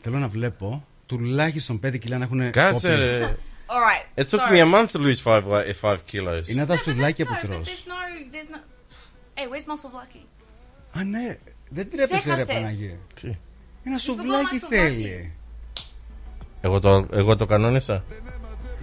Θέλω 0.00 0.18
να 0.18 0.28
βλέπω 0.28 0.86
τουλάχιστον 1.06 1.80
5 1.86 1.98
κιλά 1.98 2.18
να 2.18 2.24
έχουν 2.24 2.50
Κάτσε 2.50 2.94
ρε. 2.94 3.36
All 3.68 3.80
right. 3.80 4.20
It 4.20 4.28
took 4.30 4.40
sorry. 4.40 4.52
me 4.52 4.60
a 4.60 4.66
month 4.74 4.92
to 4.92 4.98
lose 4.98 5.20
five 5.20 5.44
wa- 5.46 5.72
five 5.80 5.98
kilos. 6.06 6.48
Είναι 6.48 6.66
τα 6.66 6.76
σουβλάκια 6.76 7.24
που 7.26 7.32
No, 7.32 7.36
but 7.36 7.46
τρως. 7.50 7.66
there's 7.68 7.86
no, 7.88 8.32
there's 8.34 8.50
no. 8.54 8.58
Hey, 9.38 9.46
where's 9.48 9.66
Muscle 9.66 9.90
Lucky? 9.92 10.24
Α, 10.98 11.04
ναι. 11.04 11.38
Δεν 11.68 11.90
τρέπεσαι 11.90 12.34
ρε 12.34 12.42
Ξέχασες. 12.42 12.54
Παναγί. 12.54 12.98
Τι. 13.20 13.36
Ένα 13.84 13.98
σουβλάκι 13.98 14.58
σουβλάκι. 14.58 14.74
θέλει. 14.74 15.32
Εγώ 16.60 16.80
το, 16.80 17.06
εγώ 17.12 17.36
το 17.36 17.46
κανόνισα. 17.46 18.04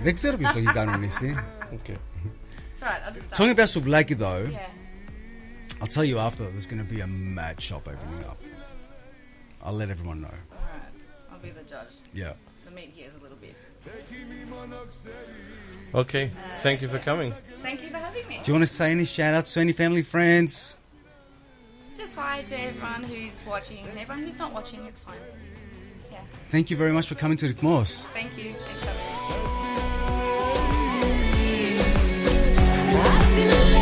Δεν 0.04 0.14
ξέρω 0.14 0.38
ποιος 0.38 0.52
το 0.52 0.58
έχει 0.58 0.68
κανονίσει. 0.74 1.36
Okay. 1.74 1.92
It's 1.92 2.82
alright, 2.84 3.02
I'll 3.08 3.14
just 3.14 3.26
start. 3.26 3.38
Talking 3.38 3.52
about 3.58 3.70
σουβλάκι 3.70 4.16
though, 4.16 4.46
Yeah. 4.52 5.82
I'll 5.82 5.94
tell 5.98 6.06
you 6.12 6.18
after 6.28 6.44
there's 6.52 6.70
going 6.74 6.84
to 6.88 6.92
be 6.96 7.02
a 7.02 7.08
mad 7.08 7.58
shop 7.68 7.84
opening 7.94 8.24
up. 8.32 8.40
I'll 9.64 9.78
let 9.82 9.90
everyone 9.96 10.20
know. 10.26 10.38
Alright. 10.38 10.98
I'll 11.32 11.44
be 11.48 11.52
the 11.60 11.66
judge. 11.74 11.94
Yeah. 12.22 12.34
The 12.68 12.72
meat 12.78 12.92
here 12.96 13.08
is 13.10 13.16
a 13.20 13.24
little 13.26 13.40
bit. 13.46 13.56
Okay. 16.02 16.26
Thank 16.66 16.82
you 16.82 16.88
for 16.94 17.00
coming. 17.00 17.34
Thank 17.68 17.82
you 17.84 17.90
for 17.90 17.98
having 18.08 18.26
me. 18.28 18.36
Do 18.44 18.46
you 18.48 18.54
want 18.58 18.66
to 18.70 18.74
say 18.80 18.88
any 18.92 19.06
shout 19.06 19.34
outs 19.38 19.54
to 19.54 19.60
any 19.66 19.74
family 19.74 20.02
friends? 20.14 20.52
Just 21.98 22.16
hi 22.16 22.42
to 22.52 22.56
everyone 22.70 23.04
who's 23.12 23.38
watching 23.54 23.82
and 23.90 23.98
everyone 24.04 24.24
who's 24.26 24.40
not 24.44 24.52
watching, 24.58 24.80
it's 24.90 25.02
fine. 25.02 25.16
Yeah. 26.49 26.53
Thank 26.53 26.71
you 26.71 26.77
very 26.77 26.93
much 26.93 27.09
for 27.09 27.15
coming 27.15 27.37
to 27.39 27.53
Rhythmos. 27.53 28.05
Thank 28.15 28.37
you. 28.39 28.55
Thanks 33.41 33.78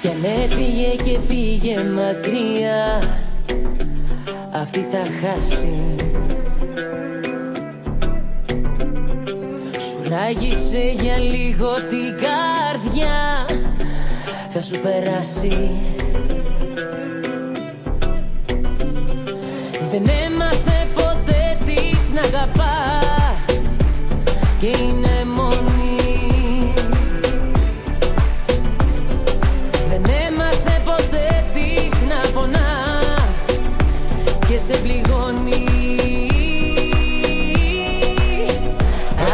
Κι 0.00 0.08
αν 0.08 0.24
έφυγε 0.42 0.96
και 1.04 1.18
πήγε 1.28 1.82
μακριά 1.82 3.02
Αυτή 4.52 4.86
θα 4.92 5.02
χάσει. 5.20 5.96
Σου 9.78 10.08
ράγισε 10.08 10.94
για 11.00 11.16
λίγο 11.16 11.74
την 11.74 12.16
καρδιά 12.16 13.46
Θα 14.48 14.62
σου 14.62 14.80
περάσει. 14.80 15.70
Δεν 19.90 20.02
έμαθε 20.24 20.86
ποτέ 20.94 21.58
της 21.64 22.12
να 22.12 22.20
αγαπά 22.20 23.00
Και 24.60 24.66
είναι 24.66 25.09
σε 34.66 34.76
πληγώνει. 34.76 35.64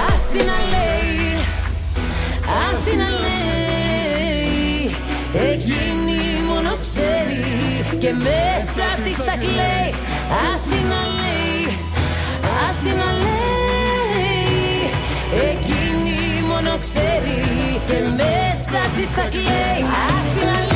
Ας 0.09 0.23
την 0.27 0.45
να 0.51 0.59
λέει, 0.73 1.45
ας 2.69 2.79
την 2.85 2.99
να 2.99 3.09
λέει 3.25 3.37
Εκείνη 5.53 6.23
μόνο 6.49 6.77
ξέρει 6.81 7.45
και 7.99 8.13
μέσα 8.13 8.87
της 9.05 9.17
τα 9.17 9.35
κλαίει. 9.43 9.91
Ας 10.51 10.61
την 10.63 10.85
να 10.93 11.03
λέει, 11.21 11.79
ας 12.67 12.77
την 12.77 12.97
να 13.03 13.11
λέει 13.25 14.91
Εκείνη 15.51 16.43
μόνο 16.49 16.79
ξέρει 16.79 17.41
και 17.87 17.99
μέσα 18.17 18.81
της 18.97 19.15
τα 19.15 19.27
κλαίει. 19.31 19.81
Ας 20.07 20.27
την 20.35 20.47
να 20.49 20.76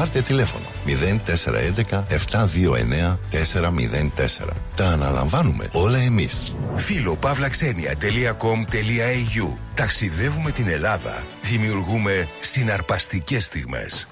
Πάρτε 0.00 0.20
τηλέφωνο 0.20 0.64
0411 0.86 2.04
729 2.30 3.16
404. 3.32 3.48
Τα 4.76 4.88
αναλαμβάνουμε 4.88 5.68
όλα 5.72 5.98
εμείς. 5.98 6.56
Φίλο 6.74 7.16
παύλαξενια.com.au 7.16 9.52
Ταξιδεύουμε 9.74 10.50
την 10.50 10.68
Ελλάδα. 10.68 11.24
Δημιουργούμε 11.42 12.28
συναρπαστικές 12.40 13.44
στιγμές. 13.44 14.08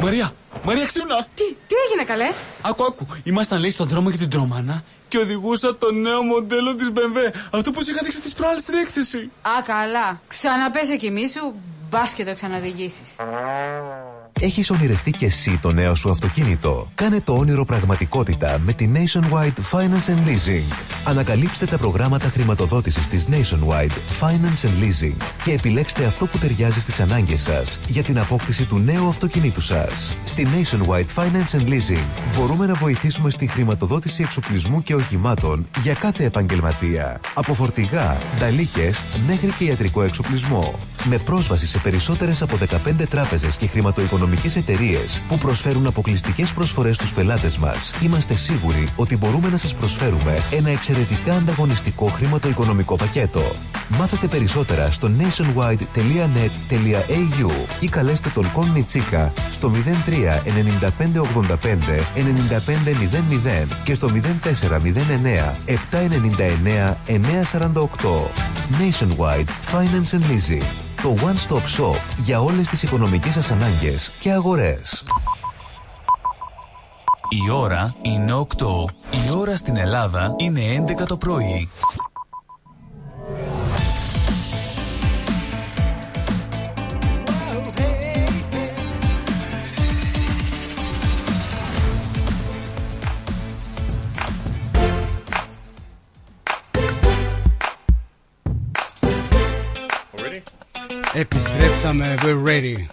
Μαρία, 0.00 0.32
Μαρία 0.64 0.86
ξύπνα! 0.86 1.26
Τι, 1.34 1.42
τι 1.66 1.74
έγινε 1.88 2.04
καλέ; 2.06 2.30
Άκου, 2.62 2.84
άκου. 2.84 3.06
Ήμασταν 3.22 3.60
λέει 3.60 3.70
στον 3.70 3.88
δρόμο 3.88 4.08
για 4.08 4.18
την 4.18 4.30
τρομάνα 4.30 4.84
και 5.08 5.18
οδηγούσα 5.18 5.76
το 5.76 5.92
νέο 5.92 6.22
μοντέλο 6.22 6.74
της 6.74 6.90
BMW. 6.94 7.34
Αυτό 7.50 7.70
που 7.70 7.84
σου 7.84 7.90
είχα 7.90 8.00
δείξει 8.02 8.20
τη 8.20 8.32
προάλλη 8.36 8.60
στην 8.60 8.74
έκθεση. 8.74 9.30
Α, 9.42 9.50
καλά. 9.66 10.20
Ξαναπέσε 10.26 10.96
κι 10.96 11.06
εμεί 11.06 11.28
σου, 11.28 11.54
μπα 11.96 12.06
και 12.16 12.24
το 12.24 12.34
ξαναδηγήσει. 12.34 13.02
Έχεις 14.40 14.70
ονειρευτεί 14.70 15.10
και 15.10 15.26
εσύ 15.26 15.58
το 15.62 15.72
νέο 15.72 15.94
σου 15.94 16.10
αυτοκίνητο. 16.10 16.90
Κάνε 16.94 17.20
το 17.20 17.32
όνειρο 17.32 17.64
πραγματικότητα 17.64 18.58
με 18.64 18.72
τη 18.72 18.90
Nationwide 18.94 19.60
Finance 19.72 20.10
and 20.10 20.28
Leasing. 20.28 20.76
Ανακαλύψτε 21.04 21.66
τα 21.66 21.78
προγράμματα 21.78 22.28
χρηματοδότησης 22.28 23.08
της 23.08 23.28
Nationwide 23.30 24.20
Finance 24.20 24.66
and 24.66 24.84
Leasing 24.84 25.16
και 25.44 25.52
επιλέξτε 25.52 26.04
αυτό 26.04 26.26
που 26.26 26.38
ταιριάζει 26.38 26.80
στις 26.80 27.00
ανάγκες 27.00 27.40
σας 27.40 27.80
για 27.88 28.02
την 28.02 28.18
απόκτηση 28.18 28.64
του 28.64 28.78
νέου 28.78 29.08
αυτοκινήτου 29.08 29.60
σας. 29.60 30.16
Στη 30.24 30.46
Nationwide 30.54 31.22
Finance 31.22 31.58
and 31.58 31.68
Leasing 31.68 32.04
μπορούμε 32.36 32.66
να 32.66 32.74
βοηθήσουμε 32.74 33.30
στη 33.30 33.46
χρηματοδότηση 33.46 34.22
εξοπλισμού 34.22 34.82
και 34.82 34.94
οχημάτων 34.94 35.66
για 35.82 35.94
κάθε 35.94 36.24
επαγγελματία. 36.24 37.20
Από 37.34 37.54
φορτηγά, 37.54 38.16
νταλίκες 38.38 39.02
μέχρι 39.26 39.52
και 39.58 39.64
ιατρικό 39.64 40.02
εξοπλισμό. 40.02 40.78
Με 41.04 41.18
πρόσβαση 41.18 41.66
σε 41.66 41.78
περισσότερες 41.78 42.42
από 42.42 42.56
15 42.56 43.06
τράπεζες 43.10 43.56
και 43.56 43.66
χρηματοοικονομικές 44.26 44.56
εταιρείες 44.56 45.22
που 45.28 45.38
προσφέρουν 45.38 45.86
αποκλειστικές 45.86 46.52
προσφορές 46.52 46.96
στους 46.96 47.12
πελάτες 47.12 47.58
μας, 47.58 47.94
είμαστε 48.02 48.34
σίγουροι 48.34 48.88
ότι 48.96 49.16
μπορούμε 49.16 49.48
να 49.48 49.56
σας 49.56 49.74
προσφέρουμε 49.74 50.42
ένα 50.50 50.70
εξαιρετικά 50.70 51.34
ανταγωνιστικό 51.34 52.06
χρηματοοικονομικό 52.06 52.96
πακέτο. 52.96 53.42
Μάθετε 53.88 54.26
περισσότερα 54.26 54.90
στο 54.90 55.10
nationwide.net.au 55.18 57.50
ή 57.80 57.88
καλέστε 57.88 58.28
τον 58.34 58.52
Κον 58.52 58.72
Νιτσίκα 58.72 59.32
στο 59.50 59.70
03 59.70 59.74
95 60.80 60.90
85 61.20 61.24
9500 63.64 63.68
και 63.84 63.94
στο 63.94 64.10
0409 64.42 64.48
799 65.66 66.94
948. 67.06 67.18
Nationwide 68.80 69.48
Finance 69.72 70.12
and 70.14 70.24
Leasing. 70.30 70.85
Το 71.06 71.16
One 71.20 71.52
Stop 71.52 71.56
Shop 71.56 71.96
για 72.16 72.40
όλες 72.40 72.68
τις 72.68 72.82
οικονομικές 72.82 73.32
σας 73.32 73.50
ανάγκες 73.50 74.10
και 74.20 74.32
αγορές. 74.32 75.04
Η 77.28 77.50
ώρα 77.50 77.94
είναι 78.02 78.32
8. 78.32 78.44
Η 79.10 79.30
ώρα 79.36 79.56
στην 79.56 79.76
Ελλάδα 79.76 80.34
είναι 80.36 80.60
11 80.60 81.06
το 81.06 81.16
πρωί. 81.16 81.68
Επιστρέψαμε, 101.18 102.14
we're 102.18 102.48
ready. 102.48 102.86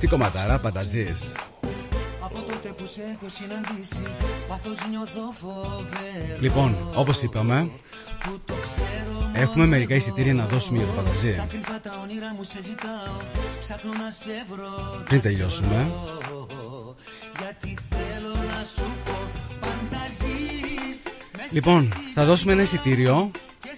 Τι 0.00 0.06
κομματάρα, 0.06 0.58
πανταζείς. 0.58 1.32
Από 2.20 2.38
τότε 2.40 2.68
που 2.76 2.86
σε 2.86 3.00
έχω 3.00 3.28
συναντήσει, 3.28 4.02
πάθος 4.48 4.88
νιώθω 4.90 5.32
φοβερός. 5.32 6.40
Λοιπόν, 6.40 6.76
όπως 6.94 7.22
είπαμε, 7.22 7.70
Που 8.24 8.40
το 8.44 8.54
ξέρω 8.62 9.30
έχουμε 9.32 9.66
μερικά 9.66 9.94
εισιτήρια 9.94 10.34
να 10.34 10.46
δώσουμε 10.46 10.78
για 10.78 10.86
το 10.86 10.92
πανταζή. 10.92 11.32
Στα 11.32 11.46
κρυφά 11.50 11.80
τα 11.80 11.90
όνειρα 12.02 12.34
μου 12.36 12.42
σε 12.42 12.62
ζητάω, 12.62 13.16
ψάχνω 13.60 13.90
να 13.90 14.10
σε 14.10 14.46
βρω. 14.48 15.02
Πριν 15.04 15.20
τελειώσουμε. 15.20 15.92
Γιατί 17.38 17.76
θέλω 17.88 18.34
να 18.34 18.64
σου 18.76 18.84
πω, 19.04 19.18
πάντα 19.60 20.06
ζεις 20.08 21.02
μέσα 21.36 21.48
Λοιπόν, 21.50 21.92
θα 22.14 22.24
δώσουμε 22.24 22.52
ένα 22.52 22.62
εισιτήριο 22.62 23.30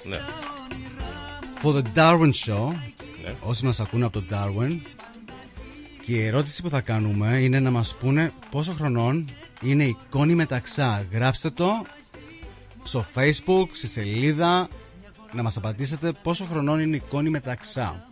Ναι. 0.08 0.18
For 1.64 1.72
the 1.72 1.82
Darwin 1.98 2.32
Show. 2.46 2.72
Ναι. 3.24 3.34
Όσοι 3.40 3.64
μας 3.64 3.80
ακούνε 3.80 4.04
από 4.04 4.20
το 4.20 4.26
Darwin. 4.30 4.78
Και 6.06 6.12
η 6.12 6.26
ερώτηση 6.26 6.62
που 6.62 6.68
θα 6.68 6.80
κάνουμε 6.80 7.36
είναι 7.36 7.60
να 7.60 7.70
μας 7.70 7.94
πούνε 7.94 8.32
πόσο 8.50 8.72
χρονών 8.72 9.30
είναι 9.62 9.84
η 9.84 9.96
Κόνη 10.10 10.34
Μεταξά. 10.34 11.06
Γράψτε 11.12 11.50
το 11.50 11.84
στο 12.82 13.04
Facebook, 13.14 13.66
στη 13.72 13.86
σελίδα, 13.86 14.68
να 15.32 15.42
μας 15.42 15.56
απαντήσετε 15.56 16.12
πόσο 16.22 16.44
χρονών 16.44 16.80
είναι 16.80 16.96
η 16.96 17.02
Κόνη 17.08 17.30
Μεταξά. 17.30 18.08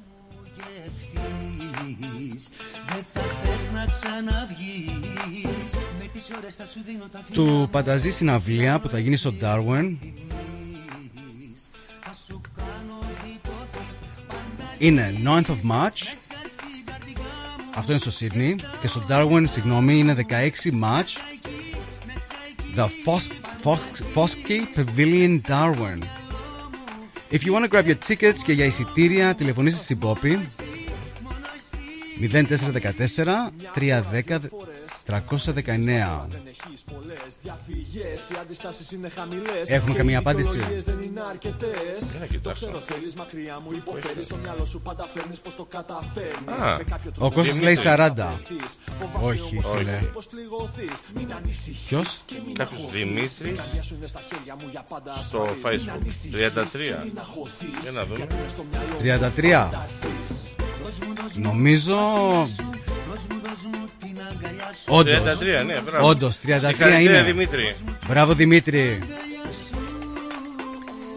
γευτείς. 2.33 2.49
Δεν 2.87 3.05
θα 3.13 3.21
θες 3.21 3.71
να 3.73 3.87
ξαναβγείς 3.87 5.73
Με 5.99 6.07
τις 6.13 6.31
ώρες 6.39 6.55
θα 6.55 6.67
σου 6.67 6.81
δίνω 6.87 7.05
τα 7.13 7.21
φιλιά 7.25 7.45
Του 7.45 7.69
Πανταζή 7.71 8.11
συναυλία 8.11 8.79
που 8.81 8.89
θα 8.89 8.99
γίνει 8.99 9.17
στο 9.17 9.35
Darwin 9.41 9.97
είναι 14.83 15.15
9th 15.25 15.47
of 15.47 15.71
March. 15.71 16.03
Αυτό 17.75 17.93
είναι 17.93 18.01
στο 18.01 18.11
Sydney. 18.21 18.55
Και 18.81 18.87
στο 18.87 19.03
Darwin, 19.09 19.43
συγγνώμη, 19.47 19.99
είναι 19.99 20.17
16 20.29 20.71
March. 20.83 21.17
The 22.77 22.85
Fos 23.05 23.27
Fos 23.65 23.79
Foskey 24.15 24.61
Pavilion 24.77 25.41
Darwin. 25.49 26.03
If 27.31 27.45
you 27.45 27.53
want 27.53 27.65
to 27.65 27.69
grab 27.69 27.87
your 27.87 27.99
tickets 28.09 28.39
και 28.45 28.53
για 28.53 28.65
εισιτήρια, 28.65 29.35
τηλεφωνήστε 29.35 29.83
στην 29.83 29.99
Poppy 30.03 30.39
0414 32.21 33.51
310 33.75 34.39
319. 35.07 36.27
Έχουμε 39.67 39.95
καμία 39.95 40.19
απάντηση. 40.19 40.59
Α, 46.47 46.79
Ο 47.19 47.31
Κώστας 47.31 47.61
λέει 47.61 47.79
40. 47.85 48.39
Όχι, 49.21 49.61
φίλε. 49.77 49.99
Ποιος; 51.89 52.25
Κάποιος 52.53 52.91
Δημήτρης 52.91 53.61
στο 55.23 55.47
Facebook. 55.63 55.99
33. 56.33 57.07
Για 57.83 57.91
να 57.93 58.05
δούμε. 58.05 58.27
33. 58.99 59.71
Νομίζω. 61.35 61.97
Όντως. 64.87 65.39
33, 65.61 65.65
ναι, 65.65 65.81
μπράβο. 65.81 66.09
Όντως, 66.09 66.39
33 66.39 66.41
Συγχαρητήρια, 66.41 67.01
είναι. 67.01 67.23
Δημήτρη. 67.23 67.75
Μπράβο, 68.09 68.35
Δημήτρη. 68.35 68.99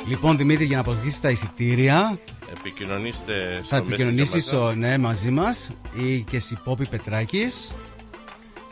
Λοιπόν, 0.08 0.38
Δημήτρη, 0.38 0.66
για 0.66 0.76
να 0.76 0.82
αποκτήσει 0.82 1.22
τα 1.22 1.30
εισιτήρια, 1.30 2.20
Επικοινωνήστε 2.58 3.56
στο 3.56 3.68
θα 3.70 3.78
επικοινωνήσεις 3.78 4.50
Messenger 4.54 4.60
μας. 4.60 4.76
ναι, 4.76 4.98
μαζί 4.98 5.30
μας 5.32 5.70
ή 5.94 6.20
και 6.20 6.36
εσύ 6.36 6.58
Πόπη 6.64 6.86
Πετράκης 6.88 7.72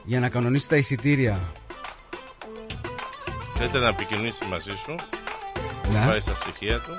για 0.05 0.19
να 0.19 0.29
κανονίσεις 0.29 0.67
τα 0.67 0.75
εισιτήρια. 0.75 1.39
Θέλετε 3.53 3.79
να 3.79 3.87
επικοινωνήσεις 3.87 4.47
μαζί 4.49 4.71
σου. 4.85 4.95
Ναι. 5.91 6.05
Βάζει 6.05 6.25
τα 6.25 6.35
στοιχεία 6.35 6.79
του 6.79 6.95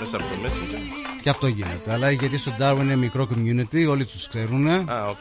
μέσα 0.00 0.16
από 0.16 0.24
το 0.24 0.34
Messenger. 0.42 1.07
Και 1.22 1.28
αυτό 1.30 1.46
γίνεται. 1.46 1.92
Αλλά 1.92 2.10
γιατί 2.10 2.36
στο 2.36 2.52
Darwin 2.60 2.78
είναι 2.80 2.96
μικρό 2.96 3.28
community, 3.34 3.86
όλοι 3.88 4.06
τους 4.06 4.28
ξέρουν. 4.28 4.68
Α, 4.68 5.08
οκ. 5.08 5.16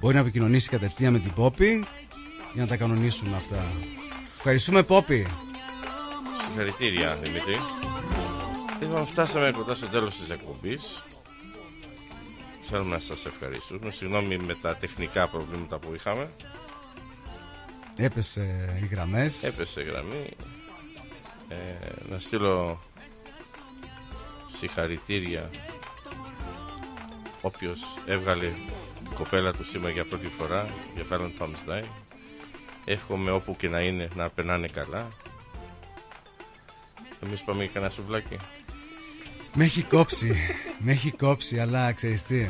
Μπορεί 0.00 0.14
να 0.14 0.20
επικοινωνήσει 0.20 0.68
κατευθείαν 0.68 1.12
με 1.12 1.18
την 1.18 1.32
Πόπη 1.32 1.86
για 2.52 2.62
να 2.62 2.68
τα 2.68 2.76
κανονίσουν 2.76 3.34
αυτά. 3.34 3.64
Ευχαριστούμε, 4.36 4.82
Πόπη. 4.82 5.26
Συγχαρητήρια, 6.46 7.14
Δημήτρη. 7.14 7.56
Λοιπόν, 8.80 9.06
φτάσαμε 9.06 9.50
κοντά 9.50 9.74
στο 9.74 9.86
τέλος 9.86 10.16
της 10.16 10.30
εκπομπής. 10.30 11.02
Θέλουμε 12.60 12.90
να 12.90 12.98
σας 13.00 13.24
ευχαριστούμε. 13.24 13.90
Συγγνώμη 13.90 14.38
με 14.38 14.54
τα 14.54 14.76
τεχνικά 14.76 15.28
προβλήματα 15.28 15.78
που 15.78 15.94
είχαμε. 15.94 16.30
Έπεσε 17.96 18.76
οι 18.82 18.86
γραμμές. 18.86 19.42
Έπεσε 19.42 19.80
η 19.80 19.84
γραμμή. 19.84 20.26
Ε, 21.48 21.56
να 22.10 22.18
στείλω 22.18 22.80
συγχαρητήρια 24.60 25.50
όποιος 27.40 27.80
έβγαλε 28.06 28.48
την 29.04 29.14
κοπέλα 29.14 29.52
του 29.52 29.64
σήμερα 29.64 29.92
για 29.92 30.04
πρώτη 30.04 30.26
φορά 30.26 30.68
για 30.94 31.04
Valentine's 31.10 31.70
Day. 31.70 31.84
Εύχομαι 32.84 33.30
όπου 33.30 33.56
και 33.56 33.68
να 33.68 33.80
είναι 33.80 34.08
να 34.14 34.30
περνάνε 34.30 34.68
καλά. 34.68 35.08
Εμείς 37.22 37.42
πάμε 37.42 37.62
για 37.62 37.72
κανένα 37.72 37.92
σουβλάκι. 37.92 38.38
Με 39.54 39.64
έχει 39.64 39.82
κόψει. 39.82 40.36
Με 40.78 40.92
έχει 40.92 41.10
κόψει, 41.10 41.60
αλλά 41.60 41.92
ξέρεις 41.92 42.22
τι. 42.22 42.48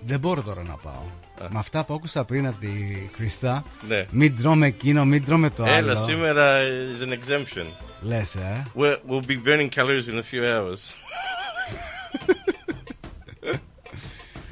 Δεν 0.00 0.18
μπορώ 0.18 0.42
τώρα 0.42 0.62
να 0.62 0.74
πάω. 0.74 1.25
Με 1.50 1.58
αυτά 1.58 1.84
που 1.84 1.94
άκουσα 1.94 2.24
πριν 2.24 2.46
από 2.46 2.58
τη 2.60 2.68
Κριστά. 3.16 3.64
Ναι. 3.88 4.06
Μην 4.10 4.36
τρώμε 4.36 4.66
εκείνο, 4.66 5.04
μην 5.04 5.24
τρώμε 5.24 5.50
το 5.50 5.64
Έλα, 5.64 5.76
άλλο. 5.76 6.04
σήμερα 6.04 6.58
is 6.62 7.02
an 7.08 7.12
exemption. 7.12 7.66
Λες, 8.00 8.34
ε. 8.34 8.62
We'll, 8.78 8.96
we'll 9.10 9.26
be 9.26 9.36
burning 9.46 9.68
calories 9.74 10.08
in 10.12 10.16
a 10.18 10.22
few 10.32 10.42
hours. 10.44 10.94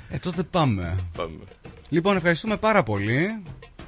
Ε, 0.08 0.18
τότε 0.18 0.42
πάμε. 0.42 0.96
Πάμε. 1.16 1.38
Λοιπόν, 1.88 2.16
ευχαριστούμε 2.16 2.56
πάρα 2.56 2.82
πολύ. 2.82 3.42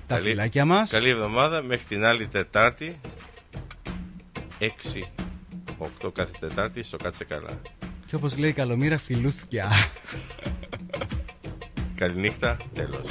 Τα 0.06 0.14
Καλή- 0.14 0.28
φυλάκια 0.28 0.64
μας. 0.64 0.90
Καλή 0.90 1.08
εβδομάδα 1.08 1.62
μέχρι 1.62 1.84
την 1.88 2.04
άλλη 2.04 2.26
Τετάρτη. 2.26 3.00
6-8 4.58 6.10
κάθε 6.12 6.30
Τετάρτη 6.40 6.82
στο 6.82 6.96
Κάτσε 6.96 7.24
Καλά. 7.24 7.60
Και 8.06 8.14
όπως 8.16 8.36
λέει 8.38 8.50
η 8.50 8.52
Καλομήρα 8.52 8.98
φιλούθκια. 8.98 9.68
Καληνύχτα, 12.00 12.56
τέλος. 12.74 13.08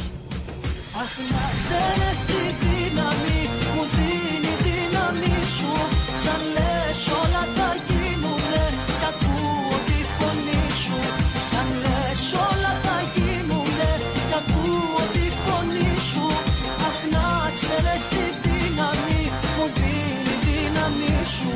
Αχ 1.01 1.13
να 1.33 1.45
ξέρεις 1.59 2.19
τη 2.31 2.41
δύναμη 2.61 3.39
Μου 3.73 3.83
δίνει 3.95 4.51
η 4.53 4.61
δύναμη 4.65 5.37
σου. 5.55 5.71
Σαν 6.23 6.41
λες 6.55 7.01
όλα 7.21 7.43
θα 7.57 7.69
γίνουνε 7.87 8.65
Κι 8.99 9.07
ακούω 9.11 9.75
τη 9.89 9.99
φωνή 10.15 10.63
σου. 10.81 10.97
Σαν 11.49 11.67
λες 11.83 12.23
όλα 12.49 12.71
θα 12.85 12.97
γίνουνε 13.13 13.91
Κι 14.29 14.37
ακούω 14.41 15.03
τη 15.15 15.25
φωνή 15.43 15.93
σου. 16.09 16.25
Αχ 16.87 16.97
να 17.13 17.27
ξέρεις 17.57 18.03
τη 18.13 18.25
δύναμη 18.43 19.21
Μου 19.55 19.65
δίνει 19.77 20.33
η 20.33 20.37
δύναμη 20.45 21.17
σου. 21.37 21.53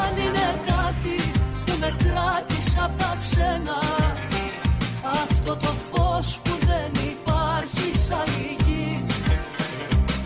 Αν 0.00 0.12
είναι 0.24 0.46
κάτι 0.70 1.16
που 1.64 1.72
με 1.82 1.90
κράτησε 2.02 2.78
απ' 2.86 2.98
τα 3.00 3.10
ξένα 3.22 3.81
αυτό 5.52 5.66
το 5.66 5.72
φως 5.90 6.38
που 6.42 6.50
δεν 6.66 6.90
υπάρχει 7.10 7.98
σαν 8.06 8.26
η 8.40 8.56
γη 8.64 9.04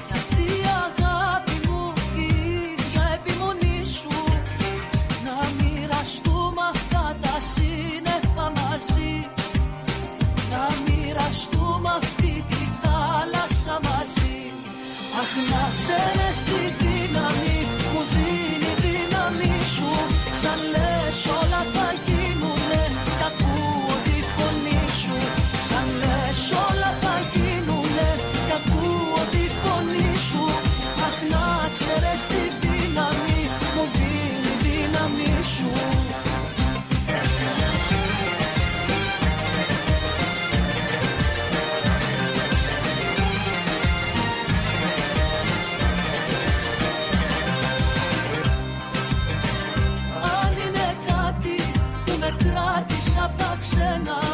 Κι 0.07 0.13
αυτή 0.13 0.43
η 0.43 0.67
αγάπη 0.87 1.69
μου 1.69 1.93
η 2.17 2.27
ίδια 2.73 3.05
επιμονή 3.19 3.85
σου 3.85 4.17
Να 5.27 5.37
μοιραστούμε 5.59 6.63
αυτά 6.75 7.17
τα 7.21 7.37
σύννεφα 7.53 8.47
μαζί. 8.61 9.15
Να 10.53 10.65
μοιραστούμε 10.85 11.91
αυτή 12.03 12.45
τη 12.49 12.63
θάλασσα 12.83 13.75
μαζί. 13.89 14.41
Αχ 15.21 15.33
να 15.51 15.65
ξέρεις 15.75 16.26
τι 16.26 16.26